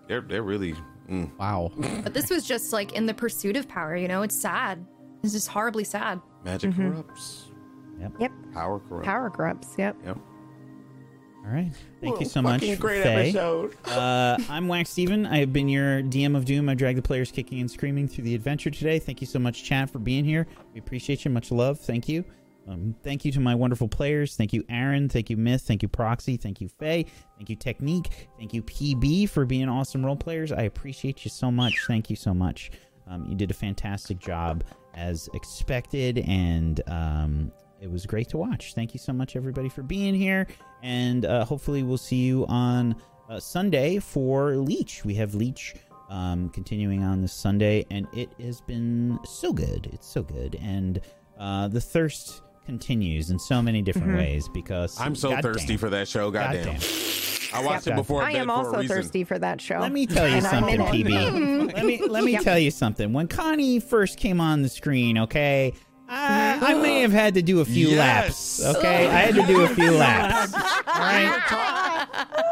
they're 0.07 0.21
they're 0.21 0.41
really. 0.43 0.73
Mm. 1.09 1.29
Wow. 1.37 1.71
but 2.03 2.13
this 2.13 2.29
was 2.29 2.45
just 2.45 2.73
like 2.73 2.93
in 2.93 3.05
the 3.05 3.13
pursuit 3.13 3.57
of 3.57 3.67
power, 3.67 3.95
you 3.95 4.07
know? 4.07 4.21
It's 4.21 4.39
sad. 4.39 4.85
It's 5.23 5.33
just 5.33 5.47
horribly 5.47 5.83
sad. 5.83 6.19
Magic 6.43 6.75
corrupts. 6.75 7.45
Yep. 8.19 8.31
Power 8.53 8.79
corrupts. 8.79 9.05
Power 9.05 9.29
grubs. 9.29 9.67
Yep. 9.77 9.95
Yep. 10.05 10.17
All 11.45 11.51
right. 11.51 11.71
Thank 12.01 12.19
you 12.21 12.25
so 12.25 12.41
much, 12.41 12.61
Fucking 12.61 12.75
great 12.77 13.03
Faye. 13.03 13.29
episode. 13.29 13.75
Uh, 13.85 14.37
I'm 14.49 14.67
Wax 14.67 14.89
Steven. 14.89 15.25
I 15.25 15.39
have 15.39 15.51
been 15.53 15.69
your 15.69 16.01
DM 16.01 16.35
of 16.37 16.45
Doom. 16.45 16.67
I 16.69 16.73
drag 16.73 16.95
the 16.95 17.01
players 17.01 17.31
kicking 17.31 17.59
and 17.59 17.69
screaming 17.69 18.07
through 18.07 18.23
the 18.23 18.33
adventure 18.35 18.69
today. 18.69 18.97
Thank 18.99 19.21
you 19.21 19.27
so 19.27 19.39
much, 19.39 19.63
chat, 19.63 19.89
for 19.89 19.99
being 19.99 20.25
here. 20.25 20.47
We 20.73 20.79
appreciate 20.79 21.25
you. 21.25 21.31
Much 21.31 21.51
love. 21.51 21.79
Thank 21.79 22.07
you. 22.09 22.23
Um, 22.67 22.95
thank 23.03 23.25
you 23.25 23.31
to 23.33 23.39
my 23.39 23.55
wonderful 23.55 23.87
players. 23.87 24.35
Thank 24.35 24.53
you, 24.53 24.63
Aaron. 24.69 25.09
Thank 25.09 25.29
you, 25.29 25.37
Myth. 25.37 25.63
Thank 25.63 25.81
you, 25.83 25.89
Proxy. 25.89 26.37
Thank 26.37 26.61
you, 26.61 26.69
Faye. 26.69 27.05
Thank 27.35 27.49
you, 27.49 27.55
Technique. 27.55 28.29
Thank 28.37 28.53
you, 28.53 28.63
PB, 28.63 29.29
for 29.29 29.45
being 29.45 29.67
awesome 29.67 30.05
role 30.05 30.15
players. 30.15 30.51
I 30.51 30.63
appreciate 30.63 31.25
you 31.25 31.31
so 31.31 31.51
much. 31.51 31.85
Thank 31.87 32.09
you 32.09 32.15
so 32.15 32.33
much. 32.33 32.71
Um, 33.07 33.25
you 33.27 33.35
did 33.35 33.51
a 33.51 33.53
fantastic 33.53 34.19
job 34.19 34.63
as 34.93 35.29
expected, 35.33 36.19
and 36.19 36.81
um, 36.87 37.51
it 37.81 37.91
was 37.91 38.05
great 38.05 38.29
to 38.29 38.37
watch. 38.37 38.73
Thank 38.73 38.93
you 38.93 38.99
so 38.99 39.11
much, 39.11 39.35
everybody, 39.35 39.67
for 39.67 39.83
being 39.83 40.15
here. 40.15 40.47
And 40.83 41.25
uh, 41.25 41.43
hopefully, 41.43 41.83
we'll 41.83 41.97
see 41.97 42.17
you 42.17 42.45
on 42.47 42.95
uh, 43.29 43.39
Sunday 43.39 43.99
for 43.99 44.55
Leech. 44.55 45.03
We 45.03 45.15
have 45.15 45.35
Leech 45.35 45.75
um, 46.09 46.49
continuing 46.49 47.03
on 47.03 47.21
this 47.21 47.33
Sunday, 47.33 47.85
and 47.91 48.07
it 48.13 48.29
has 48.39 48.61
been 48.61 49.19
so 49.25 49.51
good. 49.51 49.89
It's 49.91 50.07
so 50.07 50.23
good. 50.23 50.57
And 50.61 51.01
uh, 51.37 51.67
the 51.67 51.81
thirst 51.81 52.41
continues 52.65 53.29
in 53.29 53.39
so 53.39 53.61
many 53.61 53.81
different 53.81 54.09
mm-hmm. 54.09 54.17
ways 54.17 54.49
because 54.49 54.99
I'm 54.99 55.15
so 55.15 55.29
goddamn. 55.29 55.53
thirsty 55.53 55.77
for 55.77 55.89
that 55.89 56.07
show. 56.07 56.31
Goddamn. 56.31 56.65
Goddamn. 56.65 56.81
I 57.53 57.63
watched 57.63 57.87
it 57.87 57.95
before 57.95 58.23
I 58.23 58.33
bed 58.33 58.41
am 58.41 58.47
for 58.47 58.53
also 58.53 58.77
reason. 58.79 58.95
thirsty 58.97 59.23
for 59.23 59.37
that 59.37 59.61
show. 59.61 59.79
Let 59.79 59.91
me 59.91 60.07
tell 60.07 60.27
you 60.27 60.35
And 60.35 60.47
I'm 60.47 60.67
in 60.69 60.77
something. 60.79 61.05
PB. 61.05 61.73
let 61.75 61.85
me 61.85 62.01
let 62.07 62.23
me 62.23 62.37
tell 62.37 62.57
you 62.57 62.71
something. 62.71 63.13
When 63.13 63.27
Connie 63.27 63.79
first 63.79 64.17
came 64.17 64.41
on 64.41 64.63
the 64.63 64.69
screen, 64.69 65.19
okay, 65.19 65.73
I, 66.09 66.59
I 66.61 66.73
mm-hmm. 66.73 66.81
may 66.81 67.01
have 67.01 67.11
had 67.11 67.35
to 67.35 67.41
do 67.41 67.61
a 67.61 67.65
few 67.65 67.89
Yes. 67.89 68.59
laps. 68.59 68.77
Okay, 68.77 69.07
I 69.07 69.19
had 69.19 69.35
to 69.35 69.45
do 69.45 69.61
a 69.61 69.67
few 69.69 69.91
laps. 69.97 70.53
All 70.53 70.61
right. 70.99 72.07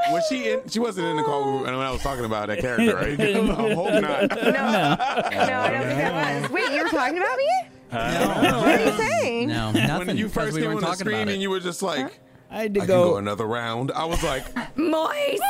Was 0.11 0.25
she 0.27 0.51
in? 0.51 0.67
She 0.69 0.79
wasn't 0.79 1.07
in 1.07 1.17
the 1.17 1.23
call 1.23 1.65
and 1.65 1.77
when 1.77 1.85
I 1.85 1.91
was 1.91 2.01
talking 2.01 2.25
about 2.25 2.47
that 2.47 2.59
character, 2.59 2.95
right? 2.95 3.19
I 3.19 3.73
hope 3.73 4.01
not. 4.01 4.29
No, 4.29 4.61
I 4.61 5.69
don't 5.71 5.83
think 5.83 5.97
that 5.99 6.41
was. 6.41 6.51
Wait, 6.51 6.71
you 6.73 6.83
were 6.83 6.89
talking 6.89 7.17
about 7.17 7.37
me? 7.37 7.47
Uh, 7.91 8.57
What 8.61 8.79
are 8.79 8.85
you 8.85 8.91
saying? 8.97 9.47
No, 9.49 9.71
nothing. 9.71 10.07
when 10.07 10.17
you 10.17 10.29
first 10.29 10.53
we 10.55 10.61
came 10.61 10.71
weren't 10.71 10.83
on 10.83 10.91
the 10.91 10.95
screen 10.97 11.27
and 11.29 11.41
you 11.41 11.49
were 11.49 11.59
just 11.59 11.81
like, 11.81 12.11
I 12.49 12.63
had 12.63 12.73
to 12.75 12.79
I 12.81 12.85
can 12.85 12.87
go 12.87 13.11
go. 13.11 13.17
another 13.17 13.45
round. 13.45 13.91
I 13.91 14.05
was 14.05 14.23
like, 14.23 14.43
Moist. 14.77 15.41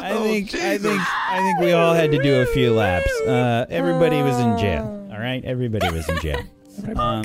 I 0.00 0.14
think 0.22 0.54
I 0.54 0.78
think 0.78 1.00
I 1.30 1.38
think 1.42 1.60
we 1.60 1.72
all 1.72 1.92
had 1.94 2.10
to 2.12 2.22
do 2.22 2.40
a 2.40 2.46
few 2.46 2.72
laps. 2.72 3.10
Uh, 3.22 3.66
everybody 3.68 4.22
was 4.22 4.38
in 4.38 4.56
jail. 4.58 4.84
All 5.12 5.18
right, 5.18 5.44
everybody 5.44 5.90
was 5.90 6.08
in 6.08 6.18
jail. 6.20 6.40
Um, 6.96 7.24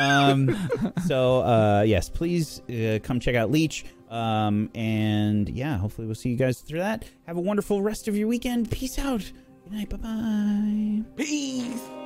um, 0.00 0.56
so 1.06 1.40
uh, 1.42 1.82
yes, 1.86 2.08
please 2.08 2.60
uh, 2.70 2.98
come 3.02 3.18
check 3.20 3.34
out 3.34 3.50
Leech. 3.50 3.84
Um, 4.10 4.70
and 4.74 5.48
yeah, 5.48 5.78
hopefully 5.78 6.06
we'll 6.06 6.16
see 6.16 6.30
you 6.30 6.36
guys 6.36 6.60
through 6.60 6.80
that. 6.80 7.04
Have 7.26 7.36
a 7.36 7.40
wonderful 7.40 7.80
rest 7.80 8.08
of 8.08 8.16
your 8.16 8.28
weekend. 8.28 8.70
Peace 8.70 8.98
out. 8.98 9.30
Good 9.64 9.72
night. 9.72 9.88
Bye 9.88 9.96
bye. 9.98 11.02
Peace. 11.16 11.99